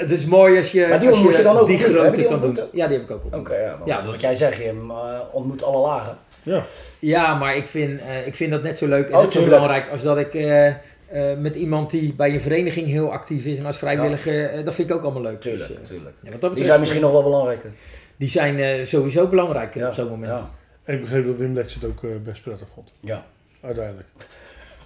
het 0.00 0.10
is 0.10 0.24
mooi 0.24 0.56
als 0.56 0.72
je, 0.72 0.86
Maar 0.88 0.98
die 0.98 1.08
als 1.08 1.36
je 1.36 1.42
dan 1.42 1.58
ook 1.58 1.66
die? 1.66 1.78
Die 2.12 2.26
kan 2.26 2.40
doen. 2.40 2.58
Ja, 2.72 2.86
die 2.86 2.96
heb 2.98 3.06
ik 3.08 3.10
ook 3.10 3.24
Oké, 3.24 3.36
ontmoet. 3.36 3.56
ja. 3.84 3.98
Ja, 4.00 4.04
Wat 4.10 4.20
jij 4.20 4.34
zegt, 4.34 4.56
je 4.56 4.64
eh, 4.88 5.20
ontmoet 5.32 5.62
alle 5.62 5.78
lagen. 5.86 6.16
Ja. 6.42 6.62
Ja, 6.98 7.34
maar 7.34 7.56
ik 7.56 7.68
vind, 7.68 8.00
eh, 8.00 8.26
ik 8.26 8.34
vind 8.34 8.50
dat 8.50 8.62
net 8.62 8.78
zo 8.78 8.86
leuk 8.86 9.08
en 9.08 9.14
Oh, 9.14 9.20
net 9.20 9.32
zo 9.32 9.44
belangrijk 9.44 9.88
als 9.88 10.02
dat 10.02 10.18
ik 10.18 10.34
eh, 10.34 10.72
eh, 11.14 11.36
met 11.38 11.54
iemand 11.54 11.90
die 11.90 12.12
bij 12.14 12.34
een 12.34 12.40
vereniging 12.40 12.86
heel 12.86 13.12
actief 13.12 13.44
is 13.44 13.58
en 13.58 13.66
als 13.66 13.78
vrijwilliger, 13.78 14.44
eh, 14.50 14.64
dat 14.64 14.74
vind 14.74 14.90
ik 14.90 14.96
ook 14.96 15.02
allemaal 15.02 15.22
leuk. 15.22 15.40
Tuurlijk, 15.40 15.68
Dus, 15.68 15.78
eh, 15.78 15.84
tuurlijk. 15.86 16.16
ja, 16.22 16.30
wat 16.30 16.40
dat 16.40 16.54
Die 16.54 16.64
zijn 16.64 16.80
misschien 16.80 17.00
nog 17.00 17.12
wel 17.12 17.22
belangrijker. 17.22 17.70
die 18.16 18.28
zijn 18.28 18.58
eh, 18.58 18.84
sowieso 18.84 19.26
belangrijk 19.28 19.74
Ja, 19.74 19.88
op 19.88 19.94
zo'n 19.94 20.08
moment. 20.08 20.44
ik 20.86 21.00
begreep 21.00 21.26
dat 21.26 21.36
Wim 21.36 21.54
Lex 21.54 21.74
het 21.74 21.84
ook 21.84 22.00
best 22.24 22.42
prettig 22.42 22.68
vond. 22.74 22.92
Ja. 23.00 23.26
Uiteindelijk. 23.60 24.08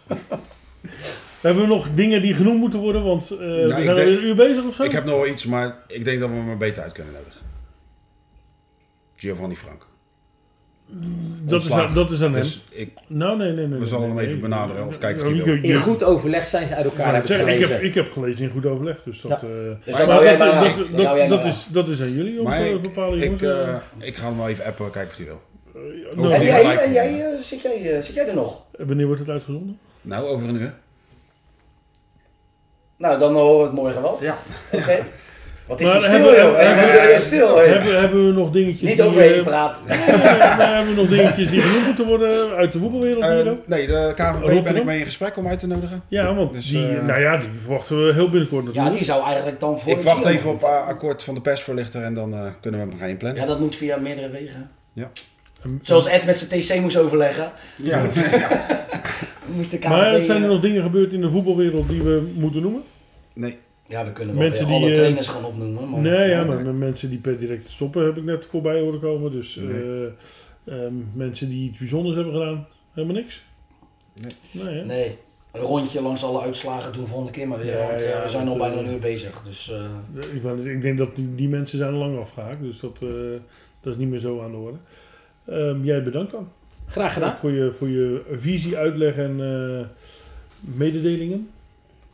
Hebben 1.40 1.62
we 1.62 1.68
nog 1.68 1.88
dingen 1.94 2.22
die 2.22 2.34
genoemd 2.34 2.58
moeten 2.60 2.78
worden? 2.78 3.04
Want 3.04 3.30
eh, 3.30 3.38
we 3.38 3.64
zijn 3.68 3.84
denk- 3.84 3.88
alweer 3.88 4.06
een 4.18 4.24
uur 4.24 4.34
bezig 4.34 4.66
of 4.66 4.74
zo? 4.74 4.82
Ik 4.82 4.92
heb 4.92 5.04
nog 5.04 5.14
wel 5.14 5.26
iets, 5.26 5.46
maar 5.46 5.78
ik 5.86 6.04
denk 6.04 6.20
dat 6.20 6.28
we 6.28 6.34
hem 6.34 6.48
er 6.50 6.56
beter 6.56 6.82
uit 6.82 6.92
kunnen 6.92 7.12
nodigen. 7.12 7.40
Giovanni 9.16 9.56
Frank. 9.56 9.86
Dat, 11.42 11.64
is 11.64 11.70
aan, 11.70 11.94
dat 11.94 12.10
is 12.10 12.18
aan 12.22 12.32
hem. 12.32 12.42
Dus 12.42 12.64
ik, 12.70 12.90
nou, 13.06 13.36
nee, 13.36 13.52
nee, 13.52 13.66
nee. 13.66 13.78
We 13.78 13.86
zullen 13.86 14.00
nee, 14.02 14.08
hem 14.10 14.18
even 14.18 14.32
nee. 14.32 14.40
benaderen 14.40 14.86
of 14.86 14.98
kijken 14.98 15.26
of 15.26 15.32
je- 15.44 15.60
In 15.60 15.74
goed 15.74 16.02
overleg 16.02 16.46
zijn 16.46 16.66
ze 16.68 16.74
uit 16.74 16.84
elkaar, 16.84 17.14
heb 17.14 17.24
ik 17.48 17.58
heb, 17.58 17.82
ik 17.82 17.94
heb 17.94 18.12
gelezen 18.12 18.44
in 18.44 18.50
goed 18.50 18.66
overleg, 18.66 19.02
dus 19.04 19.20
dat, 19.20 19.42
eh, 19.42 21.28
dat 21.28 21.44
is, 21.44 21.66
dat 21.70 21.88
is 21.88 22.00
aan 22.00 22.12
jullie 22.12 22.40
om 22.40 22.46
te 22.46 22.68
ik, 22.68 22.82
bepalen, 22.82 23.18
ik, 23.18 23.24
jongens. 23.24 23.42
eh, 23.42 23.68
eh, 23.68 23.80
ik 23.98 24.16
ga 24.16 24.26
hem 24.26 24.36
wel 24.36 24.48
even 24.48 24.64
appen, 24.64 24.90
kijken 24.90 25.10
of 25.10 25.16
hij 25.16 25.26
wil. 25.26 25.40
eh, 25.74 26.16
nou, 26.16 26.32
En 26.32 26.40
die 26.40 26.48
jij, 26.48 26.78
en 26.78 26.92
jij, 26.92 27.32
eh, 27.32 27.38
zit, 27.40 27.62
jij, 27.62 27.92
eh, 27.96 28.02
zit 28.02 28.14
jij 28.14 28.28
er 28.28 28.34
nog? 28.34 28.64
wanneer 28.78 29.06
wordt 29.06 29.20
het 29.20 29.30
uitgezonden? 29.30 29.78
Nou, 30.02 30.26
over 30.26 30.48
een 30.48 30.54
uur. 30.54 30.74
Nou, 32.96 33.18
dan 33.18 33.34
horen 33.34 33.58
we 33.58 33.64
het 33.64 33.72
morgen 33.72 34.02
wel. 34.02 34.18
Ja. 34.20 34.36
Oké. 34.72 34.98
Wat 35.68 35.80
is 35.80 35.86
Maar 35.86 35.96
die 35.96 36.04
stil, 36.04 36.18
hebben- 36.18 36.36
joh? 36.36 36.58
hebben- 36.58 37.20
stil, 37.20 37.54
we 38.24 38.32
nog 38.34 38.50
dingetjes 38.50 38.88
Niet 38.88 38.96
die, 38.98 39.06
overheen 39.06 39.34
eh, 39.34 39.42
praten. 39.42 39.84
maar 40.58 40.74
hebben 40.74 40.94
we 40.94 41.00
nog 41.00 41.08
dingetjes 41.10 41.48
die 41.50 41.60
genoemd 41.60 41.86
moeten 41.86 42.06
worden 42.06 42.50
uit 42.56 42.72
de 42.72 42.78
voetbalwereld? 42.78 43.22
Eh, 43.22 43.34
Miro? 43.36 43.58
nee, 43.66 43.86
de 43.86 44.12
KVB 44.14 44.40
ben 44.40 44.40
Rotterdam? 44.40 44.76
ik 44.76 44.84
mee 44.84 44.98
in 44.98 45.04
gesprek 45.04 45.36
om 45.36 45.48
uit 45.48 45.58
te 45.58 45.66
nodigen. 45.66 46.02
ja, 46.08 46.34
want 46.34 46.52
dus, 46.52 46.70
die, 46.70 46.86
eh, 46.88 47.04
nou 47.04 47.20
ja, 47.20 47.36
die 47.36 47.48
verwachten 47.54 48.06
we 48.06 48.12
heel 48.12 48.30
binnenkort 48.30 48.62
Ja, 48.62 48.68
natuurlijk. 48.68 48.96
die 48.96 49.04
zou 49.04 49.24
eigenlijk 49.24 49.60
dan 49.60 49.80
voor 49.80 49.92
Ik 49.92 50.02
wacht 50.02 50.24
even 50.24 50.50
op 50.50 50.62
uh, 50.62 50.86
akkoord 50.86 51.22
van 51.22 51.34
de 51.34 51.40
persvoorlichter 51.40 52.02
en 52.02 52.14
dan 52.14 52.34
eh, 52.34 52.46
kunnen 52.60 52.80
we 52.80 52.86
hem 52.90 52.98
gaan 52.98 53.08
inplannen. 53.08 53.40
Ja, 53.40 53.46
dat 53.46 53.60
moet 53.60 53.76
via 53.76 53.96
meerdere 53.96 54.28
wegen. 54.30 54.70
Ja. 54.92 55.10
Zoals 55.82 56.06
Ed 56.06 56.24
met 56.24 56.36
zijn 56.36 56.60
TC 56.60 56.80
moest 56.80 56.96
overleggen. 56.96 57.52
Ja. 57.76 58.02
Moet 59.46 59.70
de 59.70 59.78
KVB... 59.78 59.88
maar 59.88 60.18
zijn 60.20 60.38
er 60.38 60.44
eh, 60.44 60.50
nog 60.50 60.60
dingen 60.60 60.82
gebeurd 60.82 61.12
in 61.12 61.20
de 61.20 61.30
voetbalwereld 61.30 61.88
die 61.88 62.02
we 62.02 62.32
moeten 62.34 62.62
noemen? 62.62 62.82
Nee. 63.34 63.56
Ja, 63.88 64.04
we 64.04 64.12
kunnen 64.12 64.34
wel 64.36 64.44
Mensen 64.44 64.66
weer 64.66 64.74
die, 64.76 64.84
alle 64.84 64.92
eh, 64.94 64.98
trainers 64.98 65.26
gaan 65.28 65.44
opnoemen. 65.44 65.90
Maar... 65.90 66.00
nee, 66.00 66.28
ja, 66.28 66.44
maar 66.44 66.74
mensen 66.74 67.10
die 67.10 67.18
per 67.18 67.38
direct 67.38 67.68
stoppen 67.68 68.04
heb 68.04 68.16
ik 68.16 68.24
net 68.24 68.46
voorbij 68.46 68.80
horen 68.80 69.00
komen. 69.00 69.30
Dus 69.30 69.54
Nee. 69.56 69.82
eh, 70.64 70.84
ehm, 70.84 70.94
mensen 71.14 71.48
die 71.48 71.68
iets 71.68 71.78
bijzonders 71.78 72.14
hebben 72.16 72.32
gedaan, 72.34 72.66
helemaal 72.92 73.16
niks? 73.16 73.44
Nee. 74.52 74.64
Nee? 74.64 74.84
Nee, 74.84 75.16
een 75.52 75.60
rondje 75.60 76.02
langs 76.02 76.24
alle 76.24 76.40
uitslagen 76.40 76.92
doen 76.92 77.06
volgende 77.06 77.32
keer 77.32 77.48
maar 77.48 77.58
weer. 77.58 77.78
Ja, 77.78 77.86
want 77.88 78.02
ja, 78.02 78.08
ja, 78.08 78.22
we 78.22 78.28
zijn 78.28 78.48
al 78.48 78.56
bijna 78.58 78.74
eh, 78.76 78.80
een 78.86 78.92
uur 78.92 78.98
bezig. 78.98 79.42
Dus 79.42 79.70
eh, 79.70 80.34
Ik, 80.34 80.42
net- 80.42 80.64
ik 80.66 80.82
denk 80.82 80.98
dat 80.98 81.16
die, 81.16 81.34
die 81.34 81.48
mensen 81.48 81.78
zijn 81.78 81.92
al 81.92 81.98
lang 81.98 82.18
afgehaakt, 82.18 82.60
dus 82.62 82.80
dat, 82.80 83.00
eh, 83.02 83.08
dat 83.80 83.92
is 83.92 83.98
niet 83.98 84.08
meer 84.08 84.18
zo 84.18 84.42
aan 84.42 84.50
de 84.50 84.56
orde. 84.56 84.78
Ehm, 85.46 85.84
jij 85.84 86.02
bedankt 86.02 86.30
dan 86.32 86.48
Graag 86.86 87.12
gedaan. 87.12 87.36
voor 87.36 87.50
je, 87.50 87.72
voor 87.78 87.88
je 87.88 88.20
visie, 88.32 88.76
uitleg 88.76 89.16
en 89.16 89.40
eh, 89.40 89.86
mededelingen. 90.76 91.48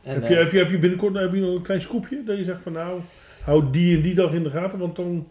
En, 0.05 0.13
heb, 0.21 0.29
je, 0.29 0.35
eh, 0.35 0.43
heb, 0.43 0.51
je, 0.51 0.57
heb 0.57 0.69
je 0.69 0.77
binnenkort 0.77 1.15
heb 1.15 1.33
je 1.33 1.41
nog 1.41 1.55
een 1.55 1.61
klein 1.61 1.81
scoopje 1.81 2.23
dat 2.25 2.37
je 2.37 2.43
zegt 2.43 2.61
van 2.63 2.71
nou, 2.71 2.99
hou 3.43 3.63
die 3.71 3.95
en 3.95 4.01
die 4.01 4.13
dag 4.13 4.31
in 4.33 4.43
de 4.43 4.49
gaten, 4.49 4.79
want 4.79 4.95
dan 4.95 5.27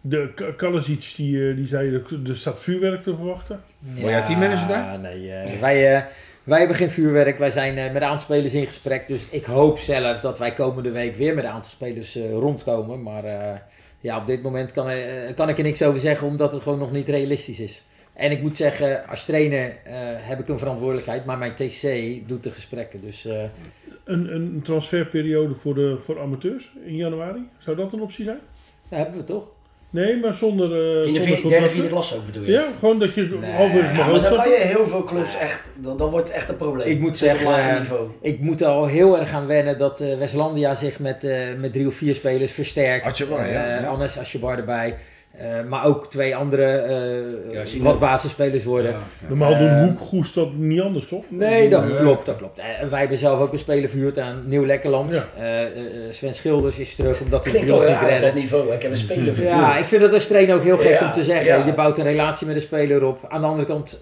de 0.00 0.52
Kalasic 0.56 1.12
die, 1.16 1.48
eh, 1.50 1.56
die 1.56 1.66
zei 1.66 1.94
er- 1.94 2.20
er 2.30 2.36
staat 2.36 2.60
vuurwerk 2.60 3.02
te 3.02 3.16
verwachten. 3.16 3.60
Word 3.78 4.10
jij 4.10 4.22
teammanager 4.22 4.68
daar? 4.68 4.98
Nee, 4.98 5.30
eh, 5.32 5.60
wij, 5.60 5.96
eh, 5.96 6.02
wij 6.44 6.58
hebben 6.58 6.76
geen 6.76 6.90
vuurwerk. 6.90 7.38
Wij 7.38 7.50
zijn 7.50 7.78
eh, 7.78 7.84
met 7.92 8.02
een 8.02 8.08
aantal 8.08 8.18
spelers 8.24 8.54
in 8.54 8.66
gesprek. 8.66 9.08
Dus 9.08 9.26
ik 9.30 9.44
hoop 9.44 9.78
zelf 9.78 10.20
dat 10.20 10.38
wij 10.38 10.52
komende 10.52 10.90
week 10.90 11.16
weer 11.16 11.34
met 11.34 11.44
een 11.44 11.50
aantal 11.50 11.70
spelers 11.70 12.16
eh, 12.16 12.30
rondkomen. 12.30 13.02
Maar 13.02 13.24
eh, 13.24 13.56
ja, 14.00 14.16
op 14.18 14.26
dit 14.26 14.42
moment 14.42 14.70
kan, 14.72 14.90
kan 15.34 15.48
ik 15.48 15.56
er 15.58 15.64
niks 15.64 15.82
over 15.82 16.00
zeggen, 16.00 16.26
omdat 16.26 16.52
het 16.52 16.62
gewoon 16.62 16.78
nog 16.78 16.92
niet 16.92 17.08
realistisch 17.08 17.60
is. 17.60 17.84
En 18.14 18.30
ik 18.30 18.42
moet 18.42 18.56
zeggen, 18.56 19.08
als 19.08 19.24
trainer 19.24 19.64
eh, 19.84 19.92
heb 20.18 20.40
ik 20.40 20.48
een 20.48 20.58
verantwoordelijkheid, 20.58 21.24
maar 21.24 21.38
mijn 21.38 21.54
TC 21.54 21.82
doet 22.28 22.42
de 22.42 22.50
gesprekken. 22.50 23.00
Dus 23.00 23.24
eh, 23.26 23.42
Een, 24.04 24.34
een 24.34 24.60
transferperiode 24.64 25.54
voor, 25.54 25.74
de, 25.74 25.98
voor 26.04 26.20
amateurs 26.20 26.72
in 26.84 26.96
januari, 26.96 27.48
zou 27.58 27.76
dat 27.76 27.92
een 27.92 28.00
optie 28.02 28.24
zijn? 28.24 28.38
dat 28.88 28.98
hebben 28.98 29.18
we 29.18 29.24
toch? 29.24 29.48
Nee, 29.90 30.16
maar 30.16 30.34
zonder, 30.34 30.66
eh 30.72 31.06
in 31.06 31.12
de 31.12 31.20
zonder 31.22 31.38
vier- 31.38 31.50
derde, 31.50 31.68
vierde 31.68 31.88
klasse 31.88 32.16
ook 32.16 32.26
bedoel 32.26 32.42
je? 32.44 32.50
Ja, 32.52 32.64
gewoon 32.78 32.98
dat 32.98 33.14
je 33.14 33.22
Nee, 33.40 33.50
halverwege 33.50 33.86
Ja, 33.86 33.92
mag 33.92 34.10
maar 34.10 34.20
dan 34.30 34.34
kan 34.36 34.48
je 34.48 34.56
heel 34.56 34.86
veel 34.86 35.04
clubs 35.04 35.38
echt, 35.38 35.62
dat, 35.76 35.98
dat 35.98 36.10
wordt 36.10 36.30
echt 36.30 36.48
een 36.48 36.56
probleem. 36.56 36.88
Ik 36.88 37.00
moet 37.00 37.10
Op 37.10 37.16
zeggen, 37.16 37.46
lager 37.50 37.78
niveau. 37.78 38.08
Ik 38.20 38.40
moet 38.40 38.60
er 38.60 38.66
al 38.66 38.86
heel 38.86 39.18
erg 39.18 39.32
aan 39.32 39.46
wennen 39.46 39.78
dat 39.78 40.00
eh 40.00 40.18
Westlandia 40.18 40.74
zich 40.74 40.98
met, 40.98 41.24
eh, 41.24 41.38
met 41.58 41.72
drie 41.72 41.86
of 41.86 41.94
vier 41.94 42.14
spelers 42.14 42.52
versterkt. 42.52 43.06
Atjebar, 43.06 43.46
ja, 43.50 43.64
Eh, 43.76 43.80
ja. 43.80 43.86
Anders 43.86 44.18
Asjebar 44.18 44.58
erbij. 44.58 44.94
Eh, 45.38 45.46
maar 45.68 45.84
ook 45.84 46.10
twee 46.10 46.36
andere 46.36 46.64
eh, 46.64 47.52
Ja, 47.54 47.60
je 47.64 47.82
wat 47.82 47.98
basisspelers 47.98 48.64
worden. 48.64 48.90
Ja. 48.90 48.98
Normaal 49.28 49.58
doen 49.58 49.68
Eh, 49.68 49.82
Hoek, 49.82 49.98
Goes 49.98 50.32
dat 50.32 50.52
niet 50.54 50.80
anders, 50.80 51.08
toch? 51.08 51.24
Nee, 51.28 51.68
dat 51.68 51.96
klopt, 51.96 52.26
dat 52.26 52.36
klopt. 52.36 52.58
En 52.80 52.90
wij 52.90 53.00
hebben 53.00 53.18
zelf 53.18 53.40
ook 53.40 53.52
een 53.52 53.58
speler 53.58 53.88
verhuurd 53.88 54.18
aan 54.18 54.42
Nieuw 54.46 54.66
Lekkerland. 54.66 55.12
Ja. 55.12 55.24
Eh, 55.38 55.62
eh, 55.62 55.70
Sven 56.10 56.34
Schilders 56.34 56.78
is 56.78 56.94
terug 56.94 57.20
omdat 57.20 57.42
hij 57.44 57.52
Klinkt 57.52 57.70
toch 57.70 57.88
niet 57.88 57.96
redde. 58.08 58.24
dat 58.26 58.34
niveau. 58.34 58.72
Ik 58.72 58.82
heb 58.82 58.90
een 58.90 58.96
speler 58.96 59.26
Ja, 59.26 59.32
verhuurd. 59.32 59.80
ik 59.80 59.84
vind 59.86 60.02
dat 60.02 60.12
als 60.12 60.26
trainer 60.26 60.54
ook 60.56 60.62
heel 60.62 60.78
gek 60.78 60.98
Ja, 61.00 61.06
om 61.06 61.12
te 61.12 61.24
zeggen. 61.24 61.58
ja. 61.58 61.66
Je 61.66 61.72
bouwt 61.72 61.98
een 61.98 62.04
relatie 62.04 62.46
met 62.46 62.56
een 62.56 62.62
speler 62.62 63.04
op. 63.04 63.18
Aan 63.28 63.40
de 63.40 63.46
andere 63.46 63.66
kant, 63.66 64.00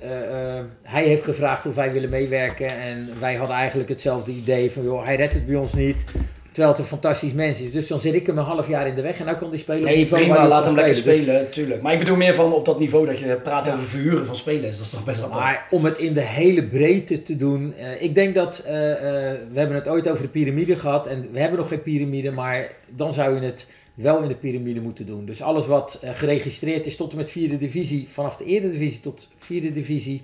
hij 0.82 1.04
heeft 1.04 1.24
gevraagd 1.24 1.66
of 1.66 1.74
wij 1.74 1.92
willen 1.92 2.10
meewerken. 2.10 2.68
En 2.80 3.08
wij 3.20 3.34
hadden 3.34 3.56
eigenlijk 3.56 3.88
hetzelfde 3.88 4.30
idee 4.30 4.70
van, 4.72 4.82
joh, 4.82 5.04
hij 5.04 5.16
redt 5.16 5.34
het 5.34 5.46
bij 5.46 5.56
ons 5.56 5.72
niet. 5.74 6.04
Terwijl 6.53 6.72
het 6.72 6.82
een 6.82 6.88
fantastisch 6.88 7.32
mens 7.32 7.61
is. 7.61 7.72
Dus 7.72 7.86
dan 7.86 8.00
zit 8.00 8.14
ik 8.14 8.26
hem 8.26 8.38
een 8.38 8.44
half 8.44 8.68
jaar 8.68 8.86
in 8.86 8.94
de 8.94 9.03
weg 9.03 9.18
en 9.18 9.26
dan 9.26 9.36
kan 9.36 9.50
die 9.50 9.61
spelen 9.61 9.82
Nee, 9.84 10.07
prima, 10.07 10.48
laat 10.48 10.64
hem 10.64 10.74
lekker 10.74 10.94
spelen. 10.94 11.44
Dus- 11.44 11.55
tuurlijk. 11.55 11.82
Maar 11.82 11.92
ik 11.92 11.98
bedoel 11.98 12.16
meer 12.16 12.34
van 12.34 12.53
op 12.53 12.64
dat 12.64 12.78
niveau 12.78 13.07
dat 13.07 13.18
je 13.18 13.36
praat 13.42 13.68
over 13.68 13.84
verhuren 13.84 14.26
van 14.26 14.36
spelers. 14.36 14.76
Dat 14.76 14.86
is 14.86 14.92
toch 14.92 15.05
best 15.05 15.20
wel. 15.20 15.28
Maar 15.28 15.66
om 15.70 15.84
het 15.84 15.98
in 15.98 16.12
de 16.12 16.20
hele 16.20 16.62
breedte 16.64 17.22
te 17.22 17.36
doen. 17.36 17.74
eh, 17.74 18.03
ik 18.03 18.14
denk 18.14 18.34
dat. 18.34 18.59
eh, 18.59 18.92
eh, 18.92 19.38
we 19.53 19.59
hebben 19.59 19.76
het 19.76 19.88
ooit 19.88 20.09
over 20.09 20.22
de 20.22 20.28
piramide 20.28 20.76
gehad. 20.76 21.07
En 21.07 21.28
we 21.32 21.38
hebben 21.40 21.59
nog 21.59 21.68
geen 21.68 21.82
piramide. 21.82 22.30
Maar 22.30 22.70
dan 22.88 23.12
zou 23.12 23.34
je 23.34 23.40
het 23.40 23.66
wel 23.94 24.22
in 24.22 24.28
de 24.28 24.34
piramide 24.34 24.80
moeten 24.80 25.07
doen. 25.07 25.24
Dus 25.26 25.42
alles 25.42 25.66
wat 25.66 26.00
geregistreerd 26.05 26.86
is 26.86 26.96
tot 26.96 27.11
en 27.11 27.16
met 27.16 27.30
vierde 27.30 27.59
divisie. 27.59 28.07
Vanaf 28.11 28.36
de 28.36 28.44
eerste 28.44 28.70
divisie 28.70 29.00
tot 29.00 29.28
vierde 29.38 29.72
divisie. 29.72 30.22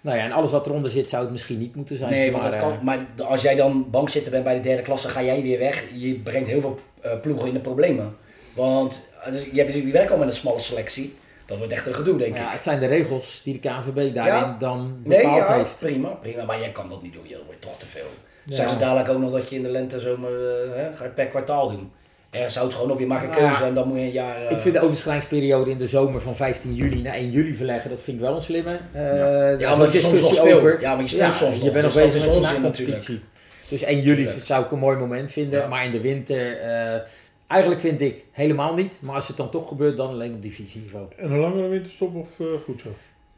Nou 0.00 0.16
ja, 0.16 0.24
en 0.24 0.32
alles 0.32 0.50
wat 0.50 0.66
eronder 0.66 0.90
zit 0.90 1.10
zou 1.10 1.22
het 1.22 1.32
misschien 1.32 1.58
niet 1.58 1.74
moeten 1.74 1.96
zijn. 1.96 2.10
Nee, 2.10 2.30
want 2.30 2.42
maar, 2.42 2.52
dat 2.52 2.60
eh, 2.60 2.66
kan, 2.68 2.78
maar 2.84 3.06
als 3.26 3.42
jij 3.42 3.54
dan 3.54 3.90
bankzitter 3.90 4.30
bent 4.30 4.44
bij 4.44 4.54
de 4.54 4.60
derde 4.60 4.82
klasse, 4.82 5.08
ga 5.08 5.22
jij 5.22 5.42
weer 5.42 5.58
weg. 5.58 5.84
Je 5.94 6.14
brengt 6.14 6.48
heel 6.48 6.60
veel 6.60 6.78
eh, 7.00 7.20
ploegen 7.20 7.46
in 7.48 7.54
de 7.54 7.60
problemen. 7.60 8.16
Want 8.54 9.06
eh, 9.24 9.32
dus 9.32 9.44
je 9.52 9.62
hebt 9.62 9.90
werken 9.92 10.12
al 10.12 10.18
met 10.18 10.28
een 10.28 10.34
smalle 10.34 10.58
selectie. 10.60 11.14
Dat 11.46 11.58
wordt 11.58 11.72
echt 11.72 11.86
een 11.86 11.94
gedoe, 11.94 12.18
denk 12.18 12.36
ja, 12.36 12.46
ik. 12.46 12.52
het 12.52 12.62
zijn 12.62 12.80
de 12.80 12.86
regels 12.86 13.40
die 13.44 13.60
de 13.60 13.68
KNVB 13.68 14.14
daarin 14.14 14.34
Ja. 14.34 14.56
dan 14.58 15.00
Nee, 15.04 15.18
bepaald 15.22 15.48
ja, 15.48 15.54
heeft. 15.54 15.78
prima, 15.78 16.08
prima. 16.08 16.44
Maar 16.44 16.58
jij 16.58 16.70
kan 16.72 16.88
dat 16.88 17.02
niet 17.02 17.12
doen. 17.12 17.22
Je, 17.28 17.34
dat 17.34 17.44
wordt 17.44 17.60
toch 17.60 17.78
te 17.78 17.86
veel. 17.86 18.06
Ja. 18.44 18.54
Zeggen 18.54 18.74
ze 18.74 18.80
dadelijk 18.80 19.08
ook 19.08 19.18
nog 19.18 19.32
dat 19.32 19.48
je 19.50 19.56
in 19.56 19.62
de 19.62 19.68
lente 19.68 20.00
zomer 20.00 20.30
eh, 20.30 20.98
hè, 20.98 21.08
per 21.08 21.26
kwartaal 21.26 21.70
doen. 21.70 21.90
Ergens 22.30 22.54
houdt 22.56 22.70
het 22.72 22.80
gewoon 22.80 22.94
op, 22.96 23.00
je 23.00 23.06
maakt 23.06 23.22
een 23.22 23.28
Nou 23.30 23.40
ja, 23.42 23.48
keuze 23.48 23.64
en 23.64 23.74
dan 23.74 23.88
moet 23.88 23.96
je 23.96 24.02
een 24.02 24.10
jaar... 24.10 24.36
eh, 24.46 24.50
Ik 24.50 24.60
vind 24.60 24.74
de 24.74 24.80
overschrijvingsperiode 24.80 25.70
in 25.70 25.78
de 25.78 25.86
zomer 25.86 26.20
van 26.20 26.36
15 26.36 26.74
juli 26.74 27.02
naar 27.02 27.14
1 27.14 27.30
juli 27.30 27.54
verleggen, 27.54 27.90
dat 27.90 28.00
vind 28.00 28.16
ik 28.16 28.22
wel 28.22 28.34
een 28.34 28.42
slimme. 28.42 28.78
Eh, 28.92 29.52
is 29.52 29.60
Ja, 29.60 29.68
ook 29.68 29.74
omdat 29.74 29.92
je 29.92 29.98
soms 29.98 30.20
nog. 30.20 30.80
Ja, 30.80 30.94
maar 30.94 31.02
je 31.02 31.08
speelt 31.08 31.34
soms 31.34 31.56
Je 31.58 31.64
nog, 31.64 31.72
bent 31.72 31.84
nog 31.84 31.92
dus 31.94 32.02
dat 32.02 32.12
bezig 32.12 32.32
met 32.32 32.42
nacompetitie. 32.42 33.20
Dus 33.68 33.82
1 33.82 34.00
juli 34.00 34.22
Tuurlijk. 34.24 34.44
zou 34.44 34.64
ik 34.64 34.70
een 34.70 34.78
mooi 34.78 34.96
moment 34.96 35.32
vinden, 35.32 35.60
Ja. 35.60 35.68
maar 35.68 35.84
in 35.84 35.90
de 35.90 36.00
winter... 36.00 36.60
eh, 36.60 37.00
eigenlijk 37.46 37.80
vind 37.80 38.00
ik 38.00 38.24
helemaal 38.32 38.74
niet, 38.74 38.96
maar 39.00 39.14
als 39.14 39.28
het 39.28 39.36
dan 39.36 39.50
toch 39.50 39.68
gebeurt, 39.68 39.96
dan 39.96 40.08
alleen 40.08 40.34
op 40.34 40.42
divisieniveau. 40.42 41.06
En 41.16 41.30
een 41.30 41.38
langere 41.38 41.68
winterstop 41.68 42.14
of 42.14 42.28
eh, 42.40 42.46
goed 42.64 42.80
zo? 42.80 42.88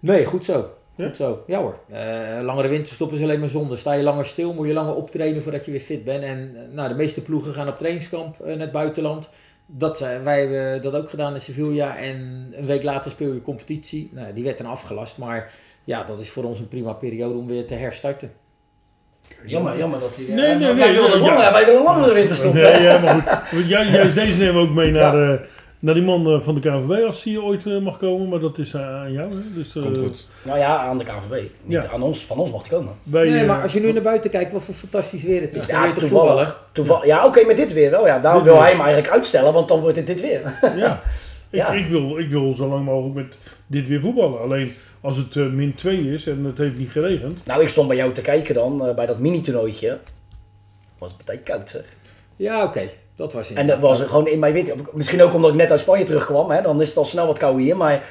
Nee, 0.00 0.24
goed 0.24 0.44
zo. 0.44 0.70
Ja? 0.94 1.06
Goed 1.06 1.16
zo. 1.16 1.44
Ja 1.46 1.58
hoor. 1.60 1.78
Eh, 1.90 1.98
langere 2.42 2.68
winterstop 2.68 3.12
is 3.12 3.22
alleen 3.22 3.40
maar 3.40 3.48
zonde. 3.48 3.76
Sta 3.76 3.92
je 3.92 4.02
langer 4.02 4.26
stil, 4.26 4.52
moet 4.52 4.66
je 4.66 4.72
langer 4.72 4.94
optrainen 4.94 5.42
voordat 5.42 5.64
je 5.64 5.70
weer 5.70 5.80
fit 5.80 6.04
bent. 6.04 6.22
En 6.22 6.50
eh, 6.54 6.74
nou, 6.74 6.88
de 6.88 6.94
meeste 6.94 7.22
ploegen 7.22 7.52
gaan 7.52 7.68
op 7.68 7.78
trainingskamp 7.78 8.40
eh, 8.40 8.46
naar 8.46 8.58
het 8.58 8.72
buitenland. 8.72 9.30
dat, 9.66 9.98
zijn- 9.98 10.22
wij 10.24 10.40
hebben 10.40 10.82
dat 10.82 10.94
ook 10.94 11.10
gedaan 11.10 11.34
in 11.34 11.40
Sevilla. 11.40 11.96
En 11.96 12.48
een 12.56 12.66
week 12.66 12.82
later 12.82 13.10
speel 13.10 13.32
je 13.32 13.40
competitie. 13.40 14.10
Nou, 14.12 14.32
die 14.32 14.44
werd 14.44 14.58
dan 14.58 14.66
afgelast. 14.66 15.18
Maar 15.18 15.50
ja, 15.84 16.04
dat 16.04 16.20
is 16.20 16.30
voor 16.30 16.44
ons 16.44 16.58
een 16.58 16.68
prima 16.68 16.92
periode 16.92 17.34
om 17.38 17.46
weer 17.46 17.66
te 17.66 17.74
herstarten. 17.74 18.32
Jammer, 19.46 19.78
jammer 19.78 20.00
dat 20.00 20.16
hij... 20.16 20.24
Nee, 20.34 20.54
nee, 20.54 20.74
wij, 20.74 20.90
nee, 20.92 21.18
langer, 21.20 21.52
wij 21.52 21.64
willen 21.64 21.82
langer 21.82 22.08
de 22.08 22.14
winterstop. 22.14 22.54
Nee, 22.54 22.64
hè? 22.64 22.76
ja, 22.92 22.98
maar 22.98 23.44
goed. 23.48 23.68
Juist 23.68 24.14
deze 24.14 24.38
nemen 24.38 24.54
we 24.54 24.60
ook 24.60 24.74
mee 24.74 24.90
naar, 24.90 25.32
eh, 25.32 25.40
naar 25.82 25.94
die 25.94 26.02
man 26.02 26.26
eh, 26.26 26.40
van 26.40 26.54
de 26.54 26.60
KNVB 26.60 27.04
als 27.06 27.22
die 27.22 27.42
ooit 27.42 27.66
eh, 27.66 27.78
mag 27.78 27.96
komen. 27.98 28.28
Maar 28.28 28.40
dat 28.40 28.58
is 28.58 28.74
eh, 28.74 28.80
aan 28.94 29.12
jou. 29.12 29.30
Hè? 29.30 29.36
Dus, 29.54 29.76
eh, 29.76 29.82
Komt 29.82 29.98
goed. 29.98 30.26
Nou 30.42 30.58
ja, 30.58 30.76
aan 30.78 30.98
de 30.98 31.04
KNVB. 31.04 31.42
Niet 31.64 31.82
Ja. 31.82 31.88
aan 31.92 32.02
ons, 32.02 32.24
van 32.24 32.38
ons 32.38 32.50
mocht 32.50 32.68
hij 32.68 32.78
komen. 32.78 32.92
Wij, 33.02 33.28
Nee, 33.28 33.44
maar 33.46 33.62
als 33.62 33.72
je 33.72 33.80
nu 33.80 33.92
naar 33.92 34.02
buiten 34.02 34.30
kijkt, 34.30 34.52
wat 34.52 34.62
voor 34.62 34.74
fantastisch 34.74 35.22
weer 35.22 35.40
het 35.40 35.54
is. 35.54 35.66
Dan 35.66 35.82
Ja, 35.82 35.92
toevallig. 35.92 36.64
toevallig 36.72 37.04
ja, 37.06 37.26
oké, 37.26 37.44
met 37.44 37.56
dit 37.56 37.72
weer 37.72 37.90
wel. 37.90 38.06
Ja, 38.06 38.18
daarom 38.18 38.42
Dit 38.42 38.52
wil 38.52 38.60
weer. 38.60 38.62
hij 38.62 38.72
hem 38.76 38.80
eigenlijk 38.84 39.14
uitstellen, 39.14 39.52
want 39.52 39.68
dan 39.68 39.80
wordt 39.80 39.96
het 39.96 40.06
dit 40.06 40.20
weer. 40.20 40.40
Ja. 40.76 41.02
Ik, 41.50 41.58
Ja. 41.58 41.68
Ik, 41.72 41.86
wil, 41.86 42.18
ik 42.18 42.30
wil 42.30 42.52
zo 42.52 42.68
lang 42.68 42.84
mogelijk 42.84 43.14
met 43.14 43.38
dit 43.66 43.88
weer 43.88 44.00
voetballen. 44.00 44.40
Alleen 44.40 44.72
als 45.00 45.16
het 45.16 45.34
min 45.34 45.74
2 45.74 46.12
is 46.12 46.26
en 46.26 46.44
het 46.44 46.58
heeft 46.58 46.78
niet 46.78 46.90
geregend. 46.90 47.40
Nou, 47.46 47.62
ik 47.62 47.68
stond 47.68 47.88
bij 47.88 47.96
jou 47.96 48.12
te 48.12 48.20
kijken 48.20 48.54
dan, 48.54 48.92
bij 48.96 49.06
dat 49.06 49.18
mini-toernooitje. 49.18 49.98
Was 50.98 51.08
het 51.08 51.16
partij 51.24 51.38
koud, 51.38 51.70
zeg. 51.70 51.82
Ja, 52.36 52.64
oké. 52.64 52.88
Dat 53.16 53.32
was 53.32 53.52
En 53.52 53.66
dat 53.66 53.80
was 53.80 54.00
gewoon 54.00 54.26
in 54.28 54.38
mijn 54.38 54.52
winter. 54.52 54.74
Misschien 54.92 55.22
ook 55.22 55.34
omdat 55.34 55.50
ik 55.50 55.56
net 55.56 55.70
uit 55.70 55.80
Spanje 55.80 56.04
terugkwam, 56.04 56.50
hè, 56.50 56.62
dan 56.62 56.80
is 56.80 56.88
het 56.88 56.96
al 56.96 57.04
snel 57.04 57.26
wat 57.26 57.38
kouder 57.38 57.62
hier. 57.62 57.76
Maar, 57.76 58.02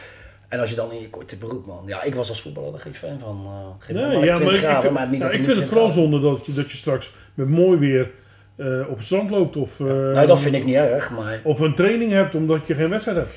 en 0.50 0.60
als 0.60 0.70
je 0.70 0.76
dan 0.76 0.92
in 0.92 1.02
je 1.02 1.10
korte 1.10 1.38
broek, 1.38 1.66
man. 1.66 1.84
Ja, 1.86 2.02
ik 2.04 2.16
was 2.16 2.30
als 2.30 2.42
voetballer 2.42 2.74
er 2.74 2.80
geen 2.80 2.94
fan 2.94 3.20
van. 3.20 3.42
eh 3.46 3.86
geen 3.86 3.96
Nee, 3.96 4.06
maar 4.18 4.26
ja, 4.26 4.34
maar 4.40 4.48
20 4.48 4.72
ik, 4.72 4.80
vind, 4.82 4.94
maar 4.94 5.08
niet 5.10 5.20
nou, 5.20 5.32
ik 5.34 5.44
vind 5.44 5.58
het 5.58 5.66
vooral 5.66 5.90
20 5.90 6.12
zonde 6.12 6.30
dat 6.30 6.46
je, 6.46 6.54
dat 6.54 6.72
je 6.72 6.78
straks 6.78 7.12
met 7.34 7.50
mooi 7.50 7.78
weer 7.80 8.12
eh, 8.56 8.90
op 8.90 8.96
het 8.98 9.06
strand 9.06 9.30
loopt. 9.30 9.56
Of, 9.58 9.80
eh, 9.80 9.86
graden. 9.86 10.14
Nee, 10.14 10.28
dat 10.28 10.40
vind 10.40 10.56
ik 10.56 10.66
niet 10.66 10.76
erg, 10.76 11.12
maar... 11.12 11.40
of 11.44 11.60
een 11.60 11.76
training 11.76 12.12
hebt 12.12 12.36
omdat 12.36 12.68
je 12.68 12.74
geen 12.76 12.90
wedstrijd 12.90 13.18
hebt. 13.18 13.36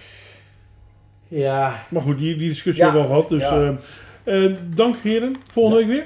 Ja, 1.28 1.84
Maar 1.88 2.02
goed, 2.02 2.18
die, 2.18 2.36
die 2.36 2.48
discussie 2.48 2.84
Ja. 2.84 2.90
hebben 2.90 3.08
we 3.08 3.14
al 3.14 3.22
gehad. 3.22 3.40
Dus 3.40 3.48
Ja. 4.24 4.58
dank 4.74 4.96
heren. 4.96 5.36
Volgende 5.50 5.78
week 5.78 5.88
weer. 5.88 6.04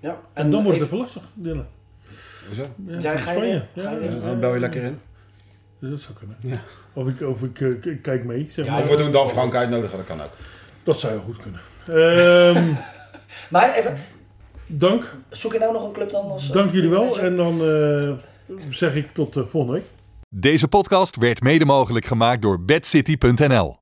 Ja, 0.00 0.18
En, 0.32 0.50
dan 0.50 0.62
wordt 0.62 0.78
het 0.78 0.86
even 0.86 0.98
lastig. 0.98 1.22
Dylan. 1.34 1.66
Hoezo? 2.46 2.64
Ja, 3.08 3.16
ga 3.16 3.32
je? 3.32 3.38
Ga 3.38 3.40
je 3.40 3.62
Ja, 3.82 3.98
weer? 3.98 4.14
Ja, 4.14 4.20
dan 4.20 4.40
bel 4.40 4.54
je 4.54 4.60
lekker 4.60 4.82
in. 4.82 4.98
Dus 5.78 5.90
dat 5.90 6.00
zou 6.00 6.14
kunnen. 6.18 6.36
Ja. 6.40 6.56
Of 6.92 7.08
ik, 7.08 7.20
of 7.20 7.42
ik 7.42 7.60
eh, 7.60 7.96
kijk 8.02 8.24
mee. 8.24 8.46
Zeg 8.50 8.64
Ja, 8.64 8.72
maar. 8.72 8.82
Of 8.82 8.88
we 8.90 8.96
doen 8.96 9.12
Dan 9.12 9.28
Frank 9.30 9.54
uitnodigen, 9.54 9.96
dat 9.96 10.06
kan 10.06 10.20
ook. 10.22 10.30
Dat 10.82 11.00
zou 11.00 11.20
goed 11.20 11.36
kunnen. 11.42 11.60
Ehm, 11.86 12.72
Maar 13.50 13.74
even, 13.74 13.96
dank. 14.66 15.14
zoek 15.30 15.52
je 15.52 15.58
nou 15.58 15.72
nog 15.72 15.84
een 15.84 15.92
club 15.92 16.10
dan? 16.10 16.30
Als, 16.30 16.48
eh, 16.48 16.54
Dank 16.54 16.72
jullie 16.72 16.90
wel. 16.90 17.18
En 17.18 17.36
dan 17.36 17.60
eh, 17.64 18.12
zeg 18.68 18.94
ik 18.94 19.10
tot 19.10 19.36
eh, 19.36 19.44
volgende 19.44 19.76
week. 19.78 19.86
Deze 20.28 20.68
podcast 20.68 21.16
werd 21.16 21.40
mede 21.42 21.64
mogelijk 21.64 22.04
gemaakt 22.06 22.42
door 22.42 22.64
bedcity.nl. 22.64 23.78